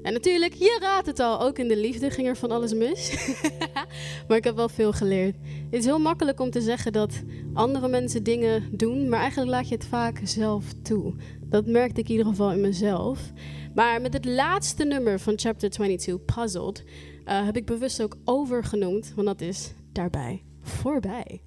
En 0.04 0.14
natuurlijk, 0.14 0.54
je 0.54 0.78
raadt 0.82 1.08
het 1.08 1.20
al, 1.20 1.42
ook 1.42 1.60
in 1.60 1.68
de 1.68 1.78
liefde 1.78 2.10
ging 2.10 2.28
er 2.28 2.36
van 2.36 2.52
alles 2.52 2.74
mis. 2.74 3.32
maar 4.28 4.38
ik 4.38 4.44
heb 4.44 4.56
wel 4.56 4.70
veel 4.70 4.92
geleerd. 4.92 5.36
Het 5.70 5.80
is 5.80 5.86
heel 5.86 6.00
makkelijk 6.00 6.40
om 6.40 6.50
te 6.50 6.62
zeggen 6.62 6.94
dat 6.94 7.22
andere 7.54 7.88
mensen 7.88 8.24
dingen 8.24 8.78
doen, 8.78 9.10
maar 9.10 9.20
eigenlijk 9.20 9.52
laat 9.52 9.68
je 9.68 9.76
het 9.76 9.86
vaak 9.86 10.22
zelf 10.24 10.66
toe. 10.82 11.14
Dat 11.42 11.66
merkte 11.66 12.00
ik 12.00 12.06
in 12.06 12.12
ieder 12.12 12.28
geval 12.28 12.52
in 12.52 12.62
mezelf. 12.62 13.32
Maar 13.76 14.02
met 14.02 14.14
het 14.14 14.26
laatste 14.26 14.84
nummer 14.84 15.20
van 15.20 15.34
chapter 15.40 15.70
22, 15.70 16.36
Puzzled, 16.36 16.84
eh, 17.26 17.46
heb 17.46 17.58
ik 17.58 17.66
bewust 17.66 18.02
ook 18.02 18.18
overgenoemd, 18.24 19.14
want 19.16 19.28
dat 19.28 19.42
is 19.42 19.74
daarbij 19.96 20.44
voorbij. 20.62 21.42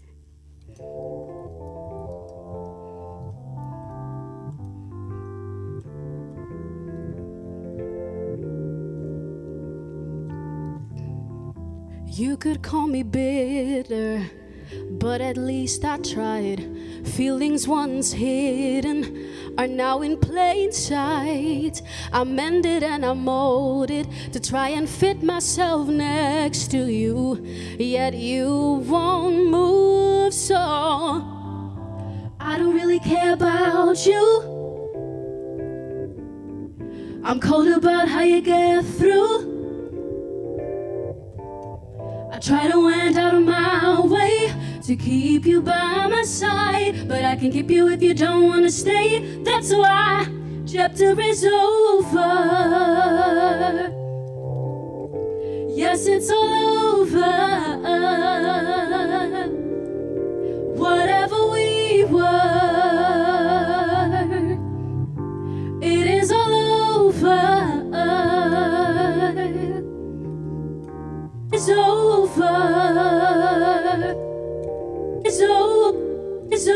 You 12.05 12.37
could 12.37 12.61
call 12.61 12.89
me 12.89 13.05
bitter, 13.05 14.31
but 14.91 15.21
at 15.21 15.37
least 15.37 15.85
I 15.85 15.99
tried. 15.99 16.65
Feelings 17.05 17.67
once 17.69 18.13
hidden 18.13 19.55
are 19.57 19.67
now 19.67 20.03
in 20.03 20.17
plain 20.19 20.73
sight. 20.73 21.83
I 22.13 22.25
mended 22.25 22.83
and 22.83 23.05
I 23.05 23.13
molded 23.13 24.09
to 24.33 24.41
try 24.41 24.71
and 24.71 24.89
fit 24.89 25.23
myself 25.23 25.89
next 25.89 26.71
to 26.73 26.87
you, 26.87 27.45
yet 27.79 28.15
you 28.15 28.85
won't 28.87 29.51
move. 29.51 30.35
So 30.35 30.57
I 32.41 32.57
don't 32.59 32.75
really 32.75 33.01
care 33.01 33.33
about 33.33 34.07
you. 34.07 34.59
I'm 37.25 37.41
cold 37.41 37.69
about 37.69 38.09
how 38.09 38.23
you 38.23 38.41
get 38.41 38.85
through. 38.85 39.57
I 42.33 42.39
try 42.39 42.71
to 42.71 42.85
went 42.85 43.17
out 43.17 43.35
of 43.35 43.43
my 43.43 44.01
way 44.01 44.48
to 44.89 44.97
keep 44.97 45.45
you 45.45 45.61
by 45.61 46.07
my 46.07 46.23
side, 46.23 47.07
but 47.07 47.23
I 47.23 47.37
can 47.37 47.53
keep 47.53 47.71
you 47.71 47.89
if 47.89 48.03
you 48.03 48.15
don't 48.15 48.49
wanna 48.49 48.71
stay. 48.71 49.43
That's 49.43 49.71
why 49.71 50.27
chapter 50.67 51.21
is 51.21 51.45
over. 51.45 52.33
Yes, 55.69 56.07
it's 56.07 56.31
all 56.31 57.01
over. 57.03 57.21
Whatever 60.75 61.51
we 61.51 62.05
were, 62.05 62.49
it 65.83 66.07
is 66.07 66.33
all 66.33 66.55
over. 67.11 67.41
It's 71.53 71.69
over. 71.69 72.89
It's 75.41 75.47
over. 75.47 76.49
It's 76.51 76.67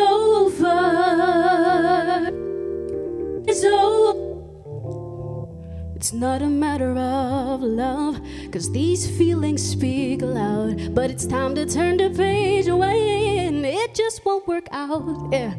over. 3.64 5.48
It's 5.96 6.12
not 6.12 6.42
a 6.42 6.46
matter 6.46 6.96
of 6.96 7.60
love, 7.60 8.20
cause 8.52 8.70
these 8.70 9.10
feelings 9.18 9.68
speak 9.68 10.22
loud. 10.22 10.94
But 10.94 11.10
it's 11.10 11.26
time 11.26 11.56
to 11.56 11.66
turn 11.66 11.96
the 11.96 12.10
page 12.10 12.68
away, 12.68 13.48
and 13.48 13.66
it 13.66 13.96
just 13.96 14.24
won't 14.24 14.46
work 14.46 14.68
out. 14.70 15.30
Yeah, 15.32 15.54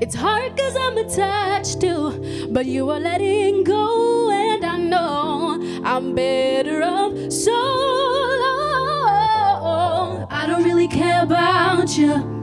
it's 0.00 0.14
hard 0.14 0.56
cause 0.56 0.76
I'm 0.76 0.96
attached 0.96 1.82
to, 1.82 2.48
but 2.52 2.64
you 2.64 2.88
are 2.88 3.00
letting 3.00 3.64
go, 3.64 4.30
and 4.30 4.64
I 4.64 4.78
know 4.78 5.60
I'm 5.84 6.14
better 6.14 6.82
off 6.82 7.30
so. 7.30 7.52
I 10.30 10.46
don't 10.46 10.64
really 10.64 10.88
care 10.88 11.22
about 11.22 11.98
you. 11.98 12.35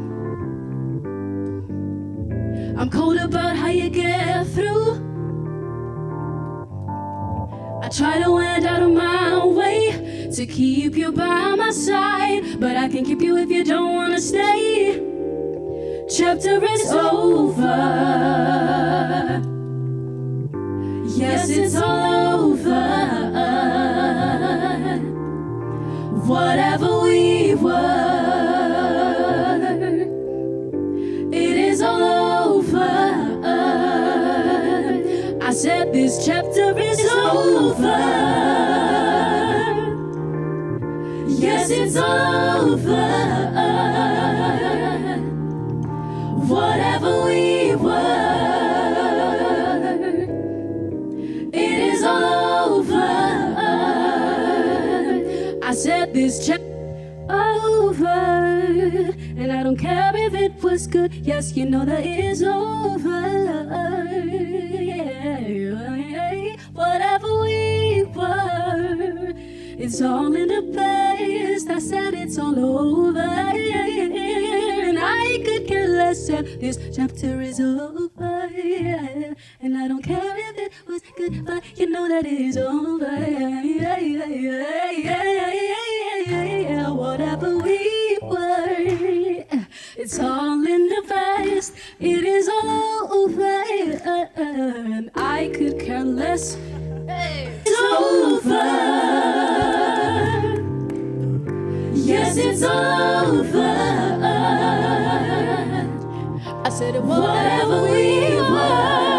I'm 2.83 2.89
cold 2.89 3.15
about 3.15 3.55
how 3.55 3.69
you 3.69 3.89
get 3.89 4.45
through. 4.47 4.95
I 7.81 7.87
try 7.87 8.21
to 8.21 8.29
went 8.29 8.65
out 8.65 8.83
of 8.83 8.91
my 8.91 9.45
way 9.45 10.29
to 10.35 10.45
keep 10.45 10.97
you 10.97 11.13
by 11.13 11.55
my 11.55 11.71
side, 11.71 12.59
but 12.59 12.75
I 12.75 12.89
can 12.89 13.05
keep 13.05 13.21
you 13.21 13.37
if 13.37 13.49
you 13.49 13.63
don't 13.63 13.95
wanna 13.95 14.19
stay. 14.19 14.99
chapter 16.09 16.61
is 16.61 16.91
over. 16.91 17.79
Yes, 21.15 21.49
it's 21.49 21.77
all 21.77 22.12
It's 41.95 42.01
over. 42.01 43.05
Whatever 46.47 47.25
we 47.25 47.75
were, 47.75 47.93
it 51.53 51.79
is 51.93 52.03
over. 52.03 52.95
I 55.61 55.73
said 55.75 56.15
this 56.15 56.47
chapter 56.47 56.65
over, 57.29 58.07
and 58.07 59.51
I 59.51 59.61
don't 59.61 59.77
care 59.77 60.13
if 60.15 60.33
it 60.33 60.63
was 60.63 60.87
good. 60.87 61.13
Yes, 61.13 61.55
you 61.55 61.67
know 61.67 61.85
that 61.85 62.03
it 62.03 62.25
is 62.25 62.41
over. 62.41 63.21
Yeah. 64.81 66.55
Whatever 66.73 67.41
we 67.41 68.03
were, 68.15 69.33
it's 69.77 70.01
all 70.01 70.33
in 70.35 70.47
the 70.47 70.61
past. 70.75 71.69
I 71.69 71.79
said 71.79 72.13
it's 72.13 72.37
all 72.37 72.57
over, 72.57 73.19
and 73.19 74.99
I 74.99 75.41
could 75.45 75.67
care 75.67 75.87
less 75.87 76.29
if 76.29 76.59
this 76.59 76.77
chapter 76.95 77.41
is 77.41 77.59
over. 77.59 78.49
And 79.61 79.77
I 79.77 79.87
don't 79.87 80.03
care 80.03 80.37
if 80.37 80.57
it 80.57 80.73
was 80.87 81.01
good, 81.17 81.45
but 81.45 81.63
you 81.77 81.89
know 81.89 82.07
that 82.07 82.25
it 82.25 82.39
is 82.39 82.57
over. 82.57 83.09
Whatever 86.93 87.57
we 87.57 88.17
were, 88.21 89.45
it's 89.97 90.19
all 90.19 90.65
in 90.65 90.87
the 90.89 91.03
past. 91.07 91.73
It 91.99 92.23
is 92.25 92.49
all 92.49 93.13
over, 93.13 93.63
and 94.35 95.11
I 95.15 95.51
could 95.53 95.79
care 95.79 96.03
less. 96.03 96.57
It's 97.07 97.79
over. 97.81 99.62
Yes, 102.13 102.37
it's 102.37 102.61
over. 102.61 103.59
I 106.65 106.69
said, 106.69 107.03
whatever 107.03 107.81
we 107.81 108.35
were, 108.35 109.12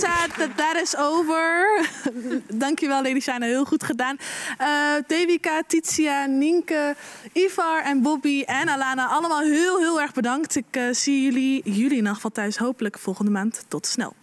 That 0.00 0.76
is 0.82 0.96
over. 0.96 1.86
Dankjewel, 2.62 3.20
Shine. 3.20 3.44
Heel 3.44 3.64
goed 3.64 3.82
gedaan. 3.82 4.16
Eh 4.58 4.68
Devika, 5.06 5.62
Titia, 5.66 6.26
Nienke, 6.26 6.96
Ivar 7.32 7.82
en 7.82 8.02
Bobby 8.02 8.42
en 8.42 8.68
Alana. 8.68 9.06
Allemaal 9.06 9.40
heel, 9.40 9.78
heel 9.78 10.00
erg 10.00 10.12
bedankt. 10.12 10.56
Ik 10.56 10.66
eh, 10.70 10.82
zie 10.92 11.22
jullie, 11.22 11.62
jullie 11.64 11.98
in 11.98 12.06
ieder 12.06 12.32
thuis 12.32 12.56
hopelijk 12.56 12.98
volgende 12.98 13.30
maand. 13.30 13.64
Tot 13.68 13.86
snel. 13.86 14.14